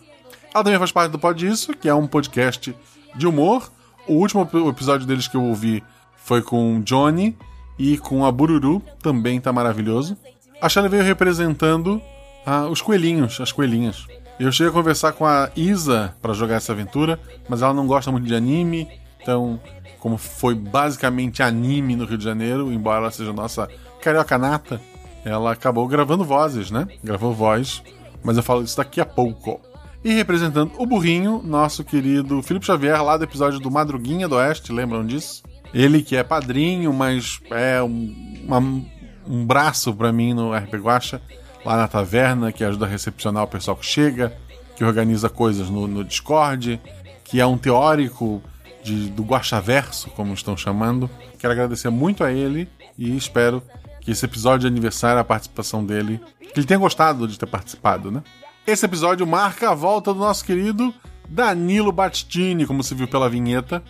Ela 0.53 0.64
também 0.64 0.78
faz 0.78 0.91
parte 0.91 1.12
do 1.12 1.18
Pod 1.18 1.44
Isso, 1.44 1.74
que 1.74 1.90
é 1.90 1.95
um 1.95 2.06
podcast 2.06 2.76
de 3.16 3.26
humor. 3.26 3.72
O 4.07 4.14
último 4.14 4.48
episódio 4.70 5.07
deles 5.07 5.28
que 5.28 5.36
eu 5.36 5.44
ouvi 5.44 5.84
foi 6.18 6.44
com 6.44 6.80
Johnny 6.82 7.36
e 7.80 7.98
com 7.98 8.24
a 8.24 8.32
Bururu, 8.32 8.80
também 9.02 9.41
tá 9.41 9.52
maravilhoso. 9.52 10.16
A 10.62 10.70
Shelly 10.70 10.88
veio 10.88 11.03
representando 11.03 11.99
ah, 12.45 12.68
os 12.68 12.80
coelhinhos, 12.80 13.41
as 13.41 13.52
coelhinhas. 13.52 14.06
Eu 14.40 14.52
cheguei 14.52 14.70
a 14.70 14.74
conversar 14.74 15.14
com 15.14 15.26
a 15.26 15.49
Isa 15.56 16.14
para 16.22 16.34
jogar 16.34 16.56
essa 16.56 16.74
aventura, 16.74 17.20
mas 17.49 17.64
ela 17.64 17.74
não 17.74 17.88
gosta 17.88 18.12
muito 18.12 18.28
de 18.28 18.36
anime, 18.36 18.88
então, 19.22 19.60
como 20.06 20.19
foi 20.19 20.53
basicamente 20.53 21.41
anime 21.41 21.95
no 21.95 22.06
Rio 22.06 22.19
de 22.19 22.23
Janeiro, 22.23 22.72
embora 22.72 22.99
ela 22.99 23.10
seja 23.10 23.34
nossa 23.34 23.68
carioca 23.99 24.38
nata, 24.38 24.80
ela 25.26 25.52
acabou 25.53 25.88
gravando 25.88 26.23
vozes, 26.23 26.69
né? 26.69 26.88
Gravou 27.03 27.34
voz, 27.34 27.82
mas 28.23 28.38
eu 28.38 28.44
falo 28.44 28.61
isso 28.61 28.77
daqui 28.77 29.02
a 29.02 29.06
pouco. 29.06 29.60
E 30.03 30.14
representando 30.14 30.73
o 30.77 30.86
burrinho, 30.86 31.41
nosso 31.44 31.84
querido 31.84 32.40
Felipe 32.44 32.68
Xavier, 32.68 33.03
lá 33.03 33.18
do 33.18 33.23
episódio 33.23 33.60
do 33.60 33.72
Madruguinha 33.72 34.27
do 34.27 34.36
Oeste, 34.36 34.72
lembram 34.72 35.03
disso? 35.03 35.41
Ele 35.73 36.03
que 36.03 36.15
é 36.15 36.23
padrinho, 36.23 36.94
mas 36.94 37.40
é 37.49 37.82
um, 37.82 38.44
uma, 38.45 38.60
um 38.60 39.44
braço 39.44 39.91
para 39.91 40.14
mim 40.14 40.36
no 40.36 40.56
RP 40.56 40.76
Guacha, 40.76 41.19
lá 41.65 41.77
na 41.77 41.88
taverna, 41.88 42.52
que 42.52 42.64
ajuda 42.64 42.86
a 42.86 42.90
recepcionar 42.90 43.44
o 43.44 43.48
pessoal 43.48 43.76
que 43.76 43.88
chega, 43.88 44.38
que 44.76 44.84
organiza 44.84 45.30
coisas 45.30 45.68
no, 45.68 45.88
no 45.88 46.03
Discord, 46.03 46.80
que 47.23 47.41
é 47.41 47.45
um 47.48 47.57
teórico 47.57 48.44
de, 48.86 49.10
do 49.10 49.24
Guachaverso, 49.24 50.12
como 50.12 50.34
estão 50.34 50.56
chamando. 50.56 51.10
Quero 51.40 51.52
agradecer 51.52 51.90
muito 51.90 52.24
a 52.24 52.32
ele 52.32 52.70
e 52.98 53.18
espero 53.18 53.64
que 53.99 54.12
esse 54.12 54.24
episódio 54.24 54.62
de 54.62 54.68
aniversário, 54.68 55.20
a 55.20 55.24
participação 55.24 55.84
dele, 55.84 56.22
que 56.40 56.60
ele 56.60 56.68
tenha 56.68 56.80
gostado 56.80 57.28
de 57.28 57.38
ter 57.40 57.48
participado, 57.48 58.12
né? 58.12 58.22
Esse 58.66 58.86
episódio 58.86 59.26
marca 59.26 59.72
a 59.72 59.74
volta 59.74 60.14
do 60.14 60.20
nosso 60.20 60.45
querido 60.45 60.94
Danilo 61.28 61.91
Battini, 61.91 62.68
como 62.68 62.84
se 62.84 62.94
viu 62.94 63.07
pela 63.07 63.28
vinheta, 63.28 63.84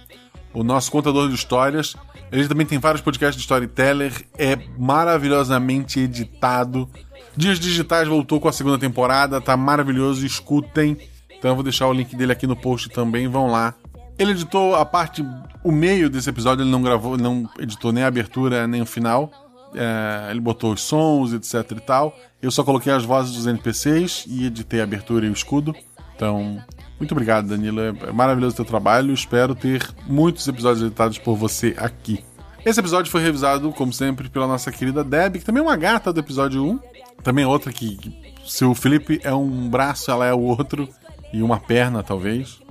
o 0.53 0.63
nosso 0.63 0.89
contador 0.89 1.27
de 1.27 1.35
histórias. 1.35 1.95
Ele 2.31 2.47
também 2.47 2.65
tem 2.65 2.79
vários 2.79 3.01
podcasts 3.01 3.35
de 3.35 3.41
storyteller, 3.41 4.25
é 4.37 4.57
maravilhosamente 4.77 5.99
editado. 5.99 6.89
Dias 7.35 7.59
Digitais 7.59 8.07
voltou 8.07 8.39
com 8.39 8.47
a 8.47 8.53
segunda 8.53 8.77
temporada, 8.77 9.41
tá 9.41 9.57
maravilhoso, 9.57 10.25
escutem. 10.25 10.97
Então 11.37 11.51
eu 11.51 11.55
vou 11.55 11.63
deixar 11.63 11.87
o 11.87 11.93
link 11.93 12.15
dele 12.15 12.31
aqui 12.31 12.47
no 12.47 12.55
post 12.55 12.89
também, 12.89 13.27
vão 13.27 13.47
lá. 13.47 13.75
Ele 14.17 14.31
editou 14.31 14.75
a 14.75 14.85
parte, 14.85 15.25
o 15.63 15.71
meio 15.71 16.09
desse 16.09 16.29
episódio, 16.29 16.63
ele 16.63 16.71
não 16.71 16.81
gravou, 16.81 17.17
não 17.17 17.49
editou 17.59 17.91
nem 17.91 18.03
a 18.03 18.07
abertura 18.07 18.65
nem 18.65 18.81
o 18.81 18.85
final. 18.85 19.29
É, 19.73 20.31
ele 20.31 20.39
botou 20.39 20.71
os 20.71 20.81
sons, 20.81 21.33
etc 21.33 21.71
e 21.71 21.81
tal. 21.81 22.17
Eu 22.41 22.49
só 22.49 22.63
coloquei 22.63 22.93
as 22.93 23.03
vozes 23.03 23.35
dos 23.35 23.45
NPCs 23.45 24.25
e 24.27 24.45
editei 24.45 24.79
a 24.79 24.83
abertura 24.83 25.25
e 25.25 25.29
o 25.29 25.33
escudo. 25.33 25.75
Então, 26.15 26.63
muito 26.97 27.11
obrigado, 27.11 27.47
Danilo. 27.47 27.81
É 27.81 28.11
maravilhoso 28.13 28.53
o 28.53 28.55
teu 28.57 28.65
trabalho. 28.65 29.13
Espero 29.13 29.53
ter 29.53 29.85
muitos 30.07 30.47
episódios 30.47 30.85
editados 30.85 31.17
por 31.17 31.35
você 31.35 31.75
aqui. 31.77 32.23
Esse 32.65 32.79
episódio 32.79 33.11
foi 33.11 33.21
revisado, 33.21 33.71
como 33.73 33.91
sempre, 33.91 34.29
pela 34.29 34.47
nossa 34.47 34.71
querida 34.71 35.03
Deb, 35.03 35.35
que 35.35 35.45
também 35.45 35.61
é 35.61 35.65
uma 35.65 35.75
gata 35.75 36.13
do 36.13 36.19
episódio 36.19 36.63
1. 36.63 36.79
Também 37.21 37.43
é 37.43 37.47
outra 37.47 37.71
que 37.71 37.99
se 38.45 38.63
o 38.63 38.73
Felipe 38.73 39.19
é 39.23 39.33
um 39.33 39.69
braço, 39.69 40.09
ela 40.09 40.25
é 40.25 40.33
o 40.33 40.39
outro. 40.39 40.87
E 41.33 41.43
uma 41.43 41.59
perna, 41.59 42.01
talvez. 42.01 42.61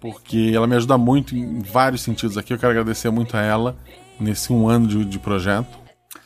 Porque 0.00 0.52
ela 0.54 0.66
me 0.66 0.76
ajuda 0.76 0.98
muito 0.98 1.36
em 1.36 1.60
vários 1.60 2.02
sentidos 2.02 2.36
aqui. 2.36 2.52
Eu 2.52 2.58
quero 2.58 2.72
agradecer 2.72 3.10
muito 3.10 3.36
a 3.36 3.40
ela 3.40 3.76
nesse 4.20 4.52
um 4.52 4.68
ano 4.68 4.86
de, 4.86 5.04
de 5.04 5.18
projeto. 5.18 5.78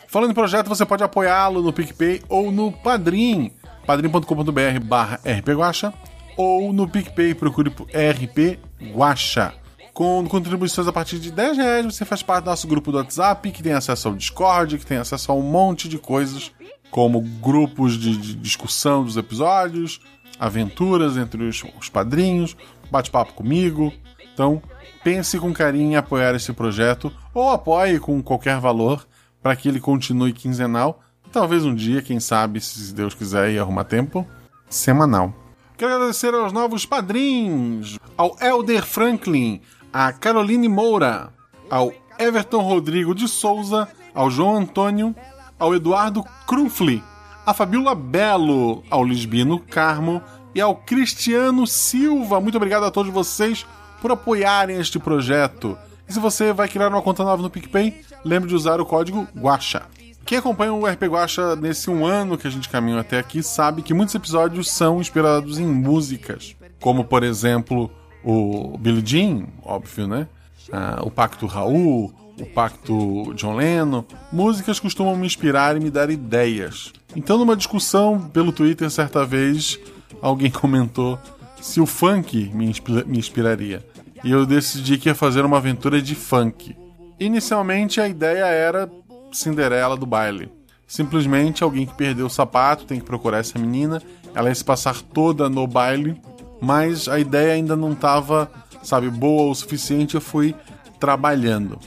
Falando 0.09 0.33
em 0.33 0.35
projeto, 0.35 0.69
você 0.69 0.85
pode 0.85 1.05
apoiá-lo 1.05 1.63
no 1.63 1.73
PicPay 1.73 2.23
ou 2.29 2.51
no 2.51 2.73
Padrim. 2.73 3.53
padrim.com.br 3.87 4.81
barra 4.83 5.21
rpguacha 5.25 5.95
ou 6.37 6.73
no 6.73 6.89
PicPay, 6.89 7.35
procure 7.35 7.69
por 7.69 7.87
RP 7.89 8.59
Guacha. 8.95 9.53
Com 9.93 10.27
contribuições 10.27 10.89
a 10.89 10.93
partir 10.93 11.19
de 11.19 11.31
10 11.31 11.57
reais, 11.59 11.85
você 11.85 12.05
faz 12.07 12.23
parte 12.23 12.45
do 12.45 12.51
nosso 12.51 12.67
grupo 12.67 12.91
do 12.91 12.97
WhatsApp, 12.97 13.51
que 13.51 13.63
tem 13.63 13.73
acesso 13.73 14.09
ao 14.09 14.15
Discord, 14.15 14.79
que 14.79 14.87
tem 14.87 14.97
acesso 14.97 15.31
a 15.31 15.35
um 15.35 15.43
monte 15.43 15.87
de 15.87 15.99
coisas, 15.99 16.51
como 16.91 17.21
grupos 17.21 17.99
de, 17.99 18.17
de 18.17 18.35
discussão 18.35 19.05
dos 19.05 19.19
episódios, 19.19 20.01
aventuras 20.39 21.19
entre 21.19 21.45
os, 21.45 21.63
os 21.79 21.91
padrinhos, 21.91 22.57
bate-papo 22.91 23.35
comigo. 23.35 23.93
Então, 24.33 24.63
pense 25.03 25.39
com 25.39 25.53
carinho 25.53 25.93
em 25.93 25.97
apoiar 25.97 26.35
esse 26.35 26.53
projeto, 26.53 27.13
ou 27.33 27.51
apoie 27.51 27.99
com 27.99 28.23
qualquer 28.23 28.59
valor 28.59 29.07
para 29.43 29.57
que 29.57 29.69
ele 29.69 29.81
continue 29.81 30.33
quinzenal. 30.33 31.01
Talvez 31.33 31.65
um 31.65 31.75
dia, 31.75 32.03
quem 32.03 32.19
sabe, 32.19 32.61
se 32.61 32.93
Deus 32.93 33.15
quiser 33.15 33.51
e 33.51 33.59
arrumar 33.59 33.85
tempo, 33.85 34.27
semanal. 34.69 35.33
Quero 35.77 35.95
agradecer 35.95 36.35
aos 36.35 36.53
novos 36.53 36.85
padrinhos, 36.85 37.99
ao 38.17 38.37
Elder 38.41 38.85
Franklin, 38.85 39.61
a 39.93 40.13
Caroline 40.13 40.69
Moura, 40.69 41.33
ao 41.71 41.93
Everton 42.19 42.61
Rodrigo 42.61 43.15
de 43.15 43.27
Souza, 43.27 43.89
ao 44.15 44.31
João 44.31 44.57
Antônio, 44.57 45.15
ao 45.59 45.75
Eduardo 45.75 46.25
Krumfli, 46.47 47.03
a 47.47 47.55
Fabiola 47.55 47.95
Belo, 47.95 48.83
ao 48.91 49.05
Lisbino 49.05 49.59
Carmo 49.59 50.23
e 50.55 50.61
ao 50.61 50.75
Cristiano 50.75 51.67
Silva. 51.67 52.41
Muito 52.41 52.57
obrigado 52.57 52.85
a 52.85 52.91
todos 52.91 53.13
vocês 53.13 53.67
por 54.01 54.11
apoiarem 54.11 54.79
este 54.79 54.99
projeto. 54.99 55.77
E 56.09 56.13
se 56.13 56.19
você 56.19 56.53
vai 56.53 56.69
criar 56.69 56.89
uma 56.89 57.03
conta 57.03 57.23
nova 57.23 57.43
no 57.43 57.51
PicPay, 57.51 58.01
lembre 58.25 58.49
de 58.49 58.55
usar 58.55 58.81
o 58.81 58.87
código 58.87 59.29
GUACHA. 59.35 59.87
Quem 60.25 60.39
acompanha 60.39 60.73
o 60.73 60.87
RP 60.87 61.05
Guacha 61.05 61.57
nesse 61.57 61.91
um 61.91 62.05
ano 62.05 62.39
que 62.39 62.47
a 62.47 62.51
gente 62.51 62.69
caminhou 62.69 63.01
até 63.01 63.19
aqui 63.19 63.43
sabe 63.43 63.83
que 63.83 63.95
muitos 63.95 64.15
episódios 64.15 64.71
são 64.71 65.01
inspirados 65.01 65.59
em 65.59 65.67
músicas, 65.67 66.55
como 66.79 67.05
por 67.05 67.23
exemplo 67.23 67.91
o 68.23 68.77
Billie 68.79 69.03
Jean, 69.05 69.47
óbvio, 69.65 70.07
né? 70.07 70.29
Ah, 70.73 71.01
o 71.03 71.11
Pacto 71.11 71.47
Raul, 71.47 72.13
o 72.39 72.47
Pacto 72.47 73.35
John 73.35 73.57
Lennon. 73.57 74.05
Músicas 74.33 74.79
costumam 74.79 75.17
me 75.17 75.27
inspirar 75.27 75.77
e 75.77 75.81
me 75.81 75.91
dar 75.91 76.11
ideias. 76.11 76.93
Então, 77.17 77.39
numa 77.39 77.57
discussão 77.57 78.21
pelo 78.21 78.53
Twitter 78.53 78.89
certa 78.91 79.25
vez, 79.25 79.81
alguém 80.23 80.51
comentou 80.51 81.19
se 81.61 81.81
o 81.81 81.87
funk 81.87 82.51
me, 82.55 82.67
inspi- 82.67 83.05
me 83.07 83.19
inspiraria. 83.19 83.85
E 84.23 84.31
eu 84.31 84.45
decidi 84.45 84.99
que 84.99 85.09
ia 85.09 85.15
fazer 85.15 85.45
uma 85.45 85.57
aventura 85.57 86.01
de 86.01 86.15
funk. 86.15 86.77
Inicialmente 87.19 88.01
a 88.01 88.09
ideia 88.09 88.45
era 88.47 88.91
Cinderela 89.33 89.97
do 89.97 90.07
baile. 90.07 90.51
Simplesmente 90.87 91.63
alguém 91.63 91.87
que 91.87 91.95
perdeu 91.95 92.27
o 92.27 92.31
sapato 92.31 92.85
tem 92.85 92.99
que 92.99 93.05
procurar 93.07 93.39
essa 93.39 93.59
menina, 93.59 94.03
ela 94.35 94.49
ia 94.49 94.55
se 94.55 94.65
passar 94.65 95.01
toda 95.01 95.49
no 95.49 95.67
baile, 95.67 96.21
mas 96.61 97.09
a 97.09 97.19
ideia 97.19 97.53
ainda 97.53 97.77
não 97.77 97.93
estava, 97.93 98.51
sabe, 98.83 99.09
boa 99.09 99.51
o 99.51 99.55
suficiente, 99.55 100.17
eu 100.17 100.21
fui 100.21 100.55
trabalhando. 100.99 101.79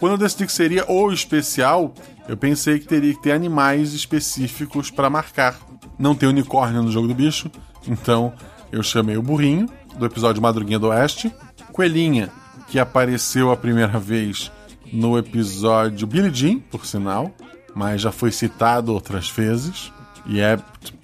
Quando 0.00 0.12
eu 0.12 0.18
decidi 0.18 0.46
que 0.46 0.52
seria 0.52 0.84
o 0.90 1.12
especial, 1.12 1.94
eu 2.28 2.36
pensei 2.36 2.78
que 2.78 2.86
teria 2.86 3.14
que 3.14 3.22
ter 3.22 3.32
animais 3.32 3.94
específicos 3.94 4.90
para 4.90 5.08
marcar. 5.08 5.56
Não 5.98 6.14
tem 6.14 6.28
unicórnio 6.28 6.82
no 6.82 6.90
jogo 6.90 7.08
do 7.08 7.14
bicho, 7.14 7.50
então 7.86 8.32
eu 8.72 8.82
chamei 8.82 9.16
o 9.16 9.22
burrinho, 9.22 9.68
do 9.96 10.06
episódio 10.06 10.42
Madruguinha 10.42 10.78
do 10.78 10.88
Oeste, 10.88 11.32
Coelhinha, 11.72 12.30
que 12.68 12.78
apareceu 12.78 13.52
a 13.52 13.56
primeira 13.56 13.98
vez 13.98 14.50
no 14.92 15.18
episódio 15.18 16.06
Billy 16.06 16.32
Jean, 16.32 16.58
por 16.58 16.84
sinal, 16.86 17.30
mas 17.74 18.00
já 18.00 18.12
foi 18.12 18.30
citado 18.30 18.92
outras 18.92 19.28
vezes. 19.28 19.92
E 20.26 20.40
é, 20.40 20.58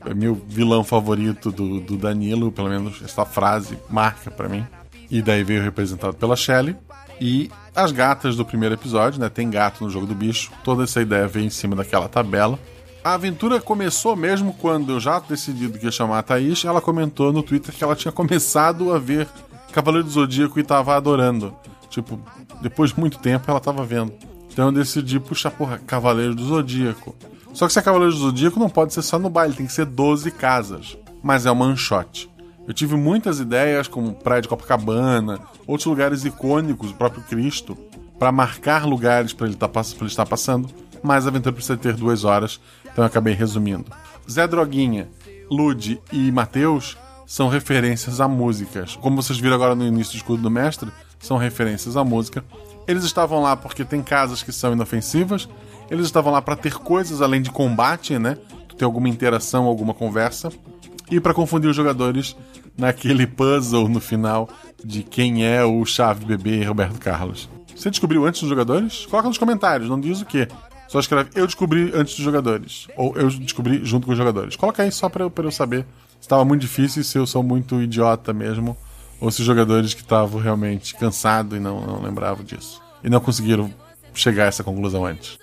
é 0.06 0.14
meu 0.14 0.34
vilão 0.34 0.82
favorito 0.82 1.50
do, 1.50 1.80
do 1.80 1.96
Danilo, 1.96 2.50
pelo 2.50 2.68
menos 2.68 3.02
essa 3.02 3.24
frase 3.24 3.78
marca 3.88 4.30
para 4.30 4.48
mim. 4.48 4.66
E 5.10 5.20
daí 5.20 5.42
veio 5.44 5.62
representado 5.62 6.14
pela 6.14 6.36
Shelley. 6.36 6.76
E 7.20 7.50
as 7.74 7.92
gatas 7.92 8.36
do 8.36 8.46
primeiro 8.46 8.74
episódio, 8.74 9.20
né? 9.20 9.28
Tem 9.28 9.50
gato 9.50 9.84
no 9.84 9.90
jogo 9.90 10.06
do 10.06 10.14
bicho. 10.14 10.50
Toda 10.64 10.84
essa 10.84 11.02
ideia 11.02 11.28
veio 11.28 11.46
em 11.46 11.50
cima 11.50 11.76
daquela 11.76 12.08
tabela. 12.08 12.58
A 13.02 13.14
aventura 13.14 13.60
começou 13.60 14.14
mesmo 14.14 14.52
quando 14.52 14.92
eu 14.92 15.00
já 15.00 15.18
decidido 15.20 15.78
que 15.78 15.86
ia 15.86 15.90
chamar 15.90 16.18
a 16.18 16.22
Thaís. 16.22 16.64
Ela 16.64 16.82
comentou 16.82 17.32
no 17.32 17.42
Twitter 17.42 17.74
que 17.74 17.82
ela 17.82 17.96
tinha 17.96 18.12
começado 18.12 18.92
a 18.92 18.98
ver 18.98 19.26
Cavaleiro 19.72 20.04
do 20.06 20.10
Zodíaco 20.10 20.60
e 20.60 20.62
tava 20.62 20.94
adorando. 20.94 21.54
Tipo, 21.88 22.20
depois 22.60 22.90
de 22.90 23.00
muito 23.00 23.18
tempo 23.18 23.50
ela 23.50 23.58
tava 23.58 23.84
vendo. 23.84 24.12
Então 24.52 24.66
eu 24.66 24.72
decidi 24.72 25.18
puxar, 25.18 25.50
porra, 25.50 25.78
Cavaleiro 25.78 26.34
do 26.34 26.44
Zodíaco. 26.44 27.16
Só 27.54 27.66
que 27.66 27.72
se 27.72 27.78
é 27.78 27.82
Cavaleiro 27.82 28.12
do 28.12 28.20
Zodíaco 28.20 28.60
não 28.60 28.68
pode 28.68 28.92
ser 28.92 29.02
só 29.02 29.18
no 29.18 29.30
baile, 29.30 29.54
tem 29.54 29.66
que 29.66 29.72
ser 29.72 29.86
12 29.86 30.30
casas. 30.32 30.98
Mas 31.22 31.46
é 31.46 31.50
uma 31.50 31.74
shot. 31.76 32.30
Eu 32.68 32.74
tive 32.74 32.96
muitas 32.96 33.40
ideias, 33.40 33.88
como 33.88 34.12
Praia 34.12 34.42
de 34.42 34.48
Copacabana, 34.48 35.40
outros 35.66 35.86
lugares 35.86 36.24
icônicos, 36.26 36.90
o 36.90 36.94
próprio 36.94 37.22
Cristo, 37.22 37.76
para 38.18 38.30
marcar 38.30 38.84
lugares 38.84 39.32
para 39.32 39.46
ele, 39.46 39.56
tá, 39.56 39.68
ele 39.98 40.06
estar 40.06 40.26
passando, 40.26 40.68
mas 41.02 41.26
a 41.26 41.30
aventura 41.30 41.54
precisa 41.54 41.76
ter 41.76 41.94
duas 41.94 42.24
horas, 42.24 42.60
então 42.92 43.04
eu 43.04 43.06
acabei 43.06 43.34
resumindo. 43.34 43.86
Zé 44.30 44.46
Droguinha, 44.46 45.08
Lude 45.50 46.00
e 46.12 46.30
Matheus 46.30 46.96
são 47.26 47.48
referências 47.48 48.20
a 48.20 48.26
músicas. 48.26 48.96
Como 48.96 49.20
vocês 49.20 49.38
viram 49.38 49.54
agora 49.54 49.74
no 49.74 49.86
início 49.86 50.14
do 50.14 50.16
escudo 50.16 50.42
do 50.42 50.50
mestre, 50.50 50.90
são 51.18 51.36
referências 51.36 51.96
à 51.96 52.04
música. 52.04 52.44
Eles 52.88 53.04
estavam 53.04 53.40
lá 53.40 53.56
porque 53.56 53.84
tem 53.84 54.02
casas 54.02 54.42
que 54.42 54.52
são 54.52 54.72
inofensivas, 54.72 55.48
eles 55.90 56.06
estavam 56.06 56.32
lá 56.32 56.42
para 56.42 56.56
ter 56.56 56.74
coisas 56.74 57.20
além 57.22 57.42
de 57.42 57.50
combate, 57.50 58.18
né? 58.18 58.36
Ter 58.76 58.84
alguma 58.84 59.08
interação, 59.08 59.66
alguma 59.66 59.92
conversa. 59.92 60.50
E 61.10 61.20
para 61.20 61.34
confundir 61.34 61.68
os 61.68 61.76
jogadores 61.76 62.36
naquele 62.76 63.26
puzzle 63.26 63.88
no 63.88 64.00
final 64.00 64.48
de 64.84 65.02
quem 65.02 65.46
é 65.46 65.64
o 65.64 65.84
Chave 65.84 66.24
Bebê 66.24 66.64
Roberto 66.64 66.98
Carlos. 66.98 67.48
Você 67.76 67.90
descobriu 67.90 68.24
antes 68.24 68.40
dos 68.40 68.50
jogadores? 68.50 69.06
Coloca 69.06 69.28
nos 69.28 69.38
comentários, 69.38 69.88
não 69.88 70.00
diz 70.00 70.20
o 70.20 70.26
quê. 70.26 70.48
Só 70.90 70.98
escreve 70.98 71.30
eu 71.36 71.46
descobri 71.46 71.92
antes 71.94 72.16
dos 72.16 72.24
jogadores. 72.24 72.88
Ou 72.96 73.16
eu 73.16 73.30
descobri 73.30 73.84
junto 73.84 74.06
com 74.06 74.12
os 74.12 74.18
jogadores. 74.18 74.56
Coloca 74.56 74.82
aí 74.82 74.90
só 74.90 75.08
pra 75.08 75.22
eu, 75.22 75.32
eu 75.34 75.52
saber 75.52 75.86
se 76.18 76.22
estava 76.22 76.44
muito 76.44 76.62
difícil, 76.62 77.04
se 77.04 77.16
eu 77.16 77.26
sou 77.28 77.44
muito 77.44 77.80
idiota 77.80 78.32
mesmo, 78.32 78.76
ou 79.20 79.30
se 79.30 79.40
os 79.40 79.46
jogadores 79.46 79.94
que 79.94 80.00
estavam 80.00 80.40
realmente 80.40 80.96
cansados 80.96 81.56
e 81.56 81.60
não, 81.60 81.80
não 81.80 82.02
lembravam 82.02 82.44
disso. 82.44 82.82
E 83.04 83.08
não 83.08 83.20
conseguiram 83.20 83.72
chegar 84.12 84.44
a 84.44 84.46
essa 84.48 84.64
conclusão 84.64 85.06
antes. 85.06 85.38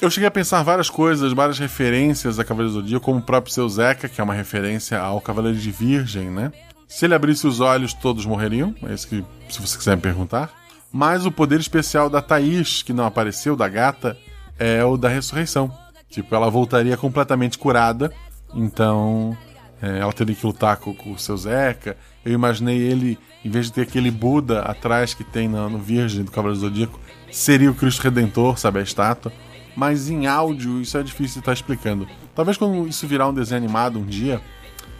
Eu 0.00 0.10
cheguei 0.10 0.26
a 0.26 0.30
pensar 0.30 0.62
várias 0.62 0.88
coisas, 0.88 1.34
várias 1.34 1.58
referências 1.58 2.38
a 2.38 2.44
Cavaleiro 2.44 2.72
do 2.72 2.80
Zodíaco, 2.80 3.04
como 3.04 3.18
o 3.18 3.22
próprio 3.22 3.52
seu 3.52 3.68
Zeca, 3.68 4.08
que 4.08 4.18
é 4.18 4.24
uma 4.24 4.32
referência 4.32 4.98
ao 4.98 5.20
Cavaleiro 5.20 5.58
de 5.58 5.70
Virgem, 5.70 6.30
né? 6.30 6.50
Se 6.88 7.04
ele 7.04 7.14
abrisse 7.14 7.46
os 7.46 7.60
olhos, 7.60 7.92
todos 7.92 8.24
morreriam. 8.24 8.74
É 8.84 8.94
isso 8.94 9.06
que, 9.06 9.22
se 9.50 9.60
você 9.60 9.76
quiser 9.76 9.96
me 9.96 10.02
perguntar. 10.02 10.50
Mas 10.90 11.26
o 11.26 11.30
poder 11.30 11.60
especial 11.60 12.08
da 12.08 12.22
Thaís, 12.22 12.82
que 12.82 12.94
não 12.94 13.04
apareceu, 13.04 13.54
da 13.54 13.68
gata, 13.68 14.16
é 14.60 14.84
o 14.84 14.98
da 14.98 15.08
ressurreição. 15.08 15.72
Tipo, 16.10 16.34
ela 16.34 16.50
voltaria 16.50 16.96
completamente 16.96 17.56
curada. 17.56 18.12
Então, 18.54 19.36
é, 19.80 19.98
ela 19.98 20.12
teria 20.12 20.34
que 20.34 20.46
lutar 20.46 20.76
com, 20.76 20.94
com 20.94 21.12
o 21.12 21.18
seu 21.18 21.36
Zeca. 21.36 21.96
Eu 22.24 22.32
imaginei 22.32 22.76
ele, 22.76 23.18
em 23.42 23.50
vez 23.50 23.66
de 23.66 23.72
ter 23.72 23.82
aquele 23.82 24.10
Buda 24.10 24.60
atrás 24.60 25.14
que 25.14 25.24
tem 25.24 25.48
no, 25.48 25.70
no 25.70 25.78
Virgem 25.78 26.22
do 26.22 26.30
Cavaleiro 26.30 26.60
Zodíaco, 26.60 27.00
seria 27.32 27.70
o 27.70 27.74
Cristo 27.74 28.02
Redentor, 28.02 28.58
sabe, 28.58 28.80
a 28.80 28.82
estátua. 28.82 29.32
Mas 29.74 30.10
em 30.10 30.26
áudio 30.26 30.80
isso 30.80 30.98
é 30.98 31.02
difícil 31.02 31.34
de 31.34 31.38
estar 31.40 31.52
explicando. 31.54 32.06
Talvez 32.34 32.58
quando 32.58 32.86
isso 32.86 33.06
virar 33.06 33.28
um 33.28 33.34
desenho 33.34 33.62
animado 33.62 33.98
um 33.98 34.04
dia, 34.04 34.40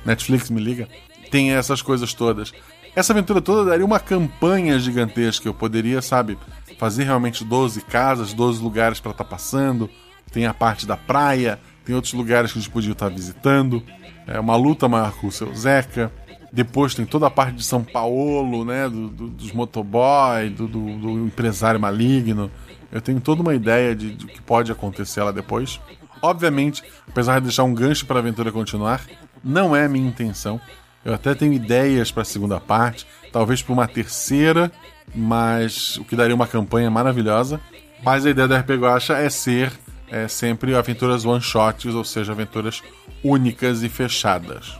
Netflix 0.07 0.49
me 0.49 0.61
liga, 0.61 0.89
tenha 1.31 1.57
essas 1.57 1.83
coisas 1.83 2.15
todas. 2.15 2.53
Essa 2.95 3.13
aventura 3.13 3.41
toda 3.41 3.71
daria 3.71 3.85
uma 3.85 4.01
campanha 4.01 4.79
gigantesca. 4.79 5.49
Eu 5.49 5.55
poderia, 5.55 6.03
sabe, 6.03 6.37
fazer 6.79 7.05
realmente 7.05 7.45
12 7.45 7.83
casas, 7.83 8.33
12 8.33 8.63
lugares 8.63 9.01
para 9.01 9.13
estar 9.13 9.25
passando. 9.25 9.89
Tem 10.33 10.47
a 10.47 10.55
parte 10.55 10.87
da 10.87 10.97
praia, 10.97 11.59
tem 11.85 11.95
outros 11.95 12.13
lugares 12.15 12.53
que 12.53 12.59
a 12.59 12.63
gente 12.63 12.71
podia 12.71 12.93
estar 12.93 13.09
visitando. 13.09 13.83
É 14.27 14.39
uma 14.39 14.57
luta 14.57 14.89
maior 14.89 15.13
com 15.13 15.27
o 15.27 15.33
seu 15.33 15.55
Zeca. 15.55 16.13
Depois 16.53 16.95
tem 16.95 17.07
toda 17.07 17.27
a 17.27 17.31
parte 17.31 17.55
de 17.55 17.65
São 17.65 17.85
Paulo, 17.85 18.65
né? 18.65 18.89
Do, 18.89 19.09
do, 19.09 19.29
dos 19.29 19.53
motoboy, 19.53 20.51
do, 20.51 20.67
do, 20.67 20.99
do 20.99 21.11
empresário 21.27 21.79
maligno. 21.79 22.51
Eu 22.91 23.01
tenho 23.01 23.21
toda 23.21 23.41
uma 23.41 23.55
ideia 23.55 23.95
de, 23.95 24.15
de 24.15 24.27
que 24.27 24.43
pode 24.43 24.73
acontecer 24.73 25.23
lá 25.23 25.31
depois. 25.31 25.81
Obviamente, 26.21 26.83
apesar 27.09 27.39
de 27.39 27.47
deixar 27.47 27.65
um 27.65 27.73
gancho 27.73 28.05
para 28.05 28.17
a 28.17 28.19
aventura 28.19 28.51
continuar, 28.51 29.01
não 29.43 29.75
é 29.75 29.89
minha 29.89 30.09
intenção. 30.09 30.61
Eu 31.05 31.15
até 31.15 31.35
tenho 31.35 31.53
ideias 31.53 32.11
para 32.11 32.23
a 32.23 32.27
segunda 32.27 32.61
parte, 32.61 33.07
talvez 33.33 33.63
para 33.63 33.73
uma 33.73 33.89
terceira, 33.89 34.71
mas 35.15 35.97
o 35.97 36.05
que 36.05 36.15
daria 36.17 36.35
uma 36.35 36.47
campanha 36.47 36.91
maravilhosa. 36.91 37.61
Mas 38.03 38.25
a 38.25 38.31
ideia 38.31 38.49
da 38.49 38.59
RPG 38.59 38.79
Guacha 38.79 39.15
é 39.15 39.29
ser 39.29 39.73
é, 40.11 40.27
sempre 40.29 40.75
aventuras 40.75 41.25
one-shots, 41.25 41.95
ou 41.95 42.05
seja, 42.05 42.33
aventuras 42.33 42.83
únicas 43.23 43.83
e 43.83 43.89
fechadas. 43.89 44.79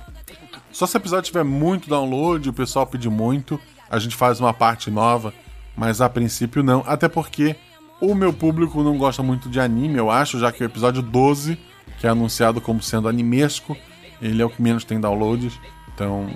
Só 0.73 0.87
se 0.87 0.97
o 0.97 0.99
episódio 0.99 1.31
tiver 1.31 1.45
muito 1.45 1.89
download, 1.89 2.49
o 2.49 2.53
pessoal 2.53 2.87
pedir 2.87 3.11
muito, 3.11 3.61
a 3.91 3.99
gente 3.99 4.17
faz 4.17 4.41
uma 4.41 4.55
parte 4.55 4.91
nova, 4.91 5.33
mas 5.77 6.01
a 6.01 6.09
princípio 6.09 6.63
não, 6.63 6.83
até 6.87 7.09
porque 7.09 7.57
o 8.01 8.15
meu 8.15 8.33
público 8.33 8.83
não 8.83 8.97
gosta 8.97 9.23
muito 9.23 9.49
de 9.49 9.61
anime, 9.61 9.99
eu 9.99 10.11
acho, 10.11 10.39
já 10.39 10.51
que 10.51 10.63
o 10.63 10.67
episódio 10.67 11.03
12, 11.03 11.59
que 11.99 12.07
é 12.07 12.11
anunciado 12.11 12.61
como 12.61 12.83
sendo 12.83 13.09
animesco, 13.09 13.77
ele 14.23 14.41
é 14.41 14.45
o 14.45 14.51
que 14.51 14.63
menos 14.63 14.85
tem 14.85 15.01
downloads, 15.01 15.59
então 15.95 16.31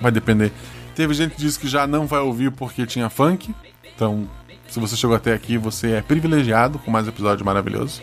vai 0.00 0.10
depender. 0.10 0.52
Teve 0.94 1.14
gente 1.14 1.34
que 1.34 1.40
disse 1.40 1.58
que 1.58 1.68
já 1.68 1.86
não 1.86 2.06
vai 2.06 2.20
ouvir 2.20 2.50
porque 2.50 2.86
tinha 2.86 3.10
funk, 3.10 3.54
então 3.94 4.28
se 4.68 4.80
você 4.80 4.96
chegou 4.96 5.14
até 5.16 5.32
aqui, 5.32 5.56
você 5.56 5.92
é 5.92 6.02
privilegiado 6.02 6.78
com 6.78 6.90
mais 6.90 7.06
episódio 7.06 7.44
maravilhoso. 7.44 8.02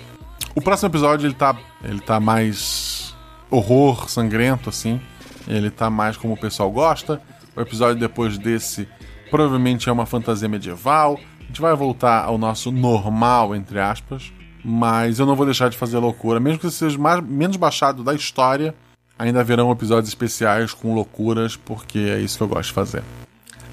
O 0.55 0.61
próximo 0.61 0.89
episódio 0.89 1.27
ele 1.27 1.33
tá, 1.33 1.55
ele 1.83 1.99
tá 1.99 2.19
mais 2.19 3.15
horror, 3.49 4.09
sangrento 4.09 4.69
assim. 4.69 5.01
Ele 5.47 5.69
tá 5.69 5.89
mais 5.89 6.15
como 6.15 6.33
o 6.33 6.39
pessoal 6.39 6.71
gosta. 6.71 7.21
O 7.55 7.61
episódio 7.61 7.99
depois 7.99 8.37
desse 8.37 8.87
provavelmente 9.29 9.89
é 9.89 9.91
uma 9.91 10.05
fantasia 10.05 10.47
medieval. 10.47 11.19
A 11.41 11.43
gente 11.45 11.61
vai 11.61 11.75
voltar 11.75 12.23
ao 12.23 12.37
nosso 12.37 12.71
normal, 12.71 13.55
entre 13.55 13.79
aspas. 13.79 14.31
Mas 14.63 15.19
eu 15.19 15.25
não 15.25 15.35
vou 15.35 15.45
deixar 15.45 15.69
de 15.69 15.77
fazer 15.77 15.97
loucura. 15.97 16.39
Mesmo 16.39 16.59
que 16.59 16.71
seja 16.71 16.97
mais, 16.97 17.21
menos 17.21 17.57
baixado 17.57 18.03
da 18.03 18.13
história, 18.13 18.73
ainda 19.17 19.39
haverão 19.39 19.71
episódios 19.71 20.09
especiais 20.09 20.73
com 20.73 20.93
loucuras, 20.93 21.55
porque 21.55 21.99
é 21.99 22.19
isso 22.19 22.37
que 22.37 22.43
eu 22.43 22.47
gosto 22.47 22.69
de 22.69 22.73
fazer. 22.73 23.03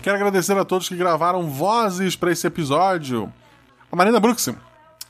Quero 0.03 0.17
agradecer 0.17 0.57
a 0.57 0.65
todos 0.65 0.89
que 0.89 0.97
gravaram 0.97 1.49
vozes 1.51 2.17
para 2.17 2.33
esse 2.33 2.47
episódio. 2.47 3.31
A 3.93 3.97
Marina 3.97 4.21
Bruxem, 4.21 4.57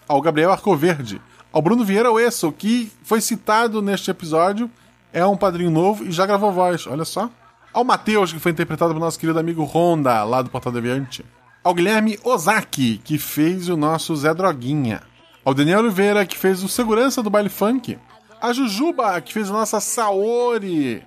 ao 0.08 0.20
Gabriel 0.20 0.50
Arcoverde, 0.50 1.20
ao 1.52 1.62
Bruno 1.62 1.84
Vieira 1.84 2.10
Oesso, 2.10 2.50
que 2.50 2.90
foi 3.02 3.20
citado 3.20 3.82
neste 3.82 4.10
episódio, 4.10 4.70
é 5.12 5.24
um 5.24 5.36
padrinho 5.36 5.70
novo 5.70 6.04
e 6.04 6.12
já 6.12 6.26
gravou 6.26 6.52
voz, 6.52 6.86
olha 6.86 7.04
só. 7.04 7.30
Ao 7.72 7.84
Matheus, 7.84 8.32
que 8.32 8.40
foi 8.40 8.50
interpretado 8.52 8.92
pelo 8.92 9.04
nosso 9.04 9.18
querido 9.18 9.38
amigo 9.38 9.62
Honda, 9.64 10.24
lá 10.24 10.42
do 10.42 10.50
Portal 10.50 10.72
Deviante. 10.72 11.24
Ao 11.62 11.74
Guilherme 11.74 12.18
Ozaki, 12.24 12.98
que 12.98 13.18
fez 13.18 13.68
o 13.68 13.76
nosso 13.76 14.16
Zé 14.16 14.34
Droguinha. 14.34 15.02
Ao 15.44 15.54
Daniel 15.54 15.80
Oliveira, 15.80 16.26
que 16.26 16.36
fez 16.36 16.62
o 16.64 16.68
Segurança 16.68 17.22
do 17.22 17.30
Baile 17.30 17.48
Funk. 17.48 17.98
A 18.40 18.54
Jujuba, 18.54 19.20
que 19.20 19.34
fez 19.34 19.50
a 19.50 19.52
nossa 19.52 19.80
Saori. 19.80 21.02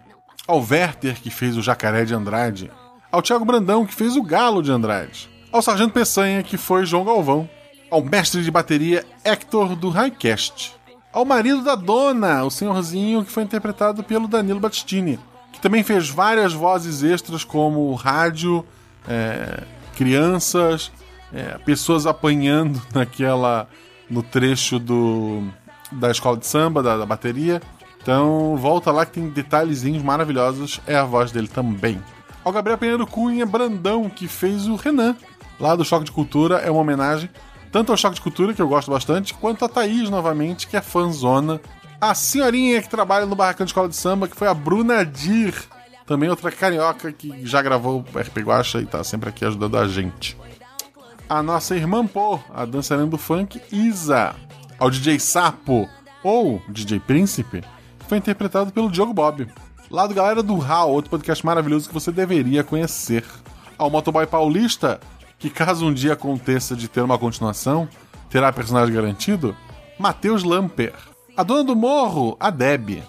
Ao 0.48 0.60
Werther, 0.60 1.20
que 1.20 1.32
fez 1.32 1.58
o 1.58 1.64
Jacaré 1.64 2.06
de 2.06 2.14
Andrade. 2.14 2.70
Ao 3.12 3.24
Thiago 3.24 3.44
Brandão, 3.44 3.86
que 3.86 3.94
fez 3.94 4.16
o 4.16 4.22
Galo 4.22 4.62
de 4.62 4.72
Andrade. 4.72 5.30
Ao 5.52 5.62
Sargento 5.62 5.94
Peçanha, 5.94 6.44
que 6.44 6.58
foi 6.58 6.86
João 6.86 7.04
Galvão. 7.04 7.50
Ao 7.90 8.04
mestre 8.04 8.44
de 8.44 8.52
bateria 8.52 9.04
Hector 9.24 9.76
do 9.76 9.90
Highcast. 9.90 10.76
Ao 11.12 11.26
marido 11.26 11.64
da 11.64 11.74
dona, 11.76 12.44
o 12.44 12.52
senhorzinho, 12.52 13.26
que 13.26 13.32
foi 13.32 13.44
interpretado 13.44 14.04
pelo 14.04 14.28
Danilo 14.28 14.60
Battistini. 14.60 15.20
também 15.62 15.84
fez 15.84 16.10
várias 16.10 16.54
vozes 16.54 17.04
extras, 17.04 17.44
como 17.44 17.94
rádio, 17.96 18.66
é, 19.08 19.64
crianças, 19.96 20.92
é, 21.34 21.58
pessoas 21.60 22.06
apanhando 22.06 22.80
naquela. 22.94 23.68
no 24.10 24.22
trecho 24.22 24.78
do 24.78 25.44
da 25.94 26.12
escola 26.12 26.38
de 26.38 26.46
samba, 26.46 26.84
da, 26.84 26.98
da 26.98 27.06
bateria. 27.06 27.62
Então, 28.02 28.58
volta 28.58 28.92
lá 28.92 29.06
que 29.06 29.14
tem 29.14 29.30
detalhezinhos 29.30 30.04
maravilhosos. 30.04 30.82
É 30.86 30.96
a 30.96 31.06
voz 31.06 31.32
dele 31.32 31.48
também. 31.48 32.02
Ao 32.44 32.52
Gabriel 32.52 32.78
Pinheiro 32.78 33.08
Cunha 33.08 33.46
Brandão, 33.46 34.10
que 34.10 34.28
fez 34.28 34.68
o 34.68 34.76
Renan, 34.76 35.16
lá 35.60 35.76
do 35.76 35.86
Choque 35.86 36.06
de 36.06 36.12
Cultura. 36.12 36.58
É 36.58 36.70
uma 36.70 36.82
homenagem 36.82 37.30
tanto 37.72 37.92
ao 37.92 37.98
Choque 37.98 38.16
de 38.16 38.22
Cultura, 38.22 38.54
que 38.54 38.62
eu 38.62 38.68
gosto 38.68 38.92
bastante, 38.92 39.34
quanto 39.34 39.66
a 39.66 39.70
Thaís, 39.70 40.08
novamente, 40.10 40.68
que 40.68 40.78
é 40.78 40.82
fanzona. 40.82 41.60
A 42.00 42.14
senhorinha 42.14 42.82
que 42.82 42.90
trabalha 42.90 43.26
no 43.26 43.36
Barracão 43.36 43.66
de 43.66 43.72
Escola 43.72 43.90
de 43.90 43.96
Samba, 43.96 44.28
que 44.28 44.36
foi 44.36 44.48
a 44.48 44.54
Bruna 44.54 45.04
Dir, 45.04 45.56
também 46.06 46.30
outra 46.30 46.52
carioca 46.52 47.12
que 47.12 47.46
já 47.46 47.62
gravou 47.62 48.06
o 48.14 48.20
RP 48.20 48.40
Guacha 48.40 48.80
e 48.80 48.86
tá 48.86 49.04
sempre 49.04 49.30
aqui 49.30 49.44
ajudando 49.44 49.78
a 49.78 49.88
gente. 49.88 50.38
A 51.28 51.42
nossa 51.42 51.76
irmã 51.76 52.06
Pô, 52.06 52.40
a 52.54 52.66
dançarina 52.66 53.08
do 53.08 53.18
funk, 53.18 53.60
Isa. 53.72 54.36
Ao 54.84 54.92
DJ 54.92 55.18
Sapo, 55.18 55.88
ou 56.22 56.62
DJ 56.68 57.00
Príncipe, 57.00 57.64
foi 58.06 58.18
interpretado 58.18 58.70
pelo 58.70 58.92
Diogo 58.92 59.14
Bob. 59.14 59.48
Lá 59.90 60.06
do 60.06 60.14
Galera 60.14 60.44
do 60.44 60.56
Hall, 60.56 60.92
outro 60.92 61.10
podcast 61.10 61.46
maravilhoso 61.46 61.88
que 61.88 61.94
você 61.94 62.12
deveria 62.12 62.66
conhecer. 62.66 63.24
Ao 63.78 63.90
Motoboy 63.90 64.28
Paulista, 64.28 65.00
que 65.40 65.50
caso 65.50 65.86
um 65.86 65.94
dia 65.94 66.12
aconteça 66.12 66.76
de 66.76 66.90
ter 66.90 67.00
uma 67.00 67.18
continuação, 67.18 67.88
terá 68.30 68.52
personagem 68.52 68.94
garantido? 68.94 69.56
Matheus 69.98 70.44
Lamper. 70.44 70.92
A 71.38 71.44
dona 71.44 71.64
do 71.64 71.78
morro, 71.78 72.36
a 72.38 72.50
Deb. 72.50 73.02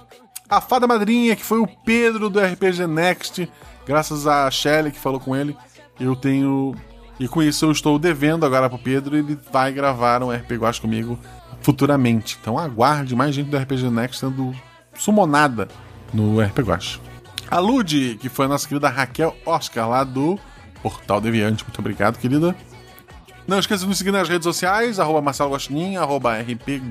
A 0.49 0.61
fada 0.61 0.87
madrinha, 0.87 1.35
que 1.35 1.45
foi 1.45 1.59
o 1.59 1.67
Pedro 1.85 2.31
do 2.31 2.39
RPG 2.39 2.87
Next, 2.87 3.51
graças 3.85 4.29
a 4.29 4.49
Shelly 4.49 4.93
que 4.93 5.01
falou 5.01 5.19
com 5.19 5.35
ele, 5.35 5.57
eu 5.99 6.15
tenho. 6.15 6.73
E 7.19 7.27
com 7.27 7.43
isso 7.43 7.65
eu 7.65 7.73
estou 7.73 7.99
devendo 7.99 8.47
agora 8.47 8.71
pro 8.71 8.79
Pedro, 8.79 9.17
ele 9.17 9.37
vai 9.53 9.73
gravar 9.73 10.23
um 10.23 10.31
RPG 10.31 10.81
comigo 10.81 11.19
futuramente. 11.65 12.39
Então 12.41 12.59
aguarde 12.59 13.17
mais 13.17 13.35
gente 13.35 13.49
do 13.49 13.57
RPG 13.57 13.91
Next 13.91 14.19
sendo 14.19 14.55
sumonada 14.95 15.67
no 16.13 16.41
RPG 16.41 16.63
Guache. 16.63 17.01
A 17.51 17.59
Lud, 17.59 18.19
que 18.21 18.29
foi 18.29 18.45
a 18.45 18.49
nossa 18.49 18.69
querida 18.69 18.89
Raquel 18.89 19.35
Oscar, 19.47 19.89
lá 19.89 20.05
do 20.05 20.39
Portal 20.83 21.21
Deviante. 21.21 21.65
Muito 21.65 21.79
obrigado, 21.79 22.19
querida. 22.19 22.55
Não 23.47 23.59
esqueça 23.59 23.83
de 23.83 23.89
nos 23.89 23.99
seguir 23.99 24.11
nas 24.11 24.29
redes 24.29 24.45
sociais, 24.45 25.01
arroba 25.01 25.23
Marcelo 25.23 25.53
Guaxinim, 25.53 25.97
arroba 25.97 26.39
RP. 26.39 26.83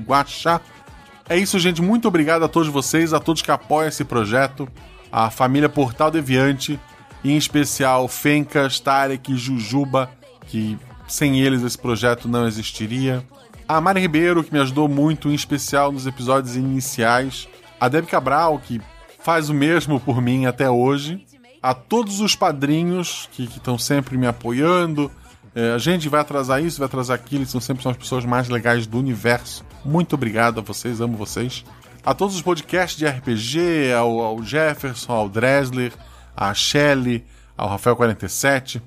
É 1.28 1.36
isso, 1.36 1.58
gente. 1.58 1.80
Muito 1.80 2.06
obrigado 2.06 2.44
a 2.44 2.48
todos 2.48 2.68
vocês, 2.68 3.12
a 3.12 3.20
todos 3.20 3.42
que 3.42 3.50
apoiam 3.50 3.88
esse 3.88 4.04
projeto, 4.04 4.68
a 5.10 5.30
família 5.30 5.68
Portal 5.68 6.10
Deviante, 6.10 6.78
em 7.24 7.36
especial 7.36 8.06
Fencas, 8.08 8.78
Tarek, 8.78 9.36
Jujuba, 9.36 10.10
que 10.46 10.78
sem 11.08 11.40
eles 11.40 11.62
esse 11.62 11.78
projeto 11.78 12.28
não 12.28 12.46
existiria. 12.46 13.24
A 13.66 13.80
Mari 13.80 14.00
Ribeiro, 14.00 14.44
que 14.44 14.52
me 14.52 14.60
ajudou 14.60 14.88
muito, 14.88 15.30
em 15.30 15.34
especial 15.34 15.90
nos 15.90 16.06
episódios 16.06 16.54
iniciais. 16.54 17.48
A 17.80 17.88
Deb 17.88 18.06
Cabral, 18.06 18.58
que 18.58 18.80
faz 19.20 19.48
o 19.48 19.54
mesmo 19.54 19.98
por 19.98 20.20
mim 20.20 20.44
até 20.44 20.68
hoje. 20.68 21.24
A 21.62 21.72
todos 21.72 22.20
os 22.20 22.36
padrinhos 22.36 23.26
que 23.32 23.44
estão 23.44 23.78
sempre 23.78 24.18
me 24.18 24.26
apoiando. 24.26 25.10
É, 25.54 25.72
a 25.72 25.78
gente 25.78 26.10
vai 26.10 26.20
atrasar 26.20 26.62
isso, 26.62 26.78
vai 26.78 26.86
atrasar 26.86 27.14
aquilo, 27.14 27.46
são 27.46 27.60
sempre 27.60 27.82
são 27.82 27.90
as 27.90 27.96
pessoas 27.96 28.26
mais 28.26 28.50
legais 28.50 28.86
do 28.86 28.98
universo. 28.98 29.64
Muito 29.82 30.12
obrigado 30.14 30.60
a 30.60 30.62
vocês, 30.62 31.00
amo 31.00 31.16
vocês. 31.16 31.64
A 32.04 32.12
todos 32.12 32.36
os 32.36 32.42
podcasts 32.42 32.98
de 32.98 33.06
RPG, 33.06 33.94
ao, 33.96 34.20
ao 34.20 34.42
Jefferson, 34.42 35.10
ao 35.10 35.26
Dresler, 35.26 35.92
a 36.36 36.52
Shelly, 36.52 37.24
ao 37.56 37.70
Rafael47. 37.70 38.82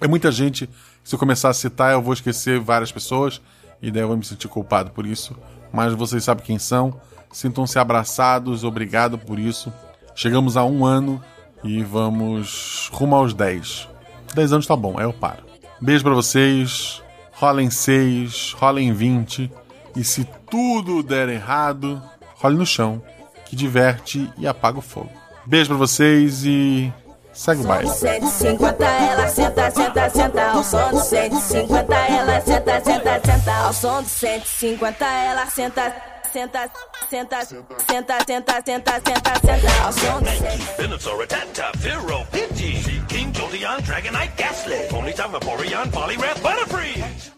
É 0.00 0.08
muita 0.08 0.32
gente. 0.32 0.70
Se 1.04 1.14
eu 1.14 1.18
começar 1.18 1.50
a 1.50 1.54
citar, 1.54 1.92
eu 1.92 2.00
vou 2.00 2.14
esquecer 2.14 2.58
várias 2.60 2.90
pessoas 2.90 3.42
e 3.82 3.90
daí 3.90 4.02
eu 4.02 4.08
vou 4.08 4.16
me 4.16 4.24
sentir 4.24 4.48
culpado 4.48 4.90
por 4.92 5.04
isso. 5.04 5.36
Mas 5.72 5.92
vocês 5.92 6.22
sabem 6.22 6.44
quem 6.44 6.58
são. 6.58 7.00
Sintam-se 7.32 7.78
abraçados, 7.78 8.62
obrigado 8.62 9.18
por 9.18 9.38
isso. 9.38 9.72
Chegamos 10.14 10.56
a 10.56 10.64
um 10.64 10.84
ano 10.84 11.22
e 11.64 11.82
vamos 11.82 12.88
rumo 12.92 13.16
aos 13.16 13.34
10. 13.34 13.88
10 14.34 14.52
anos 14.52 14.66
tá 14.66 14.76
bom, 14.76 14.98
aí 14.98 15.04
eu 15.04 15.12
paro. 15.12 15.42
Beijo 15.80 16.04
para 16.04 16.14
vocês. 16.14 17.02
Rolem 17.32 17.70
6, 17.70 18.52
rolem 18.52 18.92
20. 18.92 19.50
E 19.96 20.04
se 20.04 20.24
tudo 20.48 21.02
der 21.02 21.28
errado, 21.28 22.00
role 22.36 22.56
no 22.56 22.64
chão, 22.64 23.02
que 23.44 23.56
diverte 23.56 24.30
e 24.38 24.46
apaga 24.46 24.78
o 24.78 24.82
fogo. 24.82 25.10
Beijo 25.44 25.70
para 25.70 25.76
vocês 25.76 26.44
e 26.44 26.92
segue 27.32 27.62
o 27.62 27.66
baile. 27.66 27.88
150 27.88 28.84
ela 28.84 29.28
senta, 29.28 29.70
senta, 29.70 30.10
senta 30.10 30.42
ao 30.50 30.62
som 30.62 30.90
do 30.90 31.00
150 31.00 31.94
ela 31.94 32.40
senta, 32.40 32.80
senta, 32.80 33.20
senta 33.24 33.52
ao 33.54 33.72
som 33.72 34.02
do 34.02 34.08
150 34.08 35.04
ela 35.04 35.46
senta, 35.46 35.94
senta, 36.32 36.70
senta, 37.10 37.44
senta, 37.46 38.18
senta, 38.26 38.62
senta, 38.64 38.92
senta, 39.04 39.32
senta 39.44 39.84
ao 39.84 39.92
som 39.92 40.20
do 40.20 40.28
150 40.30 40.76
Venusaur, 40.78 41.26
Tata, 41.26 41.72
Pharaoh, 41.78 42.24
Pidgey, 42.30 43.02
King 43.08 43.32
Jolteon, 43.32 43.80
Dragonite, 43.82 44.32
Ghastly, 44.36 44.88
Ponyta, 44.90 45.28
Vaporeon, 45.28 45.90
Poliwrath, 45.90 46.40
Butterfree. 46.40 47.32